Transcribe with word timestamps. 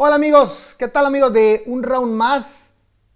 Hola 0.00 0.14
amigos, 0.14 0.76
¿qué 0.78 0.86
tal 0.86 1.06
amigos 1.06 1.32
de 1.32 1.64
Un 1.66 1.82
Round 1.82 2.12
Más? 2.12 2.72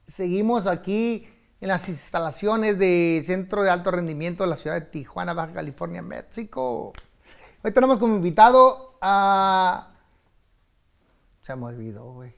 Seguimos 0.08 0.67
aquí 0.67 1.29
en 1.61 1.69
las 1.69 1.89
instalaciones 1.89 2.77
del 2.77 3.23
Centro 3.23 3.62
de 3.62 3.71
Alto 3.71 3.93
Rendimiento 3.93 4.42
de 4.42 4.50
la 4.50 4.57
ciudad 4.57 4.81
de 4.81 4.87
Tijuana, 4.87 5.33
Baja 5.33 5.53
California, 5.53 6.03
México. 6.03 6.92
Hoy 7.63 7.71
tenemos 7.71 7.99
como 7.99 8.16
invitado 8.16 8.98
a... 9.00 9.93
Se 11.43 11.55
me 11.55 11.66
olvidó, 11.66 12.14
güey. 12.14 12.34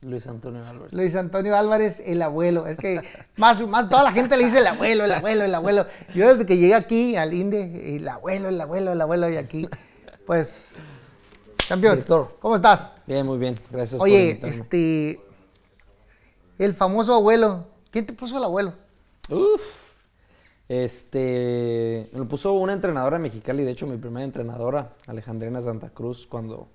Luis 0.00 0.26
Antonio 0.26 0.66
Álvarez. 0.66 0.92
Luis 0.92 1.14
Antonio 1.14 1.56
Álvarez, 1.56 2.02
el 2.04 2.22
abuelo. 2.22 2.66
Es 2.66 2.78
que 2.78 3.00
más, 3.36 3.64
más 3.68 3.88
toda 3.88 4.02
la 4.02 4.10
gente 4.10 4.36
le 4.36 4.46
dice 4.46 4.58
el 4.58 4.66
abuelo, 4.66 5.04
el 5.04 5.12
abuelo, 5.12 5.44
el 5.44 5.54
abuelo. 5.54 5.86
Yo 6.12 6.26
desde 6.28 6.44
que 6.44 6.58
llegué 6.58 6.74
aquí 6.74 7.14
al 7.14 7.32
INDE, 7.32 7.94
el 7.94 8.08
abuelo, 8.08 8.48
el 8.48 8.60
abuelo, 8.60 8.90
el 8.90 9.00
abuelo, 9.00 9.30
y 9.30 9.36
aquí, 9.36 9.68
pues, 10.26 10.74
campeón, 11.68 11.96
Víctor. 11.96 12.36
¿cómo 12.40 12.56
estás? 12.56 12.92
Bien, 13.06 13.26
muy 13.26 13.38
bien. 13.38 13.56
Gracias 13.70 13.98
por 13.98 14.08
Oye, 14.08 14.30
invitarme. 14.30 14.56
este, 14.56 15.20
el 16.58 16.74
famoso 16.74 17.14
abuelo. 17.14 17.64
¿Quién 17.90 18.06
te 18.06 18.12
puso 18.12 18.38
el 18.38 18.44
abuelo? 18.44 18.72
Uf. 19.30 19.62
Este, 20.68 22.08
me 22.12 22.18
lo 22.18 22.28
puso 22.28 22.52
una 22.54 22.72
entrenadora 22.72 23.18
mexicana 23.18 23.62
y 23.62 23.64
de 23.64 23.70
hecho 23.70 23.86
mi 23.86 23.96
primera 23.98 24.24
entrenadora, 24.24 24.90
Alejandrina 25.06 25.60
Santa 25.60 25.90
Cruz, 25.90 26.26
cuando 26.26 26.68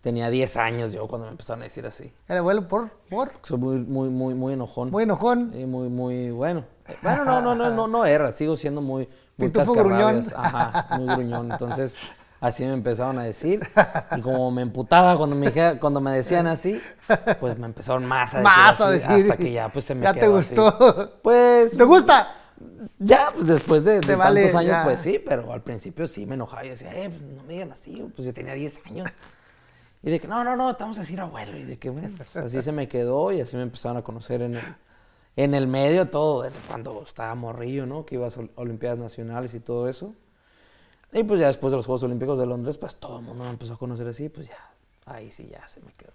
tenía 0.00 0.30
10 0.30 0.56
años 0.58 0.92
yo, 0.92 1.08
cuando 1.08 1.26
me 1.26 1.32
empezaron 1.32 1.62
a 1.62 1.64
decir 1.64 1.84
así. 1.86 2.12
El 2.28 2.38
abuelo 2.38 2.68
por, 2.68 2.90
por, 3.10 3.32
Soy 3.42 3.58
muy, 3.58 3.78
muy, 3.78 4.10
muy, 4.10 4.34
muy 4.34 4.52
enojón. 4.54 4.90
muy 4.90 5.02
enojón. 5.02 5.52
Y 5.58 5.66
muy, 5.66 5.88
muy 5.88 6.30
bueno. 6.30 6.64
Eh, 6.86 6.96
Bueno, 7.02 7.24
no, 7.24 7.40
no, 7.42 7.54
no, 7.54 7.70
no, 7.70 7.88
no 7.88 8.04
era, 8.04 8.30
sigo 8.32 8.56
siendo 8.56 8.80
muy, 8.80 9.08
muy 9.36 9.50
cascarrabias. 9.50 10.32
Ajá, 10.36 10.96
muy 10.98 11.06
gruñón. 11.08 11.50
Entonces, 11.52 11.96
así 12.42 12.64
me 12.64 12.74
empezaron 12.74 13.18
a 13.18 13.24
decir. 13.24 13.66
Y 14.16 14.20
como 14.20 14.50
me 14.50 14.60
emputaba 14.60 15.16
cuando 15.16 15.34
me, 15.34 15.50
cuando 15.78 16.00
me 16.02 16.10
decían 16.10 16.46
así, 16.46 16.78
pues 17.40 17.56
me 17.58 17.64
empezaron 17.66 18.04
más 18.04 18.34
a 18.34 18.38
decir, 18.40 18.44
Más 18.44 18.80
a 18.80 18.84
así, 18.88 18.92
decir. 18.98 19.10
hasta 19.10 19.36
que 19.38 19.52
ya 19.52 19.70
pues 19.72 19.86
se 19.86 19.94
me 19.94 20.02
Ya 20.02 20.12
te 20.12 20.20
quedó 20.20 20.36
así. 20.36 20.54
gustó. 20.54 21.18
Pues 21.22 21.74
¿Te 21.76 21.84
gusta? 21.84 22.34
ya, 22.98 23.30
pues 23.34 23.46
después 23.46 23.82
de, 23.84 23.94
de 23.94 24.00
Te 24.00 24.14
vale, 24.14 24.42
tantos 24.42 24.60
años, 24.60 24.70
ya. 24.72 24.84
pues 24.84 25.00
sí, 25.00 25.20
pero 25.26 25.52
al 25.52 25.62
principio 25.62 26.06
sí 26.06 26.26
me 26.26 26.34
enojaba 26.34 26.64
y 26.64 26.68
decía, 26.68 26.90
eh, 26.94 27.08
pues 27.08 27.22
no 27.22 27.42
me 27.42 27.52
digan 27.54 27.72
así, 27.72 28.06
pues 28.14 28.26
yo 28.26 28.32
tenía 28.34 28.52
10 28.54 28.80
años. 28.86 29.10
Y 30.04 30.10
de 30.10 30.20
que, 30.20 30.28
no, 30.28 30.42
no, 30.44 30.56
no, 30.56 30.74
te 30.74 30.82
vamos 30.84 30.98
a 30.98 31.00
decir 31.02 31.20
abuelo. 31.20 31.56
Y 31.56 31.62
de 31.64 31.78
que, 31.78 31.88
bueno, 31.90 32.10
pues 32.16 32.36
así 32.36 32.60
se 32.60 32.72
me 32.72 32.88
quedó 32.88 33.32
y 33.32 33.40
así 33.40 33.56
me 33.56 33.62
empezaron 33.62 33.96
a 33.98 34.02
conocer 34.02 34.42
en 34.42 34.56
el, 34.56 34.62
en 35.36 35.54
el 35.54 35.66
medio 35.68 36.08
todo, 36.10 36.42
desde 36.42 36.58
cuando 36.68 37.02
estaba 37.04 37.34
morrillo, 37.36 37.86
¿no? 37.86 38.04
Que 38.04 38.16
iba 38.16 38.26
a 38.26 38.30
Olimpiadas 38.56 38.98
Nacionales 38.98 39.54
y 39.54 39.60
todo 39.60 39.88
eso. 39.88 40.14
Y 41.12 41.24
pues 41.24 41.40
ya 41.40 41.46
después 41.48 41.70
de 41.70 41.76
los 41.76 41.86
Juegos 41.86 42.02
Olímpicos 42.04 42.38
de 42.38 42.46
Londres, 42.46 42.78
pues 42.78 42.96
todo 42.96 43.18
el 43.18 43.24
mundo 43.24 43.44
me 43.44 43.50
empezó 43.50 43.74
a 43.74 43.78
conocer 43.78 44.06
así, 44.08 44.28
pues 44.28 44.48
ya, 44.48 44.74
ahí 45.06 45.30
sí 45.30 45.46
ya 45.50 45.66
se 45.68 45.80
me 45.80 45.92
quedó. 45.92 46.12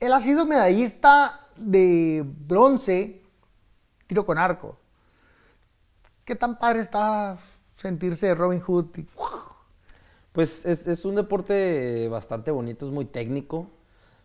Él 0.00 0.12
ha 0.12 0.20
sido 0.20 0.44
medallista 0.44 1.40
de 1.56 2.22
bronce, 2.26 3.22
tiro 4.06 4.26
con 4.26 4.36
arco. 4.36 4.76
¿Qué 6.26 6.34
tan 6.34 6.58
padre 6.58 6.80
está 6.80 7.38
sentirse 7.76 8.34
Robin 8.34 8.60
Hood? 8.60 8.86
y- 8.98 9.06
Pues 10.32 10.66
es, 10.66 10.86
es 10.86 11.04
un 11.06 11.14
deporte 11.14 12.08
bastante 12.08 12.50
bonito, 12.50 12.84
es 12.84 12.92
muy 12.92 13.06
técnico, 13.06 13.70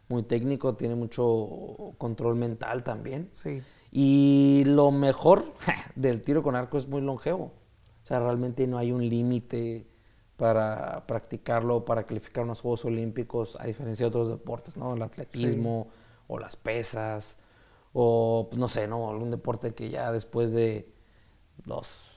muy 0.09 0.23
técnico, 0.23 0.75
tiene 0.75 0.95
mucho 0.95 1.93
control 1.97 2.35
mental 2.35 2.83
también. 2.83 3.29
Sí. 3.33 3.63
Y 3.93 4.63
lo 4.65 4.91
mejor 4.91 5.45
del 5.95 6.21
tiro 6.21 6.43
con 6.43 6.55
arco 6.57 6.77
es 6.77 6.87
muy 6.87 7.01
longevo. 7.01 7.53
O 8.03 8.05
sea, 8.07 8.19
realmente 8.19 8.67
no 8.67 8.77
hay 8.77 8.91
un 8.91 9.07
límite 9.07 9.87
para 10.37 11.05
practicarlo, 11.05 11.85
para 11.85 12.05
calificar 12.05 12.43
unos 12.43 12.61
Juegos 12.61 12.83
Olímpicos, 12.85 13.57
a 13.59 13.65
diferencia 13.65 14.05
de 14.05 14.07
otros 14.07 14.29
deportes, 14.29 14.75
¿no? 14.75 14.93
El 14.95 15.01
atletismo 15.03 15.87
o 16.27 16.39
las 16.39 16.55
pesas, 16.55 17.37
o 17.93 18.47
pues, 18.49 18.59
no 18.59 18.67
sé, 18.67 18.87
¿no? 18.87 19.09
Algún 19.09 19.29
deporte 19.29 19.73
que 19.75 19.89
ya 19.89 20.11
después 20.11 20.51
de 20.51 20.89
los 21.65 22.07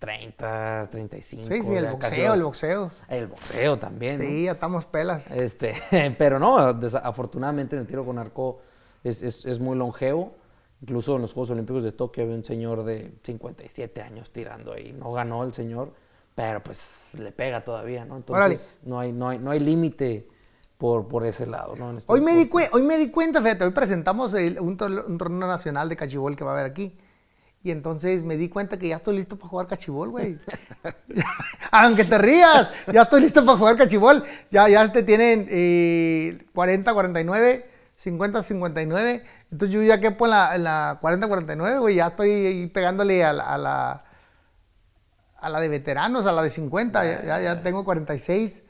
30, 0.00 0.88
35. 0.90 1.46
Sí, 1.48 1.62
sí, 1.62 1.74
el 1.74 1.84
casi 1.98 2.22
boxeo, 2.22 2.26
los- 2.28 2.36
el 2.36 2.42
boxeo. 2.44 2.90
El 3.08 3.26
boxeo 3.26 3.78
también. 3.78 4.18
¿no? 4.22 4.28
Sí, 4.28 4.44
ya 4.44 4.52
estamos 4.52 4.84
pelas. 4.86 5.30
Este, 5.30 5.74
pero 6.18 6.38
no, 6.38 6.56
afortunadamente 6.58 7.74
en 7.76 7.82
el 7.82 7.88
tiro 7.88 8.04
con 8.04 8.18
arco 8.18 8.58
es, 9.04 9.22
es- 9.22 9.44
es 9.44 9.58
muy 9.60 9.76
longevo. 9.76 10.34
Incluso 10.80 11.16
en 11.16 11.22
los 11.22 11.32
Juegos 11.32 11.50
Olímpicos 11.50 11.82
de 11.82 11.92
Tokio 11.92 12.22
había 12.24 12.36
un 12.36 12.44
señor 12.44 12.84
de 12.84 13.12
57 13.24 14.00
años 14.00 14.30
tirando 14.30 14.72
ahí. 14.72 14.92
No 14.92 15.12
ganó 15.12 15.42
el 15.42 15.52
señor, 15.52 15.92
pero 16.34 16.62
pues 16.62 17.10
le 17.18 17.32
pega 17.32 17.64
todavía, 17.64 18.04
¿no? 18.04 18.16
Entonces 18.16 18.80
no 18.84 19.00
hay, 19.00 19.12
no 19.12 19.28
hay, 19.28 19.38
no 19.40 19.50
hay 19.50 19.58
límite 19.60 20.26
por, 20.78 21.08
por 21.08 21.26
ese 21.26 21.46
lado, 21.46 21.74
¿no? 21.74 21.90
En 21.90 21.98
este 21.98 22.12
Hoy 22.12 22.20
me, 22.20 22.36
di 22.36 22.48
hoy 22.72 22.82
me 22.82 22.96
di 22.96 23.10
cuenta, 23.10 23.42
fíjate, 23.42 23.64
hoy 23.64 23.72
presentamos 23.72 24.32
el- 24.34 24.60
un, 24.60 24.76
tor- 24.78 25.04
un 25.08 25.18
torneo 25.18 25.48
nacional 25.48 25.88
de 25.88 25.96
cachibol 25.96 26.36
que 26.36 26.44
va 26.44 26.52
a 26.52 26.54
haber 26.54 26.70
aquí. 26.70 26.96
Y 27.64 27.72
entonces 27.72 28.22
me 28.22 28.36
di 28.36 28.48
cuenta 28.48 28.78
que 28.78 28.86
ya 28.86 28.96
estoy 28.96 29.16
listo 29.16 29.34
para 29.36 29.48
jugar 29.48 29.66
cachibol, 29.66 30.10
güey. 30.10 30.36
Aunque 31.72 32.04
te 32.04 32.16
rías, 32.18 32.70
ya 32.92 33.02
estoy 33.02 33.22
listo 33.22 33.44
para 33.44 33.58
jugar 33.58 33.76
cachibol. 33.76 34.22
Ya, 34.52 34.68
ya 34.68 34.82
este 34.84 35.02
tienen 35.02 35.48
eh, 35.50 36.38
40, 36.54 36.94
49, 36.94 37.66
50, 37.98 38.44
59. 38.44 39.24
Entonces 39.50 39.74
yo 39.74 39.82
ya 39.82 39.98
quepo 39.98 40.26
en 40.26 40.30
la, 40.30 40.54
en 40.54 40.64
la 40.64 40.98
40, 41.00 41.26
49, 41.26 41.78
güey. 41.80 41.96
Ya 41.96 42.06
estoy 42.06 42.30
ahí 42.30 42.66
pegándole 42.68 43.24
a 43.24 43.32
la, 43.32 43.42
a 43.42 43.58
la, 43.58 44.04
a 45.36 45.48
la 45.48 45.60
de 45.60 45.68
veteranos, 45.68 46.26
a 46.26 46.32
la 46.32 46.42
de 46.42 46.50
50. 46.50 47.04
Ya, 47.04 47.24
ya, 47.24 47.40
ya 47.40 47.62
tengo 47.62 47.84
46. 47.84 48.62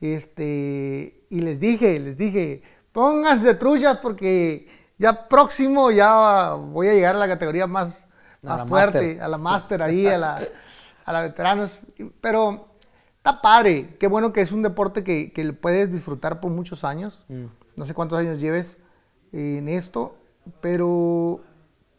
Este, 0.00 1.24
y 1.30 1.40
les 1.40 1.60
dije, 1.60 2.00
les 2.00 2.16
dije, 2.16 2.62
pónganse 2.90 3.54
truchas 3.54 3.98
porque 3.98 4.66
ya 4.98 5.28
próximo 5.28 5.92
ya 5.92 6.54
voy 6.54 6.88
a 6.88 6.94
llegar 6.94 7.14
a 7.14 7.18
la 7.18 7.28
categoría 7.28 7.68
más, 7.68 8.08
más 8.42 8.68
fuerte, 8.68 9.20
a 9.20 9.28
la 9.28 9.38
máster 9.38 9.82
ahí, 9.82 10.08
a 10.08 10.18
la, 10.18 10.42
a 11.04 11.12
la 11.12 11.22
veteranos. 11.22 11.78
Pero 12.20 12.70
está 13.18 13.40
padre, 13.40 13.96
qué 14.00 14.08
bueno 14.08 14.32
que 14.32 14.40
es 14.40 14.50
un 14.50 14.62
deporte 14.62 15.04
que, 15.04 15.32
que 15.32 15.52
puedes 15.52 15.92
disfrutar 15.92 16.40
por 16.40 16.50
muchos 16.50 16.82
años. 16.82 17.24
Mm. 17.28 17.44
No 17.76 17.86
sé 17.86 17.94
cuántos 17.94 18.18
años 18.18 18.40
lleves 18.40 18.78
en 19.32 19.68
esto, 19.68 20.16
pero 20.60 21.40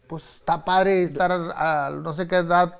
pues 0.06 0.36
está 0.36 0.64
padre 0.64 1.02
estar 1.02 1.32
a 1.32 1.90
no 1.90 2.12
sé 2.12 2.28
qué 2.28 2.36
edad 2.36 2.78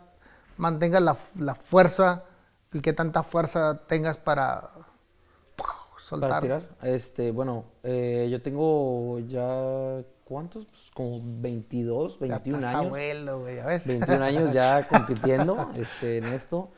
mantengas 0.56 1.02
la, 1.02 1.16
la 1.38 1.54
fuerza 1.54 2.24
y 2.72 2.80
qué 2.80 2.92
tanta 2.92 3.22
fuerza 3.22 3.82
tengas 3.86 4.16
para 4.16 4.70
soltar. 6.08 6.30
Para 6.30 6.40
tirar. 6.40 6.62
Este, 6.82 7.30
bueno, 7.30 7.64
eh, 7.82 8.28
yo 8.30 8.40
tengo 8.40 9.18
ya, 9.20 10.02
¿cuántos? 10.24 10.66
Pues 10.66 10.90
como 10.94 11.20
22, 11.22 12.18
Ya 12.20 12.26
21 12.38 12.58
estás 12.58 12.74
años. 12.74 12.86
abuelo, 12.86 13.40
güey, 13.40 13.56
ya 13.56 13.66
ves. 13.66 13.86
21 13.86 14.24
años 14.24 14.52
ya 14.52 14.86
compitiendo 14.88 15.70
este, 15.76 16.18
en 16.18 16.26
esto. 16.26 16.70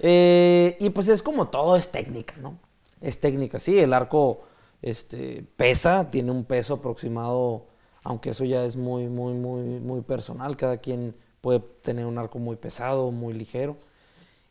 Eh, 0.00 0.76
y 0.80 0.90
pues 0.90 1.08
es 1.08 1.22
como 1.22 1.48
todo, 1.48 1.76
es 1.76 1.90
técnica, 1.90 2.34
¿no? 2.40 2.58
Es 3.00 3.20
técnica, 3.20 3.58
sí, 3.58 3.78
el 3.78 3.92
arco 3.92 4.42
este, 4.82 5.46
pesa, 5.56 6.10
tiene 6.10 6.30
un 6.32 6.44
peso 6.44 6.74
aproximado, 6.74 7.66
aunque 8.02 8.30
eso 8.30 8.44
ya 8.44 8.64
es 8.64 8.76
muy, 8.76 9.08
muy, 9.08 9.34
muy, 9.34 9.80
muy 9.80 10.02
personal, 10.02 10.56
cada 10.56 10.78
quien 10.78 11.14
puede 11.40 11.60
tener 11.60 12.06
un 12.06 12.18
arco 12.18 12.38
muy 12.38 12.56
pesado, 12.56 13.10
muy 13.12 13.32
ligero. 13.32 13.76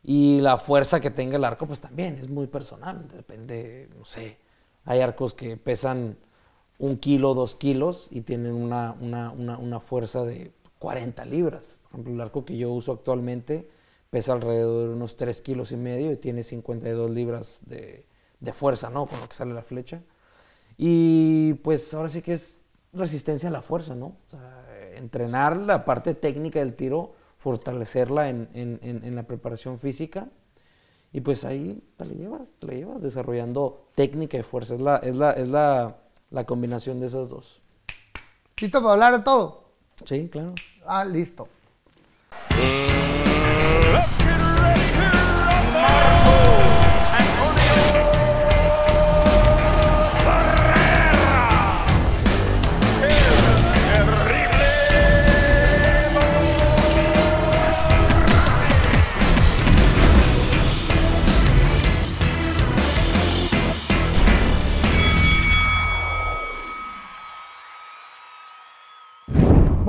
Y 0.02 0.40
la 0.40 0.58
fuerza 0.58 1.00
que 1.00 1.10
tenga 1.10 1.36
el 1.36 1.44
arco, 1.44 1.66
pues 1.66 1.80
también 1.80 2.14
es 2.14 2.28
muy 2.28 2.48
personal, 2.48 3.06
depende, 3.08 3.88
no 3.96 4.04
sé, 4.04 4.38
hay 4.84 5.00
arcos 5.00 5.34
que 5.34 5.56
pesan 5.56 6.16
un 6.78 6.96
kilo, 6.96 7.34
dos 7.34 7.54
kilos 7.54 8.08
y 8.10 8.22
tienen 8.22 8.54
una, 8.54 8.96
una, 9.00 9.30
una, 9.30 9.58
una 9.58 9.80
fuerza 9.80 10.24
de 10.24 10.52
40 10.80 11.24
libras. 11.26 11.78
Por 11.82 11.92
ejemplo, 11.92 12.14
el 12.14 12.20
arco 12.20 12.44
que 12.44 12.56
yo 12.56 12.72
uso 12.72 12.92
actualmente 12.92 13.68
pesa 14.10 14.32
alrededor 14.32 14.88
de 14.88 14.94
unos 14.94 15.16
3 15.16 15.40
kilos 15.42 15.70
y 15.70 15.76
medio 15.76 16.10
y 16.10 16.16
tiene 16.16 16.42
52 16.42 17.10
libras 17.10 17.60
de, 17.66 18.04
de 18.40 18.52
fuerza, 18.52 18.90
¿no? 18.90 19.06
Con 19.06 19.20
lo 19.20 19.28
que 19.28 19.34
sale 19.34 19.54
la 19.54 19.62
flecha. 19.62 20.02
Y 20.84 21.54
pues 21.62 21.94
ahora 21.94 22.08
sí 22.08 22.22
que 22.22 22.32
es 22.32 22.58
resistencia 22.92 23.48
a 23.48 23.52
la 23.52 23.62
fuerza, 23.62 23.94
¿no? 23.94 24.06
O 24.06 24.30
sea, 24.30 24.66
entrenar 24.96 25.56
la 25.56 25.84
parte 25.84 26.12
técnica 26.16 26.58
del 26.58 26.74
tiro, 26.74 27.12
fortalecerla 27.36 28.28
en, 28.28 28.48
en- 28.52 28.80
en- 28.82 29.04
en 29.04 29.14
la 29.14 29.22
preparación 29.22 29.78
física 29.78 30.26
y 31.12 31.20
pues 31.20 31.44
ahí 31.44 31.80
te 31.96 32.04
la 32.04 32.14
llevas, 32.14 32.40
te 32.58 32.66
la 32.66 32.72
llevas 32.74 33.00
desarrollando 33.00 33.86
técnica 33.94 34.36
y 34.38 34.42
fuerza. 34.42 34.74
Es 34.74 34.80
la, 34.80 34.96
es 34.96 35.14
la, 35.16 35.30
es 35.34 35.48
la, 35.48 35.98
la 36.30 36.46
combinación 36.46 36.98
de 36.98 37.06
esas 37.06 37.28
dos. 37.28 37.62
¿Listo 38.60 38.80
para 38.80 38.94
hablar 38.94 39.16
de 39.18 39.22
todo? 39.22 39.62
Sí, 40.04 40.28
claro. 40.28 40.52
Ah, 40.84 41.04
listo. 41.04 41.46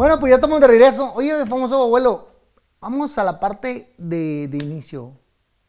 Bueno, 0.03 0.19
pues 0.19 0.31
ya 0.31 0.35
estamos 0.35 0.59
de 0.59 0.67
regreso. 0.67 1.13
Oye, 1.13 1.45
famoso 1.45 1.81
abuelo, 1.81 2.27
vamos 2.81 3.17
a 3.17 3.23
la 3.23 3.39
parte 3.39 3.93
de, 3.97 4.49
de 4.49 4.57
inicio. 4.57 5.13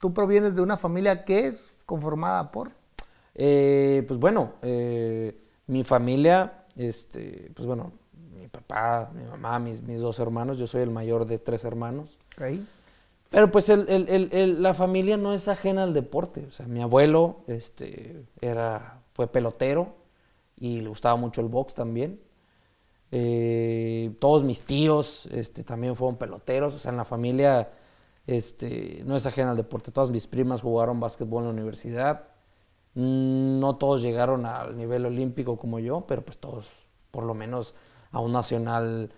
Tú 0.01 0.13
provienes 0.13 0.57
de 0.57 0.61
una 0.61 0.77
familia 0.77 1.25
que 1.25 1.47
es 1.47 1.73
conformada 1.87 2.51
por... 2.51 2.73
Eh, 3.37 4.03
pues 4.09 4.19
bueno, 4.19 4.55
eh, 4.63 5.41
mi 5.69 5.85
familia, 5.85 6.65
este, 6.75 7.53
pues 7.55 7.65
bueno, 7.65 7.93
mi 8.37 8.49
papá, 8.49 9.09
mi 9.15 9.23
mamá, 9.23 9.61
mis, 9.61 9.81
mis 9.83 10.01
dos 10.01 10.19
hermanos, 10.19 10.59
yo 10.59 10.67
soy 10.67 10.83
el 10.83 10.91
mayor 10.91 11.27
de 11.27 11.39
tres 11.39 11.65
hermanos. 11.65 12.19
Ahí. 12.39 12.67
Pero 13.31 13.53
pues 13.53 13.69
el- 13.69 13.89
el- 13.89 14.29
el- 14.33 14.61
la 14.65 14.75
familia 14.75 15.17
no 15.17 15.33
es 15.33 15.47
ajena 15.47 15.85
al 15.85 15.95
deporte. 15.95 16.45
O 16.49 16.51
sea, 16.51 16.67
mi 16.67 16.83
abuelo 16.83 17.45
este, 17.47 18.25
era, 18.41 19.01
fue 19.13 19.29
pelotero 19.29 19.95
y 20.59 20.81
le 20.81 20.89
gustaba 20.89 21.15
mucho 21.15 21.41
el 21.41 21.47
box 21.47 21.75
también. 21.77 22.19
Eh, 23.17 24.17
todos 24.19 24.43
mis 24.43 24.63
tíos 24.63 25.27
este, 25.27 25.63
también 25.63 25.95
fueron 25.95 26.17
peloteros. 26.17 26.75
O 26.75 26.79
sea, 26.81 26.91
en 26.91 26.97
la 26.97 27.05
familia 27.05 27.71
este, 28.27 29.03
no 29.07 29.15
es 29.15 29.25
ajena 29.25 29.53
al 29.53 29.57
deporte. 29.57 29.93
Todas 29.93 30.11
mis 30.11 30.27
primas 30.27 30.63
jugaron 30.63 30.99
básquetbol 30.99 31.43
en 31.43 31.47
la 31.47 31.53
universidad. 31.53 32.29
Mm, 32.95 33.61
No 33.61 33.77
todos 33.77 34.03
llegaron 34.03 34.47
al 34.47 34.77
nivel 34.77 35.07
olímpico 35.07 35.57
como 35.57 35.79
yo, 35.79 36.05
pero 36.09 36.25
pues 36.25 36.39
todos, 36.39 36.89
por 37.13 37.23
lo 37.25 37.35
menos 37.35 37.77
a 38.11 38.19
un 38.19 38.33
nacional, 38.33 39.13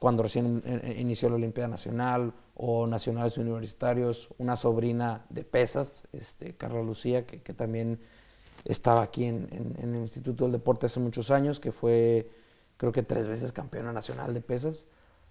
cuando 0.00 0.24
recién 0.24 0.62
eh, 0.66 0.80
eh, 0.82 0.96
inició 0.98 1.28
la 1.30 1.36
Olimpiada 1.36 1.68
Nacional, 1.68 2.34
o 2.56 2.86
nacionales 2.88 3.38
universitarios, 3.38 4.30
una 4.38 4.56
sobrina 4.56 5.26
de 5.28 5.44
pesas, 5.44 6.08
este, 6.12 6.56
Carla 6.56 6.82
Lucía, 6.82 7.26
que, 7.26 7.38
también 7.54 8.00
estaba 8.64 9.02
aquí 9.02 9.26
en 9.26 9.76
el 9.78 9.94
Instituto 9.96 10.44
del 10.44 10.52
Deporte 10.52 10.86
hace 10.86 10.98
muchos 11.00 11.30
años, 11.30 11.60
que 11.60 11.70
fue 11.70 12.30
creo 12.76 12.92
que 12.92 13.02
tres 13.02 13.26
veces 13.28 13.52
campeona 13.52 13.92
nacional 13.92 14.34
de 14.34 14.40
pesas. 14.40 14.86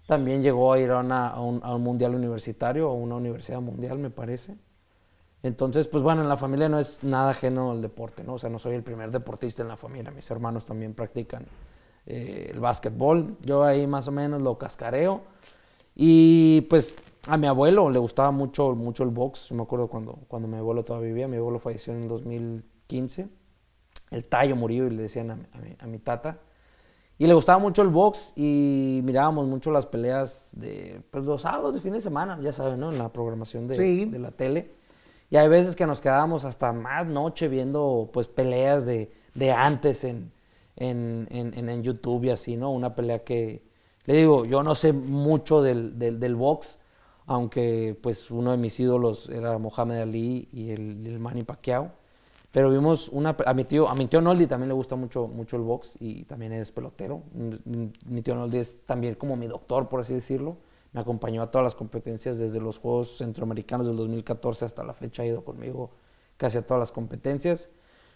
También 0.06 0.42
llegó 0.42 0.72
a 0.72 0.78
ir 0.78 0.90
a, 0.90 1.00
una- 1.00 1.28
a 1.28 1.40
un, 1.40 1.60
a 1.64 1.74
un 1.74 1.82
mundial 1.82 2.14
universitario, 2.14 2.88
a 2.88 2.92
una 2.94 3.16
universidad 3.16 3.60
mundial, 3.60 3.98
me 3.98 4.10
parece. 4.10 4.56
Entonces, 5.42 5.86
pues 5.88 6.02
bueno, 6.02 6.22
en 6.22 6.28
la 6.28 6.36
familia 6.36 6.68
no 6.68 6.78
es 6.78 7.04
nada 7.04 7.30
ajeno 7.30 7.70
al 7.72 7.82
deporte, 7.82 8.24
¿no? 8.24 8.34
O 8.34 8.38
sea, 8.38 8.50
no 8.50 8.58
soy 8.58 8.74
el 8.74 8.82
primer 8.82 9.10
deportista 9.10 9.62
en 9.62 9.68
la 9.68 9.76
familia. 9.76 10.10
Mis 10.10 10.28
hermanos 10.30 10.64
también 10.64 10.94
practican 10.94 11.44
eh, 12.06 12.48
el 12.52 12.60
básquetbol. 12.60 13.36
Yo 13.42 13.62
ahí 13.64 13.86
más 13.86 14.08
o 14.08 14.12
menos 14.12 14.42
lo 14.42 14.58
cascareo. 14.58 15.22
Y 15.94 16.62
pues 16.62 16.94
a 17.28 17.36
mi 17.36 17.46
abuelo 17.46 17.90
le 17.90 17.98
gustaba 17.98 18.30
mucho, 18.30 18.74
mucho 18.74 19.02
el 19.04 19.10
box. 19.10 19.50
Yo 19.50 19.54
me 19.56 19.62
acuerdo 19.62 19.88
cuando, 19.88 20.18
cuando 20.28 20.48
mi 20.48 20.56
abuelo 20.56 20.84
todavía 20.84 21.08
vivía. 21.08 21.28
Mi 21.28 21.36
abuelo 21.36 21.58
falleció 21.58 21.94
en 21.94 22.02
el 22.02 22.08
2015. 22.08 23.28
El 24.10 24.28
tallo 24.28 24.56
murió 24.56 24.86
y 24.86 24.90
le 24.90 25.02
decían 25.02 25.30
a 25.30 25.34
a 25.34 25.58
mi- 25.60 25.76
a 25.78 25.86
mi 25.86 25.98
tata. 25.98 26.38
Y 27.18 27.26
le 27.26 27.34
gustaba 27.34 27.58
mucho 27.58 27.80
el 27.82 27.88
box 27.88 28.32
y 28.36 29.00
mirábamos 29.02 29.46
mucho 29.46 29.70
las 29.70 29.86
peleas 29.86 30.52
de 30.56 31.00
pues, 31.10 31.24
los 31.24 31.42
sábados 31.42 31.72
de 31.74 31.80
fin 31.80 31.94
de 31.94 32.00
semana, 32.02 32.38
ya 32.42 32.52
saben, 32.52 32.78
¿no? 32.80 32.92
En 32.92 32.98
la 32.98 33.10
programación 33.12 33.66
de, 33.66 33.76
Sí. 33.76 34.04
de 34.04 34.18
la 34.18 34.30
tele. 34.32 34.70
Y 35.30 35.36
hay 35.36 35.48
veces 35.48 35.74
que 35.74 35.86
nos 35.86 36.00
quedábamos 36.00 36.44
hasta 36.44 36.72
más 36.72 37.06
noche 37.06 37.48
viendo 37.48 38.10
pues 38.12 38.28
peleas 38.28 38.84
de, 38.84 39.10
de 39.34 39.50
antes 39.52 40.04
en, 40.04 40.30
en, 40.76 41.26
en- 41.30 41.68
en- 41.68 41.82
YouTube 41.82 42.24
y 42.24 42.30
así, 42.30 42.56
¿no? 42.56 42.70
Una 42.70 42.94
pelea 42.94 43.24
que, 43.24 43.62
le 44.04 44.14
digo, 44.14 44.44
yo 44.44 44.62
no 44.62 44.74
sé 44.74 44.92
mucho 44.92 45.62
del, 45.62 45.98
del, 45.98 46.20
del 46.20 46.36
box, 46.36 46.78
aunque 47.24 47.98
pues 48.02 48.30
uno 48.30 48.52
de 48.52 48.56
mis 48.58 48.78
ídolos 48.78 49.28
era 49.30 49.56
Mohamed 49.58 50.00
Ali 50.02 50.48
y 50.52 50.70
el, 50.70 51.04
el 51.06 51.18
Manny 51.18 51.42
Pacquiao. 51.44 51.90
Pero 52.56 52.70
vimos 52.70 53.10
una, 53.10 53.36
a 53.44 53.52
mi 53.52 53.64
tío, 53.64 53.86
a 53.86 53.94
mi 53.94 54.06
tío 54.06 54.22
Noldi 54.22 54.46
también 54.46 54.68
le 54.68 54.74
gusta 54.74 54.96
mucho, 54.96 55.28
mucho 55.28 55.56
el 55.56 55.62
box 55.62 55.96
y 56.00 56.24
también 56.24 56.54
es 56.54 56.72
pelotero. 56.72 57.22
Mi, 57.34 57.92
mi 58.06 58.22
tío 58.22 58.34
Noldi 58.34 58.56
es 58.56 58.78
también 58.86 59.14
como 59.16 59.36
mi 59.36 59.46
doctor, 59.46 59.90
por 59.90 60.00
así 60.00 60.14
decirlo. 60.14 60.56
Me 60.94 61.02
acompañó 61.02 61.42
a 61.42 61.50
todas 61.50 61.64
las 61.64 61.74
competencias 61.74 62.38
desde 62.38 62.58
los 62.58 62.78
Juegos 62.78 63.18
Centroamericanos 63.18 63.86
del 63.86 63.96
2014 63.96 64.64
hasta 64.64 64.82
la 64.84 64.94
fecha, 64.94 65.22
ha 65.22 65.26
ido 65.26 65.44
conmigo 65.44 65.90
casi 66.38 66.56
a 66.56 66.62
todas 66.66 66.80
las 66.80 66.92
competencias. 66.92 67.68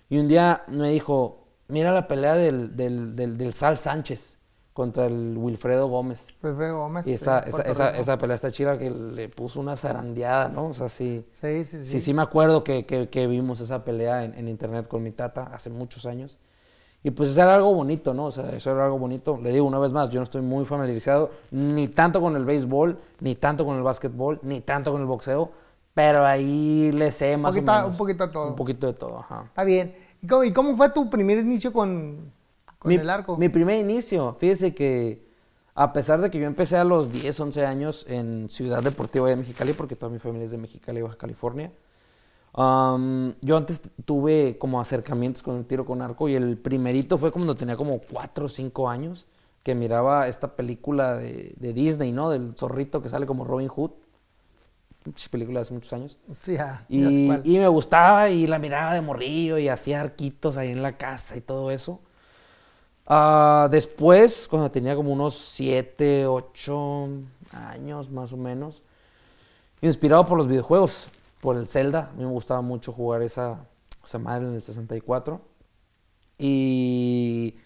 Y 0.09 0.17
un 0.17 0.27
día 0.27 0.65
me 0.69 0.91
dijo, 0.91 1.45
mira 1.69 1.93
la 1.93 2.09
pelea 2.09 2.33
del, 2.33 2.75
del, 2.75 3.15
del 3.15 3.53
Sal 3.53 3.77
Sánchez 3.77 4.39
contra 4.73 5.07
el 5.07 5.37
Wilfredo 5.37 5.89
Gómez. 5.89 6.29
Wilfredo 6.43 6.79
Gómez. 6.79 7.07
Y 7.07 7.13
esa, 7.13 7.41
de 7.41 7.51
esa, 7.51 7.63
esa, 7.63 7.91
esa 7.91 8.19
pelea 8.19 8.37
está 8.37 8.51
chida 8.51 8.79
que 8.79 8.91
le 8.91 9.29
puso 9.29 9.61
una 9.61 9.77
zarandeada, 9.77 10.49
¿no? 10.49 10.69
O 10.69 10.75
sea, 10.75 10.89
sí. 10.89 11.27
Sí, 11.33 11.65
sí, 11.65 11.79
sí. 11.79 11.85
Sí, 11.87 12.01
sí 12.01 12.15
me 12.15 12.23
acuerdo 12.23 12.65
que, 12.65 12.87
que- 12.87 13.09
que 13.09 13.27
vimos 13.27 13.61
esa 13.61 13.85
pelea 13.85 14.25
en, 14.25 14.35
en 14.35 14.49
internet 14.49 14.87
con 14.89 15.03
mi 15.03 15.11
tata 15.11 15.51
hace 15.53 15.71
muchos 15.71 16.07
años. 16.07 16.39
Y 17.03 17.11
pues 17.13 17.31
eso 17.31 17.41
era 17.43 17.55
algo 17.55 17.73
bonito, 17.75 18.13
¿no? 18.13 18.27
O 18.27 18.31
sea, 18.31 18.51
eso 18.51 18.71
era 18.73 18.85
algo 18.85 18.99
bonito. 18.99 19.39
Le 19.43 19.53
digo 19.53 19.67
una 19.67 19.79
vez 19.79 19.91
más, 19.93 20.11
yo 20.11 20.21
no 20.21 20.25
estoy 20.25 20.43
muy 20.43 20.65
familiarizado 20.67 21.31
ni 21.51 21.89
tanto 21.89 22.21
con 22.21 22.37
el 22.37 22.45
béisbol, 22.45 22.99
ni 23.21 23.35
tanto 23.37 23.65
con 23.65 23.77
el 23.79 23.83
básquetbol, 23.83 24.39
ni 24.43 24.61
tanto 24.61 24.93
con 24.93 25.01
el 25.01 25.07
boxeo, 25.07 25.51
pero 25.95 26.25
ahí 26.27 26.93
le 26.93 27.11
sé 27.11 27.37
más 27.39 27.53
poquito- 27.55 27.73
o 27.73 27.75
menos. 27.75 27.91
un 27.91 27.97
poquito 27.97 28.27
de 28.27 28.33
todo. 28.33 28.49
Un 28.49 28.57
poquito 28.57 28.87
de 28.87 28.93
todo, 28.93 29.19
ajá. 29.19 29.45
Está 29.49 29.65
bien. 29.65 29.97
¿Y 30.23 30.27
cómo, 30.27 30.45
y 30.45 30.53
cómo 30.53 30.77
fue 30.77 30.91
tu 30.91 31.09
primer 31.09 31.39
inicio 31.39 31.73
con, 31.73 32.31
con 32.81 32.89
mi, 32.89 32.97
el 32.97 33.09
arco? 33.09 33.37
Mi 33.37 33.49
primer 33.49 33.79
inicio, 33.79 34.35
fíjese 34.41 34.75
que 34.75 35.31
a 35.75 35.93
pesar 35.93 36.21
de 36.21 36.31
que 36.31 36.41
yo 36.41 36.47
empecé 36.47 36.77
a 36.77 36.85
los 36.85 37.13
10, 37.13 37.39
11 37.39 37.67
años 37.67 38.07
en 38.09 38.49
Ciudad 38.51 38.83
Deportiva 38.83 39.29
de 39.29 39.37
Mexicali, 39.37 39.73
porque 39.73 39.95
toda 39.95 40.11
mi 40.11 40.19
familia 40.19 40.47
es 40.47 40.51
de 40.51 40.59
Mexicali, 40.59 41.01
Baja 41.01 41.17
California, 41.17 41.71
um, 42.57 43.33
yo 43.43 43.57
antes 43.57 43.83
tuve 44.05 44.59
como 44.59 44.81
acercamientos 44.81 45.43
con 45.43 45.59
el 45.59 45.67
tiro 45.67 45.85
con 45.85 46.03
arco 46.03 46.29
y 46.29 46.35
el 46.35 46.59
primerito 46.59 47.19
fue 47.19 47.31
cuando 47.31 47.55
tenía 47.55 47.77
como 47.77 48.01
4 48.01 48.47
o 48.47 48.49
5 48.49 48.89
años, 48.89 49.27
que 49.63 49.75
miraba 49.75 50.27
esta 50.27 50.57
película 50.57 51.17
de, 51.17 51.55
de 51.57 51.73
Disney, 51.73 52.13
¿no? 52.13 52.31
Del 52.31 52.55
zorrito 52.57 53.03
que 53.03 53.09
sale 53.09 53.27
como 53.27 53.45
Robin 53.45 53.69
Hood. 53.69 53.91
Película 55.31 55.61
hace 55.61 55.73
muchos 55.73 55.93
años. 55.93 56.19
Sí, 56.43 56.57
sé 56.57 56.65
Y, 56.89 57.31
y 57.45 57.59
me 57.59 57.69
gustaba 57.69 58.29
y 58.29 58.47
la 58.47 58.59
miraba 58.59 58.95
de 58.95 59.01
morrillo 59.01 59.59
y 59.59 59.69
hacía 59.69 60.01
arquitos 60.01 60.57
ahí 60.57 60.71
en 60.71 60.83
la 60.83 60.97
casa 60.97 61.37
y 61.37 61.41
todo 61.41 61.71
eso. 61.71 62.01
Ah, 63.13 63.67
después, 63.73 64.47
cuando 64.49 64.71
tenía 64.71 64.95
como 64.95 65.13
unos 65.13 65.35
7, 65.35 66.29
8 66.29 67.09
años 67.51 68.09
más 68.09 68.33
o 68.33 68.37
menos, 68.37 68.85
inspirado 69.81 70.25
por 70.29 70.39
los 70.39 70.47
videojuegos, 70.47 71.09
por 71.41 71.57
el 71.57 71.67
Zelda, 71.67 72.11
a 72.13 72.17
mí 72.17 72.25
me 72.25 72.31
gustaba 72.31 72.61
mucho 72.61 72.93
jugar 72.93 73.23
esa, 73.23 73.67
esa 74.05 74.21
madre 74.21 74.47
en 74.47 74.55
el 74.55 74.63
64. 74.63 75.41
Y, 76.39 77.57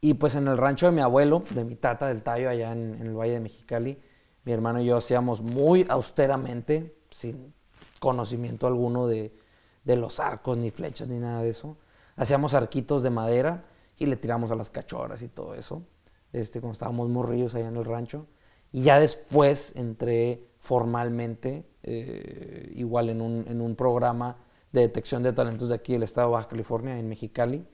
y 0.00 0.14
pues 0.14 0.36
en 0.36 0.46
el 0.46 0.56
rancho 0.56 0.86
de 0.86 0.92
mi 0.92 1.00
abuelo, 1.00 1.42
de 1.50 1.64
mi 1.64 1.74
tata 1.74 2.06
del 2.06 2.22
Tallo, 2.22 2.48
allá 2.48 2.70
en, 2.70 2.94
en 3.00 3.08
el 3.08 3.18
Valle 3.18 3.32
de 3.32 3.40
Mexicali, 3.40 4.00
mi 4.44 4.52
hermano 4.52 4.80
y 4.80 4.84
yo 4.84 4.98
hacíamos 4.98 5.40
muy 5.40 5.84
austeramente, 5.88 6.96
sin 7.10 7.52
conocimiento 7.98 8.68
alguno 8.68 9.08
de, 9.08 9.36
de 9.82 9.96
los 9.96 10.20
arcos, 10.20 10.58
ni 10.58 10.70
flechas, 10.70 11.08
ni 11.08 11.18
nada 11.18 11.42
de 11.42 11.50
eso. 11.50 11.76
Hacíamos 12.14 12.54
arquitos 12.54 13.02
de 13.02 13.10
madera 13.10 13.64
y 14.02 14.06
le 14.06 14.16
tiramos 14.16 14.50
a 14.50 14.56
las 14.56 14.68
cachorras 14.68 15.22
y 15.22 15.28
todo 15.28 15.54
eso, 15.54 15.84
este, 16.32 16.60
cuando 16.60 16.72
estábamos 16.72 17.08
morrillos 17.08 17.54
allá 17.54 17.68
en 17.68 17.76
el 17.76 17.84
rancho. 17.84 18.26
Y 18.72 18.82
ya 18.82 18.98
después 18.98 19.74
entré 19.76 20.48
formalmente, 20.58 21.64
eh, 21.84 22.72
igual 22.74 23.10
en 23.10 23.20
un, 23.20 23.44
en 23.46 23.60
un 23.60 23.76
programa 23.76 24.38
de 24.72 24.80
detección 24.80 25.22
de 25.22 25.32
talentos 25.32 25.68
de 25.68 25.76
aquí 25.76 25.92
del 25.92 26.02
estado 26.02 26.28
de 26.28 26.32
Baja 26.32 26.48
California, 26.48 26.98
en 26.98 27.08
Mexicali, 27.08 27.64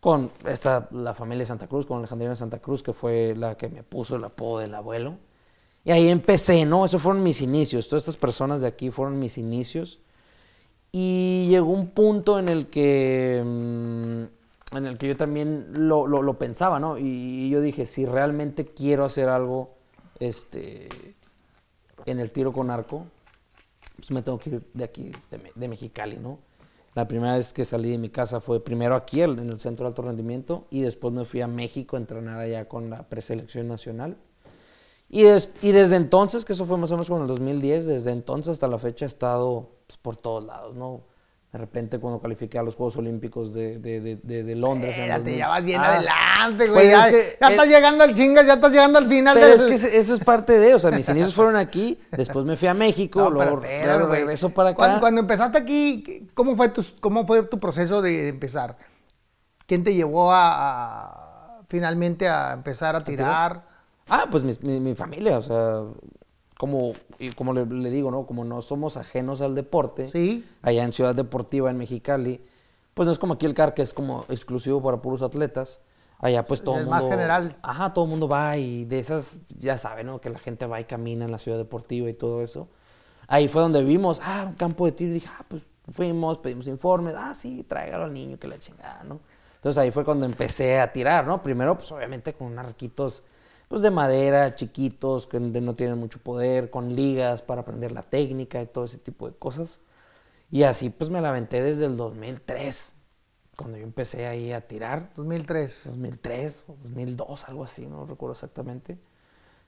con 0.00 0.30
esta, 0.46 0.88
la 0.92 1.12
familia 1.12 1.40
de 1.42 1.46
Santa 1.46 1.66
Cruz, 1.66 1.84
con 1.84 1.98
Alejandrina 1.98 2.34
Santa 2.34 2.58
Cruz, 2.58 2.82
que 2.82 2.94
fue 2.94 3.34
la 3.36 3.58
que 3.58 3.68
me 3.68 3.82
puso 3.82 4.16
el 4.16 4.24
apodo 4.24 4.60
del 4.60 4.74
abuelo. 4.74 5.18
Y 5.84 5.90
ahí 5.90 6.08
empecé, 6.08 6.64
¿no? 6.64 6.86
Esos 6.86 7.02
fueron 7.02 7.22
mis 7.22 7.42
inicios. 7.42 7.90
Todas 7.90 8.04
estas 8.04 8.16
personas 8.16 8.62
de 8.62 8.68
aquí 8.68 8.90
fueron 8.90 9.18
mis 9.18 9.36
inicios. 9.36 10.00
Y 10.92 11.48
llegó 11.50 11.72
un 11.72 11.88
punto 11.90 12.38
en 12.38 12.48
el 12.48 12.68
que, 12.68 13.42
mm, 13.44 14.35
en 14.72 14.86
el 14.86 14.98
que 14.98 15.08
yo 15.08 15.16
también 15.16 15.88
lo, 15.88 16.06
lo- 16.06 16.22
lo 16.22 16.38
pensaba, 16.38 16.80
¿no? 16.80 16.98
Y, 16.98 17.48
yo 17.50 17.60
dije, 17.60 17.86
si 17.86 18.04
realmente 18.06 18.66
quiero 18.66 19.04
hacer 19.04 19.28
algo 19.28 19.74
este, 20.18 20.88
en 22.04 22.20
el 22.20 22.30
tiro 22.30 22.52
con 22.52 22.70
arco, 22.70 23.06
pues 23.96 24.10
me 24.10 24.22
tengo 24.22 24.38
que 24.38 24.50
ir 24.50 24.62
de 24.74 24.84
aquí, 24.84 25.10
de, 25.30 25.52
de 25.54 25.68
Mexicali, 25.68 26.18
¿no? 26.18 26.38
La 26.94 27.06
primera 27.06 27.36
vez 27.36 27.52
que 27.52 27.64
salí 27.64 27.90
de 27.90 27.98
mi 27.98 28.08
casa 28.08 28.40
fue 28.40 28.62
primero 28.64 28.94
aquí, 28.94 29.20
en 29.22 29.38
el 29.38 29.60
Centro 29.60 29.84
de 29.84 29.88
Alto 29.88 30.02
Rendimiento, 30.02 30.66
y 30.70 30.80
después 30.82 31.12
me 31.12 31.24
fui 31.24 31.42
a 31.42 31.46
México 31.46 31.96
a 31.96 31.98
entrenar 32.00 32.38
allá 32.38 32.68
con 32.68 32.88
la 32.90 33.08
preselección 33.08 33.68
nacional. 33.68 34.16
Y, 35.08 35.22
des- 35.22 35.50
y 35.62 35.72
desde 35.72 35.96
entonces, 35.96 36.44
que 36.44 36.54
eso 36.54 36.66
fue 36.66 36.78
más 36.78 36.90
o 36.90 36.94
menos 36.94 37.08
con 37.08 37.20
el 37.22 37.28
2010, 37.28 37.86
desde 37.86 38.10
entonces 38.12 38.54
hasta 38.54 38.66
la 38.66 38.78
fecha 38.78 39.04
he 39.04 39.08
estado 39.08 39.68
pues, 39.86 39.98
por 39.98 40.16
todos 40.16 40.44
lados, 40.44 40.74
¿no? 40.74 41.02
De 41.56 41.60
repente 41.62 41.98
cuando 41.98 42.20
califiqué 42.20 42.58
a 42.58 42.62
los 42.62 42.76
Juegos 42.76 42.98
Olímpicos 42.98 43.54
de, 43.54 43.78
de- 43.78 44.16
de- 44.22 44.54
Londres. 44.56 44.90
Espérate, 44.90 45.20
2000. 45.22 45.38
ya 45.38 45.48
vas 45.48 45.64
bien 45.64 45.80
Ah, 45.80 45.94
adelante, 45.96 46.68
güey. 46.68 46.74
pues 46.80 46.90
ya 46.90 46.98
es 46.98 47.06
que- 47.06 47.36
ya 47.40 47.46
es- 47.46 47.52
estás 47.52 47.66
llegando 47.66 48.04
al 48.04 48.12
chingas, 48.14 48.46
ya 48.46 48.52
estás 48.54 48.72
llegando 48.72 48.98
al 48.98 49.06
final 49.08 49.34
Pero 49.40 49.46
es 49.54 49.64
que 49.64 49.74
eso 49.98 50.12
es 50.14 50.20
parte 50.20 50.58
de, 50.58 50.74
o 50.74 50.78
sea, 50.78 50.90
mis 50.90 51.08
inicios 51.08 51.34
fueron 51.34 51.56
aquí, 51.56 51.98
después 52.10 52.44
me 52.44 52.58
fui 52.58 52.68
a 52.68 52.74
México, 52.74 53.20
No, 53.20 53.30
luego, 53.30 53.60
pero 53.62 53.96
luego 54.00 54.12
regreso 54.12 54.50
para 54.50 54.68
acá. 54.70 54.76
Cuando, 54.76 55.00
cuando 55.00 55.20
empezaste 55.22 55.56
aquí, 55.56 56.28
¿cómo 56.34 56.56
fue 56.56 56.68
tu, 56.68 56.84
cómo 57.00 57.26
fue 57.26 57.42
tu 57.44 57.56
proceso 57.58 58.02
de 58.02 58.28
empezar? 58.28 58.76
¿Quién 59.66 59.82
te 59.82 59.94
llevó 59.94 60.32
a, 60.32 60.50
a- 60.52 61.60
finalmente 61.68 62.28
a 62.28 62.52
empezar 62.52 62.96
a 62.96 63.00
tirar? 63.02 63.62
Ah, 64.10 64.26
pues 64.30 64.44
mi, 64.44 64.52
mi- 64.60 64.78
mi 64.80 64.94
familia, 64.94 65.38
o 65.38 65.42
sea, 65.42 65.84
como, 66.58 66.92
y 67.18 67.30
como 67.30 67.52
le, 67.52 67.66
le 67.66 67.90
digo, 67.90 68.10
¿no? 68.10 68.26
Como 68.26 68.44
no 68.44 68.62
somos 68.62 68.96
ajenos 68.96 69.40
al 69.40 69.54
deporte, 69.54 70.08
Sí. 70.10 70.44
allá 70.62 70.84
en 70.84 70.92
Ciudad 70.92 71.14
Deportiva, 71.14 71.70
en 71.70 71.78
Mexicali, 71.78 72.40
pues 72.94 73.06
no 73.06 73.12
es 73.12 73.18
como 73.18 73.34
aquí 73.34 73.46
el 73.46 73.54
CAR, 73.54 73.74
que 73.74 73.82
es 73.82 73.92
como 73.92 74.24
exclusivo 74.28 74.82
para 74.82 75.02
puros 75.02 75.22
atletas. 75.22 75.80
Allá 76.18 76.46
pues 76.46 76.62
todo 76.62 76.76
el 76.76 76.86
mundo... 76.86 76.98
más 76.98 77.10
general. 77.10 77.58
Ajá, 77.62 77.92
todo 77.92 78.06
el 78.06 78.10
mundo 78.10 78.26
va 78.26 78.56
y 78.56 78.86
de 78.86 78.98
esas, 78.98 79.42
ya 79.58 79.76
saben, 79.76 80.06
¿no? 80.06 80.18
Que 80.18 80.30
la 80.30 80.38
gente 80.38 80.64
va 80.64 80.80
y 80.80 80.84
camina 80.84 81.26
en 81.26 81.30
la 81.30 81.36
Ciudad 81.36 81.58
Deportiva 81.58 82.08
y 82.08 82.14
todo 82.14 82.42
eso. 82.42 82.68
Ahí 83.28 83.48
fue 83.48 83.60
donde 83.60 83.84
vimos, 83.84 84.20
ah, 84.24 84.46
un 84.48 84.54
campo 84.54 84.86
de 84.86 84.92
tiro. 84.92 85.10
Y 85.10 85.14
dije, 85.14 85.28
ah, 85.30 85.44
pues 85.46 85.68
fuimos, 85.90 86.38
pedimos 86.38 86.68
informes. 86.68 87.14
Ah, 87.18 87.34
sí, 87.34 87.66
tráigalo 87.68 88.04
al 88.04 88.14
niño, 88.14 88.38
que 88.38 88.48
la 88.48 88.58
chingada, 88.58 89.04
¿no? 89.04 89.20
Entonces 89.56 89.76
ahí 89.76 89.90
fue 89.90 90.06
cuando 90.06 90.24
empecé 90.24 90.80
a 90.80 90.90
tirar, 90.90 91.26
¿no? 91.26 91.42
Primero, 91.42 91.76
pues 91.76 91.92
obviamente 91.92 92.32
con 92.32 92.58
arquitos, 92.58 93.22
pues 93.68 93.82
de 93.82 93.90
madera, 93.90 94.54
chiquitos, 94.54 95.26
que 95.26 95.40
no 95.40 95.74
tienen 95.74 95.98
mucho 95.98 96.18
poder, 96.20 96.70
con 96.70 96.94
ligas 96.94 97.42
para 97.42 97.62
aprender 97.62 97.92
la 97.92 98.02
técnica 98.02 98.62
y 98.62 98.66
todo 98.66 98.84
ese 98.84 98.98
tipo 98.98 99.28
de 99.28 99.36
cosas. 99.36 99.80
Y 100.50 100.62
así 100.62 100.90
pues 100.90 101.10
me 101.10 101.20
la 101.20 101.30
aventé 101.30 101.62
desde 101.62 101.86
el 101.86 101.96
2003, 101.96 102.94
cuando 103.56 103.78
yo 103.78 103.84
empecé 103.84 104.26
ahí 104.26 104.52
a 104.52 104.60
tirar. 104.60 105.10
2003. 105.16 105.82
2003 105.86 106.64
o 106.68 106.76
2002, 106.82 107.48
algo 107.48 107.64
así, 107.64 107.86
no 107.86 108.06
recuerdo 108.06 108.34
exactamente. 108.34 108.98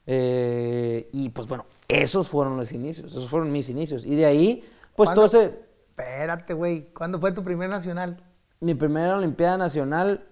Eh, 0.07 1.09
y 1.13 1.29
pues 1.31 1.49
bueno, 1.49 1.67
esos 1.89 2.29
fueron 2.29 2.57
los 2.57 2.73
inicios, 2.73 3.13
esos 3.13 3.29
fueron 3.29 3.51
mis 3.51 3.69
inicios. 3.69 4.05
Y 4.05 4.15
de 4.15 4.27
ahí, 4.27 4.65
pues 4.95 5.13
todo 5.13 5.27
ese... 5.27 5.67
Espérate, 5.91 6.55
güey. 6.55 6.93
¿Cuándo 6.95 7.19
fue 7.19 7.33
tu 7.33 7.43
primer 7.43 7.69
nacional? 7.69 8.23
Mi 8.61 8.75
primera 8.75 9.17
Olimpiada 9.17 9.59
Nacional, 9.59 10.29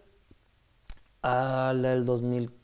ah, 1.22 1.72
la 1.74 1.90
del 1.90 2.04
2004, 2.04 2.55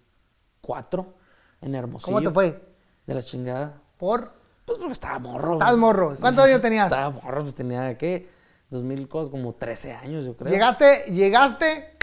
en 1.61 1.75
Hermosillo. 1.75 2.07
¿Cómo 2.17 2.23
te 2.29 2.33
fue? 2.33 2.61
De 3.07 3.15
la 3.15 3.23
chingada. 3.23 3.81
Por. 3.99 4.33
Pues 4.65 4.79
porque 4.79 4.93
estaba 4.93 5.19
morro. 5.19 5.55
Estabas 5.55 5.73
pues. 5.73 5.81
morro. 5.81 6.17
¿Cuántos 6.21 6.45
años 6.45 6.63
tenías? 6.63 6.87
Estaba 6.87 7.11
morro, 7.11 7.43
pues 7.43 7.55
tenía, 7.55 7.99
¿qué? 7.99 8.29
2000, 8.71 9.09
co- 9.09 9.31
como 9.31 9.55
13 9.55 9.93
años, 9.95 10.25
yo 10.25 10.37
creo. 10.37 10.51
Llegaste, 10.53 11.05
llegaste 11.11 11.97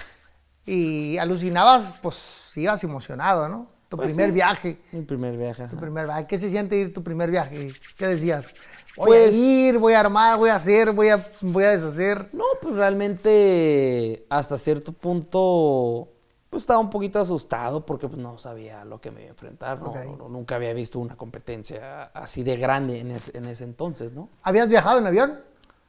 y 0.65 1.17
alucinabas, 1.17 1.93
pues 2.01 2.51
ibas 2.55 2.83
emocionado, 2.83 3.47
¿no? 3.47 3.67
Tu 3.87 3.97
Pues 3.97 4.09
primer 4.11 4.27
sí. 4.29 4.33
viaje. 4.35 4.81
Mi 4.91 5.01
primer 5.01 5.35
viaje. 5.37 5.63
Tu 5.63 5.69
ajá. 5.69 5.79
primer 5.79 6.05
viaje. 6.05 6.27
¿Qué 6.27 6.37
se 6.37 6.49
siente 6.49 6.75
ir 6.75 6.93
tu 6.93 7.01
primer 7.03 7.31
viaje? 7.31 7.71
¿Qué 7.97 8.07
decías? 8.07 8.53
Voy 8.97 9.07
Pues- 9.07 9.33
a 9.33 9.37
ir, 9.37 9.77
voy 9.79 9.93
a 9.93 10.01
armar, 10.01 10.37
voy 10.37 10.49
a 10.51 10.55
hacer, 10.55 10.91
voy 10.91 11.09
a, 11.09 11.25
voy 11.41 11.63
a 11.63 11.71
deshacer. 11.71 12.29
No, 12.33 12.43
pues 12.61 12.75
realmente 12.75 14.27
hasta 14.29 14.57
cierto 14.59 14.91
punto 14.91 16.09
pues 16.49 16.63
estaba 16.63 16.79
un 16.79 16.89
poquito 16.89 17.19
asustado 17.19 17.85
porque 17.85 18.07
pues, 18.07 18.19
no 18.21 18.37
sabía 18.37 18.83
lo 18.85 18.99
que 19.01 19.11
me 19.11 19.21
iba 19.21 19.27
a 19.29 19.31
enfrentar, 19.31 19.79
¿no? 19.81 19.89
Ok. 19.89 19.97
No- 20.05 20.15
no- 20.17 20.29
nunca 20.29 20.55
había 20.55 20.73
visto 20.73 20.99
una 20.99 21.15
competencia 21.15 22.05
así 22.13 22.43
de 22.43 22.57
grande 22.57 22.99
en 22.99 23.11
ese, 23.11 23.37
en 23.37 23.45
ese 23.45 23.63
entonces, 23.63 24.13
¿no? 24.13 24.29
¿Habías 24.43 24.67
viajado 24.67 24.97
en 24.99 25.07
avión? 25.07 25.39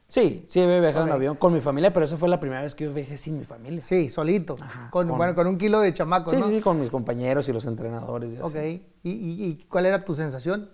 Sí, 0.09 0.45
sí 0.49 0.61
había 0.61 0.81
viajado 0.81 1.07
en 1.07 1.13
avión 1.13 1.37
con 1.37 1.53
mi 1.53 1.61
familia, 1.61 1.93
pero 1.93 2.05
esa 2.05 2.17
fue 2.17 2.29
la 2.29 2.41
primera 2.41 2.63
vez 2.63 2.75
que 2.75 2.85
yo 2.85 2.93
viajé 2.93 3.17
sin 3.17 3.39
mi 3.39 3.45
familia. 3.45 3.85
Sí, 3.85 4.09
solito. 4.11 4.57
Ajá, 4.61 4.91
con, 4.91 5.07
con- 5.09 5.17
Bueno, 5.17 5.35
con 5.37 5.47
un 5.47 5.57
kilo 5.57 5.79
de 5.81 5.93
chamacos, 5.93 6.33
Sí, 6.33 6.41
¿no? 6.41 6.49
sí, 6.49 6.57
sí, 6.57 6.61
con 6.61 6.81
mis 6.81 6.91
compañeros 6.91 7.49
y 7.49 7.53
los 7.53 7.65
entrenadores 7.67 8.33
y 8.33 8.37
así. 8.37 8.43
Ok. 8.43 8.57
¿Y, 9.05 9.11
y, 9.13 9.45
y 9.45 9.65
cuál 9.69 9.87
era 9.87 10.05
tu 10.05 10.15
sensación? 10.17 10.69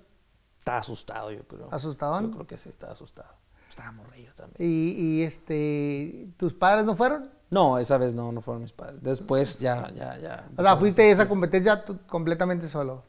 Estaba 0.58 0.78
asustado, 0.78 1.30
yo 1.30 1.46
creo. 1.46 1.68
¿Asustadón? 1.70 2.24
Yo 2.24 2.30
creo 2.32 2.46
que 2.46 2.56
sí, 2.56 2.70
estaba 2.70 2.94
asustado. 2.94 3.34
Estaba 3.68 3.92
morrillo 3.92 4.32
también. 4.34 4.56
Y, 4.58 4.92
y, 5.18 5.22
este, 5.22 6.28
¿tus 6.38 6.54
padres 6.54 6.86
no 6.86 6.96
fueron? 6.96 7.30
No, 7.50 7.78
esa 7.78 7.96
vez 7.98 8.14
no, 8.14 8.32
no 8.32 8.40
fueron 8.40 8.62
mis 8.62 8.72
padres. 8.72 9.02
Después 9.02 9.58
ya, 9.58 9.90
ya, 9.94 10.18
ya. 10.18 10.48
O 10.56 10.62
sea, 10.62 10.76
fuiste 10.76 11.02
a- 11.02 11.10
esa 11.10 11.28
competencia 11.28 11.84
completamente 12.08 12.68
solo. 12.68 13.02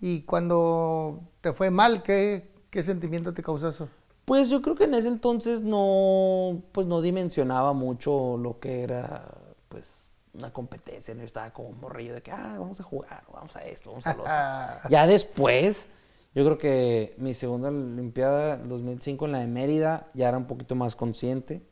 Y 0.00 0.22
cuando 0.22 1.20
te 1.40 1.52
fue 1.52 1.70
mal, 1.70 2.02
¿qué, 2.02 2.50
qué 2.70 2.82
sentimiento 2.82 3.32
te 3.34 3.42
causó 3.42 3.68
eso? 3.68 3.88
Pues 4.24 4.48
yo 4.50 4.62
creo 4.62 4.74
que 4.74 4.84
en 4.84 4.94
ese 4.94 5.08
entonces 5.08 5.62
no, 5.62 6.62
pues 6.72 6.86
no 6.86 7.00
dimensionaba 7.00 7.72
mucho 7.72 8.36
lo 8.36 8.58
que 8.58 8.82
era, 8.82 9.34
pues, 9.68 10.04
una 10.34 10.52
competencia. 10.52 11.14
Yo 11.14 11.22
estaba 11.22 11.50
como 11.50 11.72
morrillo 11.72 12.14
de 12.14 12.22
que, 12.22 12.30
ah, 12.32 12.56
vamos 12.58 12.80
a 12.80 12.84
jugar, 12.84 13.22
vamos 13.32 13.54
a 13.56 13.64
esto, 13.64 13.90
vamos 13.90 14.06
a 14.06 14.14
lo 14.14 14.22
otro. 14.22 14.32
ya 14.90 15.06
después, 15.06 15.88
yo 16.34 16.44
creo 16.44 16.56
que 16.58 17.14
mi 17.18 17.34
segunda 17.34 17.68
Olimpiada, 17.68 18.54
el 18.54 18.68
2005 18.68 19.26
en 19.26 19.32
la 19.32 19.38
de 19.40 19.46
Mérida, 19.46 20.08
ya 20.14 20.28
era 20.28 20.38
un 20.38 20.46
poquito 20.46 20.74
más 20.74 20.96
consciente. 20.96 21.62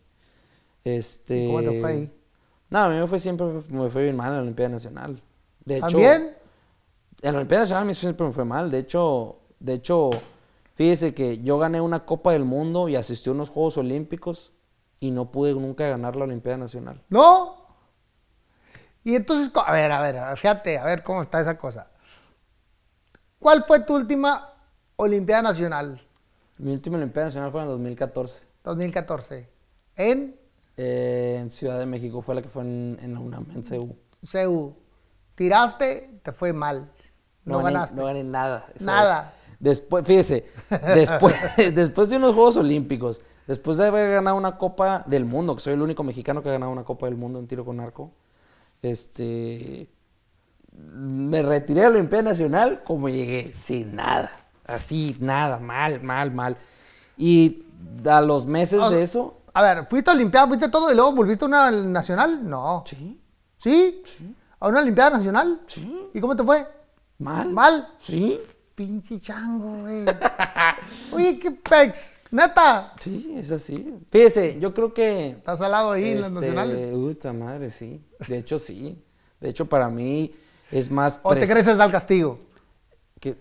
Este... 0.84 1.36
¿Y 1.38 1.46
cómo 1.46 1.62
te 1.62 1.80
fue 1.80 1.90
ahí? 1.90 2.12
No, 2.70 2.78
a 2.80 2.88
mí 2.88 2.96
me 2.98 3.06
fue 3.06 3.18
siempre, 3.18 3.46
me 3.70 3.90
fue 3.90 4.04
bien 4.04 4.16
mal 4.16 4.28
en 4.30 4.36
la 4.36 4.42
Olimpiada 4.42 4.70
Nacional. 4.70 5.20
De 5.64 5.76
hecho, 5.76 5.86
¿También? 5.88 6.36
en 7.22 7.32
la 7.32 7.38
Olimpiada 7.38 7.64
Nacional 7.64 7.82
a 7.84 7.86
mí 7.86 7.94
siempre 7.94 8.26
me 8.26 8.32
fue 8.32 8.44
mal. 8.44 8.70
De 8.70 8.78
hecho, 8.78 9.38
de 9.58 9.74
hecho, 9.74 10.10
fíjese 10.74 11.12
que 11.14 11.38
yo 11.38 11.58
gané 11.58 11.80
una 11.80 12.04
Copa 12.06 12.32
del 12.32 12.44
Mundo 12.44 12.88
y 12.88 12.96
asistí 12.96 13.28
a 13.28 13.32
unos 13.32 13.50
Juegos 13.50 13.76
Olímpicos 13.76 14.52
y 15.00 15.10
no 15.10 15.30
pude 15.30 15.52
nunca 15.54 15.88
ganar 15.88 16.16
la 16.16 16.24
Olimpiada 16.24 16.58
Nacional. 16.58 17.02
¿No? 17.08 17.56
Y 19.02 19.16
entonces, 19.16 19.48
co- 19.48 19.60
a 19.66 19.72
ver, 19.72 19.90
a 19.90 20.00
ver, 20.00 20.16
a 20.18 20.28
ver, 20.28 20.38
fíjate, 20.38 20.78
a 20.78 20.84
ver 20.84 21.02
cómo 21.02 21.22
está 21.22 21.40
esa 21.40 21.56
cosa. 21.58 21.90
¿Cuál 23.38 23.64
fue 23.64 23.80
tu 23.80 23.96
última 23.96 24.52
Olimpiada 24.96 25.42
Nacional? 25.42 26.00
Mi 26.58 26.72
última 26.72 26.98
Olimpiada 26.98 27.28
Nacional 27.28 27.50
fue 27.50 27.60
en 27.60 27.66
el 27.66 27.72
2014. 27.72 28.42
2014. 28.64 29.48
En 29.96 30.38
eh, 30.82 31.36
en 31.38 31.50
Ciudad 31.50 31.78
de 31.78 31.84
México 31.84 32.22
fue 32.22 32.34
la 32.34 32.40
que 32.40 32.48
fue 32.48 32.62
en, 32.62 32.98
en 33.02 33.12
la 33.12 33.20
UNAM, 33.20 33.46
en 33.54 33.62
CEU. 33.62 33.94
CEU. 34.24 34.74
Tiraste, 35.34 36.20
te 36.22 36.32
fue 36.32 36.54
mal. 36.54 36.90
No, 37.44 37.58
gané, 37.58 37.72
ganaste. 37.72 37.96
No 37.96 38.06
gané 38.06 38.24
nada. 38.24 38.64
Nada. 38.80 39.34
Después, 39.58 40.06
fíjese, 40.06 40.46
después, 40.94 41.34
después 41.74 42.08
de 42.08 42.16
unos 42.16 42.34
Juegos 42.34 42.56
Olímpicos, 42.56 43.20
después 43.46 43.76
de 43.76 43.88
haber 43.88 44.10
ganado 44.10 44.36
una 44.36 44.56
Copa 44.56 45.04
del 45.06 45.26
Mundo, 45.26 45.54
que 45.54 45.60
soy 45.60 45.74
el 45.74 45.82
único 45.82 46.02
mexicano 46.02 46.42
que 46.42 46.48
ha 46.48 46.52
ganado 46.52 46.72
una 46.72 46.84
Copa 46.84 47.04
del 47.04 47.16
Mundo 47.16 47.38
en 47.38 47.46
tiro 47.46 47.62
con 47.66 47.78
arco, 47.78 48.12
este, 48.80 49.86
me 50.72 51.42
retiré 51.42 51.82
de 51.82 51.90
la 51.90 51.96
Olimpiada 51.96 52.22
Nacional 52.22 52.82
como 52.84 53.10
llegué, 53.10 53.52
sin 53.52 53.96
nada, 53.96 54.32
así, 54.64 55.14
nada, 55.20 55.58
mal, 55.58 56.02
mal, 56.02 56.32
mal. 56.32 56.56
Y 57.18 57.66
a 58.06 58.22
los 58.22 58.46
meses 58.46 58.80
de 58.90 59.02
eso, 59.02 59.39
A 59.60 59.74
ver, 59.74 59.86
¿fuiste 59.90 60.08
a 60.08 60.14
Olimpiada, 60.14 60.46
fuiste 60.46 60.70
todo 60.70 60.90
y 60.90 60.94
luego 60.94 61.12
volviste 61.12 61.44
a 61.44 61.48
una 61.48 61.70
nacional? 61.70 62.48
No. 62.48 62.82
sí, 62.86 63.20
¿Sí? 63.56 64.02
¿A 64.58 64.68
una 64.68 64.80
Olimpiada 64.80 65.10
Nacional? 65.18 65.60
Sí. 65.66 66.08
¿Y 66.14 66.18
cómo 66.18 66.34
te 66.34 66.42
fue? 66.42 66.66
mal, 67.18 67.52
¿Mal? 67.52 67.88
sí, 67.98 68.38
Pinche 68.74 69.20
chango, 69.20 69.82
güey. 69.82 70.06
Oye, 71.12 71.38
qué 71.38 71.50
pex. 71.50 72.14
Neta. 72.30 72.94
sí, 73.00 73.34
es 73.36 73.50
así. 73.50 73.98
Fíjese, 74.10 74.58
yo 74.58 74.72
creo 74.72 74.94
que... 74.94 75.28
Estás 75.32 75.60
al 75.60 75.72
lado 75.72 75.90
ahí 75.90 76.12
en 76.12 76.20
las 76.22 76.28
Este, 76.28 76.40
nacionales. 76.40 76.90
Puta 76.92 77.34
madre, 77.34 77.68
sí. 77.68 78.02
De 78.28 78.38
hecho, 78.38 78.58
sí. 78.58 79.04
De 79.40 79.50
hecho, 79.50 79.66
para 79.66 79.90
mí 79.90 80.34
es 80.70 80.90
más. 80.90 81.20
¿O 81.22 81.34
te 81.34 81.46
creces 81.46 81.78
al 81.78 81.92
castigo? 81.92 82.38
Que, 83.20 83.36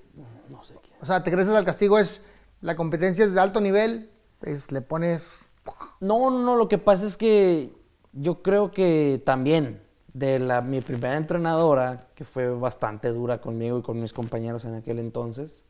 no 0.50 0.66
sé 0.66 0.76
qué. 0.84 0.90
O 1.00 1.06
sea, 1.06 1.24
te 1.24 1.32
creces 1.32 1.54
al 1.54 1.64
castigo 1.64 1.98
es. 1.98 2.20
La 2.60 2.76
competencia 2.76 3.24
es 3.24 3.34
de 3.34 3.40
alto 3.40 3.62
nivel, 3.62 4.10
pues 4.42 4.70
le 4.74 4.82
pones. 4.82 5.49
No, 6.00 6.30
no. 6.30 6.56
Lo 6.56 6.68
que 6.68 6.78
pasa 6.78 7.06
es 7.06 7.18
que 7.18 7.74
yo 8.14 8.42
creo 8.42 8.72
que 8.72 9.22
también 9.26 9.82
de 10.14 10.40
la, 10.40 10.62
mi 10.62 10.82
primera 10.82 11.18
entrenadora, 11.18 12.08
que 12.16 12.26
fue 12.26 12.50
bastante 12.50 13.10
dura 13.10 13.40
conmigo 13.40 13.80
y 13.80 13.82
con 13.82 14.00
mis 14.00 14.14
compañeros 14.14 14.66
en 14.66 14.76
aquel 14.76 15.00
entonces, 15.00 15.66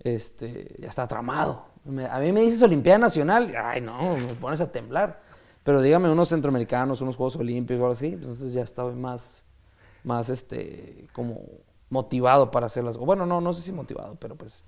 este, 0.00 0.76
ya 0.78 0.88
está 0.88 1.06
tramado. 1.06 1.64
A 2.10 2.20
mí 2.20 2.32
me 2.32 2.42
dices 2.42 2.62
Olimpiada 2.62 2.98
Nacional, 2.98 3.54
ay 3.56 3.80
no, 3.80 4.16
me 4.16 4.34
pones 4.34 4.60
a 4.60 4.70
temblar. 4.70 5.20
Pero 5.62 5.82
dígame 5.82 6.10
unos 6.10 6.30
centroamericanos, 6.30 7.00
unos 7.00 7.16
Juegos 7.16 7.36
Olímpicos 7.36 7.82
algo 7.82 7.92
así, 7.92 8.10
pues 8.10 8.22
entonces 8.22 8.52
ya 8.54 8.62
estaba 8.62 8.92
más, 8.92 9.44
más 10.04 10.30
este, 10.30 11.06
como 11.12 11.40
motivado 11.90 12.50
para 12.50 12.66
hacerlas. 12.66 12.96
O 12.96 13.00
bueno, 13.00 13.26
no, 13.26 13.40
no 13.40 13.52
sé 13.52 13.62
si 13.62 13.72
motivado, 13.72 14.16
pero 14.18 14.36
pues... 14.36 14.64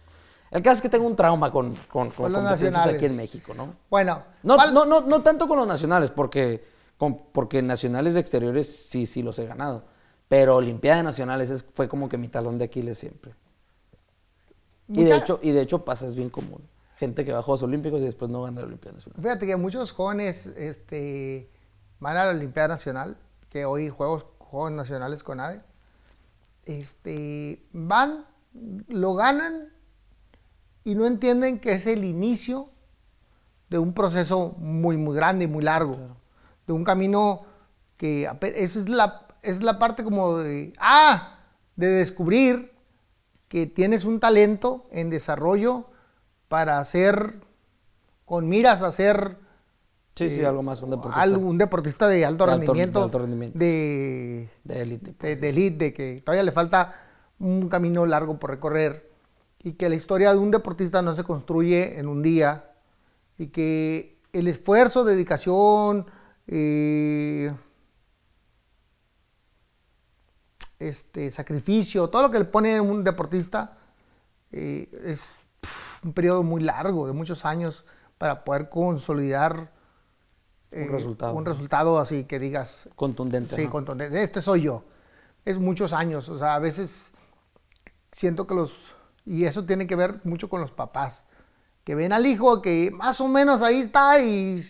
El 0.52 0.62
caso 0.62 0.76
es 0.76 0.82
que 0.82 0.88
tengo 0.88 1.06
un 1.06 1.16
trauma 1.16 1.50
con, 1.50 1.74
con, 1.74 1.76
con 1.88 2.10
Con 2.10 2.32
los 2.32 2.40
competencias 2.42 2.72
nacionales. 2.72 2.94
aquí 2.94 3.06
en 3.06 3.16
México, 3.16 3.54
¿no? 3.54 3.74
Bueno, 3.90 4.22
No, 4.44 4.54
¿cuál- 4.56 4.72
no, 4.74 4.84
no, 4.84 5.00
no 5.00 5.22
tanto 5.22 5.48
con 5.48 5.56
los 5.58 5.66
nacionales, 5.66 6.10
porque, 6.10 6.62
con- 6.98 7.18
porque 7.32 7.62
nacionales 7.62 8.14
de 8.14 8.20
exteriores 8.20 8.68
sí, 8.88 9.06
sí 9.06 9.22
los 9.22 9.38
he 9.38 9.46
ganado. 9.46 9.84
Pero 10.28 10.56
Olimpiada 10.56 10.98
de 10.98 11.02
Nacionales 11.04 11.50
es- 11.50 11.64
fue 11.74 11.88
como 11.88 12.08
que 12.08 12.18
mi 12.18 12.28
talón 12.28 12.58
de 12.58 12.64
Aquiles 12.66 12.98
siempre. 12.98 13.34
Y 14.88 15.04
de, 15.04 15.16
hecho, 15.16 15.40
y 15.42 15.52
de 15.52 15.62
hecho 15.62 15.84
pasa, 15.84 16.06
es 16.06 16.14
bien 16.14 16.28
común. 16.28 16.60
Gente 16.98 17.24
que 17.24 17.32
va 17.32 17.38
a 17.38 17.42
Juegos 17.42 17.62
Olímpicos 17.62 18.00
y 18.02 18.04
después 18.04 18.30
no 18.30 18.42
gana 18.42 18.60
la 18.60 18.66
Olimpiada 18.66 18.96
Nacional. 18.96 19.22
Fíjate 19.22 19.46
que 19.46 19.56
muchos 19.56 19.90
jóvenes 19.92 20.46
este, 20.46 21.50
van 21.98 22.16
a 22.18 22.24
la 22.26 22.30
Olimpiada 22.32 22.68
Nacional, 22.68 23.16
que 23.48 23.64
hoy 23.64 23.88
juegos, 23.88 24.26
juegos 24.38 24.72
nacionales 24.72 25.22
con 25.22 25.40
ADE. 25.40 25.62
Este, 26.66 27.64
van, 27.72 28.26
lo 28.88 29.14
ganan 29.14 29.72
y 30.84 30.94
no 30.94 31.06
entienden 31.06 31.58
que 31.60 31.72
es 31.72 31.86
el 31.86 32.04
inicio 32.04 32.68
de 33.70 33.78
un 33.78 33.94
proceso 33.94 34.54
muy, 34.58 34.96
muy 34.96 35.14
grande 35.16 35.44
y 35.44 35.48
muy 35.48 35.62
largo. 35.64 35.96
De 36.66 36.72
un 36.72 36.84
camino 36.84 37.42
que 37.96 38.28
eso 38.56 38.80
es 38.80 38.88
la, 38.88 39.26
es 39.42 39.62
la 39.62 39.78
parte 39.78 40.04
como 40.04 40.38
de, 40.38 40.72
ah, 40.78 41.38
de 41.76 41.86
descubrir 41.88 42.72
que 43.48 43.66
tienes 43.66 44.04
un 44.04 44.18
talento 44.20 44.86
en 44.90 45.10
desarrollo 45.10 45.86
para 46.48 46.78
hacer, 46.78 47.36
con 48.24 48.48
miras 48.48 48.82
a 48.82 48.90
ser 48.90 49.38
Sí, 50.14 50.28
sí, 50.28 50.42
eh, 50.42 50.46
algo 50.46 50.62
más, 50.62 50.82
un 50.82 50.90
deportista. 50.90 51.22
algo- 51.22 51.46
un 51.48 51.56
deportista 51.56 52.06
de 52.08 52.26
alto, 52.26 52.44
De 52.44 52.52
alto- 52.52 52.66
rendimiento, 52.66 52.98
de 52.98 53.04
alto 53.06 53.18
rendimiento. 53.18 53.58
de, 53.58 54.48
De 54.64 54.82
élite. 54.82 55.06
de, 55.06 55.12
pues, 55.14 55.40
de 55.40 55.48
elite, 55.48 55.84
de 55.86 55.94
que 55.94 56.22
todavía 56.22 56.42
le 56.42 56.52
falta 56.52 56.94
un 57.38 57.68
camino 57.70 58.04
largo 58.04 58.38
por 58.38 58.50
recorrer 58.50 59.10
y 59.64 59.72
que 59.74 59.88
la 59.88 59.94
historia 59.94 60.32
de 60.32 60.38
un 60.38 60.50
deportista 60.50 61.02
no 61.02 61.14
se 61.14 61.24
construye 61.24 61.98
en 61.98 62.08
un 62.08 62.22
día 62.22 62.72
y 63.38 63.48
que 63.48 64.20
el 64.32 64.48
esfuerzo, 64.48 65.04
dedicación, 65.04 66.06
eh, 66.46 67.54
este, 70.78 71.30
sacrificio, 71.30 72.08
todo 72.08 72.22
lo 72.22 72.30
que 72.30 72.38
le 72.38 72.44
pone 72.44 72.80
un 72.80 73.04
deportista 73.04 73.78
eh, 74.50 74.88
es 75.04 75.24
un 76.02 76.12
periodo 76.12 76.42
muy 76.42 76.62
largo, 76.62 77.06
de 77.06 77.12
muchos 77.12 77.44
años, 77.44 77.84
para 78.18 78.44
poder 78.44 78.68
consolidar 78.68 79.72
eh, 80.70 80.88
resultado. 80.90 81.34
un 81.34 81.44
resultado 81.44 81.98
así 81.98 82.24
que 82.24 82.38
digas, 82.38 82.88
Contundente. 82.96 83.54
Sí, 83.54 83.64
¿no? 83.64 83.70
contundente. 83.70 84.22
Este 84.22 84.40
soy 84.40 84.62
yo. 84.62 84.84
Es 85.44 85.58
muchos 85.58 85.92
años. 85.92 86.28
O 86.28 86.38
sea, 86.38 86.54
a 86.54 86.58
veces 86.58 87.12
siento 88.10 88.46
que 88.46 88.54
los. 88.54 88.72
Y 89.24 89.44
eso 89.44 89.64
tiene 89.64 89.86
que 89.86 89.96
ver 89.96 90.20
mucho 90.24 90.48
con 90.48 90.60
los 90.60 90.70
papás. 90.70 91.24
Que 91.84 91.94
ven 91.94 92.12
al 92.12 92.26
hijo 92.26 92.62
que 92.62 92.90
más 92.92 93.20
o 93.20 93.28
menos 93.28 93.62
ahí 93.62 93.80
está 93.80 94.20
y. 94.20 94.62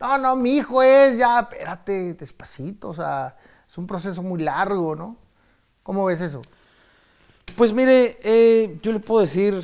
No, 0.00 0.18
no, 0.18 0.36
mi 0.36 0.56
hijo 0.56 0.82
es 0.82 1.16
ya. 1.18 1.40
Espérate, 1.40 2.14
despacito. 2.14 2.90
O 2.90 2.94
sea, 2.94 3.36
es 3.68 3.78
un 3.78 3.86
proceso 3.86 4.22
muy 4.22 4.42
largo, 4.42 4.94
¿no? 4.94 5.16
¿Cómo 5.82 6.04
ves 6.04 6.20
eso? 6.20 6.42
Pues 7.56 7.72
mire, 7.72 8.18
eh, 8.22 8.78
yo 8.82 8.92
le 8.92 9.00
puedo 9.00 9.20
decir 9.20 9.62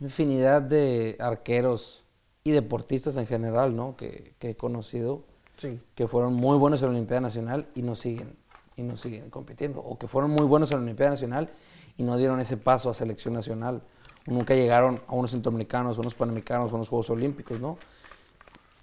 infinidad 0.00 0.62
de 0.62 1.16
arqueros 1.18 2.04
y 2.44 2.50
deportistas 2.52 3.16
en 3.16 3.26
general, 3.26 3.74
¿no? 3.74 3.96
Que, 3.96 4.34
que 4.38 4.50
he 4.50 4.56
conocido, 4.56 5.24
Sí. 5.56 5.80
que 5.94 6.06
fueron 6.06 6.34
muy 6.34 6.56
buenos 6.56 6.82
en 6.82 6.88
la 6.88 6.94
Olimpiada 6.94 7.20
Nacional 7.20 7.66
y 7.74 7.82
no 7.82 7.94
siguen, 7.94 8.36
y 8.76 8.82
no 8.82 8.96
siguen 8.96 9.28
compitiendo. 9.30 9.80
O 9.80 9.98
que 9.98 10.06
fueron 10.08 10.30
muy 10.30 10.44
buenos 10.46 10.70
en 10.70 10.78
la 10.78 10.84
Olimpiada 10.84 11.10
Nacional 11.12 11.50
y 11.98 12.02
no 12.04 12.16
dieron 12.16 12.40
ese 12.40 12.56
paso 12.56 12.88
a 12.88 12.94
selección 12.94 13.34
nacional. 13.34 13.82
Nunca 14.24 14.54
llegaron 14.54 15.02
a 15.06 15.14
unos 15.14 15.32
centroamericanos, 15.32 15.98
a 15.98 16.00
unos 16.00 16.14
panamericanos, 16.14 16.72
a 16.72 16.76
unos 16.76 16.88
Juegos 16.88 17.10
Olímpicos, 17.10 17.60
¿no? 17.60 17.76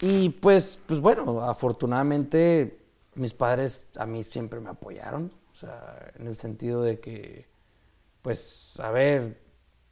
Y 0.02 0.30
pues, 0.30 0.80
pues 0.86 1.00
bueno, 1.00 1.42
afortunadamente 1.42 2.80
mis 3.16 3.34
padres 3.34 3.86
a 3.98 4.06
mí 4.06 4.24
siempre 4.24 4.60
me 4.60 4.70
apoyaron, 4.70 5.32
o 5.52 5.56
sea, 5.56 6.12
en 6.16 6.28
el 6.28 6.36
sentido 6.36 6.84
de 6.84 7.00
que, 7.00 7.48
pues, 8.22 8.78
a 8.80 8.92
ver, 8.92 9.42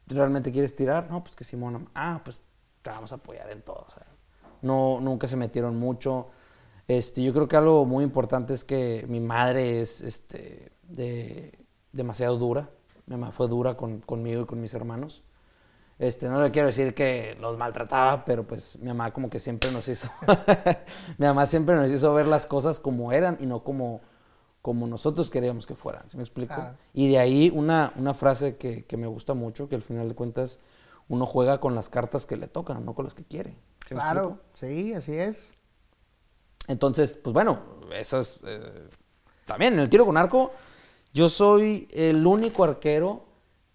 ¿realmente 0.08 0.52
quieres 0.52 0.76
tirar? 0.76 1.10
No, 1.10 1.24
pues 1.24 1.36
que 1.36 1.46
Simón, 1.46 1.90
ah, 1.96 2.22
pues 2.24 2.42
te 2.82 2.90
vamos 2.90 3.14
a 3.14 3.16
apoyar 3.16 3.50
en 3.50 3.62
todo, 3.62 3.88
no, 4.62 5.00
nunca 5.02 5.28
se 5.28 5.36
metieron 5.36 5.78
mucho. 5.78 6.28
Este, 6.88 7.24
yo 7.24 7.34
creo 7.34 7.48
que 7.48 7.56
algo 7.56 7.86
muy 7.86 8.04
importante 8.04 8.54
es 8.54 8.64
que 8.64 9.06
mi 9.08 9.20
madre 9.20 9.82
es 9.82 10.02
este, 10.02 10.72
de, 10.84 11.58
demasiado 11.92 12.38
dura, 12.38 12.70
mi 13.06 13.16
mamá 13.18 13.32
fue 13.32 13.48
dura 13.48 13.76
con- 13.76 14.00
conmigo 14.02 14.44
y 14.44 14.46
con 14.46 14.62
mis 14.62 14.74
hermanos. 14.74 15.24
Este, 16.00 16.28
no 16.28 16.42
le 16.42 16.52
quiero 16.52 16.68
decir 16.68 16.94
que 16.96 17.38
los 17.40 17.58
maltrataba, 17.58 18.26
pero 18.26 18.46
pues 18.46 18.78
mi 18.80 18.88
mamá 18.88 19.12
como 19.14 19.30
que 19.30 19.40
siempre 19.40 19.72
nos 19.72 19.88
hizo, 19.88 20.10
mi 21.18 21.26
mamá 21.28 21.46
siempre 21.46 21.76
nos 21.76 21.92
hizo 21.92 22.14
ver 22.14 22.28
las 22.28 22.46
cosas 22.48 22.80
como 22.80 23.12
eran 23.12 23.38
y 23.40 23.46
no 23.46 23.64
como, 23.64 24.02
como 24.62 24.88
nosotros 24.88 25.30
queríamos 25.30 25.68
que 25.68 25.76
fueran, 25.76 26.10
¿sí 26.10 26.18
me 26.18 26.24
explico? 26.24 26.56
Claro. 26.56 26.78
Y 26.94 27.10
de 27.10 27.20
ahí 27.20 27.52
una, 27.54 27.94
una 27.96 28.14
frase 28.16 28.58
que, 28.58 28.86
que 28.86 28.98
me 28.98 29.08
gusta 29.08 29.34
mucho, 29.36 29.70
que 29.70 29.76
al 29.76 29.82
final 29.84 30.10
de 30.10 30.16
cuentas 30.16 30.60
uno 31.10 31.26
juega 31.26 31.60
con 31.60 31.76
las 31.76 31.90
cartas 31.90 32.26
que 32.26 32.38
le 32.38 32.48
tocan, 32.48 32.84
no 32.86 32.96
con 32.96 33.06
las 33.06 33.14
que 33.14 33.24
quiere. 33.24 33.52
¿sí 33.88 33.94
me 33.94 34.00
claro, 34.02 34.40
sí, 34.54 34.94
así 34.94 35.14
es. 35.16 35.52
Entonces, 36.68 37.18
pues 37.22 37.34
bueno, 37.34 37.60
eso 37.94 38.20
es... 38.20 38.40
eh, 38.46 38.88
también 39.46 39.74
en 39.74 39.80
el 39.80 39.90
tiro 39.90 40.06
con 40.06 40.18
arco, 40.18 40.52
yo 41.14 41.30
soy 41.30 41.88
el 41.92 42.26
único 42.26 42.64
arquero 42.64 43.26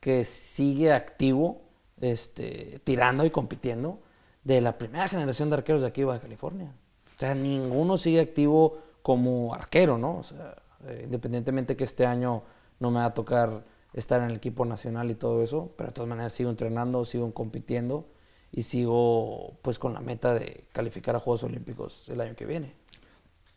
que 0.01 0.25
sigue 0.25 0.93
activo, 0.93 1.63
este, 2.01 2.81
tirando 2.85 3.25
y 3.25 3.31
compitiendo 3.31 4.01
de 4.45 4.61
la 4.61 4.77
primera 4.77 5.09
generación 5.09 5.49
de 5.51 5.57
arqueros 5.57 5.83
de 5.83 5.89
aquí 5.89 6.01
de 6.01 6.07
Baja 6.07 6.21
California. 6.21 6.75
O 7.17 7.19
sea, 7.19 7.35
ninguno 7.35 7.97
sigue 7.97 8.21
activo 8.21 8.79
como 9.03 9.55
arquero, 9.55 9.99
¿no? 9.99 10.19
O 10.19 10.23
sea, 10.23 10.57
eh, 10.87 11.03
independientemente 11.05 11.77
que 11.77 11.85
este 11.85 12.07
año 12.07 12.43
no 12.81 12.91
me 12.91 13.01
va 13.01 13.07
a 13.07 13.15
tocar 13.15 13.65
estar 13.93 14.21
en 14.21 14.31
el 14.31 14.37
equipo 14.37 14.65
nacional 14.65 15.11
y 15.11 15.15
todo 15.15 15.43
eso, 15.43 15.73
pero 15.77 15.89
de 15.89 15.95
todas 15.95 16.09
maneras 16.09 16.33
sigo 16.33 16.51
entrenando, 16.51 17.05
sigo 17.05 17.33
compitiendo 17.33 18.07
y 18.53 18.63
sigo 18.63 19.59
pues 19.63 19.79
con 19.79 19.95
la 19.95 20.01
meta 20.01 20.35
de 20.35 20.65
calificar 20.73 21.17
a 21.17 21.21
Juegos 21.21 21.45
Olímpicos 21.45 22.09
el 22.09 22.21
año 22.21 22.35
que 22.35 22.47
viene. 22.47 22.75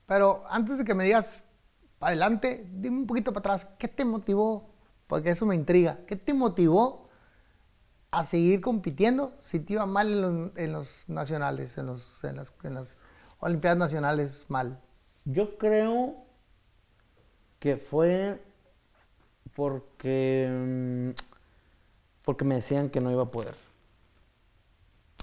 Pero 0.05 0.43
antes 0.49 0.77
de 0.77 0.85
que 0.85 0.93
me 0.93 1.05
digas 1.05 1.45
para 2.01 2.13
adelante, 2.13 2.65
dime 2.73 2.97
un 2.97 3.05
poquito 3.05 3.31
para 3.31 3.41
atrás, 3.53 3.69
¿qué 3.77 3.87
te 3.87 4.05
motivó? 4.05 4.71
Porque 5.05 5.29
eso 5.29 5.45
me 5.45 5.53
intriga. 5.53 5.99
¿Qué 6.07 6.15
te 6.15 6.33
motivó 6.33 7.07
a 8.09 8.23
seguir 8.23 8.59
compitiendo 8.59 9.37
si 9.39 9.59
te 9.59 9.73
iba 9.73 9.85
mal 9.85 10.51
en 10.55 10.73
los, 10.73 11.07
nacionales, 11.07 11.77
en, 11.77 11.85
los, 11.85 12.23
las, 12.23 12.51
en 12.63 12.73
las 12.73 12.97
Olimpiadas 13.39 13.77
Nacionales 13.77 14.47
mal? 14.47 14.81
Yo 15.25 15.59
creo 15.59 16.25
que 17.59 17.77
fue 17.77 18.41
porque, 19.55 20.49
mm, 20.49 21.09
porque 22.25 22.45
me 22.45 22.55
decían 22.55 22.89
que 22.89 22.99
no 22.99 23.11
iba 23.11 23.21
a 23.21 23.29
poder. 23.29 23.53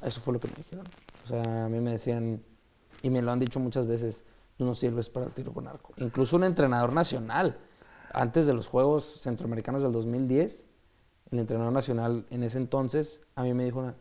Eso 0.01 0.21
fue 0.21 0.35
lo 0.35 0.39
que 0.39 0.47
me 0.47 0.55
dijeron. 0.55 0.87
O 1.25 1.27
sea, 1.27 1.65
a 1.65 1.69
mí 1.69 1.81
me 1.81 1.91
decían, 1.91 2.41
y 3.03 3.11
me 3.11 3.21
lo 3.21 3.33
han 3.33 3.41
dicho 3.41 3.59
muchas 3.59 3.89
veces, 3.89 4.25
tú 4.59 4.65
no 4.67 4.75
sirves 4.75 5.09
para 5.09 5.25
el 5.27 5.33
tiro 5.33 5.53
con 5.55 5.67
arco. 5.67 5.95
Incluso 5.97 6.37
un 6.37 6.45
entrenador 6.45 6.93
nacional, 6.93 7.57
antes 8.13 8.47
de 8.47 8.53
los 8.53 8.69
Juegos 8.69 9.05
Centroamericanos 9.23 9.83
del 9.83 9.93
2010, 9.93 10.67
el 11.31 11.39
entrenador 11.39 11.73
nacional 11.73 12.27
en 12.31 12.43
ese 12.43 12.59
entonces, 12.59 13.23
a 13.37 13.45
mí 13.45 13.55
me 13.55 13.65
dijo, 13.65 13.93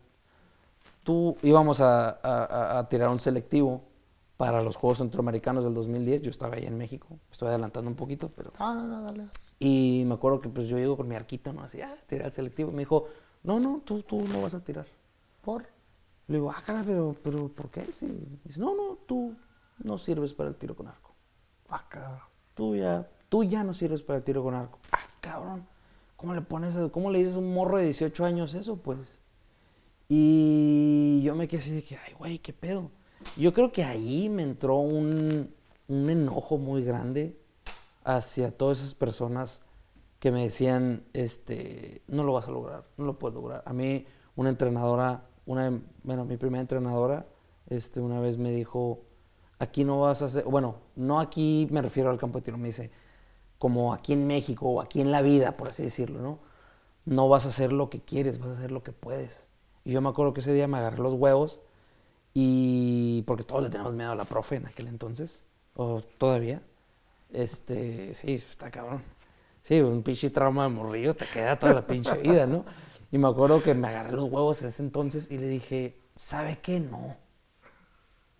tú 1.04 1.36
íbamos 1.42 1.80
a, 1.80 2.08
a- 2.10 2.44
a- 2.44 2.78
a 2.78 2.88
tirar 2.88 3.08
un 3.10 3.18
selectivo 3.20 3.82
para 4.36 4.62
los 4.62 4.76
Juegos 4.76 4.98
Centroamericanos 4.98 5.64
del 5.64 5.74
2010. 5.74 6.22
Yo 6.22 6.30
estaba 6.30 6.56
ahí 6.56 6.64
en 6.66 6.76
México, 6.78 7.18
estoy 7.30 7.48
adelantando 7.48 7.90
un 7.90 7.96
poquito, 7.96 8.28
pero... 8.34 8.52
No, 8.58 8.74
no, 8.74 8.82
no, 8.86 9.02
dale. 9.02 9.28
Y 9.58 10.04
me 10.06 10.14
acuerdo 10.14 10.40
que 10.40 10.48
pues 10.48 10.68
yo 10.68 10.76
llego 10.78 10.96
con 10.96 11.08
mi 11.08 11.16
arquito, 11.16 11.52
¿no? 11.52 11.62
Así, 11.62 11.80
ah, 11.80 11.92
tirar 12.06 12.26
el 12.26 12.32
selectivo. 12.32 12.70
Y 12.70 12.74
me 12.74 12.80
dijo, 12.82 13.06
no, 13.42 13.58
no, 13.58 13.80
tú, 13.84 14.02
tú 14.02 14.20
no 14.28 14.42
vas 14.42 14.54
a 14.54 14.60
tirar. 14.64 14.86
¿Por? 15.42 15.62
Le 16.28 16.36
digo, 16.36 16.50
ah, 16.50 16.62
cara, 16.64 16.82
pero, 16.86 17.14
pero 17.22 17.48
¿por 17.48 17.68
qué? 17.70 17.82
Sí. 17.92 18.06
Dice, 18.44 18.60
no, 18.60 18.74
no, 18.76 18.98
tú 19.06 19.34
no 19.78 19.98
sirves 19.98 20.34
para 20.34 20.48
el 20.48 20.56
tiro 20.56 20.74
con 20.76 20.88
arco. 20.88 21.14
Ah, 21.68 21.84
cabrón. 21.88 22.20
Tú 22.54 22.74
ya, 22.76 23.08
tú 23.28 23.44
ya 23.44 23.62
no 23.64 23.74
sirves 23.74 24.02
para 24.02 24.18
el 24.18 24.24
tiro 24.24 24.42
con 24.42 24.54
arco. 24.54 24.78
Ah, 24.92 24.98
cabrón. 25.20 25.66
¿Cómo 26.16 26.34
le 26.34 26.42
pones, 26.42 26.76
a- 26.76 26.88
cómo 26.90 27.10
le 27.10 27.18
dices 27.20 27.34
a 27.36 27.38
un 27.38 27.54
morro 27.54 27.78
de 27.78 27.84
18 27.84 28.24
años 28.24 28.54
eso, 28.54 28.76
pues? 28.76 29.18
Y 30.08 31.20
yo 31.22 31.34
me 31.34 31.46
quedé 31.48 31.60
así 31.60 31.70
de 31.72 31.82
que, 31.84 31.96
ay, 31.96 32.14
güey, 32.18 32.38
qué 32.38 32.52
pedo. 32.52 32.90
Yo 33.36 33.52
creo 33.52 33.72
que 33.72 33.84
ahí 33.84 34.28
me 34.28 34.42
entró 34.42 34.76
un, 34.76 35.54
un 35.88 36.10
enojo 36.10 36.56
muy 36.56 36.82
grande 36.82 37.38
hacia 38.04 38.56
todas 38.56 38.78
esas 38.78 38.94
personas 38.94 39.60
que 40.18 40.32
me 40.32 40.42
decían, 40.44 41.04
este, 41.12 42.02
no 42.08 42.24
lo 42.24 42.32
vas 42.32 42.48
a 42.48 42.52
lograr, 42.52 42.84
no 42.96 43.04
lo 43.04 43.18
puedes 43.18 43.34
lograr. 43.34 43.62
A 43.66 43.72
mí, 43.72 44.06
una 44.34 44.48
entrenadora, 44.48 45.26
una, 45.46 45.80
bueno, 46.02 46.24
mi 46.24 46.36
primera 46.36 46.60
entrenadora, 46.62 47.26
este, 47.66 48.00
una 48.00 48.18
vez 48.18 48.38
me 48.38 48.50
dijo, 48.50 49.00
aquí 49.58 49.84
no 49.84 50.00
vas 50.00 50.22
a 50.22 50.26
hacer, 50.26 50.44
bueno, 50.44 50.76
no 50.96 51.20
aquí 51.20 51.68
me 51.70 51.82
refiero 51.82 52.10
al 52.10 52.18
campo 52.18 52.38
de 52.38 52.44
tiro, 52.44 52.58
me 52.58 52.68
dice, 52.68 52.90
como 53.58 53.92
aquí 53.92 54.12
en 54.12 54.26
México 54.26 54.68
o 54.68 54.80
aquí 54.80 55.00
en 55.00 55.10
la 55.10 55.22
vida, 55.22 55.56
por 55.56 55.68
así 55.68 55.82
decirlo, 55.82 56.20
¿no? 56.20 56.38
No 57.04 57.28
vas 57.28 57.46
a 57.46 57.48
hacer 57.48 57.72
lo 57.72 57.90
que 57.90 58.00
quieres, 58.00 58.38
vas 58.38 58.50
a 58.50 58.52
hacer 58.58 58.70
lo 58.70 58.82
que 58.82 58.92
puedes. 58.92 59.44
Y 59.84 59.92
yo 59.92 60.00
me 60.00 60.08
acuerdo 60.08 60.32
que 60.34 60.40
ese 60.40 60.52
día 60.52 60.68
me 60.68 60.78
agarré 60.78 60.98
los 60.98 61.14
huevos 61.14 61.60
y 62.34 63.22
porque 63.26 63.44
todos 63.44 63.62
le 63.62 63.70
tenemos 63.70 63.94
miedo 63.94 64.12
a 64.12 64.14
la 64.14 64.24
profe 64.24 64.56
en 64.56 64.66
aquel 64.66 64.86
entonces, 64.88 65.44
o 65.74 66.02
todavía. 66.18 66.62
Este, 67.30 68.14
sí, 68.14 68.34
está 68.34 68.70
cabrón. 68.70 69.02
Sí, 69.62 69.80
un 69.80 70.02
pinche 70.02 70.30
trauma 70.30 70.64
de 70.64 70.70
morrillo 70.70 71.14
te 71.14 71.26
queda 71.26 71.58
toda 71.58 71.74
la 71.74 71.86
pinche 71.86 72.16
vida, 72.18 72.46
¿no? 72.46 72.64
Y 73.10 73.18
me 73.18 73.28
acuerdo 73.28 73.62
que 73.62 73.74
me 73.74 73.88
agarré 73.88 74.12
los 74.12 74.30
huevos 74.30 74.62
en 74.62 74.68
ese 74.68 74.82
entonces 74.82 75.30
y 75.30 75.38
le 75.38 75.48
dije, 75.48 76.00
¿sabe 76.14 76.58
qué? 76.60 76.80
No. 76.80 77.16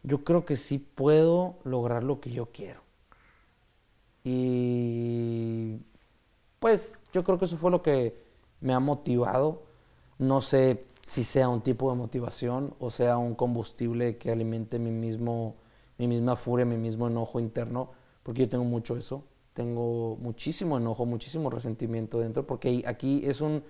Yo 0.08 0.24
creo 0.24 0.46
que 0.46 0.56
sí 0.56 0.78
puedo 0.78 1.56
lograr 1.64 2.02
lo 2.02 2.18
que 2.20 2.30
yo 2.30 2.46
quiero. 2.46 2.80
Y 4.24 5.80
pues 6.58 6.98
yo 7.12 7.22
creo 7.24 7.38
que 7.38 7.44
eso 7.46 7.56
fue 7.58 7.70
lo 7.70 7.82
que 7.82 8.16
me 8.60 8.72
ha 8.72 8.80
motivado. 8.80 9.64
No 10.18 10.40
sé 10.40 10.86
si 11.02 11.24
sea 11.24 11.48
un 11.50 11.60
tipo 11.62 11.90
de 11.90 11.96
motivación 11.96 12.74
o 12.80 12.90
sea 12.90 13.18
un 13.18 13.34
combustible 13.34 14.16
que 14.18 14.30
alimente 14.32 14.78
mi, 14.78 14.90
mismo, 14.90 15.56
mi 15.98 16.08
misma 16.08 16.36
furia, 16.36 16.64
mi 16.66 16.78
mismo 16.78 17.06
enojo 17.08 17.38
interno, 17.40 17.90
porque 18.22 18.42
yo 18.42 18.48
tengo 18.48 18.64
mucho 18.64 18.96
eso. 18.96 19.24
tengo 19.54 20.16
muchísimo 20.20 20.78
enojo, 20.78 21.04
muchísimo 21.06 21.50
resentimiento 21.50 22.20
dentro, 22.20 22.46
porque 22.46 22.82
aquí 22.86 23.22
es 23.24 23.40
un, 23.40 23.62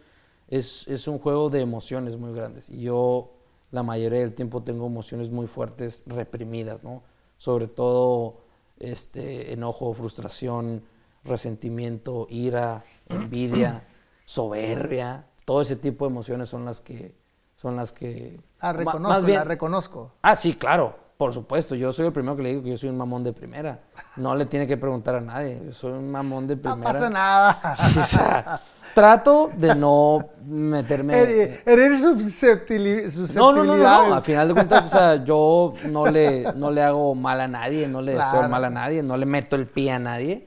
es, 0.48 0.86
es 0.88 1.08
un 1.08 1.18
juego 1.18 1.50
de 1.50 1.60
emociones 1.62 2.16
muy 2.16 2.32
grandes. 2.32 2.70
Y 2.70 2.82
yo 2.82 3.37
la 3.70 3.82
mayoría 3.82 4.20
del 4.20 4.34
tiempo 4.34 4.62
tengo 4.62 4.86
emociones 4.86 5.30
muy 5.30 5.46
fuertes, 5.46 6.02
reprimidas, 6.06 6.82
¿no? 6.84 7.02
Sobre 7.36 7.66
todo 7.68 8.38
este, 8.78 9.52
enojo, 9.52 9.92
frustración, 9.92 10.82
resentimiento, 11.24 12.26
ira, 12.30 12.84
envidia, 13.08 13.84
soberbia. 14.24 15.26
Todo 15.44 15.62
ese 15.62 15.76
tipo 15.76 16.04
de 16.06 16.10
emociones 16.10 16.48
son 16.48 16.64
las 16.64 16.80
que... 16.80 17.14
Son 17.56 17.74
las 17.74 17.92
que 17.92 18.40
Ah, 18.60 18.72
reconozco, 18.72 19.08
más 19.08 19.24
bien- 19.24 19.38
la 19.38 19.44
reconozco. 19.44 20.12
Ah, 20.22 20.36
sí, 20.36 20.54
claro, 20.54 20.96
por 21.18 21.34
supuesto. 21.34 21.74
Yo 21.74 21.92
soy 21.92 22.06
el 22.06 22.12
primero 22.12 22.36
que 22.36 22.42
le 22.44 22.48
digo 22.50 22.62
que 22.62 22.70
yo 22.70 22.76
soy 22.78 22.88
un 22.90 22.96
mamón 22.96 23.24
de 23.24 23.32
primera. 23.32 23.80
No 24.16 24.34
le 24.36 24.46
tiene 24.46 24.66
que 24.68 24.76
preguntar 24.76 25.16
a 25.16 25.20
nadie. 25.20 25.60
Yo 25.66 25.72
soy 25.72 25.92
un 25.92 26.10
mamón 26.10 26.46
de 26.46 26.54
No 26.56 26.62
primera. 26.62 26.92
pasa 26.92 27.10
nada. 27.10 27.58
O 28.00 28.04
sea, 28.04 28.60
trato 28.94 29.50
de 29.56 29.74
no 29.74 30.28
meterme. 30.46 31.18
Eres 31.18 31.60
eres 31.66 32.04
susceptibili- 32.04 33.34
No, 33.34 33.52
no, 33.52 33.64
no, 33.64 33.76
no, 33.76 34.08
no. 34.08 34.14
A 34.14 34.22
final 34.22 34.46
de 34.48 34.54
cuentas, 34.54 34.86
o 34.86 34.88
sea, 34.88 35.24
yo 35.24 35.74
no 35.90 36.06
le, 36.06 36.52
no 36.54 36.70
le 36.70 36.82
hago 36.82 37.14
mal 37.16 37.40
a 37.40 37.48
nadie, 37.48 37.88
no 37.88 38.00
le 38.00 38.12
deseo 38.12 38.30
Claro. 38.30 38.48
mal 38.48 38.64
a 38.64 38.70
nadie, 38.70 39.02
no 39.02 39.16
le 39.16 39.26
meto 39.26 39.56
el 39.56 39.66
pie 39.66 39.90
a 39.90 39.98
nadie. 39.98 40.46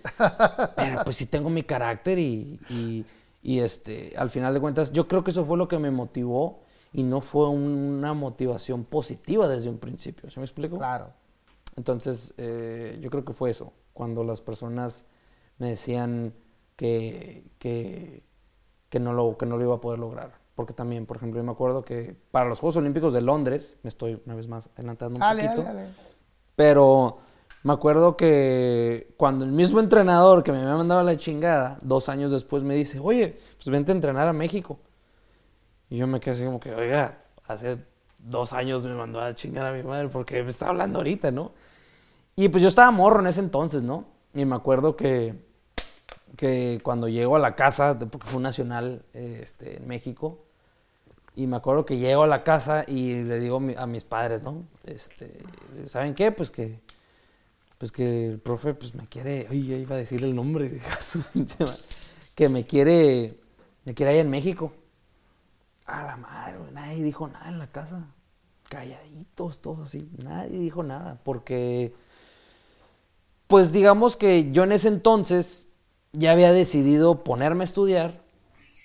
Pero 0.77 1.03
pues 1.03 1.17
sí 1.17 1.25
tengo 1.25 1.49
mi 1.49 1.63
carácter 1.63 2.17
y, 2.17 2.60
y, 2.69 3.05
y, 3.43 3.60
este, 3.60 4.13
al 4.17 4.29
final 4.29 4.53
de 4.53 4.62
cuentas, 4.62 4.93
yo 4.93 5.05
creo 5.10 5.21
que 5.23 5.31
eso 5.31 5.43
fue 5.43 5.57
lo 5.57 5.67
que 5.67 5.79
me 5.79 5.91
motivó 5.91 6.62
y 6.93 7.04
no 7.04 7.21
fue 7.21 7.49
una 7.49 8.13
motivación 8.13 8.84
positiva 8.84 9.47
desde 9.47 9.69
un 9.69 9.77
principio. 9.77 10.30
¿Se 10.30 10.39
me 10.39 10.45
explico? 10.45 10.77
Claro. 10.77 11.13
Entonces, 11.77 12.34
eh, 12.38 12.97
yo 13.01 13.10
creo 13.10 13.23
que 13.23 13.34
fue 13.34 13.49
eso, 13.49 13.71
cuando 13.93 14.23
las 14.23 14.41
personas 14.41 15.06
me 15.58 15.69
decían 15.69 16.34
que, 16.75 17.45
que, 17.60 18.23
que 18.89 18.99
no 18.99 19.13
lo, 19.13 19.38
que 19.38 19.45
no 19.45 19.58
lo 19.58 19.63
iba 19.63 19.75
a 19.75 19.82
poder 19.82 19.99
lograr. 19.99 20.41
Porque 20.56 20.73
también, 20.73 21.06
por 21.06 21.17
ejemplo, 21.17 21.39
yo 21.39 21.45
me 21.45 21.51
acuerdo 21.51 21.84
que 21.84 22.15
para 22.32 22.49
los 22.49 22.60
Juegos 22.60 22.75
Olímpicos 22.75 23.13
de 23.13 23.21
Londres, 23.21 23.77
me 23.84 23.88
estoy 23.88 24.21
una 24.25 24.36
vez 24.36 24.47
más 24.47 24.69
adelantando 24.75 25.19
un 25.19 25.38
poquito, 25.38 25.65
pero 26.56 27.19
me 27.63 27.73
acuerdo 27.73 28.17
que 28.17 29.13
cuando 29.17 29.45
el 29.45 29.51
mismo 29.51 29.80
entrenador 29.80 30.43
que 30.43 30.51
me 30.51 30.60
había 30.60 30.75
mandado 30.75 31.04
la 31.04 31.15
chingada, 31.15 31.80
dos 31.82 32.10
años 32.10 32.32
después 32.32 32.63
me 32.63 32.75
dice, 32.75 32.99
oye, 32.99 33.39
pues 33.56 33.69
vente 33.69 33.91
a 33.91 33.95
entrenar 33.95 34.27
a 34.27 34.34
México. 34.34 34.80
Y 35.91 35.97
yo 35.97 36.08
me 36.08 36.19
quedé 36.19 36.34
así 36.36 36.45
como 36.45 36.60
que, 36.60 36.73
oiga, 36.73 37.19
hace 37.47 37.77
dos 38.23 38.54
años 38.54 38.84
me 38.84 38.95
mandó 38.95 39.21
a 39.21 39.36
chingar 39.36 39.67
a 39.67 39.73
mi 39.73 39.84
madre 39.84 40.10
porque 40.10 40.41
me 40.43 40.49
está 40.49 40.69
hablando 40.69 40.99
ahorita, 40.99 41.32
¿no? 41.32 41.51
Y 42.36 42.49
pues 42.49 42.63
yo 42.63 42.69
estaba 42.69 42.91
morro 42.91 43.19
en 43.19 43.27
ese 43.27 43.41
entonces, 43.41 43.84
¿no? 43.84 44.06
Y 44.34 44.45
me 44.45 44.56
acuerdo 44.56 44.95
que, 44.97 45.36
que 46.38 46.80
cuando 46.84 47.08
llego 47.10 47.36
a 47.36 47.39
la 47.39 47.56
casa, 47.56 47.99
porque 47.99 48.27
fue 48.27 48.41
nacional 48.41 49.04
eh, 49.13 49.39
este, 49.43 49.77
en 49.77 49.88
México, 49.88 50.39
y 51.36 51.47
me 51.47 51.58
acuerdo 51.58 51.86
que 51.86 51.97
llego 51.97 52.23
a 52.23 52.27
la 52.27 52.43
casa 52.43 52.86
y 52.88 53.23
le 53.23 53.39
digo 53.39 53.58
a 53.58 53.60
mi- 53.62 53.75
a 53.77 53.88
mis 53.88 54.04
padres, 54.04 54.43
¿no? 54.43 54.65
Este, 54.86 55.39
¿saben 55.88 56.15
qué? 56.15 56.32
Pues 56.32 56.51
que, 56.51 56.80
pues 57.77 57.91
que 57.91 58.27
el 58.30 58.39
profe 58.39 58.73
pues 58.73 58.95
me 58.95 59.08
quiere, 59.08 59.47
oye, 59.49 59.77
iba 59.80 59.95
a 59.95 59.99
decir 59.99 60.23
el 60.23 60.36
nombre, 60.36 60.71
que 62.36 62.49
me 62.49 62.65
quiere, 62.65 63.38
me 63.86 63.93
quiere 63.93 64.12
allá 64.13 64.21
en 64.21 64.30
México. 64.30 64.73
A 65.86 66.04
la 66.04 66.15
madre, 66.15 66.58
nadie 66.72 67.04
dijo 67.04 67.28
nada 67.28 67.50
en 67.50 67.60
la 67.60 67.67
casa. 67.67 68.08
Calladitos, 68.70 69.60
todos 69.60 69.88
así. 69.88 70.10
Nadie 70.24 70.58
dijo 70.60 70.84
nada. 70.84 71.20
Porque, 71.24 71.94
pues 73.48 73.72
digamos 73.72 74.15
que 74.15 74.52
yo 74.52 74.63
en 74.63 74.72
ese 74.72 74.88
entonces 74.88 75.67
ya 76.13 76.32
había 76.32 76.54
decidido 76.54 77.24
ponerme 77.24 77.63
a 77.63 77.65
estudiar 77.65 78.22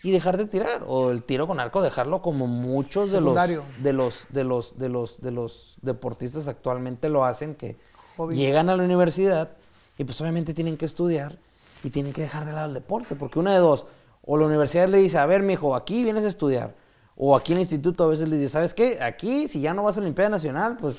y 0.03 0.11
dejar 0.11 0.37
de 0.37 0.47
tirar. 0.47 0.85
O 0.89 1.11
el 1.11 1.23
tiro 1.23 1.47
con 1.47 1.61
arco, 1.61 1.83
dejarlo 1.83 2.23
como 2.23 2.47
muchos 2.47 3.11
de 3.11 3.21
los, 3.21 3.37
de 3.83 3.93
los, 3.93 4.27
de 4.31 4.45
los, 4.45 4.79
de 4.79 4.89
los, 4.89 5.21
de 5.21 5.31
los 5.31 5.77
deportistas 5.83 6.49
actualmente 6.49 7.09
lo 7.09 7.25
hacen, 7.25 7.55
que 7.55 7.77
Hobby. 8.17 8.37
llegan 8.37 8.69
a 8.69 8.77
la 8.77 8.83
universidad 8.83 9.51
y 9.99 10.05
pues 10.05 10.21
obviamente 10.21 10.55
tienen 10.55 10.77
que 10.77 10.87
estudiar 10.87 11.39
y 11.85 11.91
tienen 11.91 12.13
que 12.13 12.23
dejar 12.23 12.45
de 12.45 12.53
lado 12.53 12.67
el 12.67 12.75
deporte. 12.75 13.15
Porque 13.15 13.39
una 13.39 13.53
de 13.53 13.59
dos, 13.59 13.87
o 14.25 14.37
la 14.37 14.47
universidad 14.47 14.89
le 14.89 14.99
dice, 14.99 15.19
a 15.19 15.27
ver, 15.27 15.43
mijo, 15.43 15.77
aquí 15.77 16.03
vienes 16.03 16.25
a 16.25 16.29
estudiar. 16.29 16.75
O 17.17 17.35
aquí 17.35 17.53
en 17.53 17.59
el 17.59 17.63
instituto 17.63 18.05
a 18.05 18.09
veces 18.09 18.29
le 18.29 18.37
dice, 18.37 18.51
¿sabes 18.51 18.75
qué? 18.75 19.03
Aquí, 19.03 19.49
si 19.49 19.61
ya 19.61 19.73
no 19.73 19.83
vas 19.83 19.97
a 19.97 20.01
la 20.01 20.05
Olimpiada 20.05 20.31
Nacional, 20.31 20.77
pues 20.77 20.97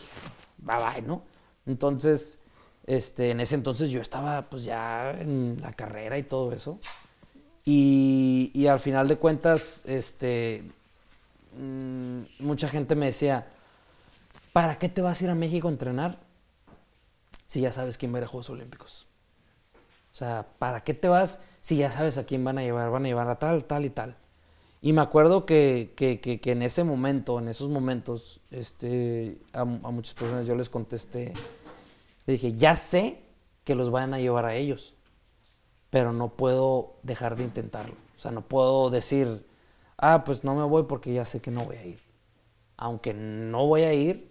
bye 0.58 0.76
bye, 0.78 1.02
¿no? 1.04 1.22
Entonces, 1.68 2.40
este, 2.88 3.32
en 3.32 3.40
ese 3.40 3.56
entonces 3.56 3.92
yo 3.92 4.02
estaba 4.02 4.42
pues 4.44 4.64
ya 4.64 5.12
en 5.12 5.58
la 5.62 5.74
carrera 5.74 6.18
y 6.18 6.24
todo 6.24 6.52
eso. 6.54 6.80
Y, 7.66 8.50
y 8.54 8.68
al 8.68 8.80
final 8.80 9.08
de 9.08 9.18
cuentas, 9.18 9.84
este, 9.86 10.64
mm, 11.56 12.22
mucha 12.40 12.68
gente 12.70 12.96
me 12.96 13.08
decía, 13.08 13.48
¿para 14.54 14.80
qué 14.80 14.90
te 14.90 15.02
vas 15.02 15.22
a 15.22 15.26
ir 15.26 15.30
a 15.30 15.36
México 15.36 15.68
a 15.68 15.72
entrenar 15.72 16.18
si 17.46 17.62
ya 17.62 17.72
sabes 17.72 17.98
quién 17.98 18.12
va 18.12 18.18
a 18.18 18.22
ir 18.22 18.26
a 18.26 18.28
Juegos 18.28 18.50
Olímpicos? 18.50 19.06
O 20.14 20.16
sea, 20.18 20.48
¿para 20.58 20.84
qué 20.84 20.96
te 20.96 21.10
vas 21.10 21.40
si 21.62 21.78
ya 21.78 21.92
sabes 21.92 22.18
a 22.18 22.24
quién 22.24 22.44
van 22.44 22.58
a 22.58 22.64
llevar? 22.64 22.90
Van 22.90 23.06
a 23.06 23.08
llevar 23.08 23.30
a 23.30 23.38
tal, 23.38 23.66
tal 23.66 23.86
y 23.86 23.92
tal. 23.92 24.18
Y 24.82 24.94
me 24.94 25.02
acuerdo 25.02 25.46
que, 25.46 25.94
que, 25.96 26.20
que- 26.20 26.40
que 26.40 26.52
en 26.52 26.62
ese 26.62 26.84
momento, 26.84 27.40
en 27.40 27.48
esos 27.48 27.70
momentos, 27.70 28.42
este, 28.52 29.38
a, 29.54 29.62
a 29.62 29.66
muchas 29.66 30.14
personas 30.14 30.46
yo 30.46 30.56
les 30.56 30.70
contesté, 30.70 31.34
le 32.26 32.34
dije, 32.34 32.54
ya 32.54 32.76
sé 32.76 33.22
que 33.64 33.76
los 33.76 33.90
van 33.92 34.14
a 34.14 34.20
llevar 34.20 34.46
a 34.46 34.56
ellos, 34.56 34.96
pero 35.90 36.14
no 36.14 36.30
puedo 36.30 36.96
dejar 37.04 37.36
de 37.38 37.44
intentarlo. 37.44 37.96
O 38.18 38.20
sea, 38.20 38.32
no 38.32 38.42
puedo 38.42 38.90
decir, 38.90 39.46
ah, 39.98 40.24
pues 40.26 40.44
no 40.44 40.56
me 40.56 40.64
voy 40.64 40.84
porque 40.84 41.14
ya 41.14 41.26
sé 41.26 41.42
que 41.42 41.52
no 41.52 41.64
voy 41.66 41.78
a 41.78 41.86
ir. 41.86 42.00
Aunque 42.78 43.14
no 43.14 43.66
voy 43.68 43.84
a 43.84 43.94
ir, 43.94 44.30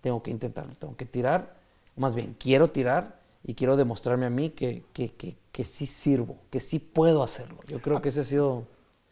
tengo 0.00 0.22
que 0.22 0.30
intentarlo, 0.30 0.74
tengo 0.76 0.96
que 0.96 1.06
tirar. 1.06 1.56
Más 1.96 2.14
bien, 2.14 2.36
quiero 2.38 2.68
tirar 2.68 3.20
y 3.44 3.54
quiero 3.54 3.76
demostrarme 3.76 4.26
a 4.26 4.30
mí 4.30 4.50
que, 4.50 4.84
que, 4.92 5.10
que, 5.14 5.36
que 5.52 5.64
sí 5.64 5.86
sirvo, 5.86 6.36
que 6.50 6.60
sí 6.60 6.78
puedo 6.78 7.22
hacerlo. 7.22 7.58
Yo 7.68 7.80
creo 7.80 8.02
que 8.02 8.10
esa 8.10 8.22
ha 8.22 8.24
sido 8.24 8.64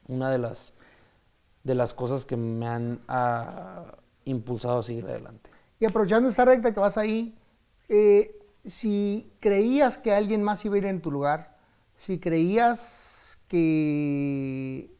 una 0.09 0.31
de 0.31 0.39
las, 0.39 0.74
de 1.65 1.75
las 1.75 1.95
cosas 1.95 2.25
que 2.25 2.37
me 2.37 2.67
han 2.67 3.01
ah, 3.09 3.97
impulsado 4.25 4.79
a 4.79 4.83
seguir 4.83 5.05
adelante. 5.07 5.51
Y 5.81 5.87
aprovechando 5.87 6.29
esta 6.29 6.45
recta 6.45 6.73
que 6.73 6.81
vas 6.81 6.97
ahí, 6.97 7.37
eh, 7.89 8.39
si 8.65 9.33
creías 9.41 9.99
que 9.99 10.15
alguien 10.15 10.43
más 10.43 10.65
iba 10.65 10.77
a 10.77 10.79
ir 10.79 10.87
en 10.87 11.01
tu 11.01 11.11
lugar, 11.11 11.59
si 11.97 12.19
creías 12.19 13.39
que, 13.49 14.95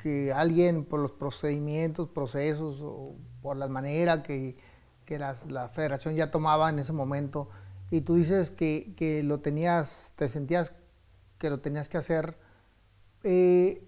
que 0.00 0.32
alguien 0.32 0.84
por 0.84 1.00
los 1.00 1.12
procedimientos, 1.12 2.08
procesos 2.08 2.78
o 2.80 3.16
por 3.40 3.56
la 3.56 3.68
manera 3.68 4.22
que, 4.22 4.56
que 5.04 5.18
la 5.18 5.68
federación 5.68 6.14
ya 6.14 6.30
tomaba 6.30 6.70
en 6.70 6.78
ese 6.78 6.92
momento, 6.92 7.48
y 7.92 8.00
tú 8.00 8.14
dices 8.14 8.50
que, 8.50 8.94
que 8.96 9.22
lo 9.22 9.40
tenías, 9.40 10.14
te 10.16 10.30
sentías 10.30 10.72
que 11.36 11.50
lo 11.50 11.60
tenías 11.60 11.90
que 11.90 11.98
hacer, 11.98 12.38
eh, 13.22 13.86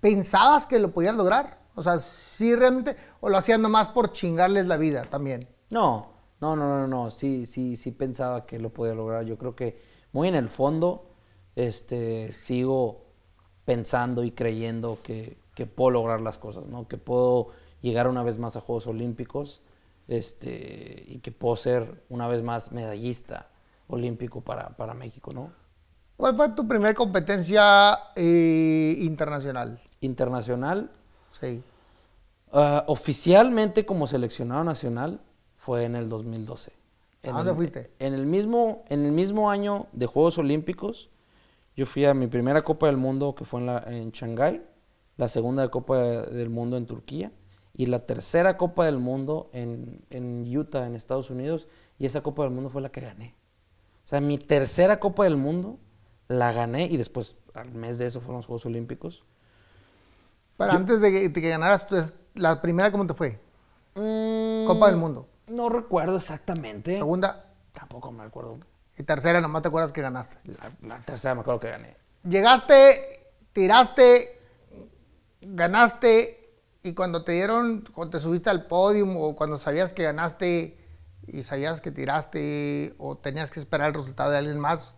¿pensabas 0.00 0.66
que 0.66 0.78
lo 0.78 0.90
podías 0.90 1.14
lograr? 1.14 1.58
O 1.74 1.82
sea, 1.82 1.98
sí 1.98 2.54
realmente, 2.54 2.96
o 3.20 3.28
lo 3.28 3.36
hacías 3.36 3.58
nomás 3.58 3.88
por 3.88 4.12
chingarles 4.12 4.66
la 4.66 4.76
vida 4.76 5.02
también. 5.02 5.48
No, 5.70 6.08
no, 6.40 6.56
no, 6.56 6.78
no, 6.78 6.86
no, 6.86 7.10
sí, 7.10 7.46
sí, 7.46 7.76
sí 7.76 7.92
pensaba 7.92 8.46
que 8.46 8.58
lo 8.58 8.70
podía 8.70 8.94
lograr. 8.94 9.24
Yo 9.24 9.38
creo 9.38 9.54
que 9.54 9.80
muy 10.12 10.28
en 10.28 10.34
el 10.34 10.48
fondo, 10.48 11.10
este, 11.56 12.32
sigo 12.32 13.06
pensando 13.64 14.24
y 14.24 14.32
creyendo 14.32 14.98
que, 15.02 15.38
que 15.54 15.66
puedo 15.66 15.90
lograr 15.90 16.20
las 16.20 16.38
cosas, 16.38 16.66
¿no? 16.66 16.88
Que 16.88 16.96
puedo 16.96 17.48
llegar 17.80 18.08
una 18.08 18.22
vez 18.22 18.38
más 18.38 18.56
a 18.56 18.60
Juegos 18.60 18.86
Olímpicos, 18.86 19.62
este, 20.08 21.04
y 21.06 21.18
que 21.18 21.30
puedo 21.30 21.54
ser 21.56 22.02
una 22.08 22.26
vez 22.26 22.42
más 22.42 22.72
medallista 22.72 23.50
olímpico 23.86 24.40
para, 24.40 24.70
para 24.76 24.94
México, 24.94 25.32
¿no? 25.32 25.52
¿Cuál 26.16 26.34
fue 26.34 26.48
tu 26.50 26.66
primera 26.66 26.94
competencia 26.94 27.96
eh, 28.16 28.96
internacional? 28.98 29.80
Internacional, 30.00 30.90
Sí. 31.30 31.62
ah, 32.52 32.84
oficialmente 32.88 33.84
como 33.84 34.06
seleccionado 34.06 34.64
nacional 34.64 35.20
fue 35.56 35.84
en 35.84 35.96
el 35.96 36.08
2012. 36.08 36.72
En 37.22 37.34
¿A 37.34 37.38
dónde 37.38 37.50
el- 37.50 37.56
fuiste? 37.56 37.90
En 37.98 38.14
el, 38.14 38.26
mismo, 38.26 38.84
en 38.88 39.04
el 39.04 39.12
mismo 39.12 39.50
año 39.50 39.86
de 39.92 40.06
Juegos 40.06 40.38
Olímpicos, 40.38 41.10
yo 41.76 41.86
fui 41.86 42.04
a 42.04 42.14
mi 42.14 42.26
primera 42.26 42.62
Copa 42.62 42.86
del 42.86 42.96
Mundo 42.96 43.34
que 43.34 43.44
fue 43.44 43.60
en, 43.60 43.66
la, 43.66 43.78
en 43.86 44.10
Shanghái, 44.10 44.62
la 45.16 45.28
segunda 45.28 45.68
Copa 45.70 45.98
de- 45.98 46.26
del 46.36 46.48
Mundo 46.50 46.76
en 46.76 46.86
Turquía 46.86 47.32
y 47.74 47.86
la 47.86 48.06
tercera 48.06 48.56
Copa 48.56 48.84
del 48.86 48.98
Mundo 48.98 49.50
en, 49.52 50.00
en 50.10 50.44
Utah, 50.56 50.86
en 50.86 50.94
Estados 50.94 51.30
Unidos, 51.30 51.68
y 51.98 52.06
esa 52.06 52.22
Copa 52.22 52.44
del 52.44 52.52
Mundo 52.52 52.70
fue 52.70 52.82
la 52.82 52.90
que 52.90 53.00
gané. 53.00 53.34
O 54.04 54.08
sea, 54.08 54.20
mi 54.20 54.38
tercera 54.38 54.98
Copa 55.00 55.24
del 55.24 55.36
Mundo 55.36 55.78
la 56.28 56.52
gané 56.52 56.86
y 56.86 56.96
después, 56.96 57.36
al 57.54 57.72
mes 57.74 57.98
de 57.98 58.06
eso, 58.06 58.20
fueron 58.20 58.36
los 58.38 58.46
Juegos 58.46 58.66
Olímpicos. 58.66 59.24
Pero 60.58 60.72
Yo- 60.72 60.76
antes 60.76 61.00
de 61.00 61.10
que, 61.10 61.28
de 61.30 61.40
que 61.40 61.48
ganaras, 61.48 61.86
tú, 61.86 61.96
es- 61.96 62.14
la 62.34 62.60
primera, 62.60 62.90
¿cómo 62.92 63.06
te 63.06 63.14
fue? 63.14 63.40
Mm, 63.94 64.66
Copa 64.66 64.88
del 64.88 64.96
Mundo. 64.96 65.26
No 65.46 65.70
recuerdo 65.70 66.16
exactamente. 66.18 66.96
Segunda, 66.98 67.46
Tampoco 67.72 68.10
me 68.12 68.24
acuerdo. 68.24 68.58
Y 68.98 69.04
tercera, 69.04 69.40
nomás 69.40 69.62
te 69.62 69.68
acuerdas 69.68 69.92
que 69.92 70.02
ganaste. 70.02 70.36
La, 70.44 70.70
la 70.96 71.00
tercera 71.04 71.34
me 71.36 71.40
acuerdo 71.42 71.60
que 71.60 71.70
gané. 71.70 71.96
Llegaste, 72.24 73.30
tiraste, 73.52 74.40
ganaste, 75.40 76.34
y 76.82 76.94
cuando 76.94 77.24
te 77.24 77.32
dieron, 77.32 77.84
cuando 77.94 78.18
te 78.18 78.22
subiste 78.22 78.50
al 78.50 78.66
podio, 78.66 79.06
o 79.18 79.36
cuando 79.36 79.56
sabías 79.58 79.92
que 79.92 80.02
ganaste 80.04 80.76
y 81.26 81.42
sabías 81.42 81.80
que 81.80 81.90
tiraste, 81.92 82.94
o 82.98 83.16
tenías 83.16 83.50
que 83.50 83.60
esperar 83.60 83.88
el 83.88 83.94
resultado 83.94 84.30
de 84.30 84.38
alguien 84.38 84.58
más, 84.58 84.94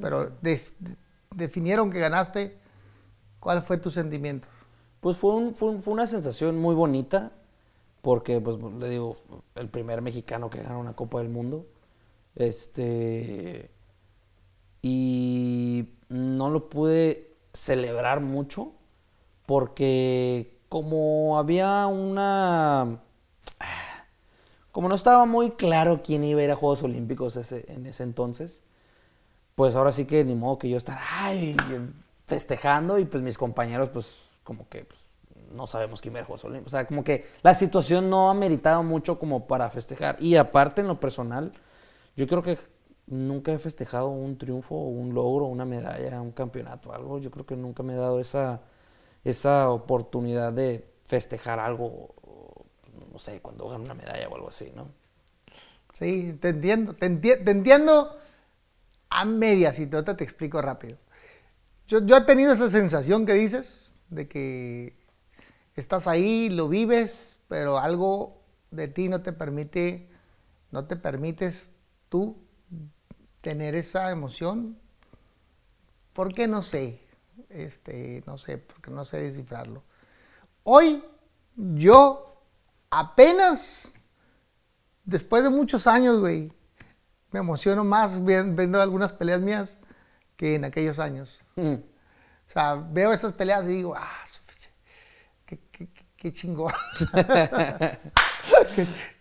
pero 0.00 0.30
des- 0.42 0.76
definieron 1.34 1.90
que 1.90 2.00
ganaste, 2.00 2.58
¿cuál 3.40 3.62
fue 3.62 3.78
tu 3.78 3.90
sentimiento? 3.90 4.48
Pues 5.04 5.18
fue, 5.18 5.34
un- 5.36 5.54
fue 5.54 5.68
un- 5.70 5.82
fue 5.82 5.92
una 5.94 6.06
sensación 6.06 6.58
muy 6.58 6.74
bonita, 6.74 7.32
porque, 8.02 8.40
pues, 8.40 8.58
le 8.80 8.88
digo, 8.90 9.16
el 9.56 9.68
primer 9.70 10.02
mexicano 10.02 10.50
que 10.50 10.62
gana 10.62 10.78
una 10.78 10.94
Copa 10.96 11.18
del 11.20 11.30
Mundo. 11.30 11.66
Este. 12.36 13.70
Y 14.82 15.88
no 16.08 16.50
lo 16.50 16.68
pude 16.68 17.34
celebrar 17.52 18.20
mucho, 18.20 18.72
porque 19.46 20.58
como 20.68 21.38
había 21.38 21.86
una. 21.86 23.00
Como 24.72 24.88
no 24.88 24.94
estaba 24.96 25.24
muy 25.24 25.52
claro 25.52 26.02
quién 26.02 26.24
iba 26.24 26.40
a 26.40 26.44
ir 26.44 26.50
a 26.50 26.56
Juegos 26.56 26.82
Olímpicos 26.82 27.36
en 27.52 27.86
ese 27.86 28.02
entonces, 28.02 28.62
pues 29.56 29.74
ahora 29.76 29.92
sí 29.92 30.06
que 30.06 30.24
ni 30.24 30.34
modo 30.34 30.58
que 30.58 30.70
yo 30.70 30.78
estar 30.78 30.98
ay, 31.20 31.56
festejando 32.26 32.98
y 32.98 33.06
pues 33.06 33.22
mis 33.22 33.38
compañeros 33.38 33.90
pues 33.90 34.16
como 34.44 34.68
que 34.68 34.84
pues, 34.84 35.00
no 35.52 35.66
sabemos 35.66 36.00
quién 36.00 36.14
va 36.14 36.20
a 36.20 36.24
Juegos 36.24 36.44
Olímpicos. 36.44 36.72
O 36.72 36.76
sea, 36.76 36.86
como 36.86 37.04
que 37.04 37.26
la 37.42 37.54
situación 37.54 38.10
no 38.10 38.30
ha 38.30 38.34
meritado 38.34 38.82
mucho 38.82 39.18
como 39.18 39.46
para 39.46 39.70
festejar. 39.70 40.16
Y 40.20 40.36
aparte 40.36 40.80
en 40.82 40.88
lo 40.88 41.00
personal, 41.00 41.52
yo 42.16 42.26
creo 42.26 42.42
que 42.42 42.58
nunca 43.06 43.52
he 43.52 43.58
festejado 43.58 44.08
un 44.10 44.38
triunfo, 44.38 44.76
un 44.76 45.14
logro, 45.14 45.46
una 45.46 45.64
medalla, 45.64 46.20
un 46.20 46.32
campeonato, 46.32 46.92
algo. 46.94 47.18
Yo 47.18 47.30
creo 47.30 47.46
que 47.46 47.56
nunca 47.56 47.82
me 47.82 47.94
he 47.94 47.96
dado 47.96 48.20
esa, 48.20 48.62
esa 49.24 49.70
oportunidad 49.70 50.52
de 50.52 50.86
festejar 51.04 51.58
algo, 51.60 52.14
no 53.12 53.18
sé, 53.18 53.40
cuando 53.40 53.68
gano 53.68 53.84
una 53.84 53.94
medalla 53.94 54.28
o 54.28 54.34
algo 54.36 54.48
así, 54.48 54.72
¿no? 54.74 54.88
Sí, 55.92 56.36
te 56.40 56.48
entiendo, 56.48 56.94
te, 56.94 57.06
enti- 57.08 57.44
te 57.44 57.50
entiendo 57.50 58.16
a 59.10 59.24
medias 59.24 59.78
y 59.78 59.86
te 59.86 60.24
explico 60.24 60.60
rápido. 60.60 60.98
Yo, 61.86 62.00
yo 62.06 62.16
he 62.16 62.20
tenido 62.22 62.52
esa 62.52 62.68
sensación 62.68 63.26
que 63.26 63.34
dices, 63.34 63.83
de 64.14 64.28
que 64.28 64.96
estás 65.76 66.06
ahí, 66.06 66.48
lo 66.50 66.68
vives, 66.68 67.36
pero 67.48 67.78
algo 67.78 68.40
de 68.70 68.88
ti 68.88 69.08
no 69.08 69.22
te 69.22 69.32
permite, 69.32 70.08
no 70.70 70.86
te 70.86 70.96
permites 70.96 71.72
tú 72.08 72.36
tener 73.40 73.74
esa 73.74 74.10
emoción. 74.10 74.78
¿Por 76.12 76.32
qué? 76.32 76.46
No 76.46 76.62
sé, 76.62 77.00
este, 77.48 78.22
no 78.26 78.38
sé, 78.38 78.58
porque 78.58 78.90
no 78.90 79.04
sé 79.04 79.18
descifrarlo. 79.18 79.82
Hoy 80.62 81.04
yo 81.56 82.40
apenas 82.90 83.94
después 85.04 85.42
de 85.42 85.50
muchos 85.50 85.86
años, 85.86 86.20
güey, 86.20 86.52
me 87.30 87.40
emociono 87.40 87.84
más 87.84 88.24
vi- 88.24 88.42
viendo 88.54 88.80
algunas 88.80 89.12
peleas 89.12 89.40
mías 89.40 89.78
que 90.36 90.54
en 90.54 90.64
aquellos 90.64 90.98
años. 90.98 91.40
Mm. 91.56 91.74
Sea, 92.54 92.76
veo 92.76 93.12
esas 93.12 93.32
peleas 93.34 93.64
y 93.66 93.68
digo, 93.68 93.94
ah, 93.96 94.24
qué, 95.46 95.58
qué, 95.72 95.86
qué- 95.88 96.06
qué 96.16 96.32
chingón. 96.32 96.72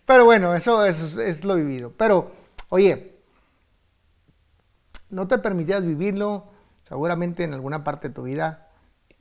Pero 0.05 0.25
bueno, 0.25 0.53
eso, 0.55 0.85
es- 0.85 1.17
es 1.17 1.43
lo 1.45 1.55
vivido. 1.55 1.91
Pero, 1.97 2.31
oye, 2.69 3.13
no 5.09 5.27
te 5.27 5.37
permitías 5.37 5.85
vivirlo, 5.85 6.49
seguramente 6.87 7.43
en 7.43 7.53
alguna 7.53 7.83
parte 7.83 8.09
de 8.09 8.13
tu 8.15 8.23
vida, 8.23 8.69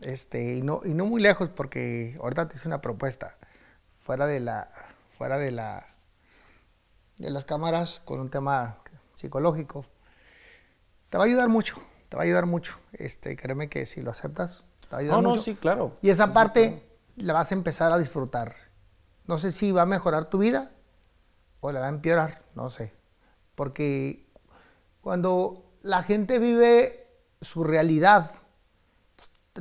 este, 0.01 0.57
y 0.57 0.63
no, 0.63 0.81
y 0.85 0.91
no 0.95 1.07
muy 1.07 1.21
lejos, 1.23 1.49
porque 1.51 2.17
ahorita 2.21 2.49
te 2.49 2.57
hice 2.57 2.69
una 2.69 2.81
propuesta, 2.81 3.37
fuera 4.03 4.27
de 4.27 4.41
la, 4.41 4.71
fuera 5.19 5.39
de 5.39 5.51
la, 5.53 5.87
de 7.19 7.31
las 7.31 7.45
cámaras, 7.47 8.01
con 8.05 8.21
un 8.21 8.29
tema 8.31 8.79
psicológico. 9.15 9.87
Te 11.11 11.19
va 11.19 11.25
a 11.25 11.27
ayudar 11.27 11.49
mucho, 11.49 11.77
te 12.13 12.17
va 12.17 12.25
a 12.25 12.27
ayudar 12.27 12.45
mucho. 12.45 12.77
Este, 12.93 13.37
créeme 13.39 13.71
que 13.71 13.87
si 13.87 14.03
lo 14.03 14.11
aceptas, 14.11 14.65
te 14.83 14.89
va 14.91 14.97
a 14.99 15.01
ayudar 15.01 15.17
No, 15.17 15.23
no, 15.23 15.29
mucho. 15.31 15.43
sí, 15.45 15.55
claro. 15.55 15.97
Y 16.03 16.11
esa 16.11 16.31
parte 16.35 16.87
la 17.17 17.33
vas 17.33 17.51
a 17.51 17.55
empezar 17.55 17.91
a 17.91 17.97
disfrutar. 17.97 18.55
No 19.27 19.39
sé 19.39 19.51
si 19.51 19.73
va 19.73 19.83
a 19.83 19.87
mejorar 19.87 20.29
tu 20.29 20.37
vida 20.37 20.73
o 21.61 21.73
la 21.73 21.81
va 21.81 21.87
a 21.87 21.89
empeorar, 21.89 22.43
no 22.55 22.69
sé. 22.69 22.93
Porque 23.55 24.29
cuando 25.01 25.73
la 25.81 26.03
gente 26.03 26.39
vive 26.39 27.09
su 27.41 27.65
realidad, 27.65 28.33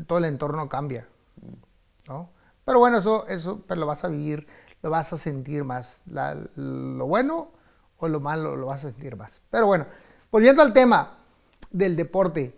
todo 0.05 0.17
el 0.17 0.25
entorno 0.25 0.67
cambia, 0.67 1.07
¿no? 2.09 2.31
Pero 2.65 2.79
bueno, 2.79 2.97
eso, 2.97 3.27
eso 3.29 3.63
pero 3.65 3.79
lo 3.79 3.87
vas 3.87 4.03
a 4.03 4.09
vivir, 4.09 4.45
lo 4.81 4.89
vas 4.89 5.13
a 5.13 5.17
sentir 5.17 5.63
más. 5.63 6.01
La- 6.05 6.35
lo 6.55 7.05
bueno 7.05 7.53
o 7.95 8.09
lo 8.09 8.19
malo 8.19 8.57
lo 8.57 8.65
vas 8.65 8.83
a 8.83 8.91
sentir 8.91 9.15
más. 9.15 9.39
Pero 9.49 9.67
bueno, 9.67 9.85
volviendo 10.29 10.61
al 10.61 10.73
tema 10.73 11.19
del 11.71 11.95
deporte, 11.95 12.57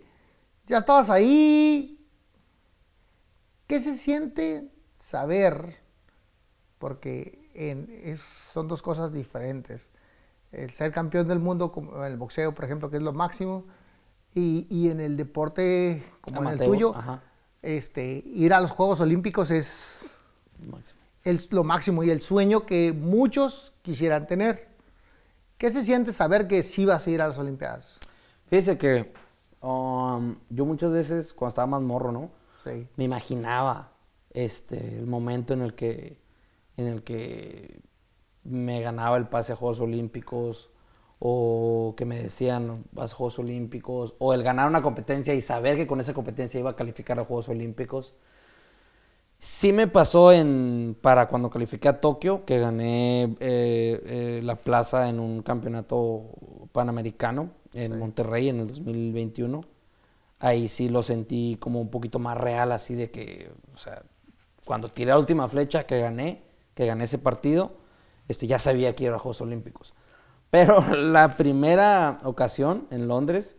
ya 0.66 0.78
estabas 0.78 1.10
ahí, 1.10 1.90
¿Qué 3.66 3.80
se 3.80 3.94
siente 3.94 4.68
saber? 4.98 5.78
Porque 6.78 7.48
en- 7.54 7.88
es- 7.90 8.20
son 8.20 8.68
dos 8.68 8.82
cosas 8.82 9.10
diferentes. 9.12 9.88
El 10.52 10.70
ser 10.70 10.92
campeón 10.92 11.28
del 11.28 11.38
mundo, 11.38 11.72
como 11.72 11.96
en 11.96 12.12
el 12.12 12.18
boxeo, 12.18 12.54
por 12.54 12.66
ejemplo, 12.66 12.90
que 12.90 12.98
es 12.98 13.02
lo 13.02 13.14
máximo, 13.14 13.64
y, 14.34 14.66
y 14.68 14.90
en 14.90 15.00
el 15.00 15.16
deporte 15.16 16.04
como 16.20 16.42
en 16.42 16.48
el 16.58 16.58
tuyo, 16.66 16.94
ajá. 16.94 17.22
este, 17.62 18.22
ir 18.26 18.52
a 18.52 18.60
los 18.60 18.70
Juegos 18.70 19.00
Olímpicos 19.00 19.50
es 19.50 20.10
Máximo. 20.58 21.00
el- 21.24 21.46
lo 21.50 21.64
máximo 21.64 22.02
y 22.04 22.10
el 22.10 22.20
sueño 22.20 22.66
que 22.66 22.92
muchos 22.92 23.72
quisieran 23.80 24.26
tener. 24.26 24.68
¿Qué 25.56 25.70
se 25.70 25.82
siente 25.82 26.12
saber 26.12 26.46
que 26.48 26.62
sí 26.62 26.84
vas 26.84 27.06
a 27.06 27.10
ir 27.10 27.22
a 27.22 27.28
las 27.28 27.38
Olimpiadas? 27.38 27.98
Fíjese 28.46 28.78
que 28.78 29.12
um, 29.60 30.36
yo 30.50 30.64
muchas 30.64 30.92
veces, 30.92 31.32
cuando 31.32 31.50
estaba 31.50 31.66
más 31.66 31.82
morro, 31.82 32.12
¿no? 32.12 32.30
Sí. 32.62 32.86
Me 32.96 33.04
imaginaba 33.04 33.92
este, 34.30 34.98
el 34.98 35.06
momento 35.06 35.54
en 35.54 35.62
el 35.62 35.74
que, 35.74 36.20
en 36.76 36.86
el 36.86 37.02
que 37.02 37.80
me 38.42 38.80
ganaba 38.80 39.16
el 39.16 39.28
pase 39.28 39.52
a 39.52 39.56
Juegos 39.56 39.80
Olímpicos 39.80 40.70
o 41.18 41.94
que 41.96 42.04
me 42.04 42.22
decían 42.22 42.84
vas 42.92 43.12
a 43.12 43.16
Juegos 43.16 43.38
Olímpicos 43.38 44.14
o 44.18 44.34
el 44.34 44.42
ganar 44.42 44.68
una 44.68 44.82
competencia 44.82 45.32
y 45.32 45.40
saber 45.40 45.76
que 45.76 45.86
con 45.86 46.00
esa 46.00 46.12
competencia 46.12 46.60
iba 46.60 46.70
a 46.70 46.76
calificar 46.76 47.18
a 47.18 47.24
Juegos 47.24 47.48
Olímpicos. 47.48 48.14
Sí 49.38 49.72
me 49.72 49.88
pasó 49.88 50.32
en, 50.32 50.96
para 51.00 51.28
cuando 51.28 51.50
califiqué 51.50 51.88
a 51.88 52.00
Tokio, 52.00 52.44
que 52.44 52.58
gané 52.58 53.24
eh, 53.40 54.02
eh, 54.06 54.40
la 54.42 54.54
plaza 54.54 55.08
en 55.08 55.20
un 55.20 55.42
campeonato 55.42 56.30
panamericano 56.72 57.50
en 57.74 57.98
Monterrey 57.98 58.48
en 58.48 58.60
el 58.60 58.68
2021. 58.68 59.62
Ahí 60.38 60.68
sí 60.68 60.88
lo 60.88 61.02
sentí 61.02 61.56
como 61.60 61.80
un 61.80 61.90
poquito 61.90 62.18
más 62.18 62.38
real, 62.38 62.72
así 62.72 62.94
de 62.94 63.10
que, 63.10 63.50
o 63.74 63.76
sea, 63.76 64.02
cuando 64.64 64.88
tiré 64.88 65.10
la 65.10 65.18
última 65.18 65.48
flecha 65.48 65.84
que 65.84 66.00
gané, 66.00 66.42
que 66.74 66.86
gané 66.86 67.04
ese 67.04 67.18
partido, 67.18 67.76
este, 68.28 68.46
ya 68.46 68.58
sabía 68.58 68.94
que 68.94 69.04
iba 69.04 69.16
a 69.16 69.18
Juegos 69.18 69.40
Olímpicos. 69.40 69.94
Pero 70.50 70.80
la 70.94 71.36
primera 71.36 72.20
ocasión 72.24 72.86
en 72.90 73.08
Londres 73.08 73.56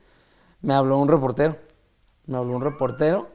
me 0.62 0.74
habló 0.74 0.98
un 0.98 1.08
reportero. 1.08 1.58
Me 2.26 2.38
habló 2.38 2.56
un 2.56 2.62
reportero 2.62 3.30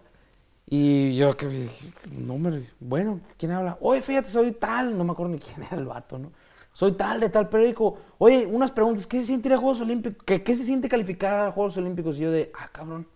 y 0.67 1.17
yo 1.17 1.37
que 1.37 1.47
dije, 1.47 1.93
no 2.11 2.39
me, 2.39 2.63
bueno, 2.81 3.21
¿quién 3.37 3.53
habla? 3.53 3.77
Oye, 3.81 4.03
fíjate, 4.03 4.29
soy 4.29 4.53
tal, 4.53 4.97
no 4.97 5.05
me 5.05 5.13
acuerdo 5.13 5.33
ni 5.33 5.39
quién 5.39 5.63
era 5.65 5.77
el 5.77 5.85
vato, 5.85 6.19
¿no? 6.19 6.33
Soy 6.73 6.93
tal 6.93 7.21
de 7.21 7.29
tal 7.29 7.49
periódico. 7.49 7.99
Oye, 8.19 8.47
unas 8.47 8.71
preguntas, 8.73 9.07
¿qué 9.07 9.21
se 9.21 9.27
siente 9.27 9.49
ir 9.49 9.55
a 9.55 9.59
Juegos 9.59 9.81
Olímpicos? 9.81 10.25
¿Qué, 10.25 10.43
qué 10.43 10.55
se 10.55 10.65
siente 10.65 10.89
calificar 10.89 11.49
a 11.49 11.53
Juegos 11.53 11.77
Olímpicos? 11.77 12.17
Y 12.19 12.21
yo 12.21 12.31
de, 12.31 12.51
ah, 12.59 12.69
cabrón. 12.73 13.07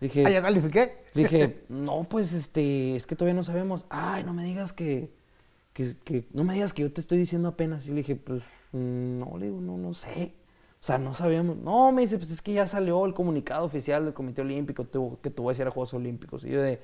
Dije, 0.00 0.26
¿Ah, 0.26 0.30
ya 0.30 0.42
califiqué? 0.42 1.04
Dije, 1.14 1.64
no, 1.68 2.04
pues 2.04 2.32
este, 2.32 2.96
es 2.96 3.06
que 3.06 3.14
todavía 3.16 3.34
no 3.34 3.44
sabemos. 3.44 3.86
Ay, 3.90 4.24
no 4.24 4.34
me 4.34 4.44
digas 4.44 4.72
que, 4.72 5.12
que, 5.72 5.96
que- 6.04 6.26
no 6.32 6.44
me 6.44 6.54
digas 6.54 6.72
que 6.72 6.82
yo 6.82 6.92
te 6.92 7.00
estoy 7.00 7.18
diciendo 7.18 7.48
apenas. 7.48 7.86
Y 7.86 7.90
le 7.90 7.96
dije, 7.98 8.16
pues, 8.16 8.42
no, 8.72 9.36
le 9.38 9.46
digo, 9.46 9.60
no, 9.60 9.78
no 9.78 9.94
sé. 9.94 10.34
O 10.80 10.84
sea, 10.84 10.98
no 10.98 11.14
sabíamos. 11.14 11.56
No, 11.58 11.92
me 11.92 12.02
dice, 12.02 12.18
pues 12.18 12.30
es 12.32 12.42
que 12.42 12.52
ya 12.54 12.66
salió 12.66 13.06
el 13.06 13.14
comunicado 13.14 13.64
oficial 13.66 14.04
del 14.04 14.14
Comité 14.14 14.42
Olímpico 14.42 14.88
que 15.22 15.30
tú 15.30 15.44
vas 15.44 15.58
a 15.58 15.62
ir 15.62 15.68
a 15.68 15.70
Juegos 15.70 15.94
Olímpicos. 15.94 16.44
Y 16.44 16.50
yo 16.50 16.62
de, 16.62 16.80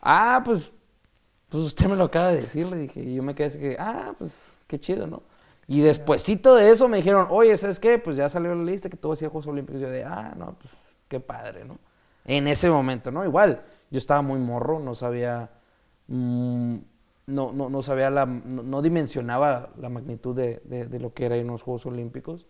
ah, 0.00 0.42
pues, 0.44 0.72
pues 1.48 1.64
usted 1.64 1.86
me 1.88 1.96
lo 1.96 2.04
acaba 2.04 2.28
de 2.32 2.42
decir, 2.42 2.66
le 2.66 2.78
dije. 2.78 3.02
Y 3.02 3.14
yo 3.16 3.22
me 3.22 3.34
quedé 3.34 3.46
así 3.48 3.58
que, 3.58 3.76
ah, 3.80 4.14
pues, 4.18 4.57
qué 4.68 4.80
chido, 4.80 5.08
¿no? 5.08 5.24
Y 5.68 5.82
despuésito 5.82 6.56
de 6.56 6.70
eso 6.72 6.88
me 6.88 6.98
dijeron, 6.98 7.28
oye, 7.30 7.58
¿sabes 7.58 7.80
qué? 7.80 7.98
Pues 7.98 8.16
ya 8.16 8.28
salió 8.30 8.54
la 8.54 8.64
lista 8.64 8.90
que 8.90 8.98
tú 8.98 9.12
a 9.12 9.16
Juegos 9.16 9.48
Olímpicos. 9.48 9.80
Yo 9.82 9.90
de, 9.90 10.04
ah, 10.04 10.34
no, 10.38 10.56
pues, 10.60 10.78
qué 11.08 11.20
padre, 11.20 11.64
¿no? 11.66 11.78
En 12.26 12.48
ese 12.48 12.70
momento, 12.70 13.12
¿no? 13.12 13.24
Igual, 13.24 13.62
yo 13.90 13.98
estaba 13.98 14.22
muy 14.22 14.40
morro, 14.40 14.80
no 14.80 14.94
sabía, 14.94 15.50
mm, 16.08 16.76
no, 17.28 17.52
no, 17.52 17.70
no 17.70 17.82
sabía 17.82 18.10
la, 18.10 18.26
no, 18.26 18.82
dimensionaba 18.82 19.70
la 19.78 19.90
magnitud 19.90 20.36
de, 20.36 20.62
de- 20.64 21.00
lo 21.00 21.14
que 21.14 21.26
era 21.26 21.36
ir 21.36 21.44
a 21.44 21.52
los 21.52 21.62
Juegos 21.62 21.86
Olímpicos. 21.86 22.46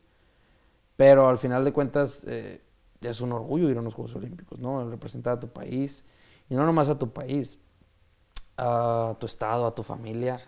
Pero 0.96 1.28
al 1.28 1.38
final 1.38 1.64
de 1.64 1.72
cuentas 1.72 2.24
eh, 2.28 2.60
es 3.00 3.20
un 3.20 3.32
orgullo 3.32 3.70
ir 3.70 3.76
a 3.76 3.80
unos 3.80 3.94
Juegos 3.94 4.14
Olímpicos, 4.16 4.58
¿no? 4.58 4.88
Representar 4.90 5.34
a 5.34 5.40
tu 5.40 5.48
país. 5.48 6.04
Y 6.50 6.54
no 6.54 6.64
nomás 6.66 6.88
a 6.88 6.98
tu 6.98 7.12
país, 7.12 7.58
a 8.56 9.16
tu 9.18 9.26
estado, 9.26 9.66
a 9.66 9.74
tu 9.74 9.82
familia. 9.82 10.40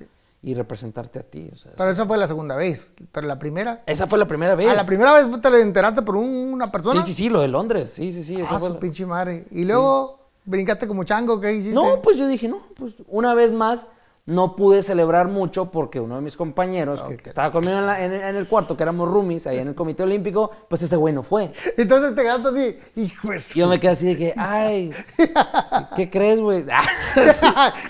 Y 0.42 0.54
representarte 0.54 1.18
a 1.18 1.22
ti. 1.22 1.50
o 1.52 1.56
sea, 1.56 1.72
Pero 1.76 1.90
esa 1.90 2.06
fue 2.06 2.16
la 2.16 2.26
segunda 2.26 2.56
vez. 2.56 2.94
Pero 3.12 3.26
la 3.26 3.38
primera. 3.38 3.82
esa 3.86 4.06
fue 4.06 4.18
la 4.18 4.26
primera 4.26 4.54
vez. 4.54 4.68
¿A 4.68 4.74
la 4.74 4.84
primera 4.86 5.12
vez 5.12 5.40
te 5.40 5.50
lo 5.50 5.58
enteraste 5.58 6.00
por 6.02 6.16
un- 6.16 6.52
una 6.54 6.66
persona? 6.66 7.02
Sí, 7.02 7.08
sí, 7.08 7.14
sí, 7.24 7.28
lo 7.28 7.40
de 7.42 7.48
Londres. 7.48 7.90
Sí, 7.90 8.10
sí, 8.12 8.24
sí. 8.24 8.40
esa 8.40 8.56
Ah, 8.56 8.58
fue 8.58 8.68
su 8.68 8.74
la- 8.74 8.80
pinche 8.80 9.04
madre. 9.04 9.46
Y 9.50 9.64
luego 9.66 10.18
brincaste 10.46 10.86
como 10.88 11.04
chango, 11.04 11.38
¿qué 11.40 11.52
hiciste? 11.52 11.74
No, 11.74 12.00
pues 12.00 12.16
yo 12.16 12.26
dije, 12.26 12.48
no, 12.48 12.58
pues 12.76 12.94
una 13.08 13.34
vez 13.34 13.52
más 13.52 13.88
no 14.26 14.54
pude 14.54 14.82
celebrar 14.82 15.28
mucho 15.28 15.70
porque 15.70 15.98
uno 15.98 16.14
de 16.16 16.20
mis 16.20 16.36
compañeros 16.36 17.02
que, 17.02 17.16
que 17.16 17.28
estaba 17.28 17.50
conmigo 17.50 17.78
en, 17.78 17.86
la- 17.86 18.04
en 18.04 18.12
el- 18.12 18.20
en 18.20 18.36
el 18.36 18.46
cuarto, 18.46 18.76
que 18.76 18.82
éramos 18.84 19.08
roomies 19.08 19.46
ahí 19.46 19.58
en 19.58 19.68
el 19.68 19.74
Comité 19.74 20.02
Olímpico, 20.04 20.50
pues 20.68 20.82
ese 20.82 20.94
güey 20.96 21.12
no 21.12 21.22
fue. 21.22 21.52
Entonces 21.76 22.14
te 22.14 22.22
quedaste 22.22 22.48
así, 22.48 22.78
hijo 22.96 23.28
de 23.30 23.38
yo 23.54 23.68
me 23.68 23.80
quedé 23.80 23.90
así 23.92 24.06
de 24.06 24.16
que, 24.16 24.34
ay, 24.36 24.92
¿qué 25.96 26.08
crees, 26.10 26.38
güey? 26.40 26.64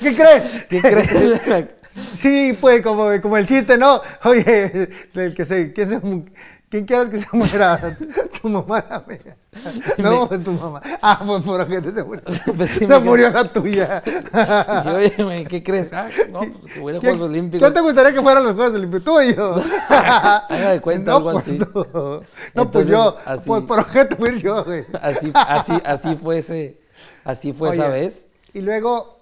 ¿Qué 0.01 0.14
crees? 0.16 0.45
¿Qué 0.69 0.81
crees? 0.81 1.66
Sí, 1.88 2.57
pues 2.61 2.83
como, 2.83 3.09
como 3.21 3.37
el 3.37 3.47
chiste, 3.47 3.77
¿no? 3.77 4.01
Oye, 4.25 4.88
el 5.14 5.35
que 5.35 5.45
se, 5.45 5.73
¿quién, 5.73 5.88
se 5.88 6.01
¿quién 6.71 6.87
quieres 6.87 7.09
que 7.11 7.19
se 7.19 7.27
muera? 7.33 7.79
Tu 8.41 8.49
mamá, 8.49 8.83
la 8.89 9.05
mía. 9.07 9.37
No, 9.99 10.27
pues 10.27 10.43
tu 10.43 10.53
mamá. 10.53 10.81
Ah, 11.03 11.21
pues 11.27 11.45
por 11.45 11.61
se 11.93 12.03
murió. 12.03 12.23
Pues 12.57 12.71
sí, 12.71 12.79
se 12.87 12.99
me- 12.99 13.01
murió 13.01 13.29
la 13.31 13.45
tuya. 13.45 14.03
Y 14.07 15.19
yo, 15.19 15.27
oye, 15.27 15.45
¿qué 15.45 15.63
crees? 15.63 15.93
Ah, 15.93 16.09
no, 16.31 16.41
pues 16.41 16.73
que 16.73 16.81
voy 16.81 16.93
a 16.93 16.95
ir 16.95 16.99
a 16.99 17.01
¿Quién- 17.01 17.13
Juegos 17.19 17.29
Olímpicos. 17.29 17.61
¿Quién 17.67 17.75
te 17.75 17.81
gustaría 17.83 18.13
que 18.15 18.23
fueran 18.23 18.45
los 18.45 18.55
Juegos 18.55 18.75
Olímpicos? 18.75 19.05
¿Tú 19.05 19.19
o 19.19 19.23
yo? 19.23 19.57
Haga 19.91 20.71
de 20.71 20.81
cuenta, 20.81 21.11
no, 21.11 21.17
algo 21.19 21.33
pues 21.33 21.47
así. 21.49 21.59
tú. 21.59 22.23
No, 22.55 22.71
pues 22.71 22.89
yo. 22.89 23.17
así- 23.27 23.49
Pues 23.49 23.63
por 23.65 23.79
a 24.29 24.33
ir 24.33 24.39
yo, 24.43 24.65
güey. 24.65 24.87
Así, 25.03 25.31
así, 25.35 25.75
así 25.85 26.17
fue 26.17 26.39
ese, 26.39 26.81
así 27.25 27.53
fue 27.53 27.71
esa 27.71 27.89
vez. 27.89 28.27
Y 28.55 28.63
luego, 28.63 29.21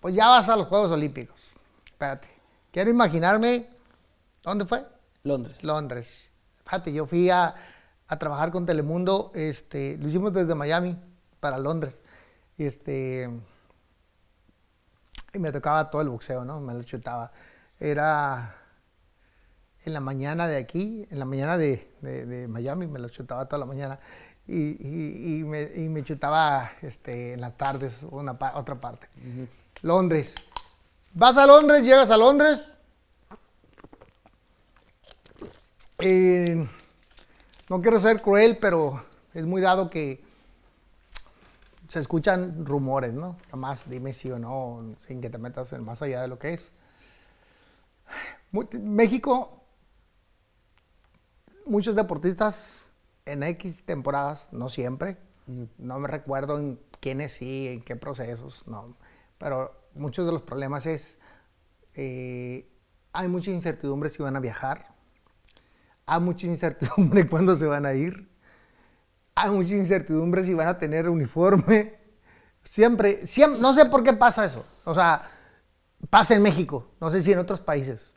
pues 0.00 0.14
ya 0.14 0.28
vas 0.28 0.48
a 0.50 0.56
los 0.56 0.66
Juegos 0.66 0.90
Olímpicos. 0.90 1.40
Espérate. 1.86 2.28
Quiero 2.70 2.90
imaginarme. 2.90 3.66
¿Dónde 4.42 4.66
fue? 4.66 4.84
Londres. 5.24 5.62
Londres. 5.62 6.30
Fíjate, 6.64 6.92
yo 6.92 7.06
fui 7.06 7.30
a, 7.30 7.54
a 8.08 8.18
trabajar 8.18 8.50
con 8.50 8.66
Telemundo, 8.66 9.30
este, 9.34 9.96
lo 9.98 10.08
hicimos 10.08 10.32
desde 10.32 10.54
Miami 10.54 10.96
para 11.40 11.58
Londres. 11.58 12.02
Este, 12.58 13.30
y 15.32 15.38
me 15.38 15.52
tocaba 15.52 15.90
todo 15.90 16.02
el 16.02 16.08
boxeo, 16.08 16.44
¿no? 16.44 16.60
Me 16.60 16.74
lo 16.74 16.82
chutaba. 16.82 17.32
Era 17.80 18.56
en 19.84 19.92
la 19.92 20.00
mañana 20.00 20.46
de 20.46 20.56
aquí, 20.58 21.06
en 21.10 21.18
la 21.18 21.24
mañana 21.24 21.56
de, 21.58 21.90
de- 22.00 22.26
de 22.26 22.48
Miami, 22.48 22.86
me 22.86 22.98
lo 22.98 23.08
chutaba 23.08 23.46
toda 23.46 23.58
la 23.60 23.66
mañana. 23.66 23.98
Y, 24.46 24.56
y- 24.56 25.38
y 25.40 25.44
me, 25.44 25.62
y 25.74 25.88
me 25.88 26.02
chutaba 26.02 26.72
este, 26.82 27.34
en 27.34 27.40
las 27.40 27.56
tardes 27.56 28.02
una 28.10 28.36
otra 28.54 28.74
parte. 28.80 29.08
Londres. 29.82 30.34
Vas 31.14 31.36
a 31.36 31.46
Londres, 31.46 31.84
llegas 31.84 32.10
a 32.10 32.16
Londres. 32.16 32.60
Eh, 36.04 36.66
no 37.68 37.80
quiero 37.80 38.00
ser 38.00 38.20
cruel, 38.20 38.58
pero 38.60 39.00
es 39.34 39.46
muy 39.46 39.62
dado 39.62 39.88
que 39.88 40.20
se 41.86 42.00
escuchan 42.00 42.66
rumores, 42.66 43.12
¿no? 43.12 43.36
Jamás 43.52 43.88
dime 43.88 44.12
sí 44.12 44.28
o 44.32 44.36
no, 44.36 44.96
sin 45.06 45.20
que 45.20 45.30
te 45.30 45.38
metas 45.38 45.72
en 45.72 45.84
más 45.84 46.02
allá 46.02 46.22
de 46.22 46.26
lo 46.26 46.40
que 46.40 46.54
es. 46.54 46.72
México, 48.80 49.62
muchos 51.66 51.94
deportistas 51.94 52.90
en 53.24 53.44
X 53.44 53.84
temporadas, 53.84 54.48
no 54.50 54.70
siempre, 54.70 55.18
no 55.78 56.00
me 56.00 56.08
recuerdo 56.08 56.58
en 56.58 56.80
quiénes 56.98 57.34
sí, 57.34 57.68
en 57.68 57.80
qué 57.80 57.94
procesos, 57.94 58.66
no, 58.66 58.96
pero 59.38 59.72
muchos 59.94 60.26
de 60.26 60.32
los 60.32 60.42
problemas 60.42 60.84
es, 60.84 61.20
eh, 61.94 62.68
hay 63.12 63.28
mucha 63.28 63.52
incertidumbre 63.52 64.10
si 64.10 64.20
van 64.20 64.34
a 64.34 64.40
viajar, 64.40 64.91
hay 66.06 66.20
mucha 66.20 66.46
incertidumbre 66.46 67.26
cuándo 67.30 67.56
se 67.56 67.66
van 67.66 67.86
a 67.86 67.94
ir, 67.94 68.28
hay 69.34 69.50
mucha 69.50 69.74
incertidumbre 69.74 70.44
si 70.44 70.54
van 70.54 70.68
a 70.68 70.78
tener 70.78 71.08
uniforme, 71.08 71.94
siempre, 72.64 73.26
siempre, 73.26 73.60
no 73.60 73.74
sé 73.74 73.86
por 73.86 74.02
qué 74.04 74.12
pasa 74.12 74.44
eso, 74.44 74.64
o 74.84 74.94
sea, 74.94 75.30
pasa 76.10 76.34
en 76.34 76.42
México, 76.42 76.88
no 77.00 77.10
sé 77.10 77.22
si 77.22 77.32
en 77.32 77.38
otros 77.38 77.60
países. 77.60 78.10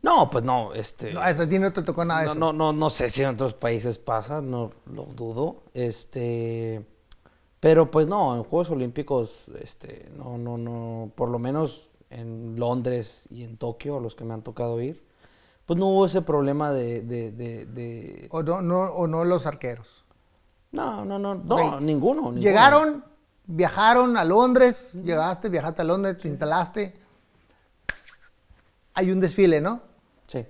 No, 0.00 0.30
pues 0.30 0.44
no, 0.44 0.74
este. 0.74 1.12
No, 1.12 1.24
eso 1.26 1.42
a 1.42 1.48
ti 1.48 1.58
no 1.58 1.72
te 1.72 1.82
tocó 1.82 2.04
nada 2.04 2.20
de 2.20 2.26
No, 2.26 2.30
eso. 2.32 2.40
no, 2.40 2.52
no, 2.52 2.72
no 2.72 2.88
sé 2.88 3.10
si 3.10 3.22
en 3.22 3.30
otros 3.30 3.52
países 3.54 3.98
pasa, 3.98 4.40
no 4.40 4.70
lo 4.86 5.04
dudo. 5.06 5.64
Este, 5.74 6.86
pero 7.60 7.90
pues 7.90 8.06
no, 8.06 8.36
en 8.36 8.44
Juegos 8.44 8.70
Olímpicos, 8.70 9.46
este, 9.60 10.08
no, 10.16 10.38
no, 10.38 10.56
no, 10.56 11.10
por 11.16 11.28
lo 11.30 11.40
menos 11.40 11.90
en 12.10 12.54
Londres 12.58 13.26
y 13.30 13.42
en 13.42 13.56
Tokio, 13.56 13.98
los 13.98 14.14
que 14.14 14.24
me 14.24 14.34
han 14.34 14.42
tocado 14.42 14.80
ir, 14.80 15.04
pues 15.68 15.78
no 15.78 15.88
hubo 15.88 16.06
ese 16.06 16.22
problema 16.22 16.72
de, 16.72 17.02
de, 17.02 17.30
de, 17.30 17.66
de- 17.66 18.26
O 18.30 18.42
no, 18.42 18.62
no, 18.62 18.84
o 18.84 19.06
no 19.06 19.22
los 19.26 19.44
arqueros. 19.44 19.86
no, 20.72 21.04
no, 21.04 21.18
no, 21.18 21.34
no, 21.34 21.54
Ok. 21.74 21.80
ninguno, 21.82 22.22
ninguno. 22.22 22.40
Llegaron, 22.40 23.04
viajaron 23.44 24.16
a 24.16 24.24
Londres, 24.24 24.94
llegaste, 24.94 25.50
viajaste 25.50 25.82
a 25.82 25.84
Londres, 25.84 26.16
te 26.22 26.28
instalaste. 26.28 26.94
Hay 28.94 29.10
un 29.10 29.20
desfile, 29.20 29.60
¿no? 29.60 29.82
Sí. 30.26 30.46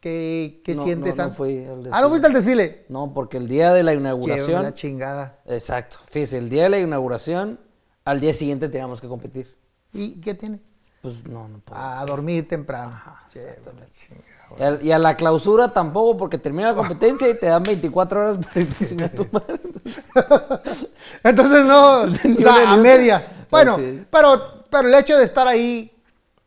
¿Qué, 0.00 0.60
qué 0.62 0.74
No, 0.74 0.84
sientes? 0.84 1.16
no, 1.16 1.22
no 1.22 1.28
an- 1.30 1.34
fui 1.34 1.64
al 1.64 1.88
Ah, 1.90 2.02
¿no 2.02 2.10
fuiste 2.10 2.26
al 2.26 2.34
desfile? 2.34 2.84
No, 2.90 3.14
porque 3.14 3.38
el 3.38 3.48
día 3.48 3.72
de 3.72 3.82
la 3.82 3.94
inauguración, 3.94 4.62
la 4.62 4.74
chingada. 4.74 5.40
exacto, 5.46 5.96
fíjese, 6.06 6.36
el 6.36 6.50
día 6.50 6.64
de 6.64 6.68
la 6.68 6.78
inauguración, 6.80 7.58
al 8.04 8.20
día 8.20 8.34
siguiente 8.34 8.68
teníamos 8.68 9.00
que 9.00 9.08
competir. 9.08 9.56
¿Y 9.94 10.20
qué 10.20 10.34
tiene? 10.34 10.60
Pues 11.06 11.24
no, 11.28 11.46
no 11.46 11.60
puedo. 11.60 11.80
A 11.80 12.04
dormir 12.04 12.48
temprano. 12.48 13.00
Che, 13.32 13.60
chingada. 13.92 14.26
Y 14.58 14.62
a, 14.64 14.82
y 14.86 14.90
a 14.90 14.98
la 14.98 15.16
clausura 15.16 15.72
tampoco, 15.72 16.16
porque 16.16 16.36
termina 16.36 16.70
la 16.70 16.74
competencia 16.82 17.28
y 17.28 17.38
te 17.38 17.46
dan 17.46 17.62
24 17.62 18.20
horas 18.20 18.38
para 18.44 18.60
irte 18.60 19.04
a 19.04 19.12
tu 19.12 19.24
madre. 19.30 19.60
Entonces 21.22 21.64
no, 21.64 22.00
o 22.02 22.08
sea, 22.08 22.72
a 22.72 22.76
medias. 22.78 23.30
Bueno, 23.48 23.76
pero, 24.10 24.64
pero 24.68 24.88
el 24.88 24.94
hecho 24.94 25.16
de 25.16 25.22
estar 25.22 25.46
ahí 25.46 25.96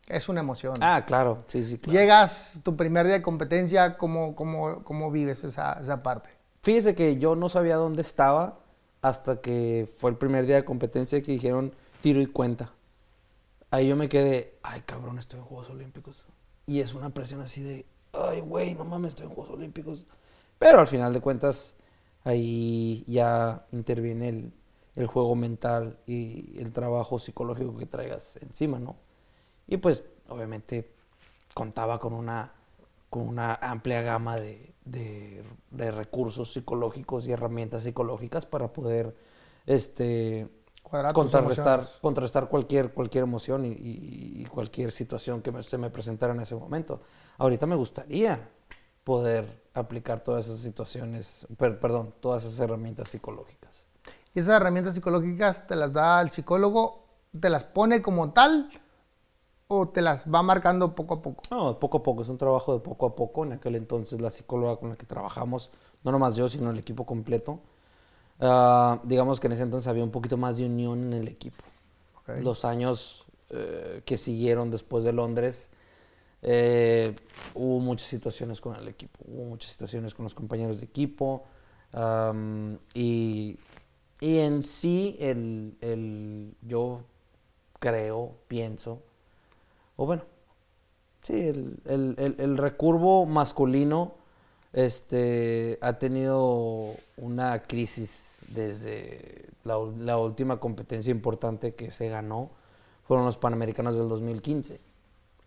es 0.06 0.28
una 0.28 0.40
emoción. 0.40 0.74
Ah, 0.82 1.06
claro, 1.06 1.44
sí, 1.46 1.62
sí, 1.62 1.78
claro. 1.78 1.98
Llegas 1.98 2.60
tu 2.62 2.76
primer 2.76 3.06
día 3.06 3.14
de 3.14 3.22
competencia, 3.22 3.96
¿cómo, 3.96 4.36
cómo, 4.36 4.84
cómo 4.84 5.10
vives 5.10 5.42
esa, 5.42 5.78
esa 5.80 6.02
parte? 6.02 6.28
Fíjese 6.60 6.94
que 6.94 7.16
yo 7.16 7.34
no 7.34 7.48
sabía 7.48 7.76
dónde 7.76 8.02
estaba 8.02 8.58
hasta 9.00 9.40
que 9.40 9.88
fue 9.96 10.10
el 10.10 10.18
primer 10.18 10.44
día 10.44 10.56
de 10.56 10.66
competencia 10.66 11.22
que 11.22 11.32
dijeron 11.32 11.72
tiro 12.02 12.20
y 12.20 12.26
cuenta. 12.26 12.74
Ahí 13.70 13.88
yo 13.88 13.96
me 13.96 14.08
quedé, 14.08 14.58
ay 14.62 14.82
cabrón, 14.82 15.18
estoy 15.18 15.38
en 15.40 15.46
Juegos 15.46 15.70
Olímpicos. 15.70 16.26
Y 16.66 16.80
es 16.80 16.94
una 16.94 17.10
presión 17.14 17.40
así 17.40 17.62
de, 17.62 17.86
ay 18.12 18.40
güey, 18.40 18.74
no 18.74 18.84
mames, 18.84 19.10
estoy 19.10 19.26
en 19.26 19.32
Juegos 19.34 19.54
Olímpicos. 19.54 20.06
Pero 20.58 20.80
al 20.80 20.86
final 20.86 21.12
de 21.12 21.20
cuentas, 21.20 21.76
ahí 22.24 23.04
ya 23.06 23.66
interviene 23.72 24.28
el, 24.28 24.52
el 24.96 25.06
juego 25.06 25.34
mental 25.36 25.98
y 26.06 26.60
el 26.60 26.72
trabajo 26.72 27.18
psicológico 27.18 27.76
que 27.76 27.86
traigas 27.86 28.36
encima, 28.42 28.78
¿no? 28.78 28.96
Y 29.68 29.78
pues, 29.78 30.04
obviamente, 30.28 30.92
contaba 31.54 31.98
con 32.00 32.12
una, 32.14 32.52
con 33.10 33.22
una 33.28 33.54
amplia 33.56 34.02
gama 34.02 34.36
de, 34.36 34.74
de- 34.84 35.44
de 35.70 35.90
recursos 35.92 36.52
psicológicos 36.52 37.26
y 37.26 37.32
herramientas 37.32 37.82
psicológicas 37.84 38.46
para 38.46 38.72
poder 38.72 39.14
este, 39.66 40.48
contrarrestar, 41.12 41.80
contrarrestar 42.00 42.48
cualquier, 42.48 42.92
cualquier 42.92 43.24
emoción 43.24 43.64
y, 43.64 43.68
y- 43.70 44.42
y 44.42 44.44
cualquier 44.46 44.90
situación 44.92 45.42
que 45.42 45.52
me- 45.52 45.62
se 45.62 45.78
me 45.78 45.90
presentara 45.90 46.34
en 46.34 46.40
ese 46.40 46.54
momento. 46.56 47.00
Ahorita 47.38 47.66
me 47.66 47.76
gustaría 47.76 48.48
poder 49.04 49.62
aplicar 49.74 50.20
todas 50.20 50.46
esas 50.46 50.60
situaciones, 50.60 51.46
per- 51.56 51.78
perdón, 51.80 52.14
todas 52.20 52.44
esas 52.44 52.58
herramientas 52.60 53.08
psicológicas. 53.08 53.86
¿Y 54.34 54.40
esas 54.40 54.56
herramientas 54.60 54.94
psicológicas 54.94 55.66
te 55.66 55.74
las 55.76 55.92
da 55.92 56.20
el 56.20 56.30
psicólogo? 56.30 57.04
¿Te 57.38 57.50
las 57.50 57.64
pone 57.64 58.02
como 58.02 58.32
tal? 58.32 58.70
¿O 59.68 59.88
te 59.88 60.00
las 60.02 60.24
va 60.24 60.42
marcando 60.42 60.94
poco 60.96 61.14
a 61.14 61.22
poco? 61.22 61.42
No, 61.50 61.78
poco 61.78 61.98
a 61.98 62.02
poco, 62.02 62.22
es 62.22 62.28
un 62.28 62.38
trabajo 62.38 62.72
de 62.74 62.80
poco 62.80 63.06
a 63.06 63.14
poco. 63.14 63.44
En 63.44 63.52
aquel 63.52 63.76
entonces 63.76 64.20
la 64.20 64.30
psicóloga 64.30 64.76
con 64.76 64.88
la 64.90 64.96
que 64.96 65.06
trabajamos, 65.06 65.70
no 66.02 66.10
nomás 66.10 66.34
yo, 66.34 66.48
sino 66.48 66.70
el 66.70 66.78
equipo 66.78 67.06
completo, 67.06 67.60
ah, 68.40 69.00
digamos 69.04 69.40
que 69.40 69.46
en 69.48 69.52
ese 69.54 69.62
entonces 69.62 69.88
había 69.88 70.04
un 70.04 70.10
poquito 70.10 70.36
más 70.36 70.56
de 70.58 70.66
unión 70.66 71.02
en 71.04 71.12
el 71.14 71.28
equipo. 71.28 71.64
Los 72.42 72.64
años 72.64 73.24
eh, 73.50 74.02
que 74.04 74.16
siguieron 74.16 74.70
después 74.70 75.04
de 75.04 75.12
Londres, 75.12 75.70
eh, 76.42 77.14
hubo 77.54 77.80
muchas 77.80 78.08
situaciones 78.08 78.60
con 78.60 78.76
el 78.76 78.88
equipo, 78.88 79.20
hubo 79.26 79.44
muchas 79.44 79.72
situaciones 79.72 80.14
con 80.14 80.24
los 80.24 80.34
compañeros 80.34 80.78
de 80.80 80.86
equipo 80.86 81.44
y, 82.94 83.58
y 84.20 84.38
en 84.38 84.62
sí 84.62 85.16
el, 85.20 85.76
el- 85.80 86.54
yo 86.62 87.02
creo, 87.78 88.36
pienso, 88.48 89.02
o 89.96 90.06
bueno, 90.06 90.22
sí, 91.22 91.34
el, 91.48 91.78
el- 91.86 92.14
el- 92.18 92.36
el 92.38 92.58
recurvo 92.58 93.26
masculino 93.26 94.14
este, 94.72 95.78
ha 95.80 95.98
tenido 95.98 96.94
una 97.16 97.62
crisis 97.62 98.38
desde 98.48 99.46
la, 99.64 100.16
última 100.18 100.60
competencia 100.60 101.10
importante 101.10 101.74
que 101.74 101.90
se 101.90 102.08
ganó. 102.08 102.50
Fueron 103.04 103.26
los 103.26 103.36
Panamericanos 103.36 103.96
del 103.98 104.08
2015, 104.08 104.80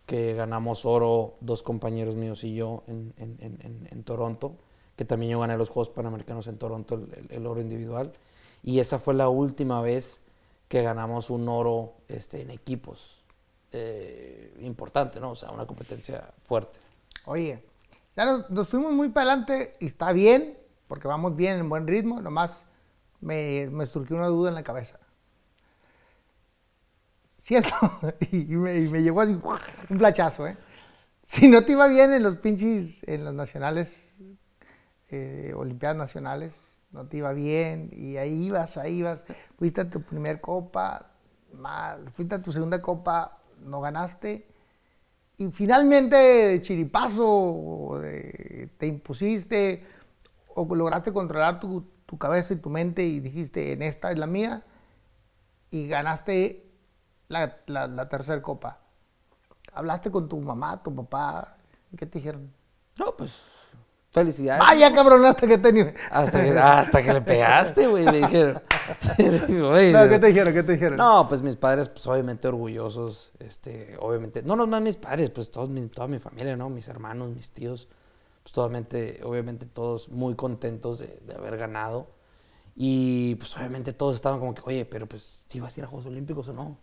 que 0.06 0.34
ganamos 0.34 0.86
oro 0.86 1.36
dos 1.40 1.64
compañeros 1.64 2.16
míos 2.16 2.44
y 2.44 2.56
yo 2.56 2.84
en, 2.88 3.14
en- 3.18 3.38
en- 3.40 3.88
en- 3.90 4.04
Toronto, 4.04 4.56
que 4.98 5.06
también 5.06 5.32
yo 5.32 5.40
gané 5.40 5.58
los 5.58 5.70
Juegos 5.70 5.90
Panamericanos 5.90 6.48
en 6.48 6.58
Toronto, 6.58 7.02
el 7.30 7.48
oro 7.48 7.62
individual. 7.62 8.12
Y 8.64 8.80
esa 8.80 9.00
fue 9.00 9.14
la 9.14 9.30
última 9.30 9.82
vez 9.82 10.22
que 10.68 10.82
ganamos 10.84 11.30
un 11.30 11.48
oro 11.48 11.94
este, 12.10 12.42
en 12.42 12.52
equipos. 12.52 13.22
eh, 13.76 14.54
importante, 14.62 15.20
¿no? 15.20 15.32
O 15.32 15.36
sea, 15.36 15.50
una 15.52 15.66
competencia 15.66 16.30
fuerte. 16.44 16.80
Oye, 17.26 17.64
ya 18.16 18.46
nos, 18.50 18.68
fuimos 18.70 18.94
muy 18.94 19.10
para 19.10 19.32
adelante 19.32 19.76
y 19.80 19.86
está 19.88 20.12
bien, 20.12 20.58
porque 20.88 21.08
vamos 21.08 21.36
bien, 21.36 21.60
en 21.60 21.70
buen 21.70 21.88
ritmo, 21.88 22.22
nomás 22.22 22.66
me, 23.22 23.70
me 23.72 23.86
surgió 23.86 24.16
una 24.16 24.28
duda 24.28 24.50
en 24.50 24.56
la 24.56 24.64
cabeza. 24.64 25.00
Cierto, 27.30 27.74
y 28.32 28.46
me, 28.56 28.80
llegó 28.80 29.22
así 29.22 29.34
un 29.90 29.98
flachazo, 29.98 30.48
¿eh? 30.48 30.58
Si 31.26 31.48
no 31.48 31.64
te 31.66 31.72
iba 31.72 31.88
bien 31.88 32.14
en 32.14 32.24
los 32.24 32.38
pinches, 32.38 33.04
en 33.08 33.26
las 33.26 33.34
nacionales, 33.34 34.08
eh, 35.10 35.54
Olimpiadas 35.56 35.98
Nacionales, 35.98 36.62
no 36.92 37.08
te 37.08 37.18
iba 37.18 37.34
bien, 37.34 37.90
y 37.92 38.18
ahí 38.18 38.46
ibas, 38.46 38.78
ahí 38.78 39.00
ibas, 39.00 39.24
fuiste 39.58 39.82
a 39.82 39.90
tu 39.90 40.02
primer 40.04 40.40
copa, 40.40 41.12
mal, 41.54 42.12
fuiste 42.12 42.36
a 42.36 42.42
tu 42.42 42.52
segunda 42.52 42.82
copa, 42.82 43.40
no 43.60 43.82
ganaste, 43.82 44.48
y 45.38 45.48
finalmente 45.52 46.16
de 46.16 46.62
chiripazo 46.62 48.00
te 48.78 48.88
impusiste 48.88 49.86
o 50.56 50.76
lograste 50.76 51.12
controlar 51.12 51.60
tu, 51.60 51.86
tu 52.06 52.18
cabeza 52.18 52.54
y 52.54 52.58
tu 52.58 52.70
mente 52.70 53.04
y 53.04 53.20
dijiste, 53.20 53.74
en 53.74 53.82
esta 53.82 54.12
es 54.12 54.18
la 54.18 54.28
mía, 54.28 54.64
y 55.72 55.88
ganaste 55.88 56.70
la, 57.28 57.58
la, 57.66 57.88
la 57.88 58.08
tercera 58.10 58.42
copa. 58.42 58.80
Hablaste 59.74 60.12
con 60.12 60.30
tu 60.30 60.40
mamá, 60.40 60.84
tu 60.84 60.94
papá, 60.94 61.58
¿y 61.92 61.98
qué 61.98 62.06
te 62.06 62.20
dijeron? 62.20 62.54
No, 63.00 63.16
pues, 63.18 63.44
felicidades. 64.14 64.62
Vaya 64.62 64.94
cabrón, 64.94 65.26
hasta 65.26 65.48
que 65.48 65.58
te... 65.58 65.96
Hasta 66.12 66.44
que, 66.44 66.52
hasta 66.58 67.04
que 67.04 67.14
le 67.14 67.22
pegaste, 67.22 67.88
güey, 67.88 68.06
me 68.06 68.18
dijeron. 68.20 68.62
No, 69.50 70.10
¿Qué 70.10 70.20
te 70.20 70.28
dijeron? 70.28 70.54
¿Qué 70.54 70.64
te 70.64 70.72
dijeron? 70.74 70.98
No, 70.98 71.28
pues 71.28 71.42
mis 71.42 71.56
padres, 71.56 71.90
pues 71.90 72.06
obviamente 72.08 72.48
orgullosos, 72.48 73.32
este, 73.40 73.98
obviamente, 74.00 74.44
no 74.44 74.56
nomás 74.56 74.82
mis 74.82 74.96
padres, 74.98 75.30
pues 75.32 75.52
todos 75.52 75.70
mi- 75.70 75.88
toda 75.88 76.08
mi 76.08 76.20
familia, 76.20 76.56
¿no? 76.56 76.70
Mis 76.70 76.88
hermanos, 76.88 77.30
mis 77.32 77.52
tíos, 77.52 77.88
pues 78.44 78.54
totalmente, 78.54 79.20
obviamente 79.24 79.66
todos 79.66 80.10
muy 80.10 80.36
contentos 80.36 81.00
de, 81.00 81.20
de 81.26 81.36
haber 81.36 81.58
ganado. 81.58 82.08
Y 82.76 83.36
pues 83.36 83.56
obviamente 83.58 83.94
todos 83.94 84.16
estaban 84.16 84.40
como 84.40 84.54
que, 84.54 84.62
oye, 84.66 84.86
pero 84.86 85.08
pues, 85.08 85.46
¿sí 85.48 85.60
vas 85.60 85.76
a 85.78 85.80
ir 85.80 85.84
a 85.86 85.88
Juegos 85.88 86.08
Olímpicos 86.08 86.48
o 86.48 86.54
no? 86.54 86.78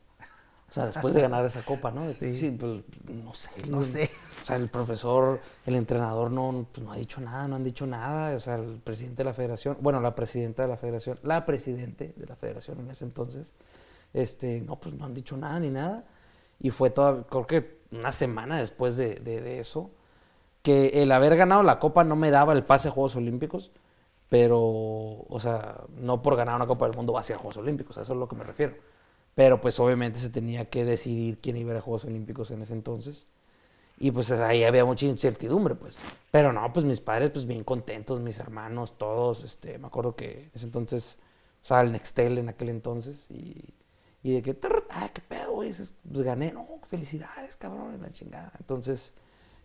O 0.70 0.72
sea, 0.72 0.86
después 0.86 1.14
de 1.14 1.20
ganar 1.20 1.44
esa 1.44 1.64
copa, 1.64 1.90
¿no? 1.90 2.06
Sí. 2.08 2.36
Sí, 2.36 2.50
pues, 2.52 2.82
no 3.08 3.34
sé. 3.34 3.50
No 3.68 3.82
sé. 3.82 4.08
O 4.42 4.46
sea, 4.46 4.56
el 4.56 4.68
profesor, 4.68 5.40
el 5.66 5.74
entrenador 5.74 6.30
no, 6.30 6.64
pues, 6.72 6.84
no 6.84 6.92
ha 6.92 6.96
dicho 6.96 7.20
nada, 7.20 7.48
no 7.48 7.56
han 7.56 7.64
dicho 7.64 7.86
nada. 7.86 8.36
O 8.36 8.40
sea, 8.40 8.54
el 8.54 8.78
presidente 8.78 9.18
de 9.18 9.24
la 9.24 9.34
federación, 9.34 9.76
bueno, 9.80 10.00
la 10.00 10.14
presidenta 10.14 10.62
de 10.62 10.68
la 10.68 10.76
federación, 10.76 11.18
la 11.24 11.44
presidente 11.44 12.14
de 12.16 12.26
la 12.26 12.36
federación 12.36 12.78
en 12.80 12.90
ese 12.90 13.04
entonces, 13.04 13.54
este, 14.14 14.60
no, 14.60 14.76
pues 14.78 14.94
no 14.94 15.04
han 15.04 15.14
dicho 15.14 15.36
nada 15.36 15.58
ni 15.60 15.70
nada. 15.70 16.04
Y 16.60 16.70
fue 16.70 16.90
toda, 16.90 17.24
creo 17.24 17.46
que 17.46 17.80
una 17.92 18.12
semana 18.12 18.58
después 18.60 18.96
de, 18.96 19.16
de- 19.16 19.40
de 19.40 19.58
eso, 19.60 19.90
que 20.62 21.02
el 21.02 21.10
haber 21.10 21.36
ganado 21.36 21.62
la 21.64 21.78
copa 21.80 22.04
no 22.04 22.14
me 22.16 22.30
daba 22.30 22.52
el 22.52 22.64
pase 22.64 22.88
a 22.88 22.90
Juegos 22.92 23.16
Olímpicos, 23.16 23.72
pero, 24.28 24.60
o 24.60 25.38
sea, 25.40 25.80
no 25.96 26.22
por 26.22 26.36
ganar 26.36 26.54
una 26.56 26.66
Copa 26.66 26.86
del 26.86 26.94
Mundo 26.96 27.12
va 27.12 27.20
a 27.20 27.22
ser 27.24 27.36
a 27.36 27.38
Juegos 27.40 27.56
Olímpicos, 27.56 27.98
a 27.98 28.02
eso 28.02 28.12
es 28.12 28.18
lo 28.18 28.28
que 28.28 28.36
me 28.36 28.44
refiero. 28.44 28.74
Pero 29.40 29.58
pues 29.58 29.80
obviamente 29.80 30.18
se 30.18 30.28
tenía 30.28 30.68
que 30.68 30.84
decidir 30.84 31.38
quién 31.40 31.56
iba 31.56 31.70
a 31.70 31.72
ir 31.72 31.78
a 31.78 31.80
Juegos 31.80 32.04
Olímpicos 32.04 32.50
en 32.50 32.60
ese 32.60 32.74
entonces. 32.74 33.28
Y 33.98 34.10
pues 34.10 34.30
ahí 34.32 34.64
había 34.64 34.84
mucha 34.84 35.06
incertidumbre, 35.06 35.76
pues. 35.76 35.96
Pero 36.30 36.52
no, 36.52 36.70
pues 36.74 36.84
mis 36.84 37.00
padres, 37.00 37.30
pues 37.30 37.46
bien 37.46 37.64
contentos, 37.64 38.20
mis 38.20 38.38
hermanos, 38.38 38.98
todos. 38.98 39.42
Este, 39.42 39.78
me 39.78 39.86
acuerdo 39.86 40.14
que 40.14 40.42
en 40.42 40.50
ese 40.52 40.66
entonces 40.66 41.16
usaba 41.62 41.80
el 41.80 41.92
Nextel 41.92 42.36
en 42.36 42.50
aquel 42.50 42.68
entonces. 42.68 43.30
Y, 43.30 43.72
y 44.22 44.34
de 44.34 44.42
que, 44.42 44.52
"Trr, 44.52 44.86
ah, 44.90 45.08
qué 45.14 45.22
pedo, 45.22 45.52
güey, 45.52 45.70
pues 45.72 45.94
gané, 46.22 46.52
no, 46.52 46.66
felicidades, 46.82 47.56
cabrón, 47.56 47.94
en 47.94 48.02
la 48.02 48.10
chingada. 48.10 48.52
Entonces, 48.60 49.14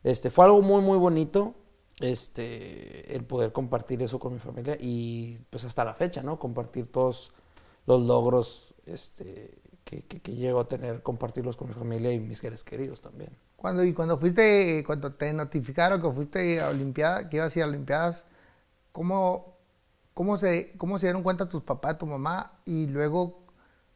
este, 0.05 0.29
fue 0.29 0.45
algo 0.45 0.61
muy, 0.61 0.81
muy 0.83 0.97
bonito, 0.97 1.53
este, 1.99 3.13
el 3.13 3.25
poder 3.25 3.51
compartir 3.51 4.01
eso 4.01 4.19
con 4.19 4.31
mi 4.31 4.39
familia. 4.39 4.77
Y 4.79 5.37
pues 5.49 5.65
hasta 5.65 5.83
la 5.83 5.93
fecha, 5.93 6.23
¿no? 6.23 6.39
Compartir 6.39 6.89
todos 6.89 7.33
los 7.85 8.01
logros, 8.01 8.73
este, 8.85 9.64
que, 9.85 10.01
que, 10.01 10.19
que 10.19 10.33
llego 10.33 10.59
a 10.59 10.67
tener, 10.67 11.01
compartirlos 11.01 11.55
con 11.55 11.69
mi 11.69 11.73
familia 11.73 12.11
y 12.11 12.19
mis 12.19 12.39
seres 12.39 12.63
queridos 12.63 12.99
también. 12.99 13.29
Cuando, 13.55 13.83
y 13.83 13.93
cuando 13.93 14.17
fuiste, 14.17 14.83
cuando 14.85 15.13
te 15.13 15.31
notificaron 15.31 16.01
que 16.01 16.11
fuiste 16.11 16.59
a 16.59 16.69
Olimpiadas, 16.69 17.27
que 17.29 17.37
ibas 17.37 17.55
a 17.55 17.59
ir 17.59 17.63
a 17.63 17.67
Olimpiadas, 17.67 18.25
¿cómo, 18.91 19.57
cómo, 20.13 20.37
se, 20.37 20.73
¿cómo 20.77 20.99
se 20.99 21.05
dieron 21.05 21.23
cuenta 21.23 21.47
tus 21.47 21.63
papás, 21.63 21.97
tu 21.97 22.07
mamá? 22.07 22.59
Y 22.65 22.87
luego, 22.87 23.43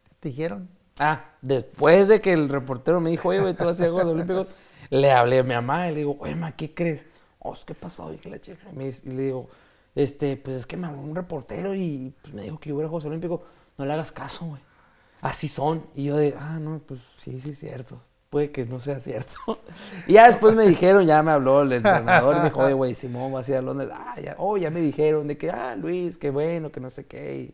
¿qué 0.04 0.16
te 0.20 0.30
dijeron? 0.30 0.70
Ah, 1.00 1.26
después 1.42 2.08
de 2.08 2.22
que 2.22 2.34
el 2.34 2.50
reportero 2.50 3.02
me 3.02 3.10
dijo, 3.10 3.30
oye, 3.30 3.42
güey, 3.42 3.54
tú 3.56 3.66
vas 3.66 3.80
a 3.80 3.84
ir 3.84 3.90
a 3.90 3.92
Juegos 3.94 4.14
Olímpicos, 4.14 4.48
le 4.90 5.12
hablé 5.12 5.40
a 5.40 5.44
mi 5.44 5.54
mamá 5.56 5.88
y 5.88 5.92
le 5.92 5.98
digo, 6.00 6.18
oye, 6.20 6.36
ma, 6.36 6.56
¿qué 6.56 6.74
crees? 6.74 7.08
Oh, 7.40 7.56
¿qué 7.66 7.74
pasó? 7.74 8.14
Y 8.14 8.18
que 8.18 8.30
la 8.30 8.40
chica. 8.40 8.70
Y, 8.72 9.10
le 9.10 9.24
digo, 9.24 9.50
este, 9.96 10.38
pues 10.38 10.56
es 10.56 10.66
que 10.68 10.78
me 10.78 10.88
habló 10.88 11.02
un 11.02 11.16
reportero 11.16 11.74
y 11.74 12.14
pues, 12.22 12.34
me 12.34 12.44
dijo 12.44 12.60
que 12.60 12.70
yo 12.70 12.76
iba 12.76 12.86
a 12.86 12.90
Juegos 12.90 13.06
Olímpicos. 13.06 13.42
No 13.78 13.86
le 13.86 13.94
hagas 13.94 14.12
caso, 14.12 14.46
güey. 14.46 14.69
Así 15.22 15.48
son. 15.48 15.86
Y 15.96 16.06
yo 16.06 16.18
de, 16.18 16.36
ah, 16.38 16.60
no, 16.62 16.80
pues 16.80 17.02
sí, 17.16 17.40
sí 17.42 17.52
es 17.52 17.60
cierto. 17.60 18.02
Puede 18.30 18.52
que 18.52 18.66
no 18.66 18.80
sea 18.80 19.00
cierto. 19.00 19.34
y 20.08 20.14
ya 20.14 20.28
después 20.28 20.56
me 20.56 20.68
dijeron, 20.68 21.06
ya 21.06 21.24
me 21.24 21.32
habló 21.32 21.64
el 21.64 21.74
entrenador 21.74 22.38
me 22.38 22.44
dijo, 22.46 22.60
oye, 22.60 22.74
güey, 22.74 22.96
Simón 22.96 23.34
va 23.34 23.40
a 23.40 23.44
ir 23.48 23.56
a 23.56 23.62
Londres. 23.62 23.90
Ah, 23.92 24.16
ya, 24.22 24.36
oh, 24.38 24.58
ya 24.58 24.70
me 24.70 24.82
dijeron 24.82 25.28
de 25.28 25.38
que, 25.38 25.50
ah, 25.50 25.76
Luis, 25.76 26.18
qué 26.18 26.30
bueno, 26.30 26.72
que 26.72 26.80
no 26.80 26.90
sé 26.90 27.06
qué. 27.06 27.54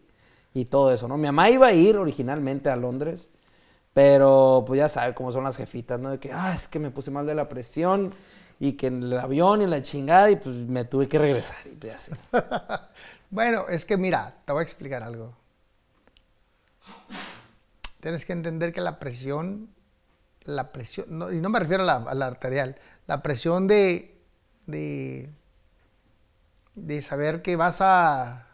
Y, 0.53 0.61
y 0.61 0.65
todo 0.65 0.93
eso, 0.93 1.07
¿no? 1.07 1.17
Mi 1.17 1.27
mamá 1.27 1.49
iba 1.49 1.67
a 1.67 1.73
ir 1.73 1.97
originalmente 1.97 2.69
a 2.69 2.75
Londres, 2.75 3.29
pero 3.93 4.63
pues 4.67 4.79
ya 4.79 4.89
sabe 4.89 5.13
cómo 5.13 5.31
son 5.31 5.45
las 5.45 5.57
jefitas, 5.57 5.99
¿no? 5.99 6.11
De 6.11 6.19
que, 6.19 6.31
ah, 6.33 6.53
es 6.53 6.67
que 6.67 6.79
me 6.79 6.91
puse 6.91 7.11
mal 7.11 7.25
de 7.25 7.35
la 7.35 7.47
presión 7.47 8.13
y 8.59 8.73
que 8.73 8.87
en 8.87 9.03
el 9.03 9.17
avión 9.17 9.61
y 9.61 9.67
la 9.67 9.81
chingada 9.81 10.29
y 10.29 10.35
pues 10.37 10.55
me 10.55 10.85
tuve 10.85 11.07
que 11.07 11.19
regresar 11.19 11.65
y 11.65 11.75
pues 11.75 11.95
así. 11.95 12.11
Bueno, 13.29 13.65
es 13.67 13.83
que 13.85 13.97
mira, 13.97 14.35
te 14.45 14.53
voy 14.53 14.61
a 14.61 14.63
explicar 14.63 15.03
algo. 15.03 15.33
Tienes 18.05 18.23
que 18.23 18.33
entender 18.33 18.71
que 18.71 18.81
la 18.81 18.99
presión, 18.99 19.67
la 20.43 20.71
presión, 20.71 21.07
no- 21.09 21.31
y 21.31 21.41
no 21.41 21.49
me 21.49 21.57
refiero 21.57 21.81
a 21.81 21.85
la, 21.87 21.95
a 21.95 22.13
la 22.13 22.27
arterial, 22.27 22.75
la 23.07 23.23
presión 23.23 23.65
de, 23.65 24.15
de, 24.67 25.27
de 26.75 27.01
saber 27.01 27.41
que 27.41 27.55
vas 27.55 27.77
a, 27.81 28.45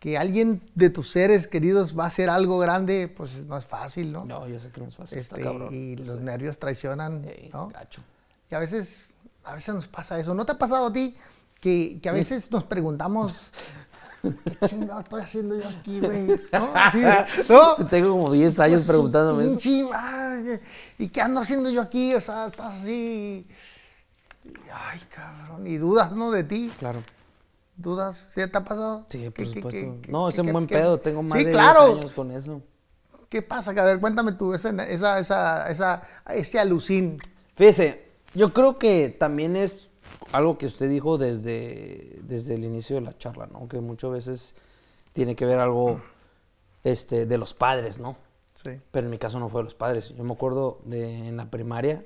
que 0.00 0.18
alguien 0.18 0.62
de 0.74 0.90
tus 0.90 1.12
seres 1.12 1.46
queridos 1.46 1.96
va 1.96 2.02
a 2.04 2.06
hacer 2.08 2.28
algo 2.28 2.58
grande, 2.58 3.06
pues 3.06 3.46
no 3.46 3.56
es 3.56 3.64
fácil, 3.66 4.10
¿no? 4.10 4.24
No, 4.24 4.48
yo 4.48 4.58
sé 4.58 4.70
que 4.72 4.80
no 4.80 4.88
es 4.88 4.96
fácil, 4.96 5.18
está 5.18 5.36
Este, 5.36 5.48
cabrón. 5.48 5.72
y 5.72 5.94
los 5.94 6.18
sé. 6.18 6.24
nervios 6.24 6.58
traicionan, 6.58 7.24
Ey, 7.24 7.50
¿no? 7.52 7.68
gacho. 7.68 8.02
Y 8.50 8.54
a 8.56 8.58
veces, 8.58 9.10
a 9.44 9.54
veces 9.54 9.76
nos 9.76 9.86
pasa 9.86 10.18
eso. 10.18 10.34
¿No 10.34 10.44
te 10.44 10.50
ha 10.50 10.58
pasado 10.58 10.88
a 10.88 10.92
ti 10.92 11.16
que, 11.60 12.00
que 12.02 12.08
a 12.08 12.12
veces 12.12 12.50
nos 12.50 12.64
preguntamos, 12.64 13.52
¿qué 14.22 14.66
chingado 14.66 15.00
estoy 15.00 15.20
haciendo 15.22 15.56
yo 15.56 15.68
aquí, 15.68 16.00
güey? 16.00 16.26
¿No? 16.52 16.70
Así 16.74 17.00
de- 17.00 17.24
¿no? 17.48 17.76
Tengo 17.86 18.10
como 18.12 18.32
10 18.32 18.58
años 18.60 18.80
Pues, 18.82 18.88
preguntándome 18.88 19.44
eso. 19.46 20.60
¿Y 20.98 21.08
qué 21.08 21.20
ando 21.20 21.40
haciendo 21.40 21.70
yo 21.70 21.80
aquí? 21.82 22.14
O 22.14 22.20
sea, 22.20 22.46
estás 22.46 22.74
así. 22.80 23.46
Ay, 24.72 25.00
cabrón. 25.14 25.66
Y 25.66 25.76
dudas, 25.76 26.12
¿no? 26.12 26.30
De 26.30 26.44
ti. 26.44 26.70
Claro. 26.78 27.02
¿Dudas? 27.76 28.16
¿Sí 28.34 28.40
te 28.48 28.58
ha 28.58 28.64
pasado? 28.64 29.06
Sí, 29.08 29.18
¿Qué- 29.18 29.30
por 29.30 29.46
supuesto. 29.46 29.70
qué- 30.02 30.10
no, 30.10 30.28
es 30.28 30.38
un 30.38 30.46
qué- 30.46 30.52
buen 30.52 30.66
qué- 30.66 30.74
pedo. 30.76 30.98
Tengo 30.98 31.22
más 31.22 31.38
Sí, 31.38 31.44
de 31.44 31.52
claro. 31.52 31.86
10 31.86 31.98
años 31.98 32.12
con 32.12 32.30
eso. 32.32 32.62
¿Qué 33.28 33.42
pasa? 33.42 33.70
A 33.72 33.84
ver, 33.84 34.00
cuéntame 34.00 34.32
tú, 34.32 34.54
esa, 34.54 34.70
esa, 34.84 35.18
esa, 35.18 35.70
esa, 35.70 36.02
ese 36.34 36.58
alucín. 36.58 37.18
Fíjese, 37.54 38.08
yo 38.34 38.52
creo 38.54 38.78
que 38.78 39.14
también 39.18 39.54
es 39.54 39.90
algo 40.32 40.58
que 40.58 40.66
usted 40.66 40.88
dijo 40.88 41.18
desde, 41.18 42.18
desde 42.22 42.54
el 42.54 42.64
inicio 42.64 42.96
de 42.96 43.02
la 43.02 43.16
charla, 43.16 43.46
¿no? 43.46 43.68
Que 43.68 43.80
muchas 43.80 44.10
veces 44.10 44.54
tiene 45.12 45.34
que 45.36 45.46
ver 45.46 45.58
algo 45.58 46.00
este, 46.84 47.26
de 47.26 47.38
los 47.38 47.54
padres, 47.54 47.98
¿no? 47.98 48.16
Sí. 48.54 48.70
Pero 48.90 49.06
en 49.06 49.10
mi 49.10 49.18
caso 49.18 49.38
no 49.38 49.48
fue 49.48 49.60
de 49.60 49.64
los 49.66 49.74
padres. 49.74 50.14
Yo 50.16 50.24
me 50.24 50.32
acuerdo 50.32 50.80
de 50.84 51.28
en 51.28 51.36
la 51.36 51.46
primaria, 51.50 52.04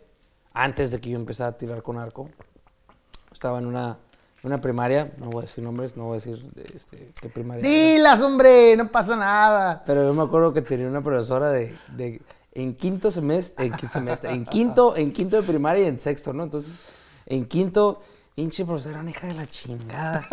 antes 0.52 0.90
de 0.90 1.00
que 1.00 1.10
yo 1.10 1.16
empezara 1.16 1.50
a 1.50 1.58
tirar 1.58 1.82
con 1.82 1.98
arco, 1.98 2.28
estaba 3.32 3.58
en 3.58 3.66
una, 3.66 3.98
una 4.42 4.60
primaria, 4.60 5.12
no 5.18 5.26
voy 5.30 5.38
a 5.38 5.40
decir 5.42 5.64
nombres, 5.64 5.96
no 5.96 6.04
voy 6.04 6.12
a 6.12 6.20
decir 6.20 6.44
este, 6.74 7.10
qué 7.20 7.28
primaria. 7.28 7.66
era. 7.66 7.92
Dilas, 7.94 8.20
hombre, 8.20 8.76
no 8.76 8.90
pasa 8.90 9.16
nada. 9.16 9.82
Pero 9.86 10.04
yo 10.04 10.12
me 10.14 10.22
acuerdo 10.22 10.52
que 10.52 10.62
tenía 10.62 10.86
una 10.86 11.02
profesora 11.02 11.50
de, 11.50 11.74
de- 11.96 12.20
en 12.54 12.74
quinto 12.76 13.10
semestre, 13.10 13.64
en 13.64 13.72
quinto 13.72 13.92
semestre, 13.94 14.30
en 14.30 14.44
quinto, 14.44 14.94
en 14.96 15.10
quinto 15.12 15.36
de 15.36 15.42
primaria 15.42 15.84
y 15.84 15.86
en 15.86 15.98
sexto, 15.98 16.34
¿no? 16.34 16.42
Entonces, 16.42 16.80
en 17.34 17.46
quinto 17.46 18.00
Pinche 18.34 18.64
profesora, 18.64 18.92
era 18.94 19.00
una 19.02 19.10
hija 19.10 19.26
de 19.26 19.34
la 19.34 19.46
chingada. 19.46 20.26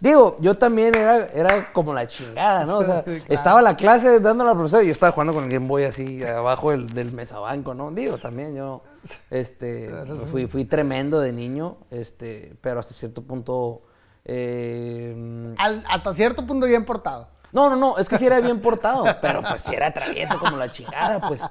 Digo, 0.00 0.36
yo 0.40 0.54
también 0.54 0.94
era, 0.94 1.26
era 1.26 1.70
como 1.74 1.92
la 1.92 2.06
chingada, 2.06 2.64
¿no? 2.64 2.78
O 2.78 2.84
sea, 2.86 3.02
claro. 3.04 3.20
estaba 3.28 3.60
la 3.60 3.76
clase 3.76 4.18
dando 4.20 4.44
a 4.44 4.46
la 4.46 4.54
profesora 4.54 4.82
y 4.82 4.86
yo 4.86 4.92
estaba 4.92 5.12
jugando 5.12 5.34
con 5.34 5.44
el 5.44 5.50
Game 5.50 5.68
Boy 5.68 5.84
así 5.84 6.24
abajo 6.24 6.70
del, 6.70 6.88
del 6.88 7.12
mesabanco, 7.12 7.74
¿no? 7.74 7.90
Digo, 7.90 8.16
también 8.16 8.54
yo, 8.56 8.82
este, 9.28 9.92
fui, 10.24 10.46
fui 10.46 10.64
tremendo 10.64 11.20
de 11.20 11.34
niño, 11.34 11.76
este, 11.90 12.56
pero 12.62 12.80
hasta 12.80 12.94
cierto 12.94 13.20
punto, 13.20 13.82
eh, 14.24 15.54
Al- 15.58 15.84
hasta 15.86 16.14
cierto 16.14 16.46
punto 16.46 16.64
bien 16.64 16.86
portado. 16.86 17.28
No, 17.52 17.70
no, 17.70 17.76
no, 17.76 17.98
es 17.98 18.08
que 18.08 18.18
sí 18.18 18.26
era 18.26 18.40
bien 18.40 18.60
portado, 18.60 19.04
pero 19.22 19.42
pues 19.42 19.62
sí 19.62 19.74
era 19.74 19.92
travieso 19.92 20.38
como 20.38 20.56
la 20.56 20.70
chingada, 20.70 21.26
pues. 21.26 21.42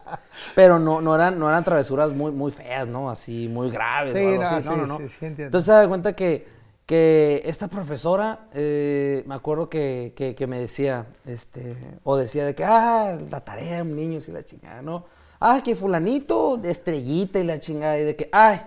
Pero 0.55 0.79
no, 0.79 1.01
no 1.01 1.15
eran, 1.15 1.39
no 1.39 1.49
eran 1.49 1.63
travesuras 1.63 2.11
muy, 2.13 2.31
muy 2.31 2.51
feas, 2.51 2.87
¿no? 2.87 3.09
Así, 3.09 3.47
muy 3.47 3.71
graves 3.71 4.13
Sí, 4.13 4.19
o 4.19 4.27
algo 4.29 4.41
no, 4.43 4.47
así. 4.47 4.55
No, 4.55 4.61
sí, 4.61 4.81
no, 4.81 4.87
no. 4.87 4.97
sí, 4.97 5.03
entiendo. 5.03 5.43
Entonces 5.43 5.65
se 5.65 5.71
da 5.71 5.87
cuenta 5.87 6.13
que, 6.13 6.47
que 6.85 7.41
esta 7.45 7.67
profesora, 7.67 8.47
eh, 8.53 9.23
me 9.25 9.35
acuerdo 9.35 9.69
que, 9.69 10.13
que, 10.15 10.35
que 10.35 10.47
me 10.47 10.59
decía, 10.59 11.07
este, 11.25 11.75
o 12.03 12.15
decía 12.15 12.45
de 12.45 12.53
que, 12.53 12.63
ah, 12.63 13.17
la 13.29 13.41
tarea, 13.41 13.83
niños 13.83 14.27
y 14.27 14.31
la 14.31 14.45
chingada, 14.45 14.81
¿no? 14.81 15.05
Ah, 15.39 15.61
que 15.63 15.75
fulanito, 15.75 16.57
de 16.57 16.71
estrellita 16.71 17.39
y 17.39 17.43
la 17.43 17.59
chingada, 17.59 17.99
y 17.99 18.03
de 18.03 18.15
que, 18.15 18.29
ay, 18.31 18.61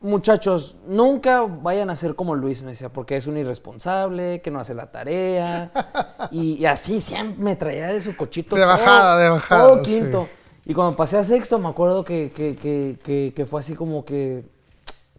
Muchachos, 0.00 0.76
nunca 0.86 1.42
vayan 1.42 1.88
a 1.90 1.96
ser 1.96 2.14
como 2.14 2.34
Luis, 2.34 2.62
me 2.62 2.70
decía, 2.72 2.90
porque 2.92 3.16
es 3.16 3.26
un 3.26 3.38
irresponsable, 3.38 4.40
que 4.42 4.50
no 4.50 4.60
hace 4.60 4.74
la 4.74 4.90
tarea. 4.92 5.72
Y, 6.32 6.54
y 6.54 6.66
así 6.66 7.00
siempre 7.00 7.42
me 7.42 7.56
traía 7.56 7.86
de 7.88 8.00
su 8.00 8.16
cochito. 8.16 8.56
De 8.56 8.62
todo- 8.62 8.70
bajada, 8.72 9.18
de 9.18 9.28
bajada, 9.30 9.62
Todo 9.62 9.84
sí. 9.84 9.92
quinto. 10.00 10.28
Y 10.64 10.74
cuando 10.74 10.96
pasé 10.96 11.16
a 11.16 11.24
sexto, 11.24 11.58
me 11.60 11.68
acuerdo 11.68 12.04
que, 12.04 12.32
que, 12.34 12.56
que, 12.56 12.98
que, 13.02 13.32
que 13.34 13.46
fue 13.46 13.60
así 13.60 13.74
como 13.74 14.04
que. 14.04 14.44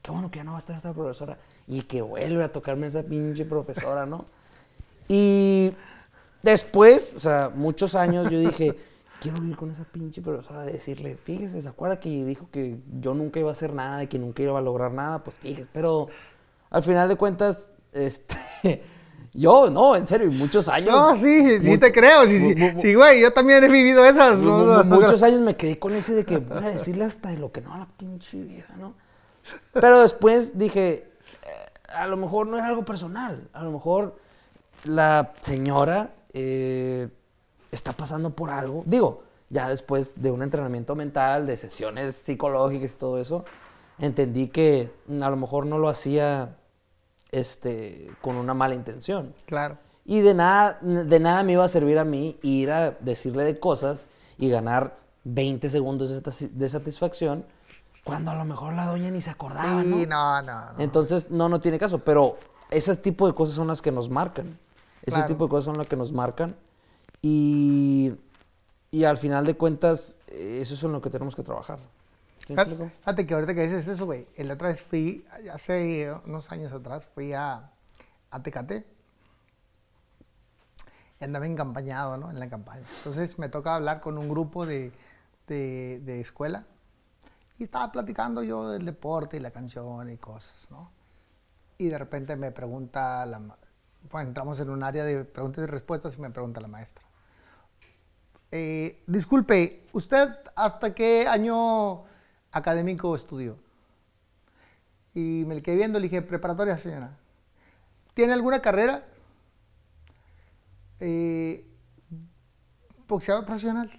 Qué 0.01 0.11
bueno 0.11 0.30
que 0.30 0.38
ya 0.39 0.43
no 0.43 0.51
va 0.51 0.57
a 0.57 0.59
estar 0.59 0.75
esta 0.75 0.93
profesora. 0.93 1.38
Y 1.67 1.84
que 1.84 2.01
vuelve 2.01 2.43
a 2.43 2.51
tocarme 2.51 2.88
esa 2.88 3.03
pinche 3.03 3.45
profesora, 3.45 4.05
¿no? 4.05 4.25
Y 5.07 5.73
después, 6.43 7.13
o 7.15 7.19
sea, 7.19 7.49
muchos 7.55 7.95
años, 7.95 8.30
yo 8.30 8.39
dije, 8.39 8.78
quiero 9.22 9.43
ir 9.43 9.55
con 9.55 9.72
esa 9.72 9.84
pinche 9.84 10.22
profesora 10.22 10.61
a 10.61 10.65
decirle, 10.65 11.18
fíjese, 11.18 11.61
¿se 11.61 11.68
acuerda 11.70 11.99
que 11.99 12.09
dijo 12.26 12.49
que 12.51 12.78
yo 12.99 13.13
nunca 13.13 13.39
iba 13.39 13.49
a 13.49 13.53
hacer 13.53 13.74
nada 13.74 14.03
y 14.03 14.07
que 14.07 14.20
nunca 14.20 14.43
iba 14.43 14.57
a 14.57 14.61
lograr 14.61 14.91
nada? 14.91 15.24
Pues 15.24 15.38
fíjese, 15.39 15.70
pero 15.74 16.07
al 16.70 16.84
final 16.84 17.07
de 17.09 17.15
cuentas, 17.15 17.74
este, 17.93 18.36
yo, 19.34 19.70
no, 19.70 19.95
en 19.95 20.05
serio, 20.07 20.32
muchos 20.32 20.68
años. 20.70 20.89
No, 20.95 21.15
sí, 21.15 21.59
sí 21.63 21.78
te 21.78 21.91
creo. 21.91 22.28
Sí, 22.28 22.53
sí, 22.53 22.55
sí, 22.82 22.93
güey, 22.95 23.22
yo 23.22 23.34
también 23.34 23.63
he 23.63 23.70
vivido 23.70 24.05
esas. 24.05 24.39
¿no? 24.39 24.57
mu- 24.59 24.65
No, 24.65 24.84
no, 24.84 24.95
muchos 24.95 25.24
años 25.24 25.41
me 25.41 25.55
quedé 25.55 25.80
con 25.80 25.93
ese 25.93 26.13
de 26.13 26.26
que 26.26 26.38
voy 26.38 26.57
a 26.63 26.70
decirle 26.70 27.05
hasta 27.05 27.30
de 27.30 27.38
lo 27.38 27.51
que 27.51 27.61
no 27.61 27.74
a 27.74 27.80
la 27.80 27.88
pinche 27.97 28.41
vieja, 28.43 28.76
¿no? 28.78 28.93
Pero 29.74 30.01
después 30.01 30.57
dije, 30.57 31.09
eh, 31.43 31.91
a 31.95 32.05
lo 32.07 32.18
mejor 32.18 32.47
no 32.47 32.57
era 32.57 32.68
algo 32.68 32.84
personal, 32.84 33.49
a 33.53 33.63
lo 33.63 33.72
mejor 33.72 34.18
la 34.84 35.34
señora 35.41 36.13
eh, 36.34 37.07
está 37.72 37.93
pasando 37.93 38.32
por 38.32 38.49
algo. 38.49 38.84
Digo, 38.86 39.24
ya 39.49 39.70
después 39.70 40.22
de 40.22 40.32
un 40.32 40.41
entrenamiento 40.43 40.95
mental, 40.95 41.45
de 41.47 41.55
sesiones 41.57 42.15
psicológicas 42.15 42.93
y 42.93 42.95
todo 42.95 43.20
eso, 43.20 43.45
entendí 43.99 44.47
que 44.47 44.91
a 45.22 45.30
lo 45.30 45.38
mejor 45.38 45.65
no 45.65 45.78
lo 45.78 45.89
hacía 45.89 46.55
este, 47.32 48.09
con 48.22 48.36
una 48.36 48.53
mala 48.53 48.76
intención. 48.76 49.34
Claro. 49.45 49.78
Y 50.05 50.22
de 50.22 50.34
nada, 50.34 50.78
de 50.82 51.20
nada 51.20 51.43
me 51.43 51.53
iba 51.53 51.65
a 51.65 51.68
servir 51.70 51.99
a 51.99 52.05
mí 52.05 52.39
ir 52.41 52.72
a 52.72 52.91
decirle 52.91 53.43
de 53.43 53.59
cosas 53.59 54.07
y 54.38 54.49
ganar 54.49 54.97
20 55.26 55.70
segundos 55.70 56.09
de, 56.09 56.24
sati- 56.24 56.49
de 56.49 56.70
satisfacción 56.70 57.45
cuando 58.05 58.32
a 58.32 58.36
lo 58.36 58.45
mejor 58.45 58.74
la 58.74 58.86
doña 58.86 59.11
ni 59.11 59.20
se 59.20 59.30
acordaba, 59.32 59.82
Sí, 59.82 59.88
¿no? 59.88 59.97
no, 60.05 60.41
no, 60.41 60.65
no. 60.74 60.80
Entonces, 60.80 61.30
no, 61.30 61.49
no 61.49 61.59
tiene 61.59 61.78
caso. 61.78 61.99
Pero 61.99 62.38
ese 62.72 62.95
tipo 62.95 63.28
de 63.28 63.34
cosas 63.34 63.55
son 63.55 63.68
las 63.68 63.82
que 63.82 63.91
nos 63.91 64.09
marcan. 64.09 64.47
Ese 65.01 65.15
Claro. 65.15 65.28
tipo 65.28 65.43
de 65.45 65.49
cosas 65.49 65.65
son 65.65 65.78
las 65.78 65.88
que 65.88 65.97
nos 65.97 66.13
marcan. 66.13 66.55
Y, 67.22 68.13
y 68.91 69.03
al 69.03 69.18
final 69.18 69.45
de 69.45 69.55
cuentas, 69.55 70.18
eso 70.28 70.74
es 70.74 70.84
en 70.84 70.91
lo 70.91 71.01
que 71.01 71.09
tenemos 71.09 71.36
que 71.36 71.43
trabajar. 71.43 71.80
Fíjate 72.45 73.28
que 73.28 73.34
ahorita 73.34 73.53
que 73.53 73.63
dices 73.63 73.88
eso, 73.88 74.05
güey. 74.05 74.28
La 74.38 74.53
otra 74.53 74.70
vez 74.70 74.82
fui, 74.82 75.26
hace 75.51 76.09
unos 76.26 76.49
años 76.51 76.72
atrás, 76.72 77.05
fui 77.05 77.34
a, 77.34 77.72
a 78.32 78.43
Tecate. 78.43 78.86
Y 81.20 81.24
andaba 81.26 81.45
encampañado, 81.45 82.15
¿no? 82.15 82.32
En 82.32 82.39
la 82.39 82.47
campaña. 82.47 82.84
Entonces 82.99 83.38
me 83.38 83.49
toca 83.49 83.76
hablar 83.76 83.99
con 83.99 84.18
un 84.18 84.30
grupo 84.30 84.65
de, 84.65 84.93
de, 85.47 85.99
de 86.05 86.22
escuela. 86.22 86.65
Y 87.59 87.63
estaba 87.63 87.91
platicando 87.91 88.43
yo 88.43 88.70
del 88.70 88.86
deporte 88.86 89.36
y 89.36 89.39
la 89.39 89.51
canción 89.51 90.09
y 90.11 90.18
cosas, 90.18 90.68
¿no? 90.70 90.91
Y 91.80 91.88
de 91.89 91.97
repente 91.97 92.36
me 92.36 92.51
pregunta 92.51 93.26
la... 93.26 93.41
Bueno, 94.09 94.30
entramos 94.30 94.59
en 94.59 94.70
un 94.70 94.84
área 94.84 95.03
de 95.03 95.26
preguntas 95.26 95.63
y 95.63 95.65
respuestas 95.65 96.18
y 96.18 96.22
me 96.22 96.30
pregunta 96.30 96.61
la 96.61 96.68
maestra. 96.68 97.03
Eh, 98.51 99.03
disculpe, 99.07 99.85
¿usted 99.91 100.29
hasta 100.55 100.93
qué 100.93 101.27
año 101.27 102.03
académico 102.51 103.15
estudió? 103.15 103.57
Y 105.13 105.43
me 105.45 105.61
quedé 105.61 105.75
viendo, 105.77 105.99
le 105.99 106.03
dije, 106.03 106.21
preparatoria, 106.21 106.77
señora. 106.77 107.17
¿Tiene 108.13 108.33
alguna 108.33 108.61
carrera? 108.61 109.03
Eh, 110.99 111.65
profesional. 113.07 113.91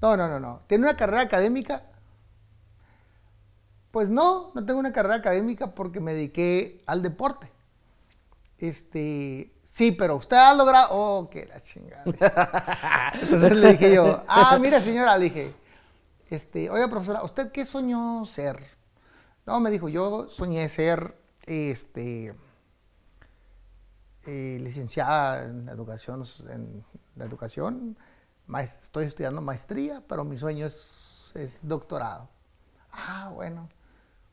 No, 0.00 0.16
no, 0.16 0.28
no, 0.28 0.38
no. 0.40 0.60
¿Tiene 0.66 0.84
una 0.84 0.96
carrera 0.96 1.22
académica? 1.22 1.84
Pues 3.90 4.10
no, 4.10 4.52
no 4.54 4.66
tengo 4.66 4.80
una 4.80 4.92
carrera 4.92 5.14
académica 5.16 5.74
porque 5.74 6.00
me 6.00 6.14
dediqué 6.14 6.82
al 6.86 7.00
deporte. 7.02 7.50
Este, 8.58 9.53
sí, 9.74 9.92
pero 9.92 10.16
usted 10.16 10.36
ha 10.36 10.54
logrado, 10.54 10.88
oh, 10.92 11.28
que 11.28 11.46
la 11.46 11.60
chingada. 11.60 12.04
Entonces 13.20 13.52
le 13.52 13.72
dije 13.72 13.94
yo, 13.94 14.22
ah, 14.26 14.58
mira 14.58 14.80
señora, 14.80 15.18
le 15.18 15.24
dije, 15.24 15.54
este, 16.30 16.70
oiga 16.70 16.88
profesora, 16.88 17.22
¿usted 17.22 17.50
qué 17.52 17.66
soñó 17.66 18.24
ser? 18.24 18.58
No, 19.44 19.60
me 19.60 19.70
dijo, 19.70 19.88
yo 19.88 20.28
soñé 20.30 20.68
ser, 20.68 21.18
este, 21.44 22.34
eh, 24.26 24.58
licenciada 24.62 25.44
en 25.44 25.68
educación, 25.68 26.22
en 26.48 26.84
la 27.16 27.24
educación, 27.26 27.96
estoy 28.58 29.06
estudiando 29.06 29.42
maestría, 29.42 30.02
pero 30.08 30.24
mi 30.24 30.38
sueño 30.38 30.66
es, 30.66 31.32
es 31.34 31.60
doctorado. 31.62 32.28
Ah, 32.92 33.30
bueno. 33.34 33.68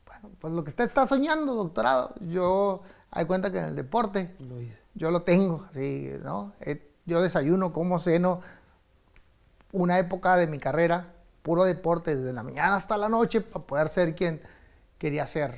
Bueno, 0.06 0.30
pues 0.38 0.52
lo 0.52 0.62
que 0.62 0.70
usted 0.70 0.84
está 0.84 1.06
soñando, 1.06 1.54
doctorado, 1.54 2.14
yo 2.20 2.82
hay 3.10 3.26
cuenta 3.26 3.50
que 3.50 3.58
en 3.58 3.64
el 3.64 3.76
deporte 3.76 4.34
Lo 4.38 4.60
hice. 4.60 4.81
Yo 4.94 5.10
lo 5.10 5.22
tengo, 5.22 5.66
sí, 5.72 6.12
¿no? 6.22 6.52
Eh, 6.60 6.90
yo 7.04 7.22
desayuno, 7.22 7.72
como 7.72 7.98
ceno, 7.98 8.40
una 9.72 9.98
época 9.98 10.36
de 10.36 10.46
mi 10.46 10.58
carrera, 10.58 11.12
puro 11.42 11.64
deporte, 11.64 12.16
desde 12.16 12.32
la 12.32 12.42
mañana 12.42 12.76
hasta 12.76 12.96
la 12.96 13.08
noche, 13.08 13.40
para 13.40 13.64
poder 13.64 13.88
ser 13.88 14.14
quien 14.14 14.40
quería 14.98 15.26
ser. 15.26 15.54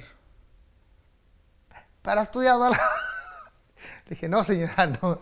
Para 2.02 2.22
estudiar, 2.22 2.58
dije, 4.08 4.28
no, 4.28 4.44
señora, 4.44 4.86
no. 4.86 5.18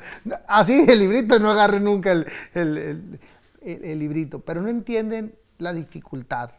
Así 0.47 0.85
el 0.89 0.99
librito, 0.99 1.39
no 1.39 1.51
agarre 1.51 1.81
nunca 1.81 2.13
el, 2.13 3.19
librito. 3.63 4.41
Pero 4.41 4.63
no 4.63 4.69
entienden 4.69 5.35
la 5.59 5.73
dificultad. 5.73 6.51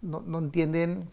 No 0.00 0.38
entienden 0.38 1.08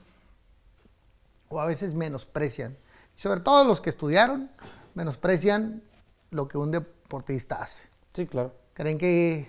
o 1.49 1.59
a 1.59 1.65
veces 1.65 1.93
menosprecian. 1.93 2.77
Sobre 3.15 3.39
todo 3.39 3.63
los 3.65 3.81
que 3.81 3.89
estudiaron, 3.89 4.49
menosprecian 4.97 5.83
lo 6.31 6.47
que 6.47 6.57
un 6.57 6.71
deportista 6.71 7.61
hace. 7.61 7.87
Sí, 8.13 8.25
claro. 8.25 8.51
Creen 8.73 8.97
que 8.97 9.47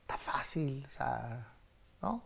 está 0.00 0.18
fácil, 0.18 0.84
o 0.84 0.90
sea, 0.90 1.52
¿no? 2.02 2.20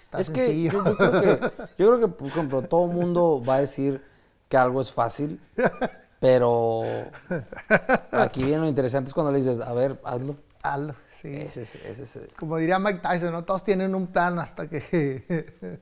Está 0.00 0.18
es 0.18 0.30
que 0.30 0.46
sencillo. 0.48 0.72
yo, 0.72 0.84
yo 0.84 0.96
creo 0.96 1.20
que, 1.20 1.52
yo 1.78 1.86
creo 1.86 2.00
que, 2.00 2.08
por 2.08 2.26
ejemplo, 2.26 2.62
todo 2.62 2.86
el 2.86 2.92
mundo 2.92 3.42
va 3.48 3.54
a 3.54 3.60
decir 3.60 4.02
que 4.48 4.56
algo 4.56 4.80
es 4.80 4.92
fácil, 4.92 5.40
pero 6.18 6.82
aquí 8.10 8.42
viene 8.42 8.62
lo 8.62 8.68
interesante 8.68 9.08
es 9.08 9.14
cuando 9.14 9.30
le 9.30 9.38
dices, 9.38 9.60
a 9.60 9.72
ver, 9.72 10.00
hazlo. 10.04 10.36
Hazlo, 10.64 10.96
sí. 11.10 11.28
Ese 11.34 11.62
es, 11.62 11.76
ese 11.76 12.02
es, 12.02 12.28
Como 12.34 12.56
diría 12.56 12.80
Mike 12.80 12.98
Tyson, 13.00 13.30
¿no? 13.30 13.44
Todos 13.44 13.62
tienen 13.62 13.94
un 13.94 14.08
plan 14.08 14.40
hasta 14.40 14.68
que 14.68 14.80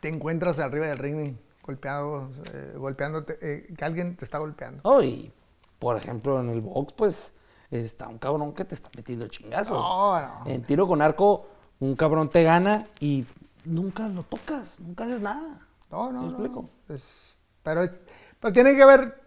te 0.00 0.08
encuentras 0.08 0.58
arriba 0.58 0.86
del 0.86 0.98
ring 0.98 1.36
golpeado, 1.64 2.30
eh, 2.52 2.74
golpeándote, 2.76 3.38
eh, 3.40 3.74
que 3.76 3.84
alguien 3.84 4.16
te 4.16 4.24
está 4.24 4.38
golpeando. 4.38 4.82
No, 4.84 5.02
y 5.02 5.32
por 5.78 5.96
ejemplo, 5.96 6.40
en 6.40 6.50
el 6.50 6.60
box, 6.60 6.92
pues 6.94 7.32
está 7.70 8.08
un 8.08 8.18
cabrón 8.18 8.52
que 8.52 8.64
te 8.64 8.74
está 8.74 8.90
metiendo 8.96 9.26
chingazos. 9.28 9.78
No, 9.78 10.20
no. 10.20 10.42
En 10.46 10.62
tiro 10.62 10.86
con 10.86 11.02
arco, 11.02 11.46
un 11.80 11.94
cabrón 11.96 12.28
te 12.28 12.42
gana 12.42 12.84
y 13.00 13.24
nunca 13.64 14.08
lo 14.08 14.22
tocas, 14.22 14.78
nunca 14.80 15.04
haces 15.04 15.20
nada. 15.20 15.58
No, 15.90 16.12
no, 16.12 16.22
¿Me 16.22 16.26
no, 16.26 16.32
explico? 16.32 16.68
no. 16.88 16.94
Es- 16.94 17.36
pero, 17.62 17.82
es- 17.82 18.02
pero 18.40 18.52
tiene 18.52 18.74
que 18.76 18.84
ver, 18.84 19.22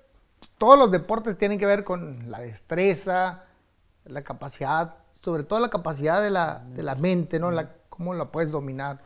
todos 0.57 0.77
los 0.77 0.91
deportes 0.91 1.37
tienen 1.37 1.57
que 1.59 1.65
ver 1.65 1.83
con 1.83 2.29
la 2.29 2.39
destreza, 2.39 3.45
la 4.05 4.21
capacidad, 4.23 4.95
sobre 5.21 5.43
todo 5.43 5.59
la 5.59 5.69
capacidad 5.69 6.21
de 6.21 6.29
la, 6.29 6.63
de 6.69 6.83
la 6.83 6.95
mente, 6.95 7.39
¿no? 7.39 7.51
La, 7.51 7.71
cómo 7.89 8.13
la 8.13 8.25
puedes 8.31 8.51
dominar. 8.51 8.99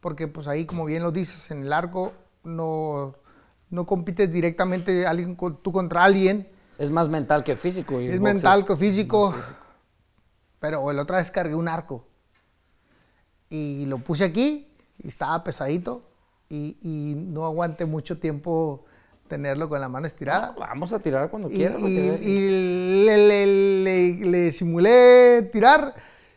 porque 0.00 0.28
pues 0.28 0.46
ahí, 0.46 0.66
como 0.66 0.84
bien 0.84 1.02
lo 1.02 1.10
dices, 1.10 1.50
en 1.50 1.62
el 1.64 1.72
arco 1.72 2.12
no, 2.46 3.14
no 3.70 3.86
compites 3.86 4.30
directamente 4.32 5.06
alguien 5.06 5.36
tú 5.36 5.72
contra 5.72 6.04
alguien, 6.04 6.48
Es 6.78 6.90
más 6.90 7.08
mental 7.08 7.42
que 7.44 7.56
físico. 7.56 8.00
y 8.00 8.06
es 8.06 8.20
mental 8.20 8.60
es 8.60 8.64
que 8.66 8.76
físico, 8.76 9.34
pero 10.60 10.92
la 10.92 11.02
otra 11.02 11.18
vez 11.18 11.30
cargué 11.30 11.54
un 11.54 11.68
arco 11.68 12.04
y 13.50 13.86
lo 13.86 13.98
puse 13.98 14.24
aquí 14.24 14.68
y 15.02 15.08
estaba 15.08 15.42
pesadito 15.44 16.02
y, 16.48 16.76
y 16.82 17.14
no 17.16 17.44
aguanté 17.44 17.84
mucho 17.84 18.18
tiempo 18.18 18.84
tenerlo 19.28 19.68
con 19.68 19.80
la 19.80 19.88
mano 19.88 20.06
estirada. 20.06 20.54
Vamos 20.58 20.92
a 20.92 21.00
tirar 21.00 21.28
cuando 21.30 21.48
quieras. 21.48 21.80
y- 21.82 23.04
le, 23.04 23.16
le- 23.28 23.46
le- 23.82 24.26
le 24.26 24.52
simulé 24.52 25.48
tirar 25.52 25.94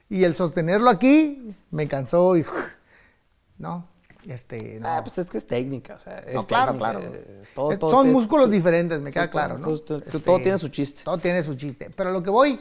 y 0.09 0.23
el 0.23 0.33
sostenerlo 0.35 0.89
aquí 0.89 1.55
me 1.71 1.87
cansó 1.87 2.35
y 2.35 2.43
no, 3.59 3.87
este, 4.31 4.79
no. 4.79 4.87
Ah, 4.87 5.01
pues 5.03 5.17
es 5.17 5.29
que 5.29 5.37
es 5.37 5.47
técnica, 5.47 5.95
o 5.95 5.99
sea, 5.99 6.19
es 6.19 6.35
No, 6.35 6.45
claro, 6.47 6.71
técnica, 6.73 6.91
claro. 6.99 7.05
eh, 7.15 7.43
todo- 7.55 7.71
Eh, 7.73 7.77
todo 7.77 7.91
Son 7.91 8.11
músculos 8.11 8.49
diferentes, 8.51 8.99
me 9.01 9.11
queda 9.11 9.29
claro, 9.29 9.57
¿no? 9.57 9.77
todo- 9.79 10.01
todo 10.01 10.37
tiene 10.39 10.57
su 10.59 10.69
chiste. 10.69 11.03
Todo 11.03 11.17
tiene 11.17 11.43
su 11.43 11.55
chiste. 11.55 11.89
Pero 11.95 12.11
lo 12.11 12.21
que 12.23 12.29
voy, 12.29 12.59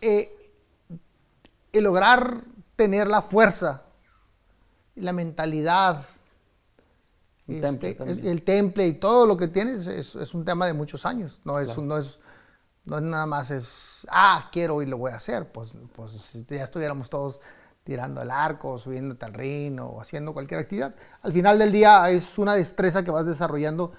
eh, 0.00 0.34
el 1.72 1.84
lograr 1.84 2.42
tener 2.76 3.08
la 3.08 3.22
fuerza, 3.22 3.82
la 4.96 5.12
mentalidad, 5.12 6.04
este, 7.48 7.60
temple 7.60 7.96
el, 8.06 8.26
el 8.26 8.42
temple 8.42 8.86
y 8.86 8.92
todo 8.94 9.26
lo 9.26 9.36
que 9.36 9.48
tienes 9.48 9.86
es, 9.86 10.14
es 10.14 10.34
un 10.34 10.44
tema 10.44 10.66
de 10.66 10.72
muchos 10.74 11.04
años. 11.06 11.40
No 11.44 11.58
es, 11.58 11.66
Claro. 11.66 11.82
no 11.82 11.98
es, 11.98 12.18
no 12.84 12.96
es 12.98 13.02
nada 13.02 13.26
más 13.26 13.50
es, 13.50 14.06
ah, 14.10 14.48
quiero 14.52 14.82
y 14.82 14.86
lo 14.86 14.98
voy 14.98 15.12
a 15.12 15.16
hacer. 15.16 15.50
Pues, 15.50 15.70
pues 15.94 16.32
ya 16.48 16.64
estuviéramos 16.64 17.08
todos 17.10 17.40
tirando 17.84 18.22
el 18.22 18.30
arco, 18.30 18.78
subiéndote 18.78 19.24
al 19.24 19.34
ring 19.34 19.80
o 19.80 20.00
haciendo 20.00 20.32
cualquier 20.32 20.60
actividad. 20.60 20.94
Al 21.22 21.32
final 21.32 21.58
del 21.58 21.72
día 21.72 22.08
es 22.10 22.38
una 22.38 22.54
destreza 22.54 23.02
que 23.02 23.10
vas 23.10 23.26
desarrollando 23.26 23.92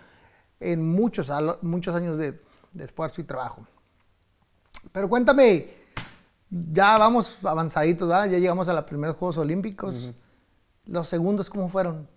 en 0.60 0.84
muchos, 0.90 1.30
muchos 1.62 1.96
años 1.96 2.18
de, 2.18 2.40
de 2.72 2.84
esfuerzo 2.84 3.22
y 3.22 3.26
trabajo. 3.26 3.66
Pero 4.92 5.10
cuéntame, 5.10 5.68
ya 6.50 6.98
vamos 6.98 7.40
avanzaditos, 7.44 8.08
¿verdad? 8.08 8.30
Ya 8.30 8.38
llegamos 8.38 8.68
a 8.68 8.74
los 8.74 8.86
primeros 8.86 9.18
Juegos 9.18 9.38
Olímpicos. 9.38 10.12
Los 10.86 11.08
segundos, 11.08 11.50
¿cómo 11.50 11.70
fueron? 11.70 12.08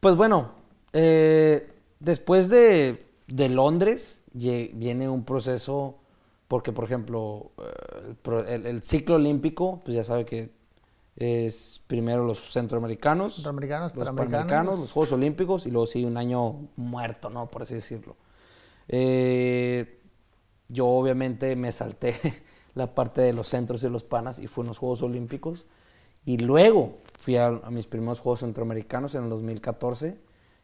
Pues 0.00 0.14
bueno, 0.14 0.52
eh, 0.92 1.72
después 1.98 2.48
de, 2.48 3.06
de 3.26 3.48
Londres 3.48 4.22
viene 4.32 5.08
un 5.08 5.24
proceso, 5.24 5.98
porque 6.48 6.72
por 6.72 6.84
ejemplo, 6.84 7.52
eh, 7.58 8.62
el, 8.64 8.82
ciclo 8.82 9.16
olímpico, 9.16 9.80
pues 9.84 9.96
ya 9.96 10.04
sabe 10.04 10.24
que 10.24 10.50
es 11.16 11.82
primero 11.86 12.24
los 12.24 12.52
centroamericanos, 12.52 13.36
Centroamericanos, 13.36 13.94
los 13.94 14.08
panamericanos. 14.08 14.46
panamericanos, 14.46 14.80
los 14.80 14.92
Juegos 14.92 15.12
Olímpicos 15.12 15.66
y 15.66 15.70
luego 15.70 15.86
sigue 15.86 16.06
un 16.06 16.16
año 16.16 16.68
muerto, 16.76 17.30
¿no? 17.30 17.48
Por 17.50 17.62
así 17.62 17.74
decirlo. 17.74 18.16
Eh, 18.88 20.00
yo 20.68 20.86
obviamente 20.86 21.56
me 21.56 21.72
salté 21.72 22.14
la 22.74 22.94
parte 22.94 23.22
de 23.22 23.32
los 23.32 23.48
centros 23.48 23.82
y 23.82 23.88
los 23.88 24.04
panas 24.04 24.38
y 24.38 24.46
fui 24.46 24.62
en 24.62 24.68
los 24.68 24.78
Juegos 24.78 25.02
Olímpicos. 25.02 25.66
Y 26.24 26.38
luego 26.38 26.98
fui 27.18 27.36
a, 27.36 27.46
a 27.46 27.70
mis 27.70 27.86
primeros 27.86 28.20
Juegos 28.20 28.40
Centroamericanos 28.40 29.14
en 29.14 29.24
el 29.24 29.30
2014, 29.30 30.18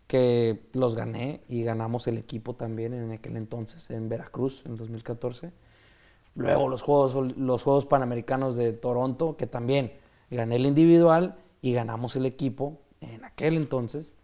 que 0.06 0.68
los 0.74 0.94
gané 0.94 1.40
y 1.48 1.62
ganamos 1.62 2.06
el 2.08 2.18
equipo 2.18 2.54
también 2.54 2.94
en 2.94 3.12
aquel 3.12 3.36
entonces, 3.36 3.90
en 3.90 4.08
Veracruz, 4.08 4.64
en 4.66 4.76
2014. 4.76 5.52
Luego 6.34 6.68
los 6.68 6.82
Juegos, 6.82 7.36
los 7.36 7.62
Juegos 7.62 7.86
Panamericanos 7.86 8.56
de 8.56 8.72
Toronto, 8.72 9.36
que 9.36 9.46
también 9.46 9.92
gané 10.30 10.56
el 10.56 10.66
individual 10.66 11.36
y 11.60 11.72
ganamos 11.74 12.16
el 12.16 12.26
equipo 12.26 12.80
en 13.00 13.24
aquel 13.24 13.56
entonces. 13.56 14.14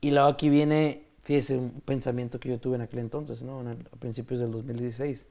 Y 0.00 0.10
luego 0.10 0.28
aquí 0.28 0.48
viene, 0.48 1.08
fíjese, 1.20 1.56
un 1.56 1.80
pensamiento 1.84 2.40
que 2.40 2.48
yo 2.48 2.60
tuve 2.60 2.76
en 2.76 2.82
aquel 2.82 3.00
entonces, 3.00 3.42
¿no? 3.42 3.60
En 3.60 3.68
el- 3.68 3.88
a 3.92 3.96
principios 3.96 4.40
del 4.40 4.50
2016. 4.50 5.26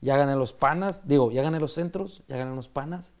Ya 0.00 0.16
gané 0.16 0.36
los 0.36 0.52
panas, 0.52 1.08
digo, 1.08 1.32
ya 1.32 1.42
gané 1.42 1.60
los 1.60 1.72
centros, 1.72 2.22
ya 2.28 2.36
gané 2.36 2.54
los 2.54 2.68
panas, 2.68 3.12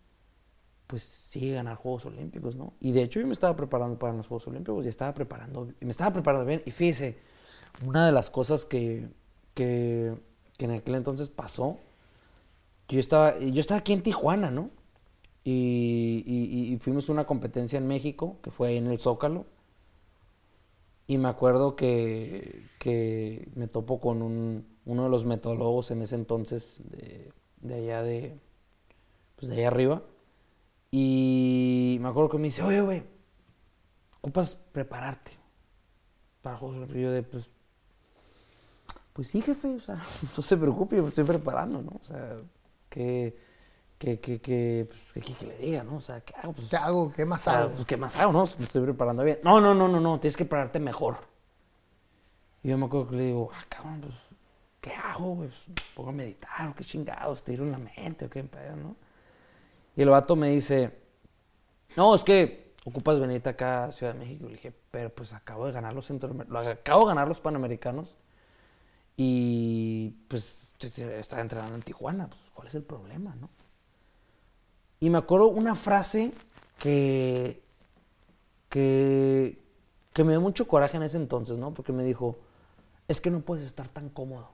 pues 0.86 1.02
sigue 1.02 1.54
ganar 1.54 1.76
Juegos 1.76 2.06
Olímpicos, 2.06 2.56
¿no? 2.56 2.74
Y 2.80 2.92
de 2.92 3.02
hecho 3.02 3.20
yo 3.20 3.26
me 3.26 3.32
estaba 3.32 3.56
preparando 3.56 3.98
para 3.98 4.12
los 4.14 4.28
Juegos 4.28 4.46
Olímpicos 4.48 4.84
y 4.84 4.88
estaba 4.88 5.14
preparando, 5.14 5.68
me 5.80 5.90
estaba 5.90 6.12
preparando 6.12 6.46
bien. 6.46 6.62
Y 6.66 6.70
fíjese, 6.72 7.18
una 7.86 8.06
de 8.06 8.12
las 8.12 8.30
cosas 8.30 8.64
que, 8.66 9.08
que, 9.54 10.14
en 10.64 10.72
aquel 10.72 10.94
entonces 10.96 11.28
pasó, 11.30 11.78
que 12.86 12.96
yo 12.96 13.00
estaba, 13.00 13.38
yo 13.38 13.60
estaba 13.60 13.78
aquí 13.80 13.92
en 13.92 14.02
Tijuana, 14.02 14.50
¿no? 14.50 14.70
Y, 15.44 16.78
fuimos 16.80 17.08
a 17.08 17.12
una 17.12 17.26
competencia 17.26 17.78
en 17.78 17.86
México, 17.86 18.38
que 18.42 18.50
fue 18.50 18.68
ahí 18.68 18.76
en 18.78 18.86
el 18.88 18.98
Zócalo. 18.98 19.46
Y 21.06 21.18
me 21.18 21.28
acuerdo 21.28 21.76
que, 21.76 22.66
que 22.78 23.48
me 23.54 23.68
topo 23.68 24.00
con 24.00 24.22
un- 24.22 24.66
uno 24.86 25.04
de 25.04 25.10
los 25.10 25.24
metodólogos 25.26 25.90
en 25.90 26.02
ese 26.02 26.14
entonces 26.16 26.80
de, 26.90 27.30
de 27.60 27.74
allá 27.74 28.02
de, 28.02 28.38
pues 29.36 29.50
de 29.50 29.56
allá 29.58 29.68
arriba. 29.68 30.02
Y 30.90 31.98
me 32.00 32.08
acuerdo 32.08 32.30
que 32.30 32.38
me 32.38 32.44
dice, 32.46 32.62
oye, 32.62 32.80
güey, 32.82 33.02
ocupas 34.20 34.54
prepararte 34.72 35.32
para 36.42 36.56
Juegos 36.56 36.76
Olímpicos". 36.76 36.98
Y 37.00 37.02
yo 37.02 37.10
de, 37.12 37.22
pues, 37.22 37.50
pues 39.14 39.28
sí, 39.28 39.40
jefe, 39.40 39.76
o 39.76 39.80
sea, 39.80 39.94
no 40.36 40.42
se 40.42 40.56
preocupe, 40.56 40.96
yo 40.96 41.04
me 41.04 41.08
estoy 41.08 41.24
preparando, 41.24 41.80
¿no? 41.80 41.92
O 41.92 42.02
sea, 42.02 42.36
que, 42.90 43.34
que, 43.96 44.18
que, 44.18 44.40
que, 44.40 44.88
pues, 44.88 45.24
que, 45.24 45.46
le 45.46 45.56
diga, 45.58 45.84
¿no? 45.84 45.96
O 45.96 46.00
sea, 46.00 46.20
¿qué 46.20 46.34
hago? 46.36 46.52
Pues, 46.52 46.68
¿Qué 46.68 46.76
hago? 46.76 47.12
¿Qué 47.12 47.24
más 47.24 47.46
hago? 47.46 47.70
pues, 47.70 47.84
¿qué 47.86 47.96
más 47.96 48.16
hago, 48.16 48.32
no? 48.32 48.44
Me 48.58 48.64
estoy 48.64 48.82
preparando 48.82 49.22
bien. 49.22 49.38
No, 49.44 49.60
no, 49.60 49.72
no, 49.72 49.86
no, 49.86 50.00
no, 50.00 50.18
tienes 50.18 50.36
que 50.36 50.44
prepararte 50.44 50.80
mejor. 50.80 51.18
Y 52.64 52.70
yo 52.70 52.76
me 52.76 52.86
acuerdo 52.86 53.10
que 53.10 53.16
le 53.16 53.22
digo, 53.26 53.50
ah, 53.54 53.64
cabrón, 53.68 54.00
pues, 54.00 54.14
¿qué 54.80 54.90
hago, 54.94 55.36
güey? 55.36 55.48
Pues, 55.48 55.78
pongo 55.94 56.10
a 56.10 56.12
meditar, 56.12 56.68
o 56.68 56.74
qué 56.74 56.82
chingados, 56.82 57.44
tiro 57.44 57.62
en 57.62 57.70
la 57.70 57.78
mente, 57.78 58.24
o 58.24 58.30
qué 58.30 58.42
pedo, 58.42 58.74
¿no? 58.74 58.96
Y 59.94 60.02
el 60.02 60.08
vato 60.10 60.34
me 60.34 60.48
dice, 60.48 60.90
no, 61.96 62.16
es 62.16 62.24
que 62.24 62.74
ocupas 62.84 63.20
venirte 63.20 63.48
acá 63.48 63.84
a 63.84 63.92
Ciudad 63.92 64.12
de 64.12 64.18
México. 64.18 64.46
Le 64.46 64.54
dije, 64.54 64.72
pero 64.90 65.14
pues 65.14 65.32
acabo 65.32 65.66
de 65.66 65.72
ganar 65.72 65.94
los 65.94 66.06
centroamericanos, 66.06 66.66
acabo 66.66 67.02
de 67.02 67.06
ganar 67.06 67.28
los 67.28 67.40
panamericanos 67.40 68.16
y 69.16 70.10
pues 70.28 70.74
estaba 70.80 71.42
entrenando 71.42 71.74
en 71.76 71.82
Tijuana, 71.82 72.28
pues 72.28 72.40
¿cuál 72.52 72.68
es 72.68 72.74
el 72.74 72.82
problema, 72.82 73.34
no? 73.36 73.48
Y 75.00 75.10
me 75.10 75.18
acuerdo 75.18 75.48
una 75.48 75.74
frase 75.76 76.32
que, 76.78 77.62
que, 78.68 79.62
que 80.12 80.24
me 80.24 80.32
dio 80.32 80.40
mucho 80.40 80.66
coraje 80.66 80.96
en 80.96 81.02
ese 81.02 81.18
entonces, 81.18 81.58
¿no? 81.58 81.74
Porque 81.74 81.92
me 81.92 82.04
dijo, 82.04 82.38
es 83.06 83.20
que 83.20 83.30
no 83.30 83.40
puedes 83.40 83.64
estar 83.64 83.88
tan 83.88 84.08
cómodo. 84.08 84.50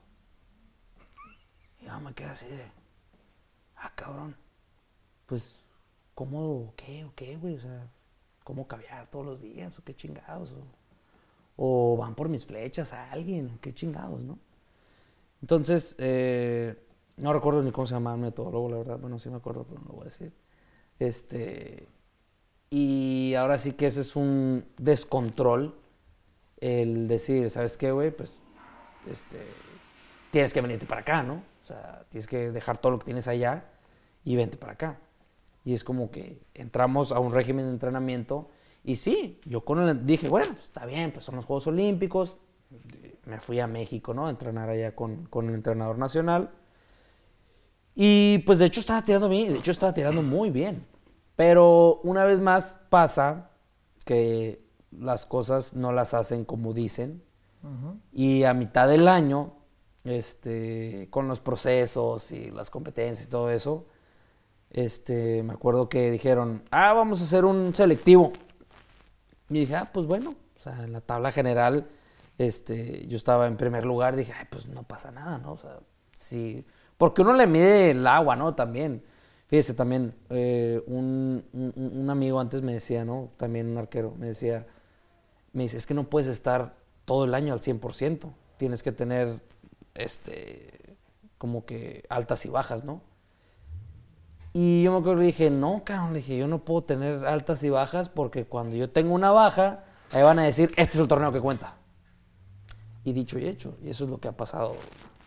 Y 1.79 1.85
yo 1.85 1.99
me 2.01 2.13
quedé 2.13 2.27
así 2.27 2.47
de, 2.47 2.71
ah, 3.77 3.91
cabrón, 3.95 4.35
pues, 5.25 5.55
¿cómodo 6.13 6.73
qué? 6.75 7.05
¿O 7.05 7.15
qué, 7.15 7.37
güey? 7.37 7.55
O 7.55 7.61
sea, 7.61 7.89
¿cómo 8.43 8.67
caviar 8.67 9.09
todos 9.09 9.25
los 9.25 9.41
días? 9.41 9.79
¿O 9.79 9.83
qué 9.83 9.95
chingados? 9.95 10.51
O, 11.57 11.93
o 11.93 11.97
van 11.97 12.13
por 12.13 12.29
mis 12.29 12.45
flechas 12.45 12.93
a 12.93 13.11
alguien, 13.11 13.53
¿o 13.55 13.61
qué 13.61 13.73
chingados, 13.73 14.21
no? 14.21 14.37
Entonces, 15.41 15.95
eh, 15.97 16.75
no 17.17 17.33
recuerdo 17.33 17.63
ni 17.63 17.71
cómo 17.71 17.87
se 17.87 17.93
llamaba 17.93 18.15
el 18.15 18.21
metodólogo, 18.21 18.69
la 18.69 18.77
verdad. 18.77 18.99
Bueno, 18.99 19.19
sí 19.19 19.29
me 19.29 19.37
acuerdo, 19.37 19.65
pero 19.67 19.81
no 19.81 19.87
lo 19.87 19.93
voy 19.93 20.01
a 20.01 20.05
decir. 20.05 20.33
Este, 20.99 21.87
y 22.69 23.33
ahora 23.35 23.57
sí 23.57 23.73
que 23.73 23.87
ese 23.87 24.01
es 24.01 24.15
un 24.15 24.65
descontrol 24.77 25.75
el 26.57 27.07
decir, 27.07 27.49
¿sabes 27.49 27.77
qué, 27.77 27.91
güey? 27.91 28.11
Pues, 28.11 28.39
este, 29.09 29.39
tienes 30.31 30.53
que 30.53 30.61
venirte 30.61 30.85
para 30.85 31.01
acá, 31.01 31.23
¿no? 31.23 31.43
O 31.63 31.65
sea, 31.65 32.05
tienes 32.09 32.27
que 32.27 32.51
dejar 32.51 32.77
todo 32.77 32.91
lo 32.91 32.99
que 32.99 33.05
tienes 33.05 33.27
allá 33.27 33.65
y 34.23 34.35
vente 34.35 34.57
para 34.57 34.73
acá. 34.73 34.99
Y 35.65 35.73
es 35.73 35.83
como 35.83 36.11
que 36.11 36.39
entramos 36.53 37.11
a 37.11 37.19
un 37.19 37.33
régimen 37.33 37.65
de 37.65 37.71
entrenamiento 37.71 38.49
y 38.83 38.95
sí, 38.95 39.39
yo 39.45 39.63
con 39.63 39.87
el, 39.87 40.05
dije, 40.05 40.27
bueno, 40.27 40.53
pues, 40.53 40.65
está 40.65 40.85
bien, 40.85 41.11
pues 41.11 41.25
son 41.25 41.35
los 41.35 41.45
Juegos 41.45 41.67
Olímpicos. 41.67 42.37
Me 43.25 43.39
fui 43.39 43.59
a 43.59 43.67
México, 43.67 44.13
¿no? 44.13 44.27
A 44.27 44.29
entrenar 44.29 44.69
allá 44.69 44.95
con, 44.95 45.25
con 45.25 45.49
el 45.49 45.55
entrenador 45.55 45.97
nacional. 45.97 46.51
Y 47.95 48.39
pues 48.39 48.59
de 48.59 48.65
hecho 48.65 48.79
estaba 48.79 49.03
tirando 49.03 49.29
bien, 49.29 49.53
de 49.53 49.59
hecho 49.59 49.71
estaba 49.71 49.93
tirando 49.93 50.21
muy 50.21 50.49
bien. 50.49 50.85
Pero 51.35 51.99
una 52.03 52.25
vez 52.25 52.39
más 52.39 52.77
pasa 52.89 53.51
que 54.05 54.63
las 54.91 55.25
cosas 55.25 55.73
no 55.73 55.91
las 55.91 56.13
hacen 56.13 56.45
como 56.45 56.73
dicen. 56.73 57.23
Y 58.11 58.43
a 58.43 58.55
mitad 58.55 58.87
del 58.89 59.07
año, 59.07 59.53
este, 60.03 61.07
con 61.11 61.27
los 61.27 61.39
procesos 61.39 62.31
y 62.31 62.49
las 62.49 62.71
competencias 62.71 63.27
y 63.27 63.29
todo 63.29 63.51
eso, 63.51 63.85
este, 64.71 65.43
me 65.43 65.53
acuerdo 65.53 65.87
que 65.87 66.09
dijeron, 66.09 66.63
ah, 66.71 66.93
vamos 66.93 67.21
a 67.21 67.25
hacer 67.25 67.45
un 67.45 67.71
selectivo. 67.73 68.31
Y 69.49 69.59
dije, 69.59 69.75
ah, 69.75 69.89
pues 69.93 70.07
bueno, 70.07 70.31
o 70.31 70.59
sea, 70.59 70.83
en 70.83 70.91
la 70.91 71.01
tabla 71.01 71.31
general, 71.31 71.87
este, 72.47 73.07
yo 73.07 73.17
estaba 73.17 73.47
en 73.47 73.57
primer 73.57 73.85
lugar, 73.85 74.15
dije, 74.15 74.33
ay, 74.37 74.45
pues 74.49 74.67
no 74.69 74.83
pasa 74.83 75.11
nada, 75.11 75.37
¿no? 75.37 75.53
O 75.53 75.57
sea, 75.57 75.79
sí, 76.13 76.65
porque 76.97 77.21
uno 77.21 77.33
le 77.33 77.47
mide 77.47 77.91
el 77.91 78.05
agua, 78.07 78.35
¿no? 78.35 78.55
También. 78.55 79.03
Fíjese, 79.47 79.73
también 79.73 80.15
eh, 80.29 80.81
un, 80.87 81.43
un- 81.53 82.09
amigo 82.09 82.39
antes 82.39 82.61
me 82.61 82.73
decía, 82.73 83.03
¿no? 83.05 83.31
También 83.37 83.67
un 83.69 83.77
arquero, 83.77 84.13
me 84.17 84.27
decía, 84.27 84.65
me 85.53 85.63
dice, 85.63 85.77
es 85.77 85.85
que 85.87 85.93
no 85.93 86.09
puedes 86.09 86.29
estar 86.29 86.75
todo 87.05 87.25
el 87.25 87.33
año 87.33 87.53
al 87.53 87.61
100%. 87.61 88.33
Tienes 88.57 88.83
que 88.83 88.91
tener, 88.93 89.41
este, 89.95 90.97
como 91.37 91.65
que 91.65 92.05
altas 92.09 92.45
y 92.45 92.49
bajas, 92.49 92.83
¿no? 92.85 93.01
Y 94.53 94.83
yo 94.83 94.91
me 94.91 94.97
acuerdo 94.99 95.15
que 95.17 95.21
le 95.21 95.27
dije, 95.27 95.49
no, 95.49 95.83
cabrón, 95.85 96.13
le 96.13 96.19
dije, 96.19 96.37
yo 96.37 96.47
no 96.47 96.63
puedo 96.65 96.83
tener 96.83 97.25
altas 97.25 97.63
y 97.63 97.69
bajas 97.69 98.09
porque 98.09 98.45
cuando 98.45 98.75
yo 98.75 98.89
tengo 98.89 99.13
una 99.13 99.31
baja, 99.31 99.85
ahí 100.11 100.23
van 100.23 100.39
a 100.39 100.43
decir, 100.43 100.71
este 100.75 100.93
es 100.95 100.99
el 100.99 101.07
torneo 101.07 101.31
que 101.31 101.39
cuenta. 101.39 101.75
Y 103.03 103.13
dicho 103.13 103.39
y 103.39 103.47
hecho, 103.47 103.77
y 103.81 103.89
eso 103.89 104.03
es 104.03 104.09
lo 104.09 104.19
que 104.19 104.27
ha 104.27 104.37
pasado 104.37 104.75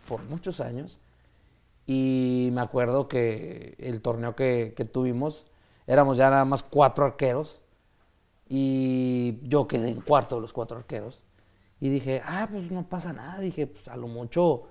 por 0.07 0.23
muchos 0.23 0.61
años. 0.61 0.99
Y 1.85 2.49
me 2.53 2.61
acuerdo 2.61 3.07
que 3.07 3.75
el 3.79 4.01
torneo 4.01 4.35
que, 4.35 4.73
que 4.75 4.85
tuvimos, 4.85 5.45
éramos 5.87 6.17
ya 6.17 6.29
nada 6.29 6.45
más 6.45 6.63
cuatro 6.63 7.05
arqueros. 7.05 7.61
Y 8.47 9.39
yo 9.43 9.67
quedé 9.67 9.89
en 9.89 10.01
cuarto 10.01 10.35
de 10.35 10.41
los 10.41 10.53
cuatro 10.53 10.77
arqueros. 10.77 11.23
Y 11.79 11.89
dije, 11.89 12.21
ah, 12.25 12.47
pues 12.49 12.71
no 12.71 12.87
pasa 12.87 13.13
nada. 13.13 13.39
Dije, 13.39 13.67
pues 13.67 13.87
a 13.87 13.97
lo 13.97 14.07
mucho, 14.07 14.63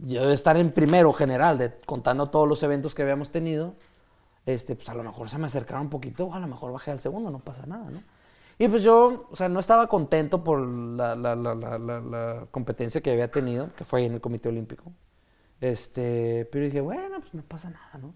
yo 0.00 0.22
debo 0.22 0.32
estar 0.32 0.56
en 0.56 0.72
primero 0.72 1.12
general, 1.12 1.58
de, 1.58 1.78
contando 1.86 2.30
todos 2.30 2.48
los 2.48 2.62
eventos 2.62 2.94
que 2.94 3.02
habíamos 3.02 3.30
tenido. 3.30 3.74
Este, 4.46 4.76
pues 4.76 4.88
a 4.88 4.94
lo 4.94 5.02
mejor 5.02 5.28
se 5.30 5.38
me 5.38 5.46
acercaron 5.46 5.84
un 5.84 5.90
poquito, 5.90 6.32
a 6.34 6.38
lo 6.38 6.46
mejor 6.46 6.72
bajé 6.72 6.90
al 6.90 7.00
segundo, 7.00 7.30
no 7.30 7.38
pasa 7.38 7.66
nada, 7.66 7.90
¿no? 7.90 8.02
Y 8.58 8.68
pues 8.68 8.82
yo, 8.84 9.26
o 9.30 9.36
sea, 9.36 9.48
no 9.48 9.58
estaba 9.60 9.86
contento 9.88 10.44
por 10.44 10.60
la, 10.60 11.16
la- 11.16 12.46
competencia 12.50 13.00
que 13.00 13.10
había 13.12 13.30
tenido, 13.30 13.74
que 13.74 13.84
fue 13.84 14.04
en 14.04 14.14
el 14.14 14.20
Comité 14.20 14.48
Olímpico. 14.48 14.92
Este, 15.60 16.48
pero 16.52 16.64
dije, 16.64 16.80
bueno, 16.80 17.20
pues 17.20 17.34
no 17.34 17.42
pasa 17.42 17.70
nada, 17.70 17.98
¿no? 18.00 18.14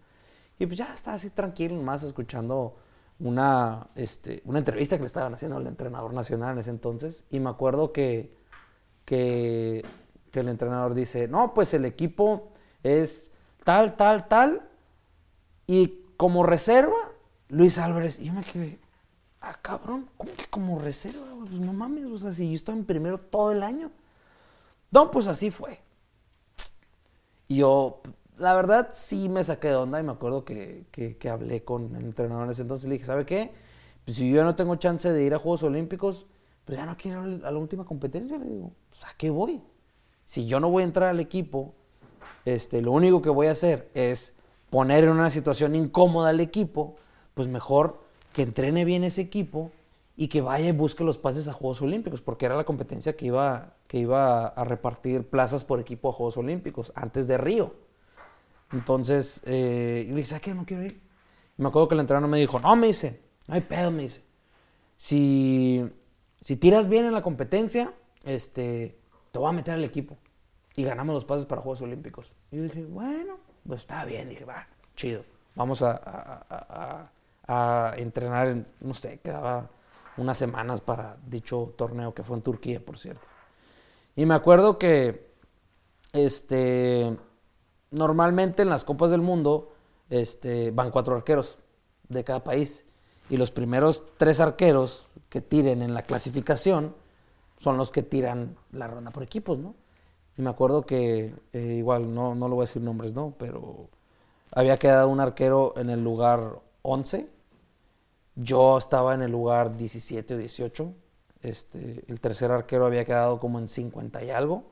Y 0.59 0.67
pues 0.67 0.79
ya 0.79 0.93
estaba 0.95 1.17
así 1.17 1.31
tranquilo, 1.31 1.75
más 1.83 2.03
escuchando 2.03 2.77
una, 3.21 3.87
este, 3.95 4.43
una 4.45 4.59
entrevista 4.59 4.97
que 4.97 5.03
le 5.03 5.07
estaban 5.07 5.35
haciendo 5.35 5.57
al 5.57 5.67
entrenador 5.67 6.13
nacional 6.15 6.53
en 6.53 6.59
ese 6.59 6.71
entonces. 6.71 7.25
Y 7.31 7.41
me 7.41 7.51
acuerdo 7.51 7.93
que, 7.93 8.33
que, 9.05 9.85
que 10.31 10.41
el 10.41 10.49
entrenador 10.49 10.95
dice, 10.95 11.27
no, 11.29 11.55
pues 11.55 11.75
el 11.75 11.85
equipo 11.85 12.51
es 12.83 13.31
tal, 13.65 13.97
tal, 13.97 14.29
tal. 14.29 14.69
Y 15.67 16.01
como 16.17 16.43
reserva, 16.45 16.97
Luis 17.49 17.79
Álvarez. 17.79 18.19
Y 18.19 18.27
yo 18.27 18.33
me 18.35 18.43
quedé, 18.43 18.79
ah, 19.41 19.59
cabrón, 19.63 20.09
¿cómo 20.17 20.33
que 20.35 20.47
como 20.47 20.79
reserva? 20.79 21.27
Pues 21.41 21.61
no 21.61 21.73
mames, 21.73 22.07
o 22.07 22.19
sea, 22.19 22.33
si 22.33 22.49
yo 22.51 22.55
estaba 22.57 22.79
en 22.79 22.85
primero 22.85 23.19
todo 23.21 23.53
el 23.53 23.63
año. 23.63 23.91
No, 24.91 25.11
pues 25.11 25.27
así 25.29 25.51
fue. 25.51 25.81
Y 27.49 27.57
yo, 27.57 28.01
la 28.37 28.55
verdad, 28.55 28.89
sí 28.93 29.29
me 29.29 29.43
saqué 29.45 29.69
de 29.69 29.77
onda 29.77 30.01
y 30.01 30.03
me 30.03 30.13
acuerdo 30.13 30.45
que, 30.45 30.87
que- 30.91 31.29
hablé 31.31 31.65
con 31.65 31.95
el 31.97 32.05
entrenador 32.05 32.45
en 32.45 32.51
ese 32.51 32.63
entonces 32.63 32.87
y 32.87 32.89
le 32.89 32.95
dije, 32.95 33.07
¿sabe 33.07 33.25
qué? 33.25 33.53
Pues 34.05 34.17
si 34.17 34.31
yo 34.31 34.45
no 34.45 34.55
tengo 34.57 34.77
chance 34.77 35.11
de 35.13 35.23
ir 35.25 35.35
a 35.35 35.39
Juegos 35.39 35.63
Olímpicos, 35.63 36.27
pues 36.65 36.79
ya 36.79 36.87
no 36.87 36.97
quiero 36.97 37.27
ir 37.29 37.45
a 37.45 37.51
la 37.51 37.59
última 37.59 37.85
competencia. 37.85 38.39
Le 38.39 38.47
digo, 38.47 38.73
pues 38.91 39.05
¿a 39.05 39.15
qué 39.17 39.31
voy? 39.31 39.63
Si 40.25 40.47
yo 40.47 40.61
no 40.61 40.71
voy 40.71 40.83
a 40.83 40.87
entrar 40.87 41.09
al 41.11 41.21
equipo, 41.21 41.75
este, 42.45 42.83
lo 42.83 42.93
único 42.93 43.23
que 43.23 43.31
voy 43.31 43.47
a 43.49 43.53
hacer 43.53 43.91
es 43.95 44.35
poner 44.71 45.05
en 45.05 45.11
una 45.11 45.31
situación 45.31 45.77
incómoda 45.77 46.31
al 46.31 46.41
equipo, 46.41 46.97
pues 47.35 47.49
mejor 47.49 48.03
que 48.39 48.45
entrene 48.45 48.85
bien 48.85 49.03
ese 49.03 49.21
equipo 49.21 49.73
y 50.17 50.29
que 50.29 50.43
vaya 50.43 50.69
y 50.69 50.71
busque 50.73 51.03
los 51.03 51.19
pases 51.19 51.49
a 51.49 51.53
Juegos 51.53 51.83
Olímpicos, 51.83 52.21
porque 52.21 52.47
era 52.47 52.55
la 52.55 52.63
competencia 52.63 53.17
que 53.17 53.27
iba, 53.27 53.75
que 53.89 53.99
iba 53.99 54.47
a 54.47 54.65
repartir 54.65 55.29
plazas 55.29 55.65
por 55.65 55.81
equipo 55.81 56.09
a 56.09 56.13
Juegos 56.13 56.37
Olímpicos, 56.37 56.93
antes 56.95 57.27
de 57.27 57.37
Río. 57.37 57.75
Entonces, 58.71 59.43
eh, 59.45 60.05
le 60.09 60.15
dije, 60.15 60.27
¿sabes 60.29 60.43
qué? 60.43 60.55
No 60.55 60.65
quiero 60.65 60.85
ir. 60.85 61.01
Y 61.59 61.63
me 61.63 61.67
acuerdo 61.67 61.89
que 61.89 61.95
el 61.97 62.01
entrenador 62.01 62.31
me 62.31 62.39
dijo, 62.39 62.61
no, 62.61 62.77
me 62.77 62.87
dice, 62.87 63.21
no 63.49 63.55
hay 63.57 63.61
pedo, 63.63 63.91
me 63.91 64.03
dice. 64.03 64.23
Si, 64.97 65.85
si 66.41 66.55
tiras 66.55 66.87
bien 66.89 67.07
en 67.07 67.15
la 67.15 67.23
competencia, 67.23 67.93
este, 68.23 69.01
te 69.33 69.39
voy 69.41 69.49
a 69.49 69.53
meter 69.53 69.75
al 69.75 69.83
equipo. 69.83 70.17
Y 70.77 70.85
ganamos 70.85 71.13
los 71.13 71.25
pases 71.25 71.45
para 71.45 71.61
Juegos 71.61 71.83
Olímpicos. 71.83 72.37
Y 72.53 72.59
yo 72.59 72.63
dije, 72.63 72.85
bueno, 72.85 73.39
pues 73.67 73.81
está 73.81 74.05
bien. 74.05 74.29
dije, 74.29 74.45
va, 74.45 74.69
chido. 74.95 75.25
Vamos 75.57 75.83
a- 75.83 77.11
a 77.49 77.95
entrenar, 77.97 78.49
en, 78.49 78.67
no 78.81 78.95
sé, 78.95 79.19
quedaba 79.21 79.71
unas 80.19 80.37
semanas 80.37 80.81
para 80.81 81.17
dicho 81.27 81.73
torneo 81.77 82.15
que 82.15 82.23
fue 82.23 82.37
en 82.37 82.43
Turquía, 82.43 82.85
por 82.85 82.99
cierto. 82.99 83.27
Y 84.15 84.27
me 84.27 84.35
acuerdo 84.35 84.79
que, 84.79 85.33
este, 86.13 87.17
normalmente 87.91 88.63
en 88.63 88.69
las 88.69 88.85
Copas 88.85 89.11
del 89.11 89.23
Mundo, 89.23 89.73
este, 90.11 90.71
van 90.71 90.91
cuatro 90.91 91.17
arqueros 91.17 91.59
de 92.09 92.23
cada 92.25 92.45
país. 92.45 92.85
Y 93.31 93.37
los 93.37 93.51
primeros 93.51 94.05
tres 94.17 94.41
arqueros 94.41 95.07
que 95.29 95.41
tiren 95.41 95.83
en 95.83 95.95
la 95.95 96.03
clasificación 96.03 96.95
son 97.57 97.77
los 97.77 97.91
que 97.91 98.03
tiran 98.03 98.57
la 98.73 98.89
ronda 98.89 99.11
por 99.11 99.23
equipos, 99.23 99.59
¿no? 99.59 99.75
Y 100.37 100.43
me 100.43 100.51
acuerdo 100.51 100.83
que, 100.83 101.35
eh, 101.53 101.75
igual, 101.79 102.15
no, 102.15 102.35
no 102.35 102.49
le 102.49 102.55
voy 102.55 102.63
a 102.63 102.67
decir 102.67 102.83
nombres, 102.83 103.15
¿no? 103.15 103.35
Pero 103.39 103.89
había 104.53 104.79
quedado 104.79 105.09
un 105.09 105.21
arquero 105.21 105.75
en 105.77 105.91
el 105.91 106.03
lugar 106.03 106.61
11. 106.83 107.38
Yo 108.41 108.79
estaba 108.79 109.15
en 109.15 109.23
el 109.23 109.33
lugar 109.33 109.77
17 109.77 110.35
o 110.35 110.39
18. 110.39 110.95
Este, 111.43 112.05
el 112.07 112.21
tercer 112.21 112.53
arquero 112.53 112.87
había 112.87 113.05
quedado 113.05 113.41
como 113.41 113.59
en 113.59 113.67
50 113.67 114.23
y 114.25 114.31
algo. 114.31 114.65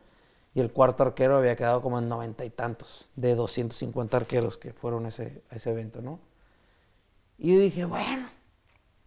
Y 0.54 0.60
el 0.60 0.72
cuarto 0.72 1.02
arquero 1.02 1.36
había 1.36 1.56
quedado 1.56 1.82
como 1.82 1.98
en 1.98 2.08
90 2.08 2.44
y 2.44 2.50
tantos, 2.50 3.10
de 3.16 3.34
250 3.34 4.16
arqueros 4.16 4.56
que 4.56 4.72
fueron 4.72 5.04
a 5.04 5.08
ese, 5.08 5.42
a 5.50 5.56
ese 5.56 5.70
evento, 5.70 6.00
¿no? 6.00 6.20
Y 7.38 7.54
yo 7.54 7.60
dije, 7.60 7.84
bueno, 7.84 8.30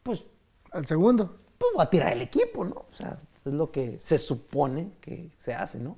pues 0.04 0.26
Al 0.72 0.86
segundo. 0.86 1.40
pues 1.58 1.72
voy 1.74 1.82
a 1.84 1.90
tirar 1.90 2.12
el 2.14 2.22
equipo, 2.22 2.66
¿no? 2.66 2.86
O 2.92 2.94
sea, 2.94 3.18
es 3.46 3.54
lo 3.54 3.72
que 3.72 4.00
se 4.00 4.20
supone 4.20 4.92
que 5.00 5.32
se 5.40 5.54
hace, 5.56 5.80
¿no? 5.80 5.98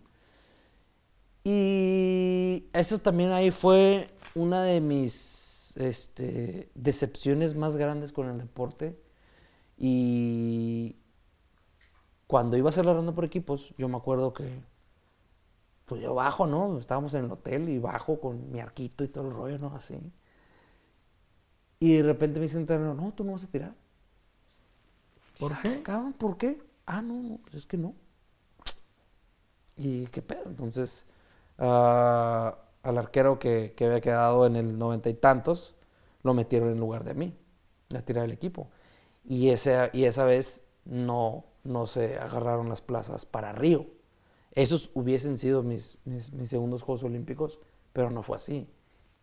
Y 1.43 2.69
eso 2.73 2.99
también 2.99 3.31
ahí 3.31 3.49
fue 3.51 4.07
una 4.35 4.61
de 4.63 4.79
mis 4.79 5.13
este, 5.77 6.71
decepciones 6.75 7.55
más 7.55 7.77
grandes 7.77 8.11
con 8.13 8.29
el 8.29 8.37
deporte. 8.39 8.99
Y 9.77 10.97
cuando 12.27 12.57
iba 12.57 12.69
a 12.69 12.71
hacer 12.71 12.85
la 12.85 12.93
ronda 12.93 13.13
por 13.13 13.25
equipos, 13.25 13.73
yo 13.77 13.87
me 13.89 13.97
acuerdo 13.97 14.33
que, 14.33 14.63
pues 15.85 16.01
yo 16.01 16.13
bajo, 16.15 16.47
¿no? 16.47 16.79
Estábamos 16.79 17.13
en 17.13 17.25
el 17.25 17.31
hotel 17.31 17.69
y 17.69 17.77
bajo 17.79 18.19
con 18.19 18.51
mi 18.51 18.59
arquito 18.59 19.03
y 19.03 19.07
todo 19.09 19.27
el 19.27 19.33
rollo, 19.33 19.59
¿no? 19.59 19.75
Así. 19.75 19.95
Y 21.81 21.97
de 21.97 22.03
repente 22.03 22.39
me 22.39 22.43
dice 22.45 22.55
el 22.57 22.61
entrenador, 22.61 22.95
no, 22.95 23.13
tú 23.13 23.23
no 23.25 23.33
vas 23.33 23.43
a 23.43 23.47
tirar. 23.47 23.75
¿Por 25.37 25.51
Ah, 25.53 25.61
qué? 25.61 25.83
Cabrón, 25.83 26.13
¿por 26.13 26.37
qué? 26.37 26.61
Ah, 26.85 27.01
no, 27.01 27.21
no, 27.21 27.37
pues 27.43 27.55
es 27.55 27.65
que 27.65 27.77
no. 27.77 27.95
¿Y 29.77 30.07
qué 30.07 30.21
pedo? 30.21 30.43
Entonces, 30.49 31.05
ah, 31.57 32.57
al 32.83 32.97
arquero 32.97 33.39
que, 33.39 33.73
que 33.75 33.85
había 33.85 34.01
quedado 34.01 34.45
en 34.45 34.55
el 34.55 34.77
noventa 34.77 35.09
y 35.09 35.13
tantos, 35.13 35.75
lo 36.23 36.33
metieron 36.33 36.69
en 36.69 36.79
lugar 36.79 37.03
de 37.03 37.13
mí, 37.13 37.35
a 37.95 38.01
tirar 38.01 38.25
el 38.25 38.31
equipo. 38.31 38.69
Y, 39.23 39.49
ese, 39.49 39.89
y 39.93 40.05
esa 40.05 40.25
vez 40.25 40.63
no, 40.85 41.45
no 41.63 41.87
se 41.87 42.17
agarraron 42.17 42.69
las 42.69 42.81
plazas 42.81 43.25
para 43.25 43.51
Río. 43.53 43.85
Esos 44.53 44.91
hubiesen 44.93 45.37
sido 45.37 45.63
mis, 45.63 45.99
mis, 46.05 46.31
mis 46.33 46.49
segundos 46.49 46.81
Juegos 46.81 47.03
Olímpicos, 47.03 47.59
pero 47.93 48.09
no 48.09 48.23
fue 48.23 48.37
así. 48.37 48.67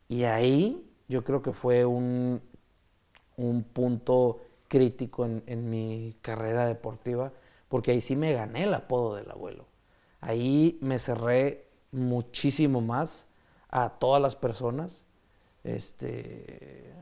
Y 0.08 0.24
ahí 0.24 0.90
yo 1.08 1.24
creo 1.24 1.42
que 1.42 1.52
fue 1.52 1.84
un, 1.84 2.40
un 3.36 3.62
punto 3.64 4.40
crítico 4.68 5.24
en, 5.24 5.42
en 5.46 5.68
mi 5.68 6.16
carrera 6.22 6.66
deportiva, 6.66 7.32
porque 7.68 7.90
ahí 7.90 8.00
sí 8.00 8.16
me 8.16 8.32
gané 8.32 8.64
el 8.64 8.74
apodo 8.74 9.16
del 9.16 9.30
abuelo. 9.30 9.66
Ahí 10.20 10.78
me 10.80 10.98
cerré 10.98 11.68
muchísimo 11.92 12.80
más 12.80 13.27
a 13.68 13.90
todas 13.98 14.20
las 14.20 14.36
personas. 14.36 15.06
Este, 15.64 16.94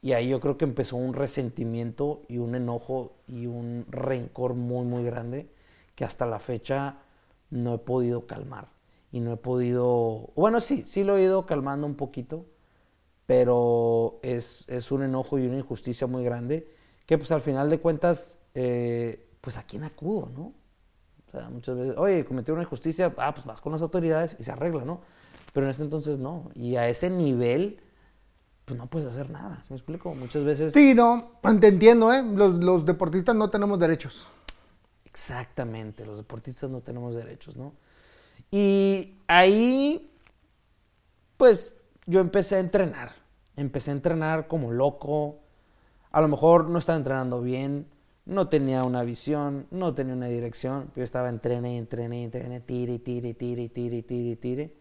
y 0.00 0.12
ahí 0.12 0.28
yo 0.28 0.40
creo 0.40 0.58
que 0.58 0.64
empezó 0.64 0.96
un 0.96 1.14
resentimiento 1.14 2.22
y 2.28 2.38
un 2.38 2.54
enojo 2.54 3.16
y 3.26 3.46
un 3.46 3.86
rencor 3.88 4.54
muy, 4.54 4.84
muy 4.84 5.04
grande 5.04 5.50
que 5.94 6.04
hasta 6.04 6.26
la 6.26 6.38
fecha 6.38 6.98
no 7.50 7.74
he 7.74 7.78
podido 7.78 8.26
calmar. 8.26 8.68
Y 9.12 9.20
no 9.20 9.32
he 9.32 9.36
podido, 9.36 10.30
bueno, 10.34 10.60
sí, 10.60 10.82
sí 10.86 11.04
lo 11.04 11.16
he 11.16 11.22
ido 11.22 11.46
calmando 11.46 11.86
un 11.86 11.94
poquito, 11.94 12.46
pero 13.26 14.18
es, 14.22 14.64
es 14.68 14.90
un 14.92 15.04
enojo 15.04 15.38
y 15.38 15.46
una 15.46 15.58
injusticia 15.58 16.06
muy 16.06 16.24
grande 16.24 16.68
que 17.06 17.16
pues 17.16 17.30
al 17.32 17.40
final 17.40 17.70
de 17.70 17.80
cuentas, 17.80 18.38
eh, 18.54 19.26
pues 19.40 19.56
a 19.56 19.62
quién 19.62 19.84
acudo, 19.84 20.30
¿no? 20.34 20.52
O 21.28 21.30
sea, 21.30 21.48
muchas 21.48 21.76
veces, 21.76 21.96
oye, 21.96 22.24
cometí 22.24 22.50
una 22.50 22.62
injusticia, 22.62 23.14
ah, 23.18 23.32
pues 23.34 23.46
vas 23.46 23.60
con 23.60 23.72
las 23.72 23.82
autoridades 23.82 24.36
y 24.38 24.44
se 24.44 24.52
arregla, 24.52 24.84
¿no? 24.84 25.00
Pero 25.54 25.64
en 25.64 25.70
este 25.70 25.82
entonces 25.82 26.18
no. 26.18 26.50
Y 26.54 26.76
a 26.76 26.86
ese 26.90 27.08
nivel, 27.08 27.80
pues 28.66 28.78
no 28.78 28.88
puedes 28.88 29.08
hacer 29.08 29.30
nada, 29.30 29.62
¿sí 29.62 29.68
me 29.70 29.76
explico? 29.76 30.14
Muchas 30.14 30.44
veces... 30.44 30.74
Sí, 30.74 30.92
no, 30.92 31.38
te 31.58 31.68
entiendo, 31.68 32.12
¿eh? 32.12 32.22
Los, 32.22 32.62
los 32.62 32.84
deportistas 32.84 33.34
no 33.34 33.48
tenemos 33.48 33.80
derechos. 33.80 34.26
Exactamente, 35.06 36.04
los 36.04 36.18
deportistas 36.18 36.68
no 36.68 36.82
tenemos 36.82 37.14
derechos, 37.14 37.56
¿no? 37.56 37.72
Y 38.50 39.16
ahí, 39.28 40.12
pues 41.38 41.72
yo 42.04 42.20
empecé 42.20 42.56
a 42.56 42.58
entrenar 42.58 43.24
empecé 43.56 43.90
a 43.90 43.94
entrenar 43.94 44.46
como 44.48 44.72
loco. 44.72 45.40
A 46.10 46.20
lo 46.20 46.28
mejor 46.28 46.68
no 46.68 46.78
estaba 46.78 46.96
entrenando 46.96 47.40
bien, 47.40 47.86
no 48.24 48.48
tenía 48.48 48.84
una 48.84 49.02
visión, 49.02 49.66
no 49.70 49.94
tenía 49.94 50.14
una 50.14 50.26
dirección. 50.26 50.90
Yo 50.96 51.02
estaba 51.02 51.28
entrené, 51.28 51.76
entrené, 51.76 52.24
entrené, 52.24 52.60
tire, 52.60 52.98
tire, 52.98 53.34
tire, 53.34 53.68
tire, 53.68 54.02
tire, 54.02 54.36
tire. 54.36 54.76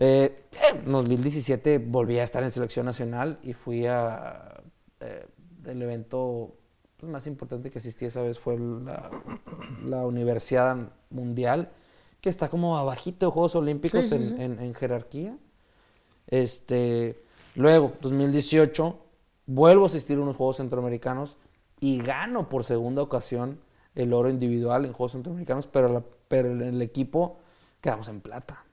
Eh, 0.00 0.44
en 0.72 0.90
2017 0.92 1.78
volví 1.78 2.18
a 2.18 2.24
estar 2.24 2.42
en 2.44 2.52
selección 2.52 2.86
nacional 2.86 3.38
y 3.42 3.52
fui 3.52 3.84
a 3.86 4.62
eh, 5.00 5.26
el 5.66 5.82
evento 5.82 6.54
pues, 6.96 7.10
más 7.10 7.26
importante 7.26 7.68
que 7.70 7.78
asistí 7.80 8.04
esa 8.06 8.22
vez 8.22 8.38
fue 8.38 8.56
la, 8.58 9.10
la 9.84 10.06
Universidad 10.06 10.76
Mundial, 11.10 11.70
que 12.20 12.28
está 12.30 12.48
como 12.48 12.78
abajito 12.78 13.26
de 13.26 13.32
Juegos 13.32 13.54
Olímpicos 13.56 14.02
Sí, 14.04 14.08
sí, 14.10 14.14
en, 14.16 14.36
sí. 14.36 14.42
en- 14.42 14.58
en 14.60 14.74
jerarquía. 14.74 15.36
Este, 16.28 17.22
luego, 17.54 17.92
2018, 18.00 18.98
vuelvo 19.46 19.84
a 19.84 19.86
asistir 19.88 20.18
a 20.18 20.20
unos 20.20 20.36
Juegos 20.36 20.58
Centroamericanos 20.58 21.38
y 21.80 21.98
gano 22.00 22.48
por 22.48 22.64
segunda 22.64 23.02
ocasión 23.02 23.60
el 23.94 24.12
oro 24.12 24.30
individual 24.30 24.84
en 24.84 24.92
Juegos 24.92 25.12
Centroamericanos, 25.12 25.66
pero, 25.66 25.88
la- 25.88 26.04
pero 26.28 26.50
en 26.50 26.62
el 26.62 26.82
equipo 26.82 27.38
quedamos 27.80 28.08
en 28.08 28.20
plata. 28.20 28.64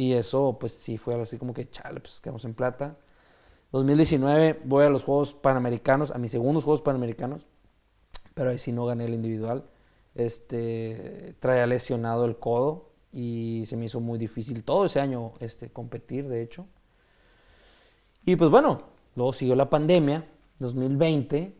Y 0.00 0.14
eso, 0.14 0.56
pues 0.58 0.72
sí, 0.72 0.96
fue 0.96 1.12
algo 1.12 1.24
así 1.24 1.36
como 1.36 1.52
que, 1.52 1.68
chale, 1.68 2.00
pues 2.00 2.22
quedamos 2.22 2.46
en 2.46 2.54
plata. 2.54 2.96
2019 3.70 4.62
voy 4.64 4.86
a 4.86 4.88
los 4.88 5.04
Juegos 5.04 5.34
Panamericanos, 5.34 6.10
a 6.10 6.16
mis 6.16 6.30
segundos 6.30 6.64
Juegos 6.64 6.80
Panamericanos, 6.80 7.46
pero 8.32 8.48
ahí 8.48 8.56
sí 8.56 8.72
no 8.72 8.86
gané 8.86 9.04
el 9.04 9.12
individual. 9.12 9.68
Este, 10.14 11.36
traía 11.38 11.66
lesionado 11.66 12.24
el 12.24 12.38
codo 12.38 12.92
y 13.12 13.64
se 13.66 13.76
me 13.76 13.84
hizo 13.84 14.00
muy 14.00 14.18
difícil 14.18 14.64
todo 14.64 14.86
ese 14.86 15.00
año 15.00 15.34
este, 15.38 15.68
competir, 15.68 16.28
de 16.28 16.40
hecho. 16.40 16.66
Y 18.24 18.36
pues 18.36 18.50
bueno, 18.50 18.80
luego 19.16 19.34
siguió 19.34 19.54
la 19.54 19.68
pandemia, 19.68 20.26
2020, 20.60 21.54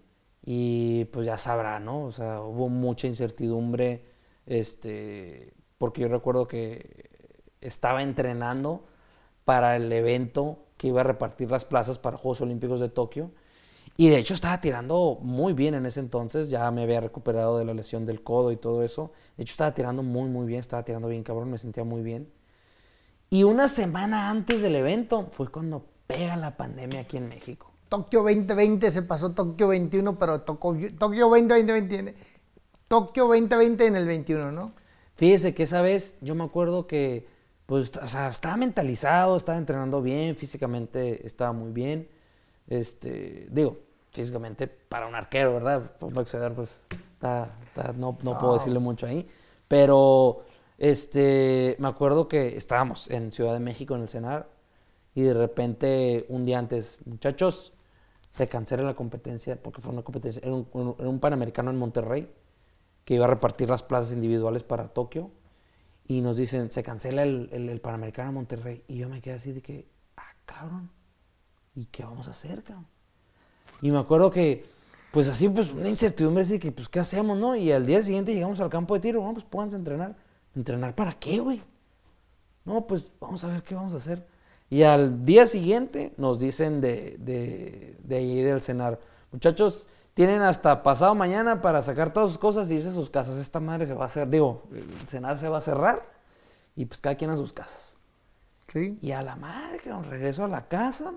y 0.47 1.05
pues 1.13 1.27
ya 1.27 1.37
sabrá, 1.37 1.79
¿no? 1.79 2.07
O 2.07 2.11
sea, 2.11 2.41
hubo 2.41 2.71
mucha 2.71 3.07
incertidumbre, 3.07 4.07
este, 4.47 5.53
porque 5.77 6.01
yo 6.01 6.09
recuerdo 6.09 6.49
que 6.49 7.10
estaba 7.61 8.03
entrenando 8.03 8.85
para 9.45 9.77
el 9.77 9.93
evento 9.93 10.59
que 10.77 10.89
iba 10.89 11.03
a 11.03 11.05
repartir 11.05 11.51
las 11.51 11.65
plazas 11.65 11.99
para 11.99 12.17
Juegos 12.17 12.41
Olímpicos 12.41 12.81
de 12.81 12.89
Tokio. 12.89 13.33
Y 13.97 14.09
de 14.09 14.19
hecho 14.19 14.33
estaba 14.33 14.61
tirando 14.61 15.19
muy 15.21 15.53
bien 15.53 15.75
en 15.75 15.85
ese 15.85 16.01
entonces, 16.01 16.49
ya 16.49 16.71
me 16.71 16.83
había 16.83 17.01
recuperado 17.01 17.59
de 17.59 17.65
la 17.67 17.75
lesión 17.75 18.07
del 18.07 18.23
codo 18.23 18.51
y 18.51 18.57
todo 18.57 18.83
eso. 18.83 19.13
De 19.37 19.43
hecho 19.43 19.53
estaba 19.53 19.75
tirando 19.75 20.03
muy, 20.03 20.29
muy 20.31 20.47
bien, 20.47 20.61
estaba 20.61 20.85
tirando 20.85 21.09
bien 21.09 21.23
cabrón, 21.23 21.51
me 21.51 21.59
sentía 21.59 21.85
muy 21.85 22.01
bien. 22.03 22.33
Y 23.29 23.45
una 23.45 23.69
semana 23.69 24.31
antes 24.31 24.63
del 24.63 24.75
evento 24.75 25.27
fue 25.27 25.49
cuando 25.49 25.85
pega 26.07 26.37
la 26.37 26.57
pandemia 26.57 27.01
aquí 27.01 27.19
en 27.19 27.29
México. 27.29 27.71
Tokio 27.89 28.23
2020 28.23 28.91
se 28.91 29.03
pasó 29.03 29.33
Tokio 29.33 29.69
21, 29.69 30.19
pero 30.19 30.43
tocó, 30.43 30.77
Tokio 30.99 31.29
2020, 31.29 31.73
20, 31.73 32.15
Tokio 32.89 33.27
2020 33.27 33.87
en 33.87 33.97
el 33.97 34.07
21, 34.07 34.53
¿no? 34.53 34.73
Fíjese 35.15 35.55
que 35.55 35.65
esa 35.65 35.83
vez 35.83 36.17
yo 36.21 36.35
me 36.35 36.45
acuerdo 36.45 36.87
que, 36.87 37.29
pues, 37.71 37.93
o 38.03 38.09
sea, 38.09 38.29
estaba 38.31 38.57
mentalizado, 38.57 39.37
estaba 39.37 39.57
entrenando 39.57 40.03
bien, 40.03 40.35
físicamente 40.35 41.25
estaba 41.25 41.53
muy 41.53 41.71
bien. 41.71 42.09
Este, 42.67 43.47
digo, 43.53 43.79
físicamente 44.11 44.67
para 44.67 45.07
un 45.07 45.15
arquero, 45.15 45.55
¿verdad? 45.55 45.93
Para 46.01 46.21
acceder, 46.21 46.53
pues, 46.53 46.81
está, 47.15 47.57
está- 47.65 47.93
no, 47.93 48.19
no 48.25 48.39
puedo 48.39 48.55
decirle 48.55 48.81
mucho 48.81 49.07
ahí. 49.07 49.25
Pero, 49.69 50.43
este, 50.79 51.77
me 51.79 51.87
acuerdo 51.87 52.27
que 52.27 52.57
estábamos 52.57 53.09
en 53.09 53.31
Ciudad 53.31 53.53
de 53.53 53.61
México, 53.61 53.95
en 53.95 54.03
el 54.03 54.09
CENAR, 54.09 54.49
y 55.15 55.23
de 55.23 55.35
repente, 55.35 56.27
un 56.29 56.45
día 56.45 56.59
antes, 56.59 56.99
muchachos, 57.05 57.73
se 58.33 58.49
cancela 58.49 58.83
la 58.83 58.95
competencia, 58.95 59.63
porque 59.63 59.81
fue 59.81 59.93
una 59.93 60.03
competencia, 60.03 60.43
era 60.45 60.55
un, 60.57 60.67
un- 60.73 60.97
era 60.99 61.09
un 61.09 61.21
panamericano 61.21 61.71
en 61.71 61.77
Monterrey, 61.79 62.29
que 63.05 63.15
iba 63.15 63.27
a 63.27 63.29
repartir 63.29 63.69
las 63.71 63.85
plazas 63.85 64.13
individuales 64.13 64.65
para 64.65 64.89
Tokio 64.89 65.31
y 66.11 66.23
nos 66.23 66.37
dicen, 66.37 66.73
se 66.73 66.83
cancela 66.83 67.23
el, 67.23 67.49
el, 67.53 67.69
el 67.69 67.81
Panamericano 67.81 68.33
Monterrey. 68.33 68.83
Y 68.89 68.99
yo 68.99 69.09
me 69.09 69.21
quedé 69.21 69.35
así 69.35 69.53
de 69.53 69.63
que, 69.63 69.87
ah, 70.17 70.35
cabrón, 70.45 70.91
¿y 71.77 71.85
qué 71.85 72.03
vamos 72.03 72.27
a 72.27 72.33
hacer, 72.33 72.65
cabrón? 72.65 72.89
Y 73.81 73.93
me 73.93 73.99
acuerdo 73.99 74.29
que, 74.29 74.67
pues 75.13 75.29
así, 75.29 75.49
pues 75.49 75.71
una 75.71 75.89
incertidumbre 75.89 76.43
así 76.43 76.55
de 76.55 76.59
que, 76.59 76.73
pues, 76.73 76.89
¿qué 76.89 76.99
hacemos, 76.99 77.39
no? 77.39 77.55
Y 77.55 77.71
al 77.71 77.87
día 77.87 78.03
siguiente 78.03 78.35
llegamos 78.35 78.59
al 78.59 78.69
campo 78.69 78.95
de 78.95 79.01
tiro, 79.01 79.21
bueno, 79.21 79.35
pues 79.35 79.47
pónganse 79.47 79.77
a 79.77 79.79
entrenar. 79.79 80.17
¿Entrenar 80.57 80.97
para 80.97 81.13
qué, 81.13 81.39
güey? 81.39 81.63
No, 82.65 82.89
pues 82.89 83.07
vamos 83.21 83.45
a 83.45 83.47
ver 83.47 83.63
qué 83.63 83.77
vamos 83.77 83.95
a 83.95 83.99
hacer. 83.99 84.27
Y 84.69 84.83
al 84.83 85.25
día 85.25 85.47
siguiente 85.47 86.13
nos 86.17 86.41
dicen 86.41 86.81
de, 86.81 87.19
de, 87.19 87.97
de 88.03 88.17
ahí 88.17 88.43
del 88.43 88.63
cenar, 88.63 88.99
muchachos, 89.31 89.87
tienen 90.21 90.43
hasta 90.43 90.83
pasado 90.83 91.15
mañana 91.15 91.63
para 91.63 91.81
sacar 91.81 92.13
todas 92.13 92.29
sus 92.29 92.39
cosas 92.39 92.71
y 92.71 92.75
irse 92.75 92.91
a 92.91 92.93
sus 92.93 93.09
casas. 93.09 93.39
Esta 93.39 93.59
madre 93.59 93.87
se 93.87 93.95
va 93.95 94.03
a 94.03 94.07
hacer, 94.07 94.29
digo, 94.29 94.65
el 94.71 94.85
cenar 95.09 95.39
se 95.39 95.49
va 95.49 95.57
a 95.57 95.61
cerrar 95.63 96.03
y 96.77 96.85
pues 96.85 97.01
cada 97.01 97.15
quien 97.15 97.31
a 97.31 97.37
sus 97.39 97.55
casas. 97.55 97.97
Sí. 98.71 98.99
Y 99.01 99.13
a 99.13 99.23
la 99.23 99.37
madre, 99.37 99.79
que 99.79 99.91
regreso 99.91 100.45
a 100.45 100.49
la 100.49 100.69
casa. 100.69 101.15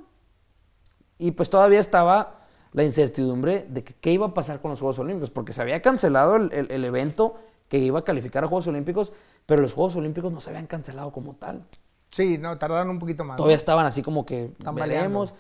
Y 1.18 1.32
pues 1.32 1.49
todavía 1.49 1.82
estaba 1.82 2.45
la 2.72 2.86
incertidumbre 2.86 3.66
de 3.70 3.84
que 3.84 3.93
qué 3.93 4.14
iba 4.14 4.28
a 4.28 4.34
pasar 4.34 4.62
con 4.62 4.72
los 4.72 4.80
Juegos 4.80 4.99
Olímpicos, 4.99 5.32
porque 5.32 5.51
se 5.51 5.62
había 5.62 5.82
cancelado 5.82 6.38
el, 6.38 6.54
el- 6.54 6.72
el 6.72 6.86
evento 6.86 7.36
que 7.68 7.80
iba 7.80 7.99
a 7.99 8.04
calificar 8.06 8.45
a 8.45 8.47
Juegos 8.47 8.68
Olímpicos, 8.68 9.12
pero 9.45 9.62
los 9.62 9.74
Juegos 9.74 9.97
Olímpicos 9.97 10.32
no 10.32 10.39
se 10.39 10.49
habían 10.49 10.66
cancelado 10.68 11.12
como 11.12 11.36
tal. 11.36 11.66
Sí, 12.10 12.38
no, 12.38 12.58
tardaron 12.58 12.89
un 12.89 12.99
poquito 12.99 13.26
más. 13.26 13.34
¿no? 13.34 13.38
Todavía 13.38 13.58
estaban 13.58 13.86
así 13.86 14.01
como 14.01 14.26
que 14.26 14.54
Tambaleando. 14.64 15.20
veremos. 15.20 15.34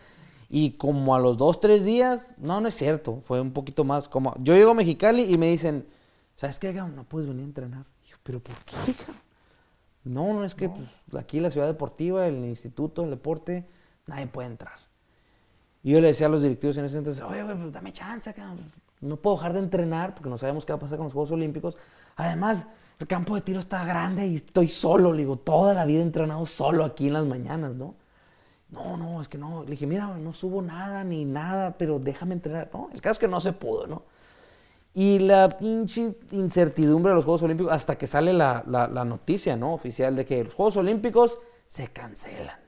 Y 0.55 0.73
como 0.73 1.15
a 1.15 1.19
los 1.19 1.37
dos, 1.37 1.59
tres 1.59 1.83
días, 1.83 2.35
no, 2.37 2.61
no 2.61 2.67
es 2.67 2.75
cierto, 2.75 3.21
fue 3.23 3.41
un 3.41 3.53
poquito 3.53 3.85
más 3.85 4.07
como... 4.07 4.35
Yo 4.37 4.53
llego 4.53 4.69
a 4.69 4.73
Mexicali 4.75 5.23
y 5.23 5.35
me 5.35 5.47
dicen, 5.47 5.87
¿sabes 6.35 6.59
qué, 6.59 6.71
cabrón? 6.71 6.95
No 6.95 7.05
puedes 7.05 7.27
venir 7.27 7.41
a 7.41 7.45
entrenar. 7.45 7.85
Y 8.05 8.11
yo, 8.11 8.17
¿pero 8.21 8.39
por 8.39 8.53
qué, 8.63 8.93
cabrón? 8.93 9.21
No, 10.03 10.31
no, 10.31 10.43
es 10.43 10.53
que 10.53 10.69
pues, 10.69 10.87
aquí 11.17 11.39
la 11.39 11.49
ciudad 11.49 11.65
deportiva, 11.65 12.27
el 12.27 12.45
instituto, 12.45 13.03
el 13.03 13.09
deporte, 13.09 13.67
nadie 14.05 14.27
puede 14.27 14.49
entrar. 14.49 14.75
Y 15.81 15.93
yo 15.93 16.01
le 16.01 16.09
decía 16.09 16.27
a 16.27 16.29
los 16.29 16.43
directivos 16.43 16.77
en 16.77 16.85
ese 16.85 16.99
entonces, 16.99 17.23
oye, 17.23 17.41
güey, 17.41 17.57
pues 17.57 17.73
dame 17.73 17.91
chance, 17.91 18.31
cabrón. 18.31 18.59
No 19.01 19.15
puedo 19.17 19.37
dejar 19.37 19.53
de 19.53 19.59
entrenar 19.59 20.13
porque 20.13 20.29
no 20.29 20.37
sabemos 20.37 20.67
qué 20.67 20.73
va 20.73 20.77
a 20.77 20.81
pasar 20.81 20.99
con 20.99 21.05
los 21.05 21.13
Juegos 21.13 21.31
Olímpicos. 21.31 21.77
Además, 22.15 22.67
el 22.99 23.07
campo 23.07 23.33
de 23.33 23.41
tiro 23.41 23.59
está 23.59 23.83
grande 23.85 24.27
y 24.27 24.35
estoy 24.35 24.69
solo, 24.69 25.13
le 25.13 25.23
digo, 25.23 25.35
toda 25.35 25.73
la 25.73 25.85
vida 25.85 26.01
he 26.01 26.03
entrenado 26.03 26.45
solo 26.45 26.85
aquí 26.85 27.07
en 27.07 27.13
las 27.13 27.25
mañanas, 27.25 27.75
¿no? 27.75 27.95
No, 28.73 28.97
no, 28.97 29.21
es 29.21 29.29
que 29.29 29.37
no. 29.37 29.63
Le 29.63 29.71
dije, 29.71 29.85
mira, 29.87 30.07
no 30.17 30.33
subo 30.33 30.61
nada 30.61 31.03
ni 31.03 31.25
nada, 31.25 31.77
pero 31.77 31.99
déjame 31.99 32.33
entrenar. 32.33 32.69
No, 32.73 32.89
el 32.93 33.01
caso 33.01 33.13
es 33.13 33.19
que 33.19 33.27
no 33.27 33.39
se 33.39 33.53
pudo, 33.53 33.85
¿no? 33.87 34.03
Y 34.95 35.19
la 35.19 35.49
pinche 35.49 36.15
incertidumbre 36.31 37.11
de 37.11 37.15
los 37.15 37.25
Juegos 37.25 37.43
Olímpicos, 37.43 37.71
hasta 37.73 37.97
que 37.97 38.05
sale 38.07 38.33
la, 38.33 38.63
la- 38.67 38.87
la 38.87 39.05
noticia, 39.05 39.55
¿no? 39.57 39.73
Oficial 39.73 40.15
de 40.15 40.25
que 40.25 40.43
los 40.43 40.53
Juegos 40.53 40.77
Olímpicos 40.77 41.37
se 41.67 41.87
cancelan. 41.87 42.59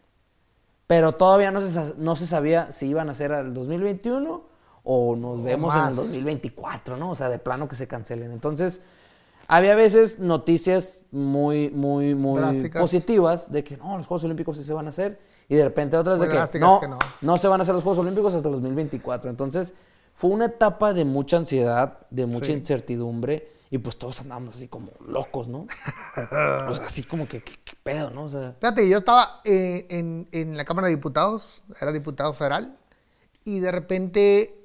Pero 0.88 1.14
todavía 1.14 1.51
no 1.51 1.62
se, 1.62 1.93
no 1.97 2.16
se 2.16 2.28
sabía 2.28 2.72
si 2.72 2.88
iban 2.88 3.10
a 3.10 3.14
ser 3.16 3.32
al 3.32 3.53
2021 3.53 4.43
o 4.84 5.16
nos 5.16 5.43
vemos 5.43 5.74
en 5.74 5.80
el 5.80 5.86
más. 5.88 5.95
2024, 5.95 6.97
¿no? 6.97 7.12
O 7.12 7.16
sea, 7.16 7.30
de 7.30 7.39
plano 7.39 7.68
que 7.68 7.76
se 7.76 7.88
cancelen. 7.88 8.32
Entonces, 8.32 8.82
había 9.47 9.74
veces 9.76 10.20
noticias 10.20 11.03
muy, 11.12 11.70
muy, 11.72 12.14
muy 12.16 12.39
Drásticas. 12.39 12.82
positivas 12.82 13.51
de 13.51 13.64
que 13.64 13.78
no, 13.78 13.97
los 13.97 14.06
Juegos 14.08 14.24
Olímpicos 14.26 14.58
sí 14.58 14.64
se 14.64 14.74
van 14.74 14.86
a 14.88 14.89
hacer. 14.89 15.20
Y 15.48 15.56
de 15.56 15.64
repente 15.64 15.96
otras 15.98 16.18
Muy 16.18 16.28
de 16.28 16.34
que 16.50 16.60
no, 16.60 16.80
que 16.80 16.88
no. 16.88 17.00
no 17.22 17.38
se 17.38 17.48
van 17.48 17.60
a 17.62 17.64
hacer 17.64 17.76
los 17.76 17.84
Juegos 17.84 18.00
Olímpicos 18.00 18.34
hasta 18.34 18.48
el 18.48 18.54
2024. 18.56 19.30
Entonces, 19.30 19.74
fue 20.14 20.30
una 20.32 20.46
etapa 20.46 20.93
de 20.93 21.06
mucha 21.06 21.38
ansiedad, 21.38 22.00
de 22.10 22.26
mucha 22.26 22.48
Sí. 22.48 22.54
incertidumbre, 22.54 23.52
y 23.70 23.78
pues 23.78 23.98
todos 23.98 24.22
andábamos 24.22 24.56
así 24.56 24.68
como 24.68 24.91
locos, 25.06 25.48
¿no? 25.48 25.68
o 26.68 26.74
sea, 26.74 26.86
así 26.86 27.04
como 27.04 27.28
que, 27.28 27.41
¿qué, 27.43 27.54
qué 27.64 27.74
pedo, 27.84 28.10
no? 28.12 28.24
O 28.24 28.30
sea, 28.30 28.56
Fíjate, 28.60 28.88
yo 28.88 29.00
estaba 29.00 29.41
eh, 29.43 29.86
en, 29.89 30.28
en 30.32 30.56
la 30.56 30.66
Cámara 30.66 30.88
de 30.88 30.96
Diputados, 30.96 31.62
era 31.82 31.91
diputado 31.91 32.34
federal, 32.34 32.78
y 33.43 33.60
de 33.60 33.72
repente, 33.72 34.56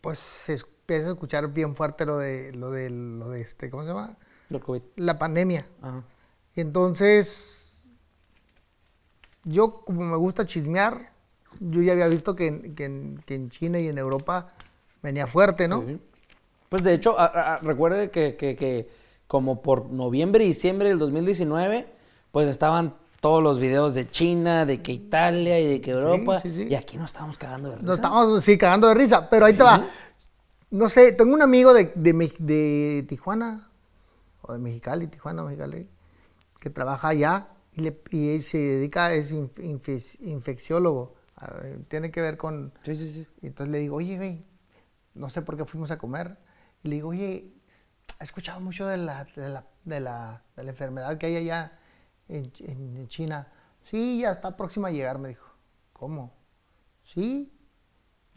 pues 0.00 0.18
se 0.18 0.54
empieza 0.54 1.08
a 1.08 1.12
escuchar 1.12 1.48
bien 1.52 1.74
fuerte 1.74 2.04
lo 2.04 2.18
de, 2.18 2.52
lo 2.52 2.70
de, 2.70 2.90
lo 2.90 3.30
de 3.30 3.40
este, 3.40 3.70
¿cómo 3.70 3.82
se 3.82 3.88
llama? 3.88 4.16
el 4.50 4.60
COVID. 4.60 4.82
La 4.96 5.18
pandemia. 5.18 5.66
Ajá. 5.82 6.04
Y 6.54 6.60
entonces, 6.60 7.55
yo 9.46 9.80
como 9.84 10.02
me 10.02 10.16
gusta 10.16 10.44
chismear, 10.44 11.10
yo 11.60 11.80
ya 11.80 11.92
había 11.92 12.08
visto 12.08 12.36
que, 12.36 12.48
en- 12.48 12.74
que 12.74 12.84
en, 12.84 13.22
que 13.24 13.34
en 13.34 13.48
China 13.50 13.78
y 13.80 13.88
en 13.88 13.96
Europa 13.96 14.48
venía 15.02 15.26
fuerte, 15.26 15.66
¿no? 15.68 15.82
Sí. 15.86 15.98
Pues 16.68 16.82
de 16.82 16.92
hecho, 16.92 17.18
a- 17.18 17.58
recuerde 17.62 18.10
que, 18.10 18.36
que- 18.36 18.54
que 18.56 18.88
como 19.26 19.62
por 19.62 19.88
noviembre 19.90 20.44
y 20.44 20.48
diciembre 20.48 20.88
del 20.88 20.98
2019, 20.98 21.86
pues 22.32 22.48
estaban 22.48 22.94
todos 23.20 23.42
los 23.42 23.58
videos 23.58 23.94
de 23.94 24.08
China, 24.10 24.66
de 24.66 24.82
que 24.82 24.92
Italia 24.92 25.58
y 25.58 25.66
de 25.66 25.80
que 25.80 25.92
Europa, 25.92 26.40
sí, 26.40 26.50
sí. 26.54 26.66
y 26.70 26.74
aquí 26.74 26.96
nos 26.98 27.06
estábamos 27.06 27.38
cagando 27.38 27.70
de 27.70 27.76
risa. 27.76 27.86
Nos 27.86 27.94
estábamos, 27.96 28.44
sí, 28.44 28.58
cagando 28.58 28.88
de 28.88 28.94
risa, 28.94 29.30
pero 29.30 29.46
ahí 29.46 29.54
te 29.54 29.62
va. 29.62 29.88
No 30.70 30.88
sé, 30.88 31.12
tengo 31.12 31.32
un 31.32 31.42
amigo 31.42 31.72
de, 31.72 31.92
de, 31.94 32.12
de 32.38 33.06
Tijuana, 33.08 33.70
o 34.42 34.52
de 34.52 34.58
Mexicali, 34.58 35.06
Tijuana, 35.06 35.42
Mexicali, 35.44 35.88
que 36.60 36.68
trabaja 36.70 37.08
allá 37.08 37.48
y, 37.76 37.82
le, 37.82 38.02
y 38.12 38.40
se 38.40 38.58
dedica, 38.58 39.14
es 39.14 39.32
inf- 39.34 39.54
infe- 39.56 40.18
infecciólogo, 40.22 41.16
Tiene 41.88 42.10
que 42.10 42.20
ver 42.22 42.36
con... 42.38 42.72
Sí, 42.82 42.94
sí, 42.94 43.08
sí. 43.12 43.28
Y 43.42 43.48
entonces 43.48 43.72
le 43.72 43.78
digo, 43.80 43.96
oye, 43.96 44.16
güey, 44.16 44.46
no 45.14 45.28
sé 45.30 45.42
por 45.42 45.56
qué 45.56 45.64
fuimos 45.64 45.90
a 45.90 45.98
comer. 45.98 46.38
Y 46.82 46.88
le 46.88 46.96
digo, 46.96 47.10
oye, 47.10 47.52
he 48.20 48.24
escuchado 48.24 48.60
mucho 48.60 48.86
de 48.86 48.96
la, 48.98 49.24
de 49.36 49.48
la, 49.50 49.66
de 49.84 50.00
la, 50.00 50.44
de 50.56 50.64
la 50.64 50.70
enfermedad 50.70 51.18
que 51.18 51.26
hay 51.26 51.36
allá 51.36 51.78
en, 52.28 52.52
en- 52.60 52.96
en 52.98 53.08
China. 53.08 53.52
Sí, 53.82 54.20
ya 54.22 54.32
está 54.32 54.56
próxima 54.56 54.88
a 54.88 54.90
llegar, 54.92 55.18
me 55.18 55.28
dijo. 55.30 55.46
¿Cómo? 55.92 56.34
Sí, 57.04 57.52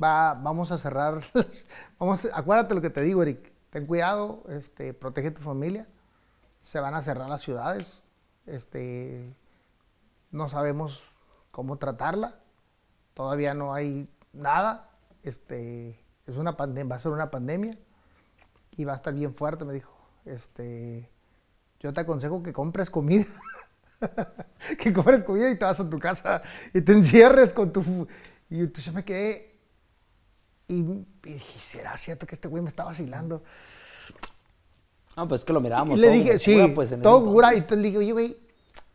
va, 0.01 0.33
vamos 0.35 0.71
a 0.71 0.77
cerrar. 0.77 1.21
las- 1.33 1.65
vamos, 1.99 2.27
acuérdate 2.33 2.75
lo 2.75 2.81
que 2.81 2.89
te 2.89 3.01
digo, 3.01 3.23
Eric. 3.23 3.53
Ten 3.71 3.85
cuidado, 3.87 4.43
este, 4.49 4.93
protege 4.93 5.31
tu 5.31 5.41
familia. 5.41 5.87
Se 6.63 6.79
van 6.79 6.93
a 6.95 7.01
cerrar 7.01 7.29
las 7.29 7.41
ciudades. 7.41 8.03
Este, 8.49 9.35
no 10.31 10.49
sabemos 10.49 11.03
cómo 11.51 11.77
tratarla. 11.77 12.39
Todavía 13.13 13.53
no 13.53 13.73
hay 13.73 14.09
nada. 14.33 14.89
Este, 15.23 15.99
es 16.25 16.37
una 16.37 16.57
pandemia, 16.57 16.89
va 16.91 16.95
a 16.95 16.99
ser 16.99 17.11
una 17.11 17.31
pandemia 17.31 17.77
y 18.75 18.85
va 18.85 18.93
a 18.93 18.95
estar 18.97 19.13
bien 19.13 19.33
fuerte, 19.35 19.65
me 19.65 19.73
dijo. 19.73 19.93
Este, 20.25 21.09
yo 21.79 21.93
te 21.93 22.01
aconsejo 22.01 22.43
que 22.43 22.53
compres 22.53 22.89
comida. 22.89 23.25
que 24.79 24.93
compres 24.93 25.23
comida 25.23 25.49
y 25.49 25.57
te 25.57 25.65
vas 25.65 25.79
a 25.79 25.89
tu 25.89 25.99
casa 25.99 26.41
y 26.73 26.81
te 26.81 26.93
encierres 26.93 27.53
con 27.53 27.71
tu... 27.71 28.07
Y 28.49 28.61
entonces 28.61 28.85
yo 28.85 28.93
me 28.93 29.05
quedé 29.05 29.59
y, 30.67 30.79
y 30.79 31.05
dije, 31.23 31.59
¿será 31.59 31.97
cierto 31.97 32.25
que 32.25 32.35
este 32.35 32.47
güey 32.47 32.63
me 32.63 32.69
está 32.69 32.83
vacilando? 32.83 33.43
No, 35.17 35.27
pues 35.27 35.41
es 35.41 35.45
que 35.45 35.53
lo 35.53 35.61
mirábamos. 35.61 35.97
y 35.97 36.01
le 36.01 36.07
todo 36.07 36.15
dije, 36.15 36.29
como 36.29 36.39
sí, 36.39 36.53
cura, 36.53 36.73
pues, 36.73 36.91
en 36.91 37.01
todo 37.01 37.25
cura. 37.25 37.53
Y 37.53 37.57
entonces. 37.57 37.77
le 37.79 37.83
digo, 37.89 37.99
oye, 37.99 38.11
güey, 38.11 38.37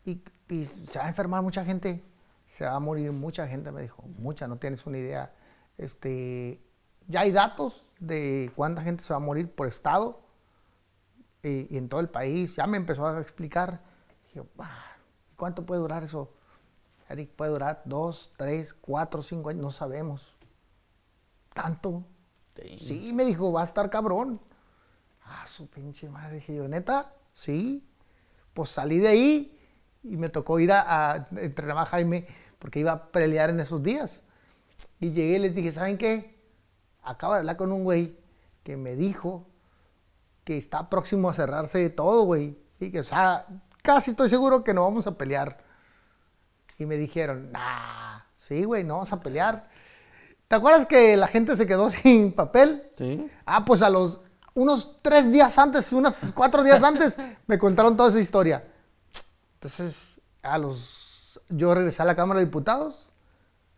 y, 0.05 0.21
y 0.49 0.65
se 0.65 0.97
va 0.99 1.05
a 1.05 1.07
enfermar 1.09 1.41
mucha 1.43 1.63
gente, 1.65 2.01
se 2.51 2.65
va 2.65 2.73
a 2.75 2.79
morir 2.79 3.11
mucha 3.11 3.47
gente, 3.47 3.71
me 3.71 3.81
dijo, 3.81 4.03
mucha, 4.17 4.47
no 4.47 4.57
tienes 4.57 4.85
una 4.85 4.97
idea. 4.97 5.33
Este, 5.77 6.59
ya 7.07 7.21
hay 7.21 7.31
datos 7.31 7.83
de 7.99 8.51
cuánta 8.55 8.81
gente 8.81 9.03
se 9.03 9.13
va 9.13 9.17
a 9.17 9.19
morir 9.19 9.49
por 9.51 9.67
estado 9.67 10.21
y, 11.43 11.73
y 11.73 11.77
en 11.77 11.89
todo 11.89 12.01
el 12.01 12.09
país. 12.09 12.55
Ya 12.55 12.65
me 12.65 12.77
empezó 12.77 13.05
a 13.05 13.19
explicar. 13.21 13.81
Dije, 14.27 14.47
"Ah, 14.57 14.95
¿y 15.31 15.35
cuánto 15.35 15.65
puede 15.65 15.81
durar 15.81 16.03
eso? 16.03 16.31
Eric, 17.09 17.29
puede 17.35 17.51
durar 17.51 17.83
dos, 17.85 18.31
tres, 18.35 18.73
cuatro, 18.73 19.21
cinco 19.21 19.49
años, 19.49 19.61
no 19.61 19.69
sabemos. 19.69 20.35
¿Tanto? 21.53 22.03
Sí. 22.55 22.77
Sí, 22.79 23.13
me 23.13 23.25
dijo, 23.25 23.51
va 23.51 23.61
a 23.61 23.65
estar 23.65 23.89
cabrón. 23.89 24.39
Ah, 25.25 25.45
su 25.47 25.67
pinche 25.67 26.09
madre. 26.09 26.35
Dije 26.35 26.55
yo, 26.55 26.67
¿neta? 26.67 27.13
Sí. 27.33 27.85
Pues 28.53 28.69
salí 28.69 28.99
de 28.99 29.07
ahí 29.09 29.59
y 30.03 30.17
me 30.17 30.29
tocó 30.29 30.59
ir 30.59 30.71
a, 30.71 31.11
a 31.11 31.27
entrenar 31.37 31.77
a 31.79 31.85
Jaime 31.85 32.27
porque 32.59 32.79
iba 32.79 32.91
a 32.91 33.11
pelear 33.11 33.49
en 33.49 33.59
esos 33.59 33.83
días. 33.83 34.23
Y 34.99 35.11
llegué 35.11 35.35
y 35.35 35.39
les 35.39 35.55
dije, 35.55 35.71
¿saben 35.71 35.97
qué? 35.97 36.39
Acabo 37.03 37.33
de 37.33 37.39
hablar 37.39 37.57
con 37.57 37.71
un 37.71 37.83
güey 37.83 38.17
que 38.63 38.77
me 38.77 38.95
dijo 38.95 39.45
que 40.43 40.57
está 40.57 40.89
próximo 40.89 41.29
a 41.29 41.33
cerrarse 41.33 41.89
todo, 41.89 42.23
güey. 42.23 42.57
Y 42.79 42.91
que, 42.91 42.99
o 42.99 43.03
sea, 43.03 43.45
casi 43.81 44.11
estoy 44.11 44.29
seguro 44.29 44.63
que 44.63 44.73
no 44.73 44.83
vamos 44.83 45.07
a 45.07 45.17
pelear. 45.17 45.57
Y 46.77 46.85
me 46.85 46.97
dijeron, 46.97 47.51
nah, 47.51 48.21
sí, 48.37 48.63
güey, 48.63 48.83
no 48.83 48.95
vamos 48.95 49.13
a 49.13 49.21
pelear. 49.21 49.69
¿Te 50.47 50.55
acuerdas 50.55 50.85
que 50.85 51.17
la 51.17 51.27
gente 51.27 51.55
se 51.55 51.65
quedó 51.67 51.89
sin 51.91 52.31
papel? 52.31 52.83
Sí. 52.97 53.29
Ah, 53.45 53.65
pues 53.65 53.81
a 53.81 53.89
los 53.89 54.21
unos 54.55 55.01
tres 55.01 55.31
días 55.31 55.57
antes, 55.59 55.93
unos 55.93 56.31
cuatro 56.33 56.63
días 56.63 56.81
antes, 56.91 57.17
me 57.45 57.59
contaron 57.59 57.95
toda 57.95 58.09
esa 58.09 58.19
historia. 58.19 58.63
Entonces, 59.55 60.19
a 60.41 60.57
los, 60.57 61.39
yo 61.49 61.75
regresé 61.75 62.01
a 62.01 62.05
la 62.05 62.15
Cámara 62.15 62.39
de 62.39 62.47
Diputados 62.47 63.11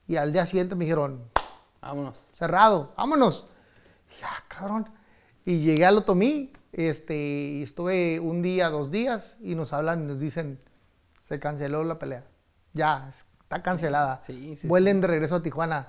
y 0.08 0.16
al 0.16 0.32
día 0.32 0.46
siguiente 0.46 0.76
me 0.76 0.86
dijeron, 0.86 1.30
Vámonos. 1.82 2.18
cerrado, 2.34 2.94
vámonos. 2.98 3.48
Y, 4.10 4.24
ah, 4.24 4.44
cabrón. 4.48 4.90
Y 5.46 5.60
llegué 5.60 5.86
al 5.86 5.98
Otomí, 5.98 6.52
este, 6.74 7.16
y 7.16 7.64
estuve 7.64 8.20
un 8.20 8.42
día, 8.42 8.70
dos 8.70 8.92
días, 8.92 9.38
y 9.42 9.56
nos 9.56 9.74
hablan 9.74 10.04
y 10.04 10.08
nos 10.08 10.20
dicen, 10.20 10.60
se 11.20 11.40
canceló 11.40 11.84
la 11.84 12.00
pelea. 12.00 12.26
Ya, 12.74 13.10
está 13.10 13.64
cancelada. 13.64 14.20
Sí, 14.22 14.56
sí, 14.56 14.68
Vuelen 14.68 15.02
de 15.02 15.08
regreso 15.08 15.36
a 15.36 15.42
Tijuana. 15.42 15.88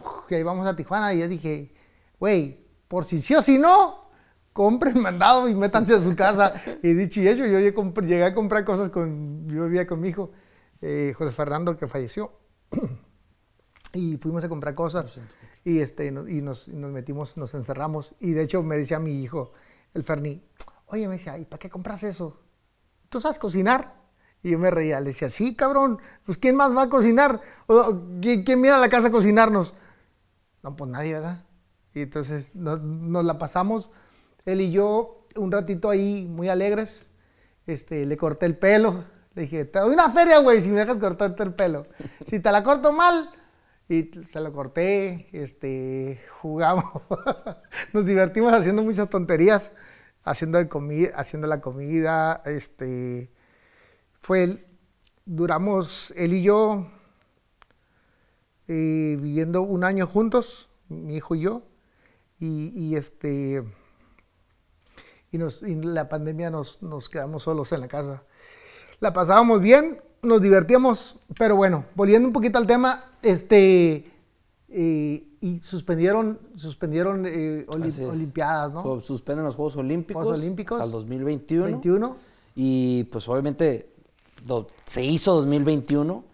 Uf, 0.00 0.32
y 0.32 0.36
ahí 0.36 0.42
vamos 0.42 0.66
a 0.66 0.74
Tijuana, 0.74 1.12
y 1.12 1.18
ya 1.20 1.28
dije, 1.28 1.74
güey, 2.18 2.64
por 2.88 3.04
si 3.04 3.20
sí 3.20 3.34
o 3.34 3.42
si 3.42 3.58
no, 3.58 4.03
compren 4.54 5.02
mandado 5.02 5.48
y 5.50 5.54
métanse 5.54 5.94
a 5.94 5.98
su 5.98 6.16
casa. 6.16 6.54
y 6.82 6.94
dicho 6.94 7.20
y 7.20 7.28
hecho, 7.28 7.44
yo 7.44 7.58
llegué, 7.60 8.24
a 8.24 8.34
comprar 8.34 8.64
cosas 8.64 8.88
con, 8.88 9.46
yo 9.48 9.64
vivía 9.64 9.86
con 9.86 10.00
mi 10.00 10.08
hijo, 10.08 10.30
eh, 10.80 11.12
José 11.14 11.32
Fernando, 11.32 11.76
que 11.76 11.86
falleció 11.86 12.32
y 13.92 14.16
fuimos 14.16 14.42
a 14.44 14.48
comprar 14.48 14.74
cosas 14.74 15.20
y 15.64 15.80
este 15.80 16.10
no- 16.10 16.28
y 16.28 16.40
nos, 16.42 16.68
nos 16.68 16.90
metimos 16.90 17.36
nos 17.36 17.54
encerramos 17.54 18.14
y 18.20 18.32
de 18.32 18.42
hecho 18.42 18.62
me 18.62 18.76
decía 18.76 18.98
mi 18.98 19.22
hijo 19.22 19.52
el 19.94 20.02
Ferni 20.02 20.42
oye 20.86 21.06
me 21.06 21.14
decía 21.14 21.38
¿y 21.38 21.44
para 21.44 21.58
qué 21.60 21.70
compras 21.70 22.02
eso? 22.02 22.40
¿tú 23.08 23.20
sabes 23.20 23.38
cocinar? 23.38 23.94
y 24.42 24.50
yo 24.50 24.58
me 24.58 24.70
reía 24.70 25.00
le 25.00 25.06
decía 25.06 25.30
sí 25.30 25.54
cabrón 25.54 25.98
pues 26.24 26.38
quién 26.38 26.56
más 26.56 26.76
va 26.76 26.82
a 26.82 26.88
cocinar 26.88 27.40
o, 27.66 28.02
¿quién, 28.20 28.42
quién 28.42 28.60
viene 28.60 28.76
a 28.76 28.80
la 28.80 28.88
casa 28.88 29.08
a 29.08 29.12
cocinarnos? 29.12 29.74
no 30.62 30.74
pues 30.76 30.90
nadie 30.90 31.14
¿verdad? 31.14 31.44
y 31.94 32.02
entonces 32.02 32.54
nos, 32.56 32.80
nos 32.82 33.24
la 33.24 33.38
pasamos 33.38 33.90
él 34.46 34.60
y 34.60 34.70
yo 34.72 35.26
un 35.36 35.50
ratito 35.52 35.90
ahí 35.90 36.26
muy 36.28 36.48
alegres 36.48 37.08
este, 37.66 38.06
le 38.06 38.16
corté 38.16 38.46
el 38.46 38.56
pelo. 38.58 39.04
Le 39.34 39.42
dije, 39.42 39.64
te 39.64 39.80
doy 39.80 39.94
una 39.94 40.10
feria, 40.10 40.38
güey, 40.38 40.60
si 40.60 40.70
me 40.70 40.80
dejas 40.80 40.98
cortarte 41.00 41.42
el 41.42 41.54
pelo. 41.54 41.86
Si 42.26 42.40
te 42.40 42.52
la 42.52 42.62
corto 42.62 42.92
mal, 42.92 43.30
y 43.88 44.10
se 44.30 44.40
lo 44.40 44.52
corté, 44.52 45.28
este, 45.32 46.20
jugamos. 46.40 46.84
Nos 47.92 48.06
divertimos 48.06 48.52
haciendo 48.52 48.82
muchas 48.82 49.10
tonterías, 49.10 49.72
haciendo, 50.24 50.58
el 50.58 50.68
comi- 50.68 51.12
haciendo 51.14 51.48
la 51.48 51.60
comida, 51.60 52.42
este, 52.46 53.30
fue, 54.22 54.44
el- 54.44 54.66
duramos 55.26 56.12
él 56.16 56.34
y 56.34 56.42
yo 56.42 56.86
eh, 58.68 59.16
viviendo 59.20 59.62
un 59.62 59.84
año 59.84 60.06
juntos, 60.06 60.68
mi 60.88 61.16
hijo 61.16 61.34
y 61.34 61.40
yo, 61.42 61.62
y, 62.40 62.72
y 62.74 62.96
este, 62.96 63.64
y, 65.34 65.38
nos, 65.38 65.62
y 65.62 65.74
la 65.74 66.08
pandemia 66.08 66.50
nos, 66.50 66.80
nos 66.82 67.08
quedamos 67.08 67.42
solos 67.42 67.72
en 67.72 67.80
la 67.80 67.88
casa. 67.88 68.22
La 69.00 69.12
pasábamos 69.12 69.60
bien, 69.60 70.00
nos 70.22 70.40
divertíamos, 70.40 71.18
pero 71.38 71.56
bueno, 71.56 71.84
volviendo 71.94 72.28
un 72.28 72.32
poquito 72.32 72.58
al 72.58 72.66
tema, 72.66 73.04
este, 73.22 74.10
eh, 74.68 75.26
y 75.40 75.60
suspendieron, 75.60 76.38
suspendieron 76.56 77.26
eh, 77.26 77.66
olim- 77.68 78.08
olimpiadas, 78.08 78.72
¿no? 78.72 78.82
Su- 78.82 79.00
Suspenden 79.00 79.44
los 79.44 79.56
Juegos 79.56 79.76
Olímpicos, 79.76 80.22
Juegos 80.22 80.38
Olímpicos. 80.40 80.76
hasta 80.78 80.86
el 80.86 80.92
2021. 80.92 81.64
21. 81.66 82.16
Y 82.54 83.04
pues 83.04 83.28
obviamente 83.28 83.90
se 84.86 85.02
hizo 85.02 85.34
2021 85.34 86.24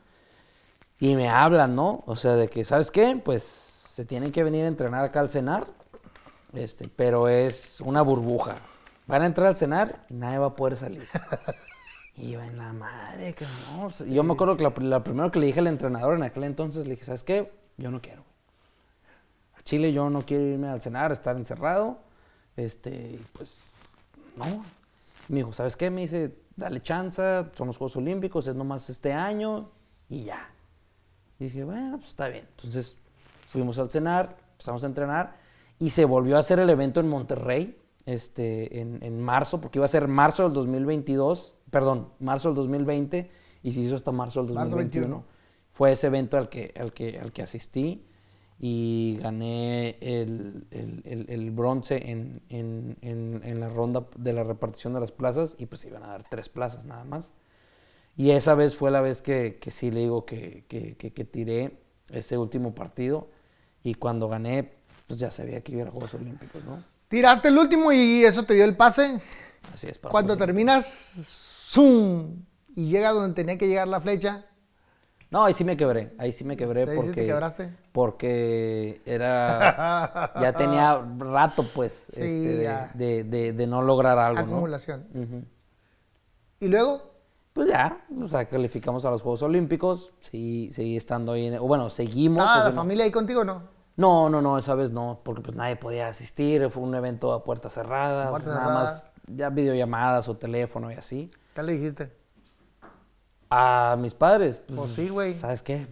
y 0.98 1.14
me 1.14 1.28
hablan, 1.30 1.74
¿no? 1.74 2.02
O 2.06 2.14
sea, 2.16 2.36
de 2.36 2.48
que, 2.48 2.64
¿sabes 2.64 2.90
qué? 2.90 3.20
Pues 3.24 3.42
se 3.42 4.04
tienen 4.04 4.30
que 4.30 4.44
venir 4.44 4.64
a 4.64 4.68
entrenar 4.68 5.04
acá 5.04 5.20
al 5.20 5.30
cenar, 5.30 5.66
este, 6.52 6.88
pero 6.94 7.28
es 7.28 7.80
una 7.80 8.02
burbuja. 8.02 8.58
Van 9.10 9.22
a 9.22 9.26
entrar 9.26 9.48
al 9.48 9.56
cenar 9.56 10.06
y 10.08 10.14
nadie 10.14 10.38
va 10.38 10.46
a 10.46 10.56
poder 10.56 10.76
salir. 10.76 11.06
Y 12.16 12.32
yo 12.32 12.42
en 12.42 12.58
la 12.58 12.74
madre, 12.74 13.32
que 13.32 13.46
no. 13.46 13.86
o 13.86 13.90
sea, 13.90 14.06
Yo 14.06 14.22
me 14.22 14.34
acuerdo 14.34 14.54
que 14.54 14.62
la 14.62 15.02
primero 15.02 15.30
que 15.30 15.38
le 15.38 15.46
dije 15.46 15.60
al 15.60 15.68
entrenador 15.68 16.16
en 16.16 16.22
aquel 16.22 16.44
entonces, 16.44 16.84
le 16.84 16.90
dije, 16.90 17.04
¿sabes 17.06 17.24
qué? 17.24 17.50
Yo 17.78 17.90
no 17.90 18.02
quiero. 18.02 18.24
A 19.56 19.62
Chile 19.62 19.90
yo 19.90 20.10
no 20.10 20.20
quiero 20.20 20.44
irme 20.44 20.68
al 20.68 20.82
cenar, 20.82 21.12
estar 21.12 21.36
encerrado. 21.36 21.98
Este, 22.56 23.18
pues, 23.32 23.62
no. 24.36 24.62
Me 25.28 25.36
dijo, 25.36 25.54
¿sabes 25.54 25.76
qué? 25.76 25.88
Me 25.88 26.02
dice, 26.02 26.36
dale 26.56 26.82
chance, 26.82 27.22
son 27.54 27.68
los 27.68 27.78
Juegos 27.78 27.96
Olímpicos, 27.96 28.46
es 28.46 28.54
nomás 28.54 28.90
este 28.90 29.14
año 29.14 29.70
y 30.10 30.24
ya. 30.24 30.50
Y 31.38 31.44
dije, 31.44 31.64
bueno, 31.64 31.96
pues 31.96 32.10
está 32.10 32.28
bien. 32.28 32.46
Entonces 32.50 32.96
fuimos 33.46 33.78
al 33.78 33.90
cenar, 33.90 34.36
empezamos 34.52 34.84
a 34.84 34.88
entrenar 34.88 35.36
y 35.78 35.88
se 35.88 36.04
volvió 36.04 36.36
a 36.36 36.40
hacer 36.40 36.58
el 36.58 36.68
evento 36.68 37.00
en 37.00 37.08
Monterrey 37.08 37.79
este, 38.10 38.80
en, 38.80 39.02
en 39.02 39.20
marzo, 39.20 39.60
porque 39.60 39.78
iba 39.78 39.84
a 39.86 39.88
ser 39.88 40.08
marzo 40.08 40.44
del 40.44 40.52
2022, 40.52 41.54
perdón, 41.70 42.08
marzo 42.18 42.48
del 42.48 42.56
2020 42.56 43.30
y 43.62 43.72
se 43.72 43.80
hizo 43.80 43.96
hasta 43.96 44.12
marzo 44.12 44.42
del 44.44 44.54
Marzo 44.54 44.70
2021. 44.70 45.06
21. 45.16 45.24
Fue 45.70 45.92
ese 45.92 46.06
evento 46.08 46.36
al 46.36 46.48
que, 46.48 46.72
al 46.78 46.92
que, 46.92 47.18
al 47.18 47.32
que 47.32 47.42
asistí 47.42 48.04
y 48.58 49.18
gané 49.22 49.96
el, 50.00 50.66
el- 50.70 51.00
el- 51.04 51.26
el 51.30 51.50
bronce 51.50 52.10
en, 52.10 52.42
en- 52.50 52.96
en- 53.00 53.60
la 53.60 53.68
ronda 53.70 54.06
de 54.18 54.32
la 54.32 54.42
repartición 54.44 54.92
de 54.92 55.00
las 55.00 55.12
plazas 55.12 55.56
y 55.58 55.66
pues 55.66 55.84
iban 55.86 56.02
a 56.02 56.08
dar 56.08 56.24
tres 56.28 56.48
plazas 56.48 56.84
nada 56.84 57.04
más. 57.04 57.32
Y 58.16 58.30
esa 58.32 58.54
vez 58.54 58.74
fue 58.76 58.90
la 58.90 59.00
vez 59.00 59.22
que, 59.22 59.58
que 59.58 59.70
sí 59.70 59.90
le 59.90 60.00
digo 60.00 60.26
que, 60.26 60.64
que- 60.68 60.96
que- 60.96 61.24
tiré 61.24 61.78
ese 62.10 62.36
último 62.36 62.74
partido 62.74 63.28
y 63.82 63.94
cuando 63.94 64.28
gané 64.28 64.72
pues 65.06 65.20
ya 65.20 65.30
sabía 65.30 65.60
que 65.62 65.72
iba 65.72 65.84
a 65.84 65.90
Juegos 65.90 66.14
Olímpicos, 66.14 66.62
¿no? 66.64 66.84
Tiraste 67.10 67.48
el 67.48 67.58
último 67.58 67.90
y 67.92 68.24
eso 68.24 68.44
te 68.44 68.54
dio 68.54 68.64
el 68.64 68.76
pase. 68.76 69.20
Así 69.74 69.88
es. 69.88 69.98
para 69.98 70.10
Cuando 70.12 70.36
terminas, 70.36 70.84
¡zum! 70.86 72.44
Y 72.76 72.86
llega 72.88 73.10
donde 73.10 73.34
tenía 73.34 73.58
que 73.58 73.66
llegar 73.68 73.88
la 73.88 74.00
flecha, 74.00 74.46
No, 75.32 75.44
ahí 75.44 75.52
sí 75.54 75.62
me 75.64 75.76
quebré. 75.76 76.12
Ahí 76.18 76.32
sí 76.32 76.42
me 76.44 76.56
quebré 76.56 76.86
Sí, 76.86 76.90
sí 76.92 76.96
te 76.98 77.06
porque. 77.06 77.26
quebraste. 77.26 77.76
Porque 77.92 79.00
era. 79.04 80.32
ya 80.40 80.52
tenía 80.56 81.04
rato, 81.18 81.64
pues, 81.74 82.06
Sí, 82.12 82.22
este, 82.22 82.48
de, 82.56 82.62
ya. 82.64 82.90
de- 82.94 83.24
de- 83.24 83.52
de 83.52 83.66
no 83.66 83.82
lograr 83.82 84.18
algo, 84.18 84.42
¿no? 84.42 84.52
Acumulación. 84.54 85.46
Y 86.60 86.68
luego, 86.68 87.10
Pues 87.52 87.68
ya, 87.68 88.04
o 88.20 88.28
sea, 88.28 88.44
calificamos 88.48 89.04
a 89.04 89.10
los 89.10 89.22
Juegos 89.22 89.42
Olímpicos. 89.42 90.12
Seguí, 90.20 90.72
seguí 90.72 90.96
estando 90.96 91.32
ahí. 91.32 91.46
en- 91.48 91.58
o 91.58 91.64
bueno, 91.66 91.90
seguimos. 91.90 92.42
ah, 92.44 92.46
la 92.46 92.54
porque 92.62 92.74
no- 92.76 92.80
familia 92.82 93.04
ahí 93.04 93.10
contigo 93.10 93.44
no. 93.44 93.79
No, 94.00 94.30
no, 94.30 94.40
no, 94.40 94.56
esa 94.56 94.74
vez 94.74 94.90
no, 94.90 95.20
porque 95.22 95.42
pues 95.42 95.54
nadie 95.56 95.76
podía 95.76 96.08
asistir, 96.08 96.70
fue 96.70 96.82
un 96.82 96.94
evento 96.94 97.32
a 97.34 97.44
puerta 97.44 97.68
cerrada, 97.68 98.30
Puerta 98.30 98.48
nada 98.48 98.60
cerrada. 98.62 98.84
más 98.84 99.02
ya 99.26 99.50
videollamadas 99.50 100.28
o 100.28 100.36
teléfono 100.36 100.90
y 100.90 100.94
así. 100.94 101.30
¿Qué 101.54 101.62
le 101.62 101.72
dijiste? 101.74 102.10
A 103.50 103.96
mis 103.98 104.14
padres, 104.14 104.62
pues, 104.66 104.78
Pues 104.80 104.90
sí, 104.92 105.08
güey. 105.08 105.38
¿sabes 105.38 105.62
qué? 105.62 105.86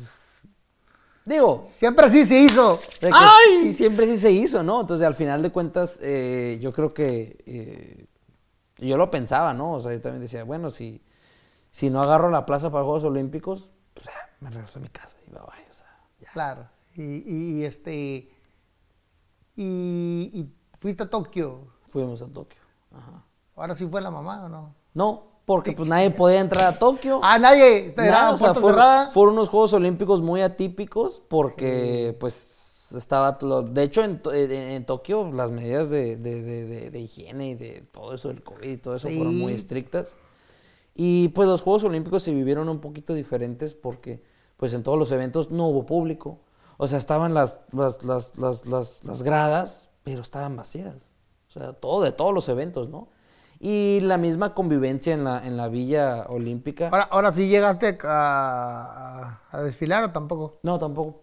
Digo, 1.25 1.67
Siempre 1.69 2.07
así 2.07 2.25
se 2.25 2.39
hizo. 2.41 2.81
de 3.03 3.09
que 3.11 3.15
¡Ay! 3.15 3.61
sí, 3.61 3.73
siempre 3.75 4.07
sí 4.07 4.17
se 4.17 4.31
hizo, 4.31 4.63
¿no? 4.63 4.81
Entonces, 4.81 5.07
al 5.07 5.15
final 5.15 5.43
de 5.43 5.51
cuentas, 5.53 5.99
eh, 6.01 6.59
yo 6.63 6.73
creo 6.73 6.95
que 6.95 7.37
eh, 7.45 8.07
yo 8.79 8.97
lo 8.97 9.11
pensaba, 9.11 9.53
¿no? 9.53 9.75
O 9.75 9.81
sea, 9.81 9.93
yo 9.93 10.01
también 10.01 10.23
decía, 10.23 10.45
bueno, 10.45 10.71
si, 10.71 11.03
si 11.71 11.91
no 11.91 12.01
agarro 12.01 12.31
la 12.31 12.47
plaza 12.47 12.71
para 12.71 12.85
Juegos 12.85 13.05
Olímpicos, 13.05 13.71
pues 13.93 14.07
ya, 14.07 14.13
me 14.41 14.49
regreso 14.49 14.79
a 14.79 14.83
mi 14.83 14.89
casa 14.89 15.17
y 15.27 15.31
bye 15.31 15.41
bye, 15.41 15.67
o 15.71 15.75
sea, 15.75 15.87
ya. 16.21 16.31
Claro. 16.33 16.67
Y, 16.99 17.23
y, 17.61 17.65
este. 17.65 18.29
Y, 19.57 20.31
y 20.33 20.53
fuiste 20.79 21.05
a 21.05 21.11
Tokio. 21.11 21.61
Fuimos 21.89 22.23
a 22.23 22.27
Tokio. 22.27 22.61
Ajá. 22.93 23.25
Ahora 23.57 23.75
sí 23.75 23.87
fue 23.87 24.01
la 24.01 24.11
mamá 24.11 24.45
o 24.45 24.49
no. 24.49 24.75
No, 24.95 25.23
porque 25.45 25.73
pues 25.73 25.89
nadie 25.89 26.11
podía 26.11 26.41
entrar 26.41 26.65
a 26.75 26.79
Tokio. 26.79 27.21
Ah, 27.23 27.39
nadie. 27.39 27.95
Nada, 27.97 28.33
o 28.33 28.39
sea, 28.39 28.55
fueron, 28.55 29.35
unos 29.35 29.49
Juegos 29.49 29.73
Olímpicos 29.73 30.23
muy 30.23 30.41
atípicos 30.43 31.23
porque 31.29 32.17
pues 32.21 32.93
estaba... 32.97 33.33
De 33.71 33.83
hecho, 33.83 34.03
en, 34.05 34.21
en- 34.33 34.51
en 34.53 34.87
Tokio 34.87 35.31
las 35.33 35.51
medidas 35.51 35.91
de, 35.91 36.17
de- 36.17 36.43
de- 36.43 36.65
de- 36.67 36.91
de 36.91 37.01
higiene 37.01 37.51
y 37.51 37.55
de 37.55 37.81
todo 37.93 38.15
eso 38.15 38.29
del 38.29 38.43
COVID 38.43 38.69
y 38.69 38.77
todo 38.77 38.95
eso 38.97 39.09
fueron 39.09 39.37
muy 39.39 39.53
estrictas. 39.55 40.17
Y 40.95 41.29
pues 41.29 41.49
los 41.49 41.63
Juegos 41.63 41.85
Olímpicos 41.85 42.23
se 42.23 42.33
vivieron 42.33 42.69
un 42.69 42.81
poquito 42.81 43.15
diferentes 43.15 43.75
porque 43.75 44.23
pues 44.57 44.73
en 44.73 44.83
todos 44.83 44.99
los 44.99 45.13
eventos 45.13 45.51
no 45.51 45.69
hubo 45.69 45.87
público. 45.87 46.41
O 46.79 46.87
sea, 46.89 46.97
estaban 46.99 47.35
las, 47.35 47.61
las, 47.73 48.03
las, 48.05 48.35
las, 48.37 49.23
gradas, 49.23 49.91
pero 50.05 50.23
estaban 50.23 50.57
vacías. 50.57 51.13
O 51.49 51.53
sea, 51.53 51.75
todo, 51.75 52.03
de 52.03 52.13
todos 52.13 52.33
los 52.33 52.49
eventos, 52.49 52.89
¿no? 52.89 53.09
Y 53.61 54.01
la 54.03 54.17
misma 54.17 54.55
convivencia 54.55 55.13
en 55.13 55.25
la, 55.25 55.45
en 55.47 55.57
la 55.57 55.69
Villa 55.69 56.27
Olímpica. 56.29 56.89
Ahora, 56.89 57.09
ahora 57.11 57.33
sí 57.33 57.49
llegaste 57.49 57.99
a, 58.05 59.41
a- 59.51 59.59
a 59.59 59.63
desfilar 59.63 60.05
o 60.05 60.13
tampoco. 60.13 60.61
No, 60.63 60.79
tampoco. 60.79 61.23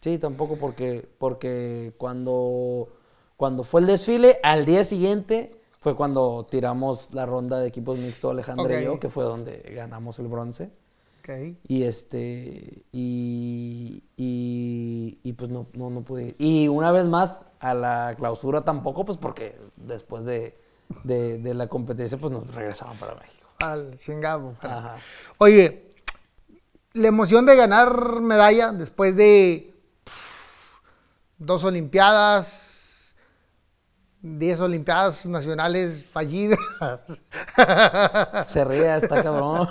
Sí, 0.00 0.18
tampoco 0.18 0.56
porque, 0.56 1.08
porque 1.18 1.94
cuando, 1.98 2.88
cuando 3.36 3.64
fue 3.64 3.82
el 3.82 3.86
desfile, 3.86 4.38
al 4.42 4.64
día 4.64 4.84
siguiente 4.84 5.54
fue 5.78 5.94
cuando 5.94 6.46
tiramos 6.50 7.08
la 7.12 7.26
ronda 7.26 7.60
de 7.60 7.68
equipos 7.68 7.98
mixto 7.98 8.30
Alejandro 8.30 8.64
y 8.80 8.84
yo, 8.84 9.00
que 9.00 9.10
fue 9.10 9.24
donde 9.24 9.58
ganamos 9.74 10.18
el 10.18 10.28
bronce. 10.28 10.70
Ok. 11.30 11.56
Y 11.68 11.82
este, 11.84 12.84
y, 12.92 14.02
y, 14.16 15.18
y 15.22 15.32
pues 15.34 15.50
no, 15.50 15.68
no, 15.74 15.90
no 15.90 16.02
pude 16.02 16.28
ir. 16.28 16.36
Y 16.38 16.68
una 16.68 16.90
vez 16.92 17.08
más, 17.08 17.46
a 17.60 17.74
la 17.74 18.14
clausura 18.16 18.62
tampoco, 18.62 19.04
pues 19.04 19.18
porque 19.18 19.58
después 19.76 20.24
de, 20.24 20.58
de, 21.04 21.38
de 21.38 21.54
la 21.54 21.68
competencia, 21.68 22.18
pues 22.18 22.32
nos 22.32 22.52
regresaban 22.54 22.96
para 22.98 23.14
México. 23.14 23.46
Al 23.60 23.96
chingado. 23.98 24.56
Ajá. 24.60 24.96
Oye, 25.38 25.92
la 26.94 27.08
emoción 27.08 27.46
de 27.46 27.56
ganar 27.56 28.20
medalla 28.20 28.72
después 28.72 29.14
de 29.14 29.74
pff, 30.04 30.80
dos 31.38 31.62
Olimpiadas, 31.64 32.69
diez 34.22 34.60
Olimpiadas 34.60 35.24
nacionales 35.26 36.04
fallidas. 36.06 36.58
Se 38.48 38.64
ríe, 38.64 38.96
está 38.96 39.22
cabrón. 39.22 39.68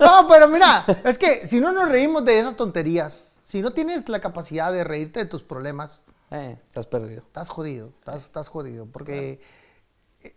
No, 0.00 0.28
pero 0.28 0.48
mira, 0.48 0.84
es 1.04 1.18
que 1.18 1.46
si 1.46 1.60
no 1.60 1.72
nos 1.72 1.88
reímos 1.88 2.24
de 2.24 2.38
esas 2.38 2.56
tonterías, 2.56 3.36
si 3.44 3.60
no 3.60 3.72
tienes 3.72 4.08
la 4.08 4.20
capacidad 4.20 4.72
de 4.72 4.84
reírte 4.84 5.20
de 5.20 5.26
tus 5.26 5.42
problemas, 5.42 6.02
eh, 6.30 6.58
estás 6.66 6.86
perdido. 6.86 7.22
estás 7.26 7.48
jodido, 7.48 7.92
estás, 7.98 8.22
estás 8.24 8.48
jodido, 8.48 8.86
porque 8.86 9.40
eh, 10.22 10.36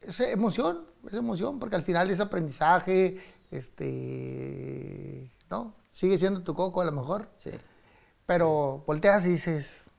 es 0.00 0.20
emoción, 0.20 0.86
es 1.06 1.14
emoción, 1.14 1.58
porque 1.58 1.76
al 1.76 1.82
final 1.82 2.10
es 2.10 2.20
aprendizaje, 2.20 3.20
este, 3.50 5.30
¿no? 5.50 5.74
Sigue 5.92 6.16
siendo 6.18 6.42
tu 6.42 6.54
coco 6.54 6.80
a 6.80 6.84
lo 6.86 6.92
mejor, 6.92 7.28
Sí. 7.36 7.50
pero 8.26 8.82
volteas 8.86 9.26
y 9.26 9.30
dices, 9.30 9.90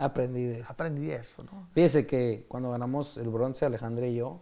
Aprendí 0.00 0.44
de 0.44 0.60
esto. 0.60 0.72
aprendí 0.72 1.10
eso, 1.10 1.42
¿no? 1.44 1.68
Fíjese 1.72 2.06
que 2.06 2.46
cuando 2.48 2.70
ganamos 2.70 3.16
el 3.18 3.28
bronce, 3.28 3.64
Alejandra 3.66 4.06
y 4.06 4.16
yo, 4.16 4.40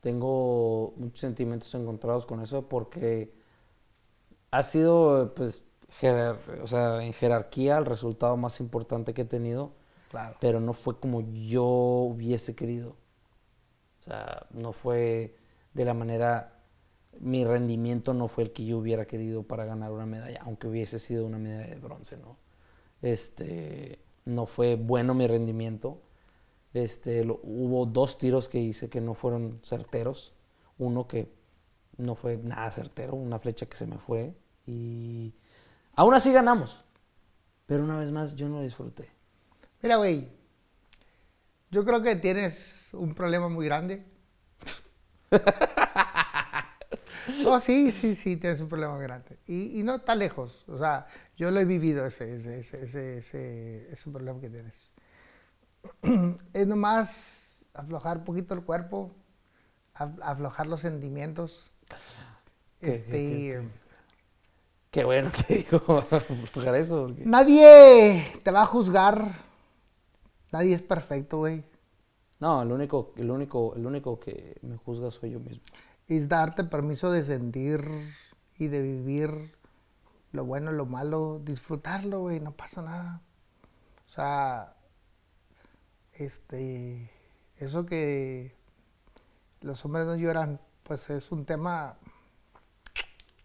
tengo 0.00 0.92
muchos 0.96 1.20
sentimientos 1.20 1.74
encontrados 1.74 2.26
con 2.26 2.40
eso 2.40 2.68
porque 2.68 3.32
ha 4.50 4.62
sido, 4.62 5.34
pues, 5.34 5.62
o 6.62 6.66
sea, 6.66 7.02
en 7.04 7.12
jerarquía 7.12 7.78
el 7.78 7.86
resultado 7.86 8.36
más 8.36 8.60
importante 8.60 9.14
que 9.14 9.22
he 9.22 9.24
tenido, 9.24 9.72
Claro. 10.10 10.36
pero 10.40 10.60
no 10.60 10.72
fue 10.72 10.98
como 11.00 11.22
yo 11.22 11.64
hubiese 11.64 12.54
querido. 12.54 12.96
O 14.00 14.02
sea, 14.04 14.46
no 14.50 14.72
fue 14.72 15.36
de 15.72 15.84
la 15.84 15.94
manera, 15.94 16.60
mi 17.20 17.44
rendimiento 17.44 18.14
no 18.14 18.28
fue 18.28 18.44
el 18.44 18.52
que 18.52 18.64
yo 18.66 18.78
hubiera 18.78 19.06
querido 19.06 19.42
para 19.44 19.64
ganar 19.64 19.90
una 19.92 20.06
medalla, 20.06 20.40
aunque 20.44 20.68
hubiese 20.68 20.98
sido 20.98 21.26
una 21.26 21.38
medalla 21.38 21.66
de 21.74 21.80
bronce, 21.80 22.16
¿no? 22.18 22.36
Este, 23.02 24.03
no 24.24 24.46
fue 24.46 24.76
bueno 24.76 25.14
mi 25.14 25.26
rendimiento. 25.26 26.00
Este, 26.74 27.24
lo- 27.24 27.40
hubo 27.44 27.86
dos 27.86 28.18
tiros 28.18 28.48
que 28.48 28.60
hice 28.60 28.88
que 28.90 29.00
no 29.00 29.14
fueron 29.14 29.60
certeros. 29.64 30.34
Uno 30.78 31.08
que 31.08 31.32
no 31.98 32.14
fue 32.16 32.38
nada 32.38 32.70
certero, 32.72 33.14
una 33.16 33.38
flecha 33.40 33.66
que 33.66 33.76
se 33.76 33.86
me 33.86 33.98
fue. 33.98 34.34
Y 34.66 35.34
aún 35.96 36.14
así 36.14 36.32
ganamos. 36.32 36.84
Pero 37.66 37.84
una 37.84 37.98
vez 37.98 38.10
más 38.12 38.36
yo 38.36 38.48
no 38.48 38.62
disfruté. 38.62 39.10
Mira, 39.82 39.96
güey, 39.96 40.28
yo 41.70 41.84
creo 41.84 42.02
que 42.02 42.16
tienes 42.16 42.90
un 42.94 43.14
problema 43.14 43.48
muy 43.48 43.66
grande. 43.66 44.04
No, 47.42 47.58
sí, 47.60 47.92
sí, 47.92 48.14
sí, 48.14 48.36
tienes 48.36 48.60
un 48.60 48.68
problema 48.68 48.98
grande. 48.98 49.38
Y, 49.46 49.80
y 49.80 49.82
no 49.82 49.96
está 49.96 50.14
lejos. 50.14 50.64
O 50.68 50.78
sea, 50.78 51.06
yo 51.36 51.50
lo 51.50 51.60
he 51.60 51.64
vivido, 51.64 52.06
ese, 52.06 52.34
ese, 52.34 52.58
ese, 52.60 52.82
ese, 52.84 53.18
ese, 53.18 53.92
ese 53.92 54.10
problema 54.10 54.40
que 54.40 54.50
tienes. 54.50 54.90
Es 56.52 56.66
nomás 56.66 57.58
aflojar 57.74 58.18
un 58.18 58.24
poquito 58.24 58.54
el 58.54 58.62
cuerpo, 58.62 59.10
af- 59.94 60.18
aflojar 60.22 60.66
los 60.66 60.80
sentimientos. 60.80 61.70
¿Qué- 62.80 62.92
Este, 62.92 63.10
qué- 63.12 63.68
Qué 64.90 65.02
bueno 65.04 65.30
que 65.32 65.56
dijo 65.56 65.98
aflojar 65.98 66.74
eso. 66.76 67.06
porque- 67.08 67.24
Nadie 67.26 68.24
te 68.44 68.50
va 68.52 68.62
a 68.62 68.66
juzgar. 68.66 69.28
Nadie 70.52 70.72
es 70.74 70.82
perfecto, 70.82 71.38
güey. 71.38 71.64
No, 72.38 72.62
el 72.62 72.70
único, 72.70 73.12
el 73.16 73.28
único, 73.30 73.74
el 73.74 73.86
único 73.86 74.20
que 74.20 74.56
me 74.62 74.76
juzga 74.76 75.10
soy 75.10 75.30
yo 75.32 75.40
mismo. 75.40 75.64
es 76.06 76.28
darte 76.28 76.62
permiso 76.64 77.10
de 77.10 77.24
sentir 77.24 77.82
y 78.56 78.68
de 78.68 78.82
vivir 78.82 79.56
lo 80.34 80.44
bueno, 80.44 80.72
lo 80.72 80.84
malo, 80.84 81.40
disfrutarlo, 81.44 82.20
güey, 82.20 82.40
no 82.40 82.50
pasa 82.50 82.82
nada. 82.82 83.20
O 84.08 84.10
sea, 84.10 84.74
este, 86.12 87.08
eso 87.56 87.86
que 87.86 88.56
los 89.60 89.84
hombres 89.84 90.06
no 90.06 90.16
lloran, 90.16 90.60
pues 90.82 91.08
es 91.10 91.30
un 91.30 91.46
tema, 91.46 91.96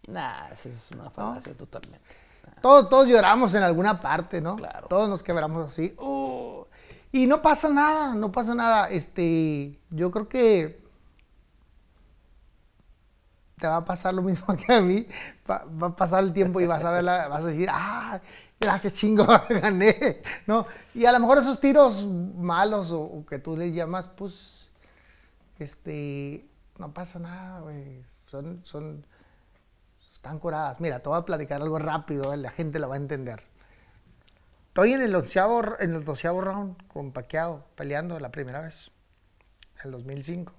Nah, 0.08 0.48
esa 0.48 0.68
es 0.68 0.90
una 0.90 1.08
falacia 1.10 1.56
totalmente. 1.56 2.00
Nah. 2.44 2.60
todos, 2.60 2.88
todos 2.88 3.06
lloramos 3.06 3.54
en 3.54 3.62
alguna 3.62 4.00
parte, 4.02 4.40
¿no? 4.40 4.56
Claro. 4.56 4.88
Todos 4.88 5.08
nos 5.08 5.22
quebramos 5.22 5.68
así. 5.68 5.94
"Uh", 5.96 6.64
y 7.12 7.28
no 7.28 7.40
pasa 7.40 7.68
nada, 7.68 8.14
no 8.16 8.32
pasa 8.32 8.56
nada. 8.56 8.88
Este, 8.88 9.78
yo 9.90 10.10
creo 10.10 10.28
que 10.28 10.82
te 13.60 13.66
va 13.66 13.76
a 13.76 13.84
pasar 13.84 14.14
lo 14.14 14.22
mismo 14.22 14.56
que 14.66 14.72
a 14.72 14.80
mí. 14.80 15.06
Va, 15.48 15.86
a 15.86 15.96
pasar 15.96 16.24
el 16.24 16.32
tiempo 16.32 16.60
y 16.60 16.66
vas 16.66 16.84
a 16.84 16.90
verla, 16.90 17.28
vas 17.28 17.44
a 17.44 17.48
decir, 17.48 17.68
ah, 17.70 18.20
qué 18.82 18.90
chingo 18.90 19.26
gané, 19.48 20.22
¿no? 20.46 20.66
Y 20.94 21.04
a 21.04 21.12
lo 21.12 21.20
mejor 21.20 21.38
esos 21.38 21.60
tiros 21.60 22.06
malos 22.06 22.90
o, 22.92 23.24
que 23.28 23.38
tú 23.38 23.56
les 23.56 23.74
llamas, 23.74 24.08
pues, 24.08 24.70
este, 25.58 26.46
no 26.78 26.92
pasa 26.92 27.18
nada, 27.18 27.60
güey. 27.60 28.04
Son, 28.26 28.60
son, 28.64 29.04
están 30.12 30.38
curadas. 30.38 30.80
Mira, 30.80 31.00
te 31.00 31.08
voy 31.08 31.18
a 31.18 31.24
platicar 31.24 31.60
algo 31.60 31.78
rápido, 31.78 32.34
la 32.36 32.50
gente 32.50 32.78
lo 32.78 32.88
va 32.88 32.94
a 32.94 32.98
entender. 32.98 33.42
Estoy 34.68 34.92
en 34.92 35.02
el 35.02 35.14
onceavo, 35.14 35.62
en 35.80 35.94
el 35.94 36.04
doceavo 36.04 36.40
round 36.40 36.86
con 36.86 37.12
Paquiao 37.12 37.64
peleando 37.74 38.18
la 38.20 38.30
primera 38.30 38.60
vez, 38.60 38.92
en 39.80 39.86
el 39.86 39.90
2005. 39.90 40.52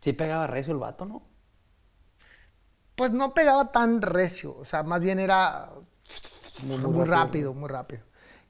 Sí 0.00 0.14
pegaba 0.14 0.46
recio 0.46 0.72
el 0.72 0.78
vato, 0.78 1.04
¿no? 1.04 1.31
Pues 2.94 3.12
no 3.12 3.34
pegaba 3.34 3.72
tan 3.72 4.02
recio, 4.02 4.56
o 4.56 4.64
sea, 4.64 4.82
más 4.82 5.00
bien 5.00 5.18
era 5.18 5.70
muy, 6.62 6.76
muy 6.78 7.04
rápido, 7.04 7.04
rápido, 7.04 7.54
muy 7.54 7.68
rápido. 7.68 8.02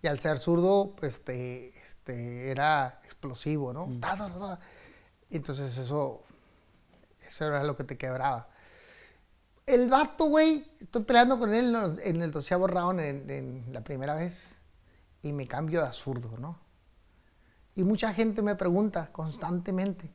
Y 0.02 0.08
al 0.08 0.18
ser 0.18 0.38
zurdo, 0.38 0.94
pues, 0.98 1.14
este, 1.14 1.80
este, 1.80 2.50
era 2.50 3.00
explosivo, 3.04 3.72
¿no? 3.72 3.88
Y 5.30 5.36
Entonces 5.36 5.78
eso, 5.78 6.24
eso 7.24 7.46
era 7.46 7.62
lo 7.62 7.76
que 7.76 7.84
te 7.84 7.96
quebraba. 7.96 8.48
El 9.64 9.88
vato, 9.88 10.24
güey, 10.24 10.66
estoy 10.80 11.04
peleando 11.04 11.38
con 11.38 11.54
él 11.54 11.74
en 12.02 12.20
el 12.20 12.32
doceavo 12.32 12.66
round 12.66 13.00
en, 13.00 13.30
en 13.30 13.72
la 13.72 13.82
primera 13.82 14.16
vez 14.16 14.60
y 15.22 15.32
me 15.32 15.46
cambio 15.46 15.84
de 15.84 15.92
zurdo, 15.92 16.36
¿no? 16.36 16.58
Y 17.76 17.84
mucha 17.84 18.12
gente 18.12 18.42
me 18.42 18.56
pregunta 18.56 19.10
constantemente. 19.12 20.12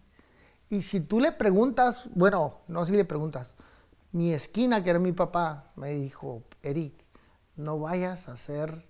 Y 0.70 0.82
si 0.82 1.00
tú 1.00 1.22
le 1.22 1.32
preguntas, 1.32 2.04
bueno, 2.14 2.60
no 2.68 2.86
si 2.86 2.92
le 2.92 3.06
preguntas, 3.06 3.56
mi 4.12 4.34
esquina, 4.34 4.84
que 4.84 4.90
era 4.90 5.00
mi 5.00 5.12
papá, 5.12 5.72
me 5.76 5.92
dijo, 5.92 6.44
Eric, 6.64 6.94
no 7.56 7.80
vayas 7.80 8.30
a 8.30 8.34
hacer 8.34 8.86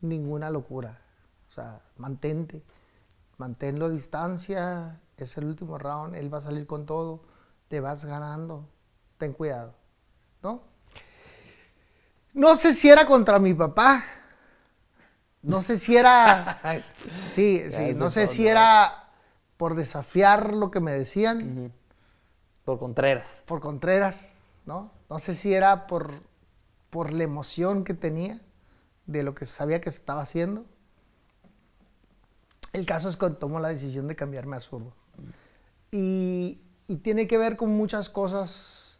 ninguna 0.00 0.50
locura. 0.50 1.00
O 1.48 1.50
sea, 1.52 1.80
mantente, 1.96 2.62
manténlo 3.38 3.86
a 3.86 3.90
distancia, 3.90 5.00
es 5.16 5.36
el 5.36 5.44
último 5.46 5.78
round, 5.78 6.14
él 6.14 6.32
va 6.32 6.38
a 6.38 6.42
salir 6.42 6.66
con 6.66 6.86
todo, 6.86 7.22
te 7.68 7.80
vas 7.80 8.04
ganando, 8.04 8.68
ten 9.18 9.32
cuidado, 9.32 9.74
¿no? 10.42 10.62
No 12.34 12.56
sé 12.56 12.74
si 12.74 12.90
era 12.90 13.06
contra 13.06 13.38
mi 13.38 13.54
papá, 13.54 14.04
no 15.42 15.62
sé 15.62 15.78
si 15.78 15.96
era, 15.96 16.60
sí, 17.30 17.64
sí, 17.70 17.94
no 17.94 18.10
sé 18.10 18.26
si 18.26 18.46
era 18.46 19.10
por 19.56 19.74
desafiar 19.74 20.52
lo 20.52 20.70
que 20.70 20.80
me 20.80 20.92
decían. 20.92 21.72
Por 22.66 22.78
Contreras. 22.78 23.42
por 23.46 23.60
Contreras, 23.60 24.28
¿no? 24.66 24.90
No 25.08 25.18
sé 25.20 25.32
si 25.34 25.54
era 25.54 25.86
por, 25.86 26.12
por 26.90 27.12
la 27.12 27.22
emoción 27.24 27.84
que 27.84 27.94
tenía 27.94 28.40
de 29.06 29.22
lo 29.22 29.34
que 29.34 29.46
sabía 29.46 29.80
que 29.80 29.90
se 29.90 29.98
estaba 29.98 30.20
haciendo. 30.20 30.64
El 32.74 32.84
caso 32.84 33.08
es 33.08 33.16
que 33.16 33.30
tomó 33.30 33.60
la 33.60 33.68
decisión 33.68 34.08
de 34.08 34.16
cambiarme 34.16 34.56
a 34.56 34.60
zurdo. 34.60 34.92
Y, 35.92 36.60
y 36.88 36.96
tiene 36.96 37.26
que 37.26 37.38
ver 37.38 37.56
con 37.56 37.70
muchas 37.70 38.10
cosas 38.10 38.98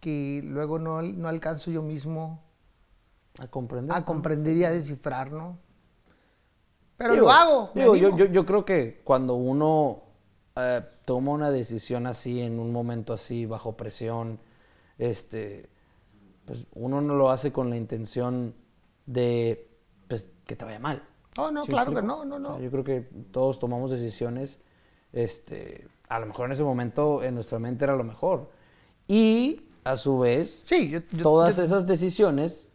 que 0.00 0.42
luego 0.44 0.78
no, 0.78 1.00
no 1.00 1.28
alcanzo 1.28 1.70
yo 1.70 1.80
mismo 1.80 2.42
A 3.38 3.46
comprender. 3.46 3.96
a 3.96 4.04
comprender 4.04 4.56
y 4.56 4.64
a 4.64 4.70
descifrar, 4.70 5.32
¿no? 5.32 5.56
Pero 6.98 7.14
Digo, 7.14 7.26
lo 7.26 7.32
hago. 7.32 7.70
digo, 7.74 7.96
yo, 7.96 8.16
yo, 8.16 8.26
yo 8.26 8.44
creo 8.44 8.64
que 8.64 9.00
cuando 9.04 9.34
uno 9.36 10.02
eh, 10.56 10.82
toma 11.04 11.32
una 11.32 11.50
decisión 11.50 12.06
así, 12.06 12.40
en 12.40 12.58
un 12.58 12.72
momento 12.72 13.12
así, 13.12 13.46
bajo 13.46 13.76
presión, 13.76 14.38
este, 14.98 15.68
pues 16.46 16.66
uno 16.74 17.00
no 17.00 17.14
lo 17.14 17.30
hace 17.30 17.52
con 17.52 17.70
la 17.70 17.76
intención 17.76 18.54
de 19.06 19.68
pues, 20.08 20.28
que 20.46 20.56
te 20.56 20.64
vaya 20.64 20.78
mal. 20.78 21.02
No, 21.36 21.50
no, 21.50 21.64
¿Sí 21.64 21.68
me 21.70 21.74
claro 21.74 21.94
que 21.94 22.02
no, 22.02 22.24
no, 22.24 22.38
no. 22.38 22.60
yo 22.60 22.70
creo 22.70 22.84
que 22.84 23.00
todos 23.32 23.58
tomamos 23.58 23.90
decisiones, 23.90 24.60
este, 25.12 25.88
a 26.08 26.18
lo 26.20 26.26
mejor 26.26 26.46
en 26.46 26.52
ese 26.52 26.62
momento 26.62 27.22
en 27.22 27.34
nuestra 27.34 27.58
mente 27.58 27.84
era 27.84 27.96
lo 27.96 28.04
mejor. 28.04 28.50
Y 29.08 29.62
a 29.84 29.96
su 29.96 30.18
vez, 30.20 30.62
Sí, 30.64 30.88
yo, 30.90 31.00
yo- 31.10 31.22
todas 31.22 31.56
yo- 31.56 31.62
esas 31.64 31.86
decisiones, 31.86 32.68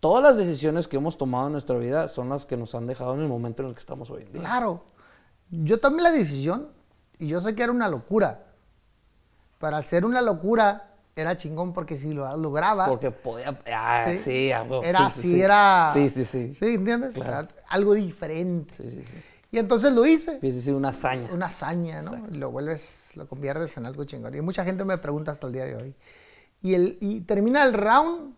todas 0.00 0.22
las 0.22 0.36
decisiones 0.36 0.86
que 0.86 0.96
hemos 0.96 1.16
tomado 1.16 1.46
en 1.46 1.52
nuestra 1.52 1.76
vida 1.78 2.08
son 2.08 2.28
las 2.28 2.46
que 2.46 2.56
nos 2.56 2.74
han 2.74 2.86
dejado 2.86 3.14
en 3.14 3.20
el 3.20 3.28
momento 3.28 3.62
en 3.62 3.70
el 3.70 3.74
que 3.74 3.80
estamos 3.80 4.10
hoy 4.10 4.22
en 4.22 4.32
día. 4.32 4.40
Claro. 4.42 4.84
Yo 5.50 5.80
tomé 5.80 6.02
la 6.02 6.10
decisión 6.12 6.68
y 7.18 7.28
yo 7.28 7.40
sé 7.40 7.54
que 7.54 7.62
era 7.62 7.72
una 7.72 7.88
locura. 7.88 8.46
Para 9.58 9.80
ser 9.82 10.04
una 10.04 10.20
locura 10.20 10.90
era 11.16 11.36
chingón 11.36 11.72
porque 11.72 11.96
si 11.96 12.12
lo 12.12 12.36
lograba. 12.36 12.86
Porque 12.86 13.10
podía. 13.10 13.58
Ah, 13.72 14.06
sí, 14.10 14.18
Sí. 14.18 14.52
a 14.52 14.62
huevo, 14.62 14.82
era 14.82 14.98
sí, 14.98 15.04
así, 15.06 15.20
sí, 15.22 15.30
sí. 15.32 15.40
era. 15.42 15.90
Sí, 15.92 16.10
sí, 16.10 16.24
sí. 16.24 16.54
Sí, 16.54 16.66
¿entiendes? 16.66 17.14
Claro. 17.14 17.30
Era 17.30 17.48
algo 17.68 17.94
diferente. 17.94 18.74
Sí, 18.74 18.90
sí, 18.90 19.02
sí. 19.04 19.16
Y 19.52 19.58
entonces 19.58 19.92
lo 19.92 20.04
hice. 20.04 20.38
Hubiese 20.40 20.60
sido 20.60 20.76
una 20.76 20.88
hazaña. 20.88 21.28
Una 21.32 21.46
hazaña, 21.46 22.02
¿no? 22.02 22.14
Exacto. 22.14 22.36
Lo 22.38 22.50
vuelves, 22.50 23.12
lo 23.14 23.28
conviertes 23.28 23.76
en 23.76 23.86
algo 23.86 24.04
chingón. 24.04 24.34
Y 24.34 24.40
mucha 24.40 24.64
gente 24.64 24.84
me 24.84 24.98
pregunta 24.98 25.30
hasta 25.30 25.46
el 25.46 25.52
día 25.52 25.64
de 25.64 25.76
hoy. 25.76 25.94
Y, 26.60 26.74
el, 26.74 26.98
y 27.00 27.20
termina 27.20 27.62
el 27.64 27.72
round, 27.74 28.34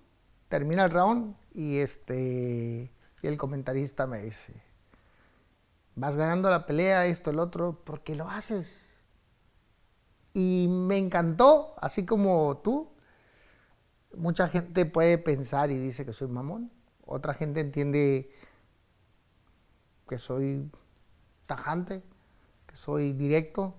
termina 0.48 0.84
el 0.84 0.90
round 0.90 1.34
y 1.54 1.78
este 1.78 2.90
y 3.22 3.26
el 3.26 3.38
comentarista 3.38 4.06
me 4.06 4.20
dice, 4.22 4.52
vas 5.96 6.14
ganando 6.16 6.48
la 6.50 6.66
pelea, 6.66 7.06
esto, 7.06 7.30
el 7.30 7.40
otro, 7.40 7.82
¿por 7.84 8.02
qué 8.02 8.14
lo 8.14 8.28
haces? 8.28 8.84
Y 10.34 10.66
me 10.68 10.98
encantó, 10.98 11.74
así 11.78 12.04
como 12.04 12.58
tú. 12.58 12.92
Mucha 14.14 14.48
gente 14.48 14.86
puede 14.86 15.18
pensar 15.18 15.70
y 15.70 15.78
dice 15.78 16.04
que 16.04 16.12
soy 16.12 16.28
mamón. 16.28 16.70
Otra 17.04 17.34
gente 17.34 17.60
entiende 17.60 18.30
que 20.08 20.18
soy 20.18 20.70
tajante, 21.46 22.02
que 22.66 22.76
soy 22.76 23.12
directo, 23.12 23.74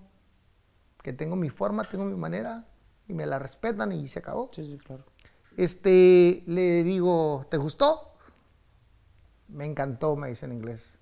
que 1.02 1.12
tengo 1.12 1.36
mi 1.36 1.48
forma, 1.48 1.84
tengo 1.84 2.04
mi 2.04 2.16
manera 2.16 2.66
y 3.06 3.14
me 3.14 3.26
la 3.26 3.38
respetan 3.38 3.92
y 3.92 4.08
se 4.08 4.18
acabó. 4.18 4.50
Sí, 4.52 4.64
sí, 4.64 4.78
claro. 4.78 5.04
Este, 5.56 6.42
le 6.46 6.82
digo, 6.82 7.46
¿te 7.50 7.56
gustó? 7.56 8.12
Me 9.48 9.64
encantó, 9.64 10.16
me 10.16 10.28
dice 10.28 10.46
en 10.46 10.52
inglés. 10.52 10.97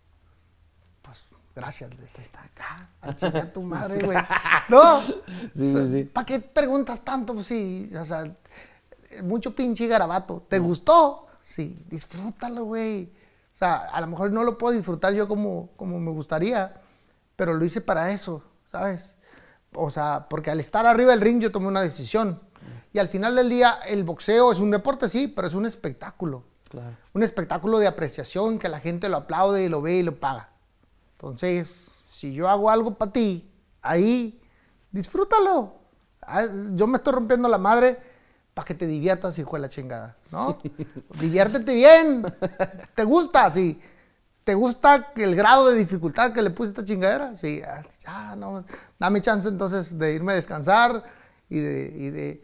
Gracias, 1.56 1.90
está 2.20 2.42
acá, 2.42 2.90
a 3.00 3.16
chingar 3.16 3.50
tu 3.50 3.62
madre, 3.62 4.04
güey. 4.04 4.18
No, 4.68 5.00
Sí, 5.00 5.14
sí, 5.54 5.90
sí. 5.90 6.04
¿para 6.04 6.26
qué 6.26 6.38
preguntas 6.38 7.02
tanto? 7.02 7.32
Pues 7.32 7.46
sí, 7.46 7.90
o 7.98 8.04
sea, 8.04 8.30
mucho 9.24 9.54
pinche 9.54 9.86
garabato. 9.86 10.44
¿Te 10.48 10.58
gustó? 10.58 11.26
Sí, 11.42 11.78
disfrútalo, 11.88 12.64
güey. 12.64 13.10
O 13.54 13.58
sea, 13.58 13.76
a 13.76 14.00
lo 14.02 14.06
mejor 14.08 14.30
no 14.32 14.44
lo 14.44 14.58
puedo 14.58 14.76
disfrutar 14.76 15.14
yo 15.14 15.26
como, 15.26 15.70
como 15.76 15.98
me 15.98 16.10
gustaría, 16.10 16.74
pero 17.36 17.54
lo 17.54 17.64
hice 17.64 17.80
para 17.80 18.10
eso, 18.10 18.42
¿sabes? 18.70 19.14
O 19.74 19.90
sea, 19.90 20.26
porque 20.28 20.50
al 20.50 20.60
estar 20.60 20.84
arriba 20.86 21.12
del 21.12 21.22
ring 21.22 21.40
yo 21.40 21.50
tomé 21.52 21.68
una 21.68 21.80
decisión. 21.80 22.40
Y 22.92 22.98
al 22.98 23.08
final 23.08 23.34
del 23.34 23.48
día, 23.48 23.78
el 23.86 24.04
boxeo 24.04 24.52
es 24.52 24.58
un 24.58 24.70
deporte, 24.70 25.08
sí, 25.08 25.28
pero 25.28 25.48
es 25.48 25.54
un 25.54 25.64
espectáculo. 25.64 26.44
Claro. 26.68 26.96
Un 27.14 27.22
espectáculo 27.22 27.78
de 27.78 27.86
apreciación 27.86 28.58
que 28.58 28.68
la 28.68 28.80
gente 28.80 29.08
lo 29.08 29.18
aplaude 29.18 29.62
y 29.62 29.68
lo 29.68 29.80
ve 29.80 29.96
y 29.96 30.02
lo 30.02 30.18
paga. 30.18 30.50
Entonces, 31.16 31.86
si 32.06 32.32
yo 32.32 32.48
hago 32.48 32.70
algo 32.70 32.94
para 32.94 33.10
ti, 33.12 33.48
ahí, 33.82 34.40
disfrútalo. 34.90 35.74
Ah, 36.22 36.46
Yo 36.74 36.86
me 36.86 36.98
estoy 36.98 37.12
rompiendo 37.14 37.48
la 37.48 37.58
madre 37.58 37.98
para 38.52 38.66
que 38.66 38.74
te 38.74 38.86
diviertas, 38.86 39.38
hijo 39.38 39.56
de 39.56 39.62
la 39.62 39.68
chingada, 39.68 40.16
¿no? 40.30 40.58
Diviértete 41.20 41.74
bien. 41.74 42.22
¿Te 42.94 43.04
gusta? 43.04 43.50
Sí. 43.50 43.80
¿Te 44.44 44.54
gusta 44.54 45.12
el 45.16 45.34
grado 45.34 45.70
de 45.70 45.78
dificultad 45.78 46.32
que 46.32 46.40
le 46.42 46.50
puse 46.50 46.68
a 46.68 46.70
esta 46.70 46.84
chingadera? 46.84 47.34
Sí. 47.36 47.60
Ah, 47.66 47.82
Ya, 48.04 48.36
no. 48.36 48.64
Dame 48.98 49.20
chance 49.20 49.48
entonces 49.48 49.98
de 49.98 50.14
irme 50.14 50.32
a 50.32 50.36
descansar 50.36 51.02
y 51.48 51.58
de, 51.58 51.92
y 51.96 52.10
de 52.10 52.42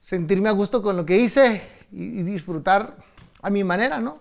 sentirme 0.00 0.48
a 0.48 0.52
gusto 0.52 0.82
con 0.82 0.96
lo 0.96 1.06
que 1.06 1.16
hice 1.16 1.62
y, 1.92 2.20
y 2.20 2.22
disfrutar 2.24 2.96
a 3.40 3.50
mi 3.50 3.64
manera, 3.64 4.00
¿no? 4.00 4.20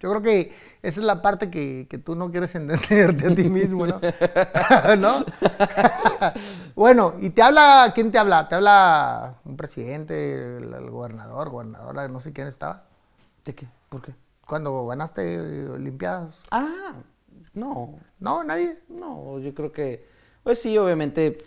Yo 0.00 0.10
creo 0.10 0.22
que 0.22 0.52
esa 0.82 1.00
es 1.00 1.06
la 1.06 1.22
parte 1.22 1.50
que, 1.50 1.86
que 1.90 1.98
tú 1.98 2.14
no 2.14 2.30
quieres 2.30 2.54
entenderte 2.56 3.26
a 3.26 3.34
ti 3.34 3.50
mismo, 3.50 3.86
¿no? 3.86 4.00
¿No? 4.98 5.24
bueno, 6.74 7.14
y 7.20 7.30
te 7.30 7.42
habla, 7.42 7.92
¿quién 7.94 8.10
te 8.10 8.18
habla? 8.18 8.48
Te 8.48 8.54
habla 8.54 9.34
un 9.44 9.56
presidente, 9.56 10.56
el, 10.58 10.72
el 10.72 10.90
gobernador, 10.90 11.50
gobernadora, 11.50 12.08
no 12.08 12.20
sé 12.20 12.32
quién 12.32 12.48
estaba. 12.48 12.84
¿De 13.44 13.54
qué? 13.54 13.66
¿Por 13.88 14.02
qué? 14.02 14.14
Cuando 14.46 14.86
ganaste 14.86 15.68
Olimpiadas. 15.68 16.42
Ah, 16.50 16.94
no. 17.54 17.94
No, 18.18 18.44
nadie. 18.44 18.78
No, 18.88 19.38
yo 19.38 19.54
creo 19.54 19.72
que, 19.72 20.06
pues 20.42 20.60
sí, 20.60 20.78
obviamente, 20.78 21.38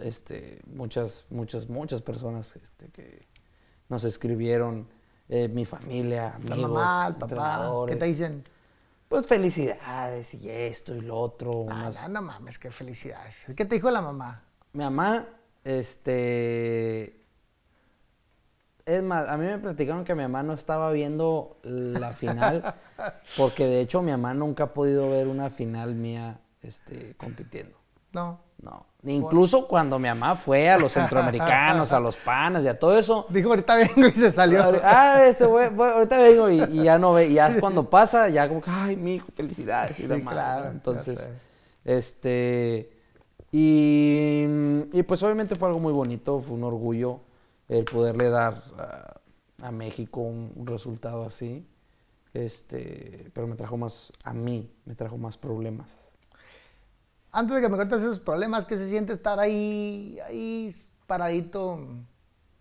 este, 0.00 0.60
muchas, 0.66 1.24
muchas, 1.30 1.68
muchas 1.68 2.02
personas 2.02 2.56
este, 2.56 2.88
que 2.90 3.26
nos 3.88 4.04
escribieron, 4.04 4.88
eh, 5.28 5.48
mi 5.48 5.64
familia, 5.64 6.34
La 6.44 6.54
amigos, 6.54 6.70
mamá, 6.70 7.06
el 7.08 7.14
papá. 7.16 7.70
¿Qué 7.88 7.96
te 7.96 8.04
dicen? 8.06 8.44
Pues 9.08 9.26
felicidades 9.26 10.34
y 10.34 10.48
esto 10.50 10.94
y 10.94 11.00
lo 11.00 11.16
otro. 11.18 11.66
Ah, 11.68 11.74
unas- 11.74 12.02
no, 12.02 12.08
no 12.08 12.22
mames, 12.22 12.58
qué 12.58 12.70
felicidades. 12.70 13.46
¿Qué 13.56 13.64
te 13.64 13.76
dijo 13.76 13.90
la 13.90 14.00
mamá? 14.02 14.42
Mi 14.72 14.82
mamá, 14.84 15.26
este... 15.62 17.20
Es 18.86 19.02
más, 19.02 19.28
a 19.28 19.38
mí 19.38 19.46
me 19.46 19.58
platicaron 19.58 20.04
que 20.04 20.14
mi 20.14 20.22
mamá 20.22 20.42
no 20.42 20.52
estaba 20.52 20.92
viendo 20.92 21.56
la 21.62 22.12
final, 22.12 22.74
porque 23.36 23.66
de 23.66 23.80
hecho 23.80 24.02
mi 24.02 24.10
mamá 24.10 24.34
nunca 24.34 24.64
ha 24.64 24.74
podido 24.74 25.08
ver 25.08 25.26
una 25.26 25.48
final 25.48 25.94
mía 25.94 26.40
este, 26.60 27.14
compitiendo. 27.16 27.78
No. 28.12 28.40
No. 28.64 28.86
Incluso 29.06 29.68
cuando 29.68 29.98
mi 29.98 30.08
mamá 30.08 30.34
fue 30.34 30.70
a 30.70 30.78
los 30.78 30.92
centroamericanos, 30.92 31.92
a 31.92 32.00
los 32.00 32.16
panas 32.16 32.64
y 32.64 32.68
a 32.68 32.78
todo 32.78 32.98
eso. 32.98 33.26
Dijo, 33.28 33.50
ahorita 33.50 33.76
vengo 33.76 34.06
y 34.06 34.12
se 34.16 34.30
salió. 34.30 34.62
Ah, 34.82 35.24
este 35.26 35.44
güey, 35.44 35.66
ahorita 35.66 36.18
vengo 36.18 36.50
y, 36.50 36.62
y 36.62 36.84
ya 36.84 36.98
no 36.98 37.12
ve. 37.12 37.28
Y 37.28 37.34
ya 37.34 37.48
es 37.48 37.58
cuando 37.58 37.90
pasa, 37.90 38.30
ya 38.30 38.48
como 38.48 38.62
que, 38.62 38.70
ay, 38.70 38.96
mi 38.96 39.16
hijo, 39.16 39.28
felicidades. 39.34 40.00
y 40.00 40.06
la 40.06 40.16
Sí, 40.16 40.22
madre, 40.22 40.36
claro, 40.36 40.70
Entonces, 40.70 41.28
este. 41.84 42.90
Y, 43.52 44.46
y, 44.92 45.02
pues 45.04 45.22
obviamente 45.22 45.54
fue 45.54 45.68
algo 45.68 45.78
muy 45.80 45.92
bonito, 45.92 46.40
fue 46.40 46.56
un 46.56 46.64
orgullo 46.64 47.20
el 47.68 47.84
poderle 47.84 48.28
dar 48.28 48.60
a, 48.78 49.20
a 49.62 49.70
México 49.70 50.22
un, 50.22 50.50
un 50.56 50.66
resultado 50.66 51.24
así. 51.24 51.66
Este, 52.32 53.30
pero 53.32 53.46
me 53.46 53.54
trajo 53.54 53.76
más, 53.76 54.12
a 54.24 54.32
mí, 54.32 54.72
me 54.86 54.94
trajo 54.96 55.18
más 55.18 55.36
problemas. 55.36 56.03
Antes 57.36 57.56
de 57.56 57.62
que 57.62 57.68
me 57.68 57.74
cuentes 57.74 58.00
esos 58.00 58.20
problemas, 58.20 58.64
¿qué 58.64 58.78
se 58.78 58.86
siente 58.86 59.12
estar 59.12 59.40
ahí, 59.40 60.20
ahí 60.24 60.72
paradito, 61.08 61.80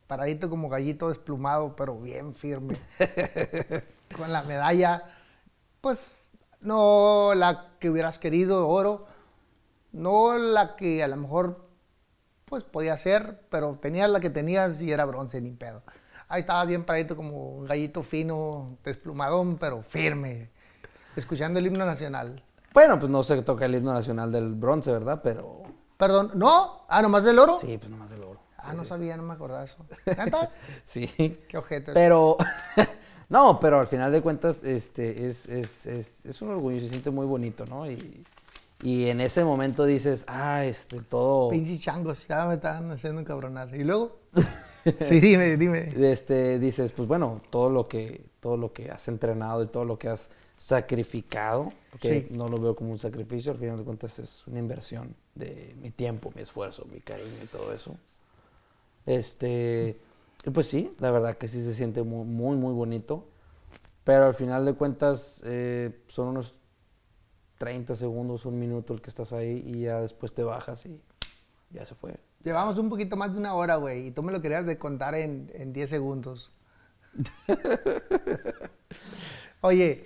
paradito 0.08 0.50
como 0.50 0.68
gallito 0.68 1.10
desplumado, 1.10 1.76
pero 1.76 2.00
bien 2.00 2.34
firme, 2.34 2.74
con 4.18 4.34
la 4.34 4.42
medalla, 4.42 5.04
pues 5.80 6.18
no 6.60 7.34
la 7.36 7.76
que 7.80 7.92
hubieras 7.92 8.18
querido, 8.18 8.68
oro, 8.68 9.06
no 9.92 10.40
la 10.40 10.76
que 10.76 11.04
a 11.04 11.08
lo 11.08 11.18
mejor 11.18 11.70
pues 12.46 12.64
podía 12.64 12.98
ser, 12.98 13.46
pero 13.52 13.78
tenías 13.80 14.10
la 14.10 14.22
que 14.22 14.32
tenías 14.32 14.82
y 14.82 14.92
era 14.92 15.06
bronce, 15.06 15.40
ni 15.40 15.52
pedo. 15.52 15.84
Ahí 16.28 16.42
estabas 16.42 16.68
bien 16.68 16.84
paradito 16.84 17.16
como 17.16 17.58
un 17.58 17.68
gallito 17.68 18.02
fino, 18.02 18.80
desplumadón, 18.84 19.60
pero 19.60 19.84
firme, 19.84 20.50
escuchando 21.16 21.60
el 21.60 21.68
himno 21.68 21.86
nacional. 21.86 22.44
Bueno, 22.74 22.98
pues 23.00 23.12
no 23.12 23.24
se 23.24 23.42
toca 23.44 23.66
el 23.66 23.76
himno 23.76 23.94
nacional 23.94 24.32
del 24.32 24.54
bronce, 24.54 24.92
¿verdad? 24.92 25.22
Pero 25.24 25.64
Perdón, 25.98 26.32
¿no? 26.36 26.86
Ah, 26.90 27.02
¿nomás 27.02 27.24
del 27.24 27.40
oro? 27.40 27.58
sí, 27.58 27.78
pues 27.78 27.90
nomás 27.90 28.10
del 28.10 28.24
oro. 28.24 28.40
Ah, 28.58 28.74
no 28.74 28.84
sabía, 28.84 29.16
no 29.16 29.24
me 29.24 29.34
acordaba 29.34 29.64
eso. 29.64 29.78
¿Neta? 30.06 30.52
Sí. 30.84 31.08
Qué 31.48 31.58
ojete. 31.58 31.94
Pero, 31.94 32.38
no, 33.30 33.60
pero 33.60 33.80
al 33.80 33.88
final 33.88 34.12
de 34.12 34.22
cuentas, 34.22 34.64
este, 34.64 35.28
es, 35.28 35.48
es, 35.48 35.86
es, 35.86 36.26
es 36.26 36.42
un 36.42 36.50
orgullo, 36.50 36.80
se 36.80 36.90
siente 36.90 37.10
muy 37.10 37.26
bonito, 37.26 37.66
¿no? 37.66 37.90
Y, 37.90 38.26
y 38.82 39.08
en 39.08 39.22
ese 39.22 39.44
momento 39.44 39.86
dices, 39.86 40.26
ah, 40.28 40.66
este, 40.66 41.02
todo, 41.02 41.50
Pinches 41.52 41.82
changos, 41.82 42.28
ya 42.28 42.46
me 42.48 42.56
estaban 42.56 42.92
haciendo 42.92 43.22
encabronar. 43.22 43.74
¿Y 43.76 43.84
luego? 43.84 44.18
sí, 45.08 45.20
dime, 45.20 45.58
dime. 45.58 45.90
este, 46.12 46.60
dices, 46.60 46.92
pues 46.92 47.08
bueno, 47.08 47.42
todo 47.50 47.70
lo 47.70 47.88
que, 47.88 48.26
todo 48.40 48.58
lo 48.58 48.74
que 48.74 48.92
has 48.92 49.08
entrenado 49.08 49.64
y 49.64 49.68
todo 49.68 49.86
lo 49.86 49.98
que 49.98 50.10
has 50.10 50.30
sacrificado, 50.58 51.74
que 52.00 52.24
Sí. 52.24 52.28
no 52.32 52.48
lo 52.48 52.58
veo 52.60 52.76
como 52.76 52.92
un 52.92 53.00
sacrificio, 53.00 53.52
al 53.52 53.58
final 53.58 53.78
de 53.78 53.84
cuentas 53.84 54.20
es 54.20 54.46
una 54.48 54.60
inversión 54.60 55.16
de 55.36 55.76
mi 55.82 55.92
tiempo, 55.92 56.32
mi 56.36 56.42
esfuerzo, 56.42 56.86
mi 56.92 57.00
cariño 57.02 57.44
y 57.44 57.48
todo 57.48 57.74
eso. 57.74 57.96
Este, 59.06 60.00
pues 60.54 60.68
sí, 60.68 60.94
la 61.00 61.12
verdad 61.12 61.38
que 61.38 61.48
sí 61.48 61.62
se 61.62 61.74
siente 61.74 62.04
muy, 62.04 62.26
muy, 62.26 62.56
muy 62.56 62.74
bonito, 62.74 63.26
pero 64.04 64.26
al 64.26 64.34
final 64.34 64.66
de 64.66 64.74
cuentas 64.74 65.42
eh, 65.46 66.02
son 66.08 66.30
unos 66.30 66.60
30 67.58 67.96
segundos, 67.96 68.46
un 68.46 68.60
minuto 68.60 68.94
el 68.94 69.02
que 69.02 69.10
estás 69.10 69.34
ahí 69.34 69.64
y 69.66 69.82
ya 69.82 70.02
después 70.02 70.34
te 70.34 70.44
bajas 70.44 70.86
y 70.86 71.00
ya 71.72 71.86
se 71.86 71.96
fue. 71.96 72.16
Llevamos 72.44 72.78
un 72.78 72.90
poquito 72.90 73.16
más 73.16 73.32
de 73.34 73.40
una 73.40 73.54
hora, 73.54 73.76
güey, 73.78 74.08
y 74.08 74.12
tú 74.12 74.22
me 74.24 74.32
lo 74.34 74.42
querías 74.42 74.66
de 74.66 74.78
contar 74.78 75.16
en, 75.16 75.50
en 75.54 75.72
10 75.74 75.90
segundos. 75.90 76.52
Oye, 79.62 80.06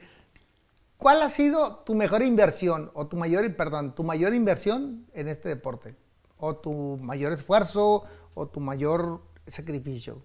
¿cuál 1.07 1.21
ha 1.21 1.29
sido 1.29 1.77
tu 1.85 1.95
mejor 1.95 2.21
inversión 2.21 2.91
o 2.93 3.07
tu 3.07 3.15
mayor, 3.15 3.55
perdón, 3.55 3.95
tu 3.95 4.03
mayor 4.03 4.34
inversión 4.34 5.05
en 5.13 5.29
este 5.29 5.47
deporte? 5.47 5.95
O 6.38 6.57
tu 6.57 6.97
mayor 7.01 7.31
esfuerzo 7.31 8.03
o 8.34 8.47
tu 8.49 8.59
mayor 8.59 9.21
sacrificio. 9.47 10.21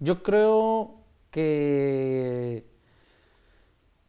Yo 0.00 0.22
creo 0.22 1.02
que, 1.30 2.64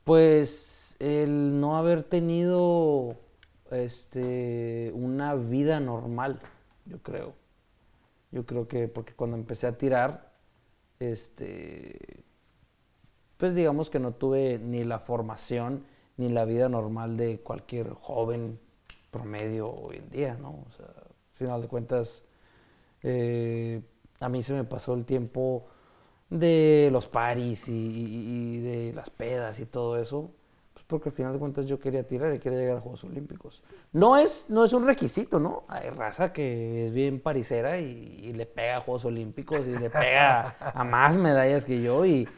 pues, 0.06 0.96
el 1.00 1.60
no 1.60 1.76
haber 1.76 2.04
tenido, 2.04 3.18
este, 3.70 4.94
una 4.96 5.36
vida 5.36 5.82
normal, 5.82 6.40
yo 6.86 7.04
creo. 7.04 7.34
Yo 8.32 8.46
creo 8.46 8.70
que 8.70 8.88
porque 8.88 9.14
cuando 9.14 9.36
empecé 9.36 9.68
a 9.68 9.78
tirar, 9.78 10.32
este, 11.02 12.24
pues 13.36 13.56
digamos 13.56 13.90
que 13.90 14.00
no 14.00 14.14
tuve 14.14 14.58
ni 14.58 14.86
la 14.86 15.00
formación 15.00 15.97
ni 16.18 16.30
la 16.30 16.46
vida 16.46 16.68
normal 16.68 17.16
de 17.16 17.40
cualquier 17.40 17.94
joven 17.94 18.60
promedio 19.12 19.72
hoy 19.72 19.98
en 19.98 20.10
día, 20.10 20.38
¿no? 20.40 20.50
O 20.68 20.72
sea, 20.76 20.86
al 20.88 21.34
final 21.34 21.62
de 21.62 21.68
cuentas, 21.68 22.24
eh, 23.04 23.82
a 24.20 24.30
mí 24.30 24.44
se 24.44 24.54
me 24.54 24.64
pasó 24.64 24.94
el 24.94 25.06
tiempo 25.06 25.68
de 26.30 26.90
los 26.92 27.08
paris 27.08 27.68
y, 27.68 28.60
de 28.60 28.94
las 28.94 29.10
pedas 29.10 29.60
y 29.60 29.66
todo 29.66 29.98
eso, 29.98 30.32
pues 30.78 30.86
porque 30.88 31.10
al 31.10 31.16
final 31.16 31.34
de 31.34 31.40
cuentas 31.40 31.66
yo 31.66 31.80
quería 31.80 32.06
tirar 32.06 32.32
y 32.36 32.38
quería 32.38 32.60
llegar 32.60 32.78
a 32.78 32.82
Juegos 32.82 33.04
Olímpicos. 33.04 33.64
No 33.94 34.16
es, 34.16 34.46
no 34.50 34.64
es 34.64 34.74
un 34.74 34.86
requisito, 34.86 35.40
¿no? 35.40 35.64
Hay 35.70 35.90
raza 35.90 36.32
que 36.32 36.86
es 36.86 36.94
bien 36.94 37.20
parisera 37.20 37.80
y, 37.80 38.20
y 38.22 38.34
le 38.34 38.46
pega 38.46 38.78
a 38.78 38.82
Juegos 38.82 39.04
Olímpicos 39.06 39.66
y 39.68 39.72
le 39.76 39.90
pega 39.90 40.56
a 40.60 40.84
más 40.84 41.18
medallas 41.18 41.66
que 41.66 41.82
yo 41.82 42.06
y 42.06 42.30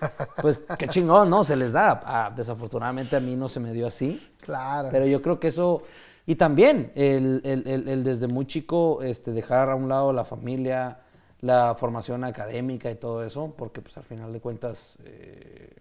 pues 0.41 0.61
qué 0.77 0.87
chingón, 0.87 1.29
¿no? 1.29 1.43
Se 1.43 1.57
les 1.57 1.73
da. 1.73 1.99
Ah, 2.05 2.31
desafortunadamente 2.33 3.17
a 3.17 3.19
mí 3.19 3.35
no 3.35 3.49
se 3.49 3.59
me 3.59 3.73
dio 3.73 3.87
así. 3.87 4.25
Claro. 4.39 4.87
Pero 4.89 5.05
yo 5.05 5.21
creo 5.21 5.37
que 5.37 5.49
eso, 5.49 5.83
y 6.25 6.35
también 6.35 6.93
el, 6.95 7.41
el- 7.43 7.67
el- 7.67 7.89
el 7.89 8.03
desde 8.05 8.27
muy 8.27 8.45
chico 8.47 9.01
este, 9.03 9.33
dejar 9.33 9.69
a 9.69 9.75
un 9.75 9.89
lado 9.89 10.13
la 10.13 10.23
familia, 10.23 11.01
la 11.41 11.75
formación 11.75 12.23
académica 12.23 12.89
y 12.89 12.95
todo 12.95 13.21
eso, 13.25 13.53
porque 13.57 13.81
pues 13.81 13.97
al 13.97 14.05
final 14.05 14.31
de 14.31 14.39
cuentas 14.39 14.97
eh, 15.03 15.75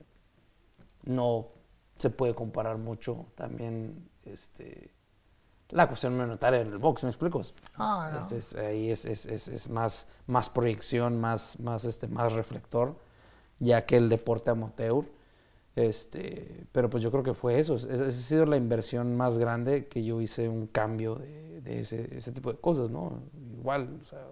no 1.04 1.46
se 1.98 2.10
puede 2.10 2.34
comparar 2.34 2.78
mucho 2.78 3.26
también 3.34 4.08
este, 4.24 4.92
la 5.70 5.86
cuestión 5.86 6.16
monetaria 6.16 6.60
en 6.60 6.68
el 6.68 6.78
box, 6.78 7.02
¿me 7.04 7.10
explico? 7.10 7.40
Ah, 7.74 8.10
no. 8.12 8.20
Es- 8.20 8.32
es- 8.32 8.54
ahí 8.54 8.90
es, 8.90 9.04
es- 9.04 9.68
más, 9.68 10.06
más 10.26 10.48
proyección, 10.48 11.20
más, 11.20 11.58
más, 11.60 11.84
este, 11.84 12.06
más 12.08 12.32
reflector, 12.32 12.96
ya 13.58 13.84
que 13.84 13.96
el 13.96 14.08
deporte 14.08 14.50
amateur. 14.50 15.04
Este, 15.76 16.66
pero 16.72 16.90
pues 16.90 17.02
yo 17.04 17.10
creo 17.10 17.22
que 17.22 17.34
fue 17.34 17.58
eso. 17.60 17.74
es- 17.74 17.84
Esa 17.84 18.04
ha 18.06 18.10
sido 18.10 18.46
la 18.46 18.56
inversión 18.56 19.16
más 19.16 19.38
grande 19.38 19.86
que 19.86 20.02
yo 20.04 20.20
hice 20.20 20.48
un 20.48 20.66
cambio 20.66 21.14
de, 21.16 21.60
de 21.60 21.80
ese, 21.80 22.16
ese 22.16 22.32
tipo 22.32 22.52
de 22.52 22.58
cosas, 22.58 22.90
¿no? 22.90 23.22
Igual, 23.58 23.98
o 24.02 24.04
sea, 24.04 24.24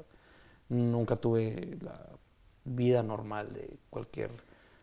nunca 0.69 1.15
tuve 1.17 1.79
la 1.83 2.01
vida 2.65 3.03
normal 3.05 3.53
de 3.53 3.79
cualquier 3.91 4.31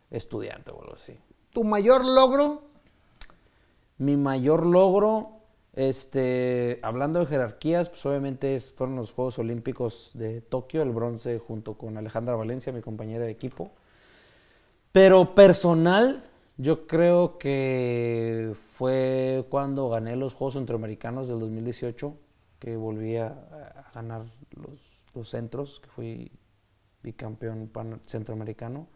estudiante 0.09 0.71
o 0.71 0.81
algo 0.81 0.93
así. 0.93 1.19
tu 1.51 1.63
mayor 1.63 2.03
logro, 2.05 2.63
Mi 3.97 4.17
mayor 4.17 4.65
logro, 4.65 5.39
este, 5.73 6.79
hablando 6.81 7.19
de 7.19 7.25
jerarquías, 7.25 7.89
pues 7.89 8.05
obviamente 8.05 8.59
fueron 8.59 8.95
los 8.95 9.13
Juegos 9.13 9.39
Olímpicos 9.39 10.11
de 10.13 10.41
Tokio, 10.41 10.81
el 10.81 10.91
bronce 10.91 11.39
junto 11.39 11.77
con 11.77 11.97
Alejandra 11.97 12.35
Valencia, 12.35 12.73
mi 12.73 12.81
compañera 12.81 13.25
de 13.25 13.31
equipo. 13.31 13.71
Pero 14.91 15.33
personal, 15.35 16.23
yo 16.57 16.85
creo 16.85 17.37
que 17.37 18.53
fue 18.61 19.45
cuando 19.49 19.89
gané 19.89 20.15
los 20.15 20.35
Juegos 20.35 20.53
Centroamericanos 20.53 21.27
del 21.27 21.39
2018, 21.39 22.15
que 22.59 22.77
volví 22.77 23.17
a, 23.17 23.89
ganar 23.93 24.25
los, 24.51 25.05
los 25.13 25.29
centros, 25.29 25.79
que 25.79 25.89
fui 25.89 26.31
bicampeón 27.01 27.69
centroamericano. 28.05 28.87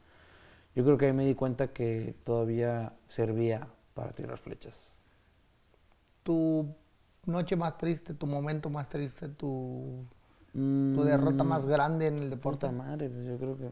Yo 0.76 0.84
creo 0.84 0.98
que 0.98 1.08
ahí 1.08 1.14
me 1.14 1.26
di 1.26 1.36
cuenta 1.36 1.74
que 1.74 2.16
todavía 2.24 2.94
servía 3.08 3.68
para 3.98 4.12
tirar 4.12 4.38
flechas. 4.38 4.94
tu 6.24 6.68
noche 7.26 7.56
más 7.56 7.78
triste, 7.78 8.14
tu 8.14 8.28
momento 8.28 8.70
más 8.70 8.88
triste, 8.88 9.28
tu, 9.30 10.06
tu 10.54 10.60
Mm, 10.60 11.02
derrota 11.06 11.44
más 11.44 11.66
grande 11.66 12.08
en 12.08 12.18
el 12.20 12.30
deporte. 12.30 12.68
Puta 12.68 12.72
madre, 12.72 13.10
pues 13.10 13.26
yo 13.26 13.38
creo 13.38 13.58
que. 13.58 13.70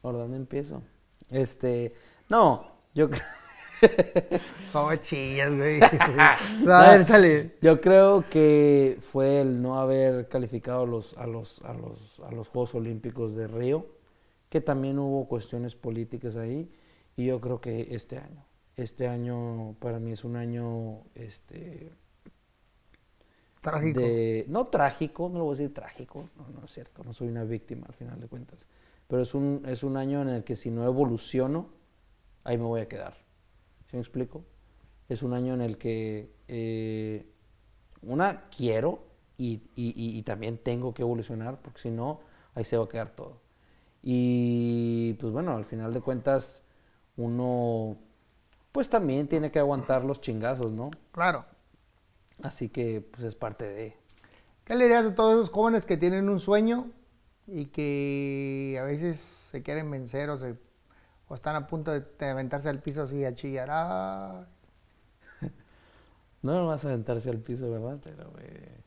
¿Por 0.00 0.14
dónde 0.14 0.36
empiezo? 0.36 0.82
Este. 1.30 1.94
No, 2.28 2.66
yo 2.94 3.10
creo. 3.10 3.22
¿Cómo 4.72 4.94
chillas, 4.96 5.54
güey? 5.54 5.80
a 6.68 6.90
ver, 6.90 7.00
échale. 7.00 7.56
Yo 7.60 7.80
creo 7.80 8.24
que 8.30 8.98
fue 9.00 9.40
el 9.40 9.60
no 9.60 9.78
haber 9.78 10.28
calificado 10.28 10.86
los, 10.86 11.16
a, 11.18 11.26
los, 11.26 11.62
a, 11.62 11.72
los, 11.74 12.20
a 12.20 12.30
los 12.30 12.48
Juegos 12.48 12.74
Olímpicos 12.74 13.34
de 13.34 13.48
Río, 13.48 13.86
que 14.48 14.60
también 14.60 14.98
hubo 14.98 15.26
cuestiones 15.26 15.74
políticas 15.74 16.36
ahí, 16.36 16.70
y 17.16 17.26
yo 17.26 17.40
creo 17.40 17.60
que 17.60 17.88
este 17.94 18.18
año, 18.18 18.44
este 18.76 19.08
año 19.08 19.76
para 19.80 19.98
mí 20.00 20.12
es 20.12 20.24
un 20.24 20.36
año, 20.36 21.02
este, 21.14 21.92
Trágico. 23.62 24.08
de- 24.10 24.44
no 24.48 24.66
trágico, 24.68 25.28
no 25.28 25.38
lo 25.38 25.44
voy 25.44 25.54
a 25.54 25.58
decir 25.58 25.74
trágico, 25.74 26.28
no, 26.36 26.48
no 26.48 26.64
es 26.64 26.70
cierto, 26.72 27.02
no 27.04 27.12
soy 27.12 27.28
una 27.28 27.44
víctima 27.44 27.86
al 27.88 27.94
final 27.94 28.20
de 28.20 28.28
cuentas, 28.28 28.66
pero 29.08 29.22
es 29.22 29.34
un, 29.34 29.62
es 29.66 29.82
un 29.82 29.96
año 29.96 30.22
en 30.22 30.28
el 30.28 30.44
que 30.44 30.56
si 30.56 30.70
no 30.70 30.84
evoluciono, 30.84 31.68
ahí 32.44 32.58
me 32.58 32.64
voy 32.64 32.82
a 32.82 32.88
quedar. 32.88 33.14
¿Sí 33.90 33.96
me 33.96 34.00
explico? 34.00 34.44
Es 35.08 35.22
un 35.22 35.34
año 35.34 35.54
en 35.54 35.62
el 35.62 35.78
que 35.78 36.34
eh, 36.48 37.26
una 38.02 38.48
quiero 38.50 39.04
y, 39.38 39.54
y- 39.76 39.94
y- 39.96 40.18
y 40.18 40.22
también 40.22 40.58
tengo 40.58 40.94
que 40.94 41.02
evolucionar, 41.02 41.60
porque 41.62 41.80
si 41.80 41.90
no, 41.90 42.20
ahí 42.54 42.64
se 42.64 42.76
va 42.78 42.84
a 42.84 42.88
quedar 42.88 43.10
todo. 43.10 43.40
Y 44.02 45.14
pues 45.14 45.32
bueno, 45.32 45.56
al 45.56 45.64
final 45.64 45.92
de 45.94 46.00
cuentas, 46.00 46.62
uno 47.16 47.98
pues 48.72 48.88
también 48.90 49.28
tiene 49.28 49.50
que 49.50 49.58
aguantar 49.58 50.04
los 50.04 50.20
chingazos, 50.20 50.72
¿no? 50.72 50.90
Claro. 51.12 51.44
Así 52.42 52.68
que 52.68 53.00
pues 53.00 53.24
es 53.24 53.34
parte 53.36 53.68
de... 53.68 53.96
¿Qué 54.64 54.74
le 54.74 54.84
dirías 54.84 55.04
a 55.06 55.14
todos 55.14 55.34
esos 55.34 55.50
jóvenes 55.50 55.84
que 55.84 55.96
tienen 55.96 56.28
un 56.28 56.40
sueño 56.40 56.90
y 57.46 57.66
que 57.66 58.78
a 58.80 58.84
veces 58.84 59.20
se 59.20 59.62
quieren 59.62 59.90
vencer 59.90 60.30
o, 60.30 60.38
se, 60.38 60.56
o 61.28 61.34
están 61.34 61.56
a 61.56 61.66
punto 61.66 61.90
de, 61.90 62.00
de 62.18 62.28
aventarse 62.28 62.68
al 62.68 62.80
piso 62.80 63.02
así 63.02 63.24
a 63.24 63.34
chillar? 63.34 63.68
"Ay"? 63.70 64.46
No 66.42 66.66
vas 66.66 66.84
a 66.84 66.88
aventarse 66.88 67.30
al 67.30 67.38
piso, 67.38 67.70
¿verdad? 67.70 68.00
Pero 68.02 68.32
eh, 68.40 68.80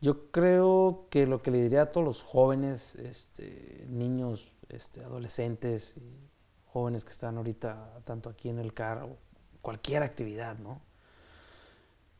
yo 0.00 0.30
creo 0.30 1.06
que 1.10 1.26
lo 1.26 1.42
que 1.42 1.50
le 1.50 1.60
diría 1.62 1.82
a 1.82 1.90
todos 1.90 2.04
los 2.06 2.22
jóvenes, 2.22 2.94
este, 2.96 3.86
niños, 3.88 4.52
este, 4.68 5.02
adolescentes 5.04 5.96
y 5.96 6.30
jóvenes 6.72 7.04
que 7.04 7.12
están 7.12 7.36
ahorita 7.36 8.00
tanto 8.04 8.30
aquí 8.30 8.48
en 8.48 8.58
el 8.58 8.72
CAR 8.72 9.02
o 9.02 9.18
cualquier 9.60 10.02
actividad, 10.02 10.58
¿no? 10.58 10.80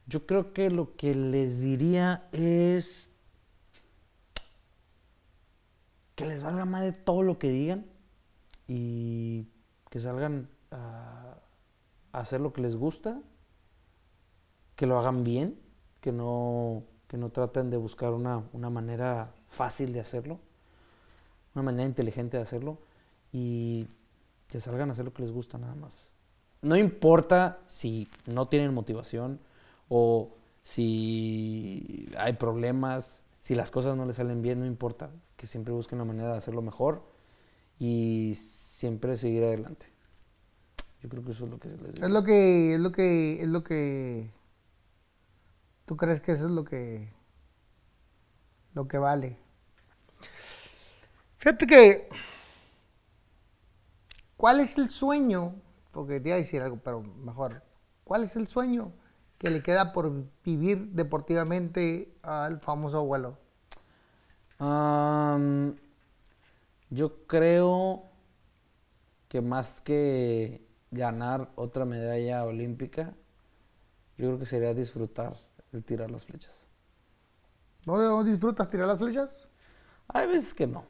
Yo 0.06 0.26
creo 0.26 0.52
que 0.52 0.68
lo 0.68 0.94
que 0.96 1.14
les 1.14 1.60
diría 1.60 2.28
es 2.32 3.08
que 6.14 6.26
les 6.26 6.42
valga 6.42 6.66
más 6.66 6.82
de 6.82 6.92
todo 6.92 7.22
lo 7.22 7.38
que 7.38 7.48
digan 7.48 7.86
y 8.68 9.48
que 9.90 10.00
salgan 10.00 10.50
a, 10.70 11.38
hacer 12.12 12.40
lo 12.40 12.52
que 12.52 12.60
les 12.60 12.76
gusta 12.76 13.22
que 14.76 14.86
lo 14.86 14.98
hagan 14.98 15.24
bien, 15.24 15.58
que 16.00 16.12
no, 16.12 16.82
que 17.06 17.16
no 17.16 17.30
traten 17.30 17.70
de 17.70 17.78
buscar 17.78 18.12
una, 18.12 18.42
una 18.52 18.68
manera 18.68 19.34
fácil 19.46 19.92
de 19.92 20.00
hacerlo, 20.00 20.40
una 21.54 21.62
manera 21.62 21.86
inteligente 21.86 22.36
de 22.36 22.42
hacerlo 22.42 22.78
y 23.32 23.88
que 24.52 24.60
salgan 24.60 24.90
a 24.90 24.92
hacer 24.92 25.06
lo 25.06 25.14
que 25.14 25.22
les 25.22 25.32
gusta 25.32 25.56
nada 25.56 25.74
más. 25.74 26.10
No 26.60 26.76
importa 26.76 27.60
si 27.68 28.06
no 28.26 28.48
tienen 28.48 28.74
motivación 28.74 29.40
o 29.88 30.36
si 30.62 32.06
hay 32.18 32.34
problemas, 32.34 33.24
si 33.40 33.54
las 33.54 33.70
cosas 33.70 33.96
no 33.96 34.04
les 34.04 34.16
salen 34.16 34.42
bien, 34.42 34.60
no 34.60 34.66
importa, 34.66 35.10
que 35.36 35.46
siempre 35.46 35.72
busquen 35.72 35.98
la 35.98 36.04
manera 36.04 36.32
de 36.32 36.36
hacerlo 36.36 36.60
mejor 36.60 37.02
y 37.78 38.34
siempre 38.36 39.16
seguir 39.16 39.42
adelante. 39.42 39.86
Yo 41.00 41.08
creo 41.08 41.24
que 41.24 41.30
eso 41.30 41.46
es 41.46 41.50
lo 41.50 41.58
que 41.58 41.70
se 41.70 41.78
les 41.78 41.94
digo. 41.94 42.06
Es 42.06 42.12
lo 42.12 42.22
que, 42.22 42.74
es 42.74 42.80
lo 42.80 42.92
que, 42.92 43.40
es 43.40 43.48
lo 43.48 43.64
que. 43.64 44.30
¿Tú 45.86 45.96
crees 45.96 46.20
que 46.20 46.32
eso 46.32 46.44
es 46.44 46.50
lo 46.50 46.64
que, 46.64 47.10
lo 48.74 48.86
que 48.86 48.98
vale? 48.98 49.38
Fíjate 51.38 51.66
que, 51.66 52.08
¿cuál 54.42 54.58
es 54.58 54.76
el 54.76 54.90
sueño? 54.90 55.54
Porque 55.92 56.18
te 56.18 56.30
iba 56.30 56.34
a 56.34 56.40
decir 56.40 56.60
algo, 56.62 56.76
pero 56.82 57.00
mejor. 57.00 57.62
¿Cuál 58.02 58.24
es 58.24 58.34
el 58.34 58.48
sueño 58.48 58.92
que 59.38 59.50
le 59.50 59.62
queda 59.62 59.92
por 59.92 60.12
vivir 60.44 60.88
deportivamente 60.88 62.12
al 62.22 62.58
famoso 62.58 62.98
abuelo? 62.98 63.38
Yo 66.90 67.24
creo 67.28 68.10
que 69.28 69.40
más 69.40 69.80
que 69.80 70.66
ganar 70.90 71.52
otra 71.54 71.84
medalla 71.84 72.42
olímpica, 72.42 73.14
yo 74.18 74.26
creo 74.26 74.38
que 74.40 74.46
sería 74.46 74.74
disfrutar 74.74 75.36
el 75.70 75.84
tirar 75.84 76.10
las 76.10 76.24
flechas. 76.24 76.66
¿No, 77.86 77.96
no 77.96 78.24
disfrutas 78.24 78.68
tirar 78.68 78.88
las 78.88 78.98
flechas? 78.98 79.30
Hay 80.08 80.26
veces 80.26 80.52
que 80.52 80.66
no. 80.66 80.84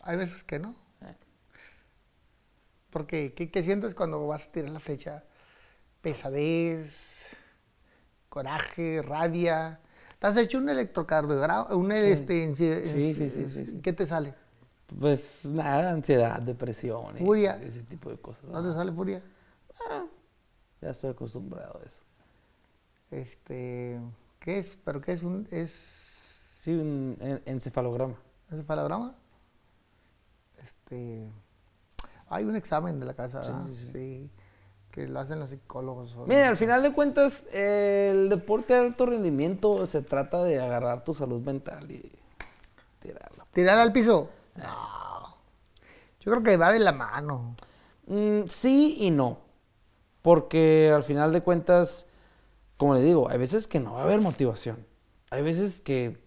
Hay 0.00 0.16
veces 0.16 0.44
que 0.44 0.58
no. 0.58 0.74
Eh. 1.02 1.14
Porque, 2.90 3.34
¿qué, 3.34 3.50
qué 3.50 3.62
sientes 3.62 3.94
cuando 3.94 4.26
vas 4.26 4.48
a 4.48 4.52
tirar 4.52 4.70
la 4.70 4.80
flecha? 4.80 5.24
Pesadez, 6.00 7.36
coraje, 8.28 9.02
rabia. 9.02 9.80
¿Te 10.18 10.26
has 10.26 10.36
hecho 10.36 10.58
un 10.58 10.68
electrocardiograma? 10.68 11.74
Un, 11.74 11.90
Sí. 11.92 12.06
este, 12.06 12.54
Sí, 12.54 13.14
sí, 13.14 13.28
sí, 13.30 13.48
sí. 13.48 13.80
¿Qué 13.82 13.92
te 13.92 14.06
sale? 14.06 14.34
Pues 14.98 15.44
nada, 15.44 15.92
ansiedad, 15.92 16.40
depresión, 16.42 17.16
Furia. 17.16 17.56
ese 17.62 17.84
tipo 17.84 18.10
de 18.10 18.18
cosas. 18.18 18.44
¿No 18.50 18.62
te 18.62 18.72
sale 18.74 18.90
furia? 18.92 19.22
Ya 20.80 20.90
estoy 20.90 21.10
acostumbrado 21.10 21.80
a 21.80 21.86
eso. 21.86 22.02
Este, 23.10 24.00
¿Qué 24.40 24.58
es? 24.58 24.78
¿Pero 24.84 25.00
qué 25.00 25.12
es 25.12 25.22
un 25.22 25.46
es 25.50 25.70
Sí, 26.60 26.72
un 26.72 27.16
en- 27.20 27.42
encefalograma. 27.46 28.16
encefalograma? 28.50 29.14
Este, 30.62 31.30
hay 32.28 32.44
un 32.44 32.56
examen 32.56 33.00
de 33.00 33.06
la 33.06 33.14
casa, 33.14 33.42
Sí, 33.42 33.52
sí, 33.74 33.90
sí. 33.92 34.30
Que 34.90 35.06
lo 35.06 35.20
hacen 35.20 35.38
los 35.38 35.50
psicólogos. 35.50 36.16
Mira, 36.26 36.48
al 36.48 36.56
final 36.56 36.82
de 36.82 36.92
cuentas, 36.92 37.46
el 37.52 38.28
deporte 38.28 38.74
de 38.74 38.80
alto 38.80 39.06
rendimiento 39.06 39.86
se 39.86 40.02
trata 40.02 40.42
de 40.42 40.60
agarrar 40.60 41.04
tu 41.04 41.14
salud 41.14 41.40
mental 41.42 41.90
y 41.90 42.10
tirarla. 42.98 43.46
¿Tirar 43.52 43.78
al 43.78 43.92
piso? 43.92 44.28
No. 44.56 45.36
Yo 46.20 46.32
creo 46.32 46.42
que 46.42 46.56
va 46.56 46.72
de 46.72 46.80
la 46.80 46.92
mano. 46.92 47.54
Mm, 48.06 48.48
sí 48.48 48.96
y 49.00 49.10
no. 49.10 49.38
Porque 50.22 50.92
al 50.94 51.04
final 51.04 51.32
de 51.32 51.40
cuentas, 51.42 52.06
como 52.76 52.94
le 52.94 53.00
digo, 53.00 53.28
hay 53.28 53.38
veces 53.38 53.66
que 53.66 53.80
no 53.80 53.94
va 53.94 54.00
a 54.00 54.04
haber 54.04 54.20
motivación. 54.20 54.84
Hay 55.30 55.42
veces 55.42 55.80
que, 55.80 56.20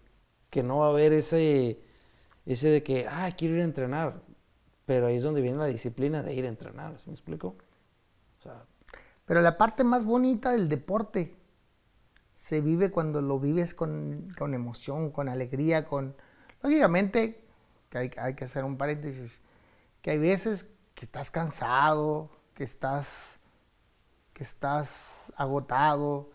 que 0.50 0.62
no 0.62 0.78
va 0.78 0.86
a 0.86 0.90
haber 0.90 1.12
ese, 1.12 1.83
ese 2.46 2.68
de 2.68 2.82
que, 2.82 3.06
ah, 3.08 3.30
quiero 3.36 3.54
ir 3.54 3.60
a 3.62 3.64
entrenar. 3.64 4.22
Pero 4.86 5.06
ahí 5.06 5.16
es 5.16 5.22
donde 5.22 5.40
viene 5.40 5.58
la 5.58 5.66
disciplina 5.66 6.22
de 6.22 6.34
ir 6.34 6.44
a 6.44 6.48
entrenar, 6.48 6.98
¿sí 6.98 7.08
me 7.08 7.14
explico? 7.14 7.56
Pero 9.24 9.40
la 9.40 9.56
parte 9.56 9.84
más 9.84 10.04
bonita 10.04 10.52
del 10.52 10.68
deporte 10.68 11.34
se 12.34 12.60
vive 12.60 12.90
cuando 12.90 13.22
lo 13.22 13.38
vives 13.38 13.74
con, 13.74 14.28
con 14.36 14.54
emoción, 14.54 15.10
con 15.10 15.28
alegría, 15.28 15.86
con... 15.86 16.14
Lógicamente, 16.62 17.42
que 17.88 17.98
hay, 17.98 18.10
hay 18.18 18.34
que 18.34 18.44
hacer 18.44 18.64
un 18.64 18.76
paréntesis, 18.76 19.40
que 20.02 20.10
hay 20.10 20.18
veces 20.18 20.66
que 20.94 21.04
estás 21.04 21.30
cansado, 21.30 22.30
que 22.54 22.64
estás, 22.64 23.38
que 24.34 24.42
estás 24.42 25.32
agotado, 25.36 26.30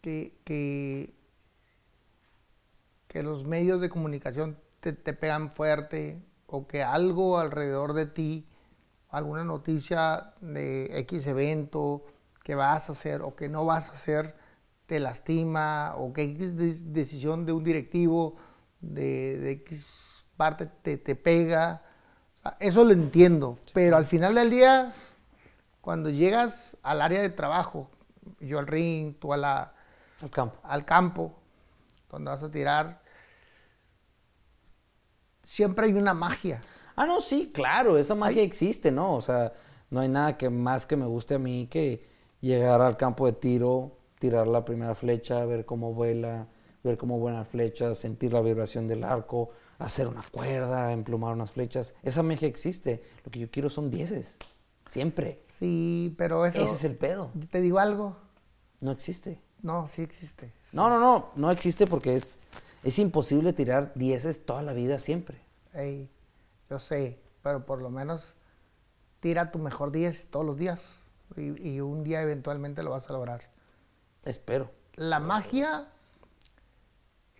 que, 0.00 0.34
que, 0.44 1.14
que 3.08 3.22
los 3.22 3.44
medios 3.44 3.80
de 3.80 3.88
comunicación 3.88 4.58
te, 4.82 4.92
te 4.92 5.12
pegan 5.14 5.50
fuerte 5.50 6.20
o 6.46 6.66
que 6.66 6.82
algo 6.82 7.38
alrededor 7.38 7.94
de 7.94 8.06
ti, 8.06 8.46
alguna 9.08 9.44
noticia 9.44 10.34
de 10.40 10.98
X 11.00 11.26
evento 11.28 12.04
que 12.42 12.56
vas 12.56 12.88
a 12.88 12.92
hacer 12.92 13.22
o 13.22 13.36
que 13.36 13.48
no 13.48 13.64
vas 13.64 13.88
a 13.88 13.92
hacer, 13.92 14.34
te 14.86 14.98
lastima 14.98 15.94
o 15.96 16.12
que 16.12 16.24
X 16.24 16.56
decisión 16.92 17.46
de 17.46 17.52
un 17.52 17.62
directivo 17.62 18.36
de, 18.80 19.38
de 19.38 19.52
X 19.52 20.26
parte 20.36 20.66
te, 20.66 20.98
te 20.98 21.14
pega. 21.14 21.82
O 22.40 22.42
sea, 22.42 22.56
eso 22.58 22.84
lo 22.84 22.90
entiendo, 22.90 23.58
pero 23.72 23.96
al 23.96 24.04
final 24.04 24.34
del 24.34 24.50
día, 24.50 24.92
cuando 25.80 26.10
llegas 26.10 26.76
al 26.82 27.00
área 27.00 27.22
de 27.22 27.30
trabajo, 27.30 27.88
yo 28.40 28.58
al 28.58 28.66
ring, 28.66 29.14
tú 29.20 29.32
a 29.32 29.36
la, 29.36 29.74
al 30.20 30.30
campo. 30.30 30.58
al 30.64 30.84
campo, 30.84 31.38
donde 32.10 32.30
vas 32.32 32.42
a 32.42 32.50
tirar, 32.50 33.01
siempre 35.42 35.86
hay 35.86 35.92
una 35.94 36.14
magia. 36.14 36.60
Ah, 36.96 37.06
no, 37.06 37.20
sí, 37.20 37.50
claro, 37.52 37.98
esa 37.98 38.14
magia 38.14 38.42
existe, 38.42 38.90
¿no? 38.90 39.14
O 39.14 39.22
sea, 39.22 39.52
no 39.90 40.00
hay 40.00 40.08
nada 40.08 40.36
que 40.36 40.50
más 40.50 40.86
que 40.86 40.96
me 40.96 41.06
guste 41.06 41.34
a 41.34 41.38
mí 41.38 41.66
que 41.70 42.06
llegar 42.40 42.80
al 42.80 42.96
campo 42.96 43.26
de 43.26 43.32
tiro, 43.32 43.96
tirar 44.18 44.46
la 44.46 44.64
primera 44.64 44.94
flecha, 44.94 45.44
ver 45.46 45.64
cómo 45.64 45.94
vuela, 45.94 46.46
ver 46.84 46.96
cómo 46.98 47.18
vuelan 47.18 47.46
flechas, 47.46 47.98
sentir 47.98 48.32
la 48.32 48.40
vibración 48.40 48.86
del 48.88 49.04
arco, 49.04 49.50
hacer 49.78 50.06
una 50.06 50.22
cuerda, 50.30 50.92
emplumar 50.92 51.32
unas 51.34 51.50
flechas. 51.50 51.94
Esa 52.02 52.22
magia 52.22 52.48
existe. 52.48 53.02
Lo 53.24 53.30
que 53.30 53.38
yo 53.40 53.50
quiero 53.50 53.70
son 53.70 53.90
dieces. 53.90 54.36
Siempre. 54.86 55.42
Sí, 55.46 56.14
pero 56.18 56.44
eso... 56.44 56.58
Ese 56.58 56.74
es 56.74 56.84
el 56.84 56.96
pedo. 56.96 57.30
Te 57.50 57.60
digo 57.60 57.78
algo, 57.78 58.16
No 58.80 58.90
existe. 58.92 59.40
no, 59.62 59.86
sí 59.86 60.02
existe. 60.02 60.52
No, 60.72 60.88
no, 60.88 60.98
no, 60.98 61.30
no 61.36 61.50
existe 61.50 61.86
porque 61.86 62.16
es, 62.16 62.38
es 62.82 62.98
imposible 62.98 63.52
tirar 63.52 63.92
dieces 63.94 64.44
toda 64.44 64.62
la 64.62 64.72
vida 64.72 64.98
siempre. 64.98 65.40
Yo 66.68 66.78
sé, 66.78 67.20
pero 67.42 67.64
por 67.64 67.80
lo 67.80 67.90
menos 67.90 68.34
tira 69.20 69.50
tu 69.50 69.58
mejor 69.58 69.92
10 69.92 70.30
todos 70.30 70.44
los 70.44 70.56
días 70.56 71.02
y, 71.36 71.68
y 71.68 71.80
un 71.80 72.02
día 72.04 72.22
eventualmente 72.22 72.82
lo 72.82 72.90
vas 72.90 73.08
a 73.08 73.12
lograr. 73.12 73.50
Espero. 74.24 74.70
La 74.94 75.20
magia 75.20 75.88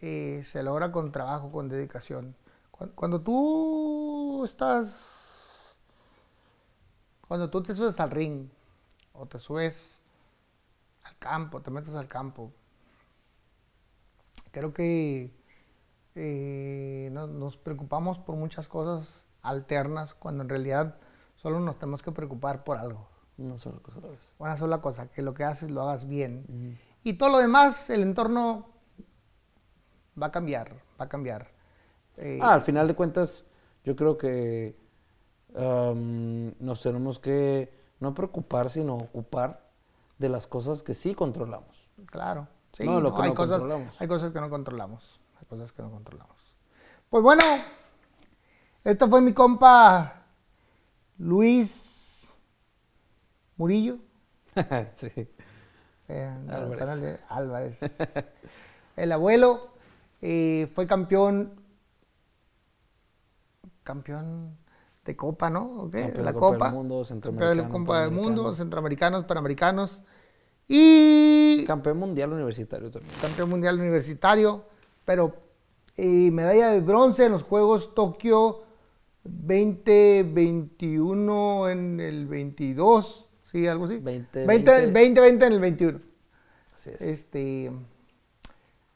eh, 0.05 0.43
se 0.44 0.62
logra 0.64 0.90
con 0.90 1.12
trabajo, 1.12 1.52
con 1.52 1.69
dedicación. 1.69 2.35
Cuando, 2.70 2.94
cuando 2.97 3.20
tú 3.20 4.44
estás, 4.44 5.77
cuando 7.28 7.48
tú 7.51 7.62
te 7.62 7.73
subes 7.73 8.01
al 8.01 8.10
ring 8.10 8.48
o 9.12 9.27
te 9.27 9.39
subes 9.39 10.01
al 11.05 11.16
campo, 11.19 11.62
te 11.62 11.70
metes 11.70 11.94
al 11.94 12.09
campo, 12.09 12.52
creo 14.53 14.73
que 14.74 15.35
eh, 16.15 17.09
no- 17.12 17.27
nos 17.27 17.57
preocupamos 17.57 18.19
por 18.19 18.37
muchas 18.37 18.69
cosas 18.69 19.27
alternas 19.43 20.15
cuando 20.15 20.43
en 20.45 20.49
realidad 20.51 20.97
solo 21.37 21.61
nos 21.61 21.79
tenemos 21.79 22.03
que 22.03 22.12
preocupar 22.12 22.65
por 22.65 22.77
algo 22.79 23.09
Una 23.39 23.59
sola 23.59 23.79
cosa 23.81 24.01
una 24.39 24.57
sola 24.57 24.81
cosa, 24.81 25.09
que 25.11 25.23
lo 25.23 25.35
que 25.35 25.45
haces 25.45 25.70
lo 25.70 25.83
hagas 25.83 26.07
bien. 26.07 26.79
Y 27.05 27.15
todo 27.15 27.31
lo 27.31 27.39
demás, 27.39 27.91
el 27.91 28.03
entorno 28.03 28.66
va 30.20 30.27
a 30.27 30.31
cambiar, 30.33 30.74
va 31.01 31.07
a 31.07 31.09
cambiar. 31.09 31.49
Eh, 32.16 32.39
Ah, 32.43 32.55
al 32.55 32.62
final 32.62 32.87
de 32.87 32.95
cuentas, 32.95 33.45
yo 33.85 33.97
creo 33.97 34.19
que 34.19 34.77
nos 35.55 36.83
tenemos 36.83 37.19
que 37.19 37.73
no 38.01 38.15
preocupar, 38.15 38.70
sino 38.70 38.97
ocupar 38.97 39.70
de 40.19 40.29
las 40.29 40.47
cosas 40.47 40.83
que 40.83 40.95
sí 40.95 41.15
controlamos. 41.15 41.89
Claro. 42.07 42.49
Sí, 42.73 42.85
No, 42.85 43.01
lo 43.01 43.11
no, 43.11 43.16
que 43.16 43.23
hay, 43.23 43.28
no 43.31 43.35
cosas, 43.35 43.59
controlamos. 43.61 44.01
hay 44.01 44.09
cosas 44.09 44.32
que 44.32 44.40
no 44.40 44.51
controlamos. 44.51 45.20
Hay 45.40 45.47
cosas 45.47 45.73
que 45.73 45.82
no 45.82 45.90
controlamos. 45.90 46.36
Pues 47.11 47.23
bueno, 47.23 47.43
este 48.85 49.07
fue 49.09 49.20
mi 49.20 49.32
compa 49.35 50.24
Luis 51.19 52.40
Murillo. 53.57 53.99
sí. 54.94 55.11
eh, 56.09 56.36
del 56.47 56.51
Álvarez. 56.51 57.01
de 57.01 57.20
Álvarez. 57.28 57.81
El 58.97 59.12
abuelo 59.12 59.70
eh, 60.20 60.70
fue 60.74 60.86
campeón. 60.86 61.61
Campeón 63.82 64.57
de 65.05 65.16
Copa, 65.16 65.51
¿no? 65.51 65.82
¿O 65.82 65.90
qué? 65.90 66.03
Campeón 66.03 66.15
de 66.15 66.23
la 66.23 66.32
Copa 66.32 66.51
del 66.51 66.59
Copa. 66.59 66.70
Mundo, 66.70 66.94
Campeón 66.94 67.03
de 67.03 67.09
Centroamericano, 67.09 67.69
Copa 67.70 68.01
del 68.03 68.11
Mundo. 68.12 68.55
Centroamericanos, 68.55 69.24
Panamericanos. 69.24 70.01
Y 70.69 71.65
Campeón 71.67 71.99
mundial 71.99 72.33
universitario 72.33 72.91
también. 72.91 73.13
campeón 73.21 73.51
mundial 73.51 73.79
universitario, 73.79 74.65
pero 75.05 75.35
eh, 75.97 76.31
medalla 76.31 76.71
de 76.71 76.81
bronce 76.81 77.27
en 77.27 77.33
los 77.33 77.43
Juegos 77.43 77.95
Tokio 77.95 78.63
2021 79.25 81.69
en 81.69 82.01
el 82.01 82.27
22, 82.27 83.29
sí, 83.51 83.67
algo 83.67 83.85
así. 83.85 83.99
20, 83.99 84.47
20, 84.47 84.87
2020 84.87 85.47
en 85.47 85.53
el 85.53 85.61
21. 85.61 86.01
Así 86.75 86.91
es. 86.91 87.03
Este, 87.03 87.71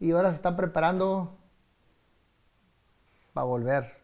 y 0.01 0.11
ahora 0.11 0.31
se 0.31 0.37
están 0.37 0.57
preparando 0.57 1.37
para 3.33 3.45
volver. 3.45 3.97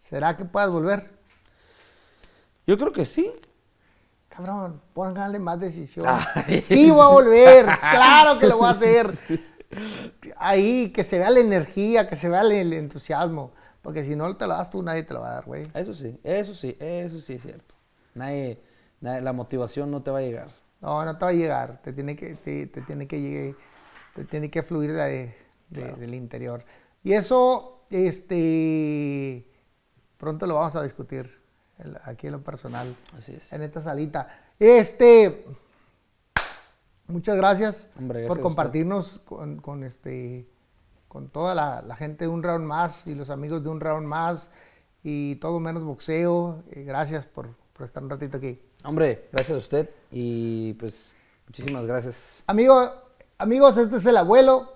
¿Será 0.00 0.36
que 0.36 0.44
puedas 0.44 0.70
volver? 0.70 1.10
Yo 2.66 2.78
creo 2.78 2.92
que 2.92 3.04
sí. 3.04 3.32
Cabrón, 4.36 4.80
pónganle 4.92 5.38
más 5.38 5.58
decisión. 5.60 6.06
Ay. 6.08 6.60
Sí, 6.60 6.90
voy 6.90 7.00
a 7.02 7.08
volver. 7.08 7.66
claro 7.80 8.38
que 8.38 8.46
lo 8.46 8.58
voy 8.58 8.66
a 8.68 8.70
hacer. 8.70 9.06
Ahí, 10.36 10.90
que 10.92 11.02
se 11.04 11.18
vea 11.18 11.30
la 11.30 11.40
energía, 11.40 12.08
que 12.08 12.16
se 12.16 12.28
vea 12.28 12.42
el, 12.42 12.52
el 12.52 12.72
entusiasmo. 12.74 13.52
Porque 13.82 14.04
si 14.04 14.16
no 14.16 14.36
te 14.36 14.46
lo 14.46 14.54
das 14.54 14.70
tú, 14.70 14.82
nadie 14.82 15.04
te 15.04 15.14
lo 15.14 15.20
va 15.20 15.30
a 15.30 15.34
dar, 15.34 15.44
güey. 15.44 15.62
Eso 15.74 15.94
sí, 15.94 16.18
eso 16.24 16.54
sí, 16.54 16.76
eso 16.80 17.18
sí 17.20 17.34
es 17.34 17.42
cierto. 17.42 17.74
Nadie, 18.14 18.60
nadie- 19.00 19.20
la 19.22 19.32
motivación 19.32 19.90
no 19.90 20.02
te 20.02 20.10
va 20.10 20.18
a 20.18 20.22
llegar. 20.22 20.48
No, 20.80 21.04
no 21.04 21.16
te 21.16 21.24
va 21.24 21.30
a 21.30 21.34
llegar. 21.34 21.80
Te 21.82 21.92
tiene 21.92 22.16
que, 22.16 22.34
te, 22.34 22.66
te 22.66 22.80
tiene 22.82 23.06
que 23.06 23.54
te 24.14 24.24
tiene 24.24 24.50
que 24.50 24.62
fluir 24.62 24.92
de, 24.92 25.34
de- 25.70 25.92
del 25.92 26.14
interior. 26.14 26.64
Y 27.04 27.12
eso, 27.12 27.84
este, 27.90 29.46
pronto 30.16 30.46
lo 30.46 30.54
vamos 30.56 30.74
a 30.76 30.82
discutir 30.82 31.40
el- 31.78 31.98
aquí 32.04 32.26
en 32.26 32.32
lo 32.34 32.42
personal. 32.42 32.94
Así 33.16 33.34
es. 33.34 33.52
en 33.52 33.62
esta 33.62 33.80
salita. 33.82 34.28
Este, 34.58 35.44
muchas 37.08 37.36
gracias, 37.36 37.88
Hombre, 37.98 38.20
gracias 38.22 38.36
por 38.38 38.42
compartirnos 38.42 39.20
con, 39.24 39.58
con 39.60 39.84
este, 39.84 40.48
con 41.08 41.28
toda 41.28 41.54
la, 41.54 41.82
la 41.82 41.96
gente 41.96 42.24
de 42.24 42.28
un 42.28 42.42
round 42.42 42.64
más 42.66 43.06
y 43.06 43.14
los 43.14 43.30
amigos 43.30 43.62
de 43.62 43.68
un 43.70 43.80
round 43.80 44.06
más 44.06 44.50
y 45.02 45.36
todo 45.36 45.60
menos 45.60 45.84
boxeo. 45.84 46.62
Eh, 46.70 46.82
gracias 46.84 47.26
por, 47.26 47.48
por 47.72 47.84
estar 47.84 48.02
un 48.02 48.10
ratito 48.10 48.38
aquí. 48.38 48.60
Hombre, 48.84 49.28
gracias 49.32 49.56
a 49.56 49.58
usted 49.58 49.90
y 50.10 50.72
pues 50.74 51.12
muchísimas 51.46 51.84
gracias. 51.86 52.44
Amigo, 52.46 52.90
amigos, 53.38 53.76
este 53.78 53.96
es 53.96 54.06
el 54.06 54.16
abuelo, 54.16 54.72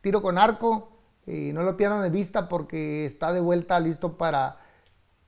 tiro 0.00 0.22
con 0.22 0.38
arco. 0.38 0.92
Y 1.26 1.52
no 1.52 1.62
lo 1.62 1.76
pierdan 1.76 2.00
de 2.00 2.08
vista 2.08 2.48
porque 2.48 3.04
está 3.04 3.34
de 3.34 3.40
vuelta 3.40 3.78
listo 3.80 4.16
para, 4.16 4.56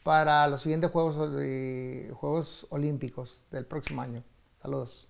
para 0.03 0.47
los 0.49 0.63
siguientes 0.63 0.91
Juegos, 0.91 1.33
eh, 1.41 2.11
Juegos 2.15 2.67
Olímpicos 2.71 3.45
del 3.51 3.67
próximo 3.67 4.03
año. 4.03 4.23
Saludos. 4.63 5.09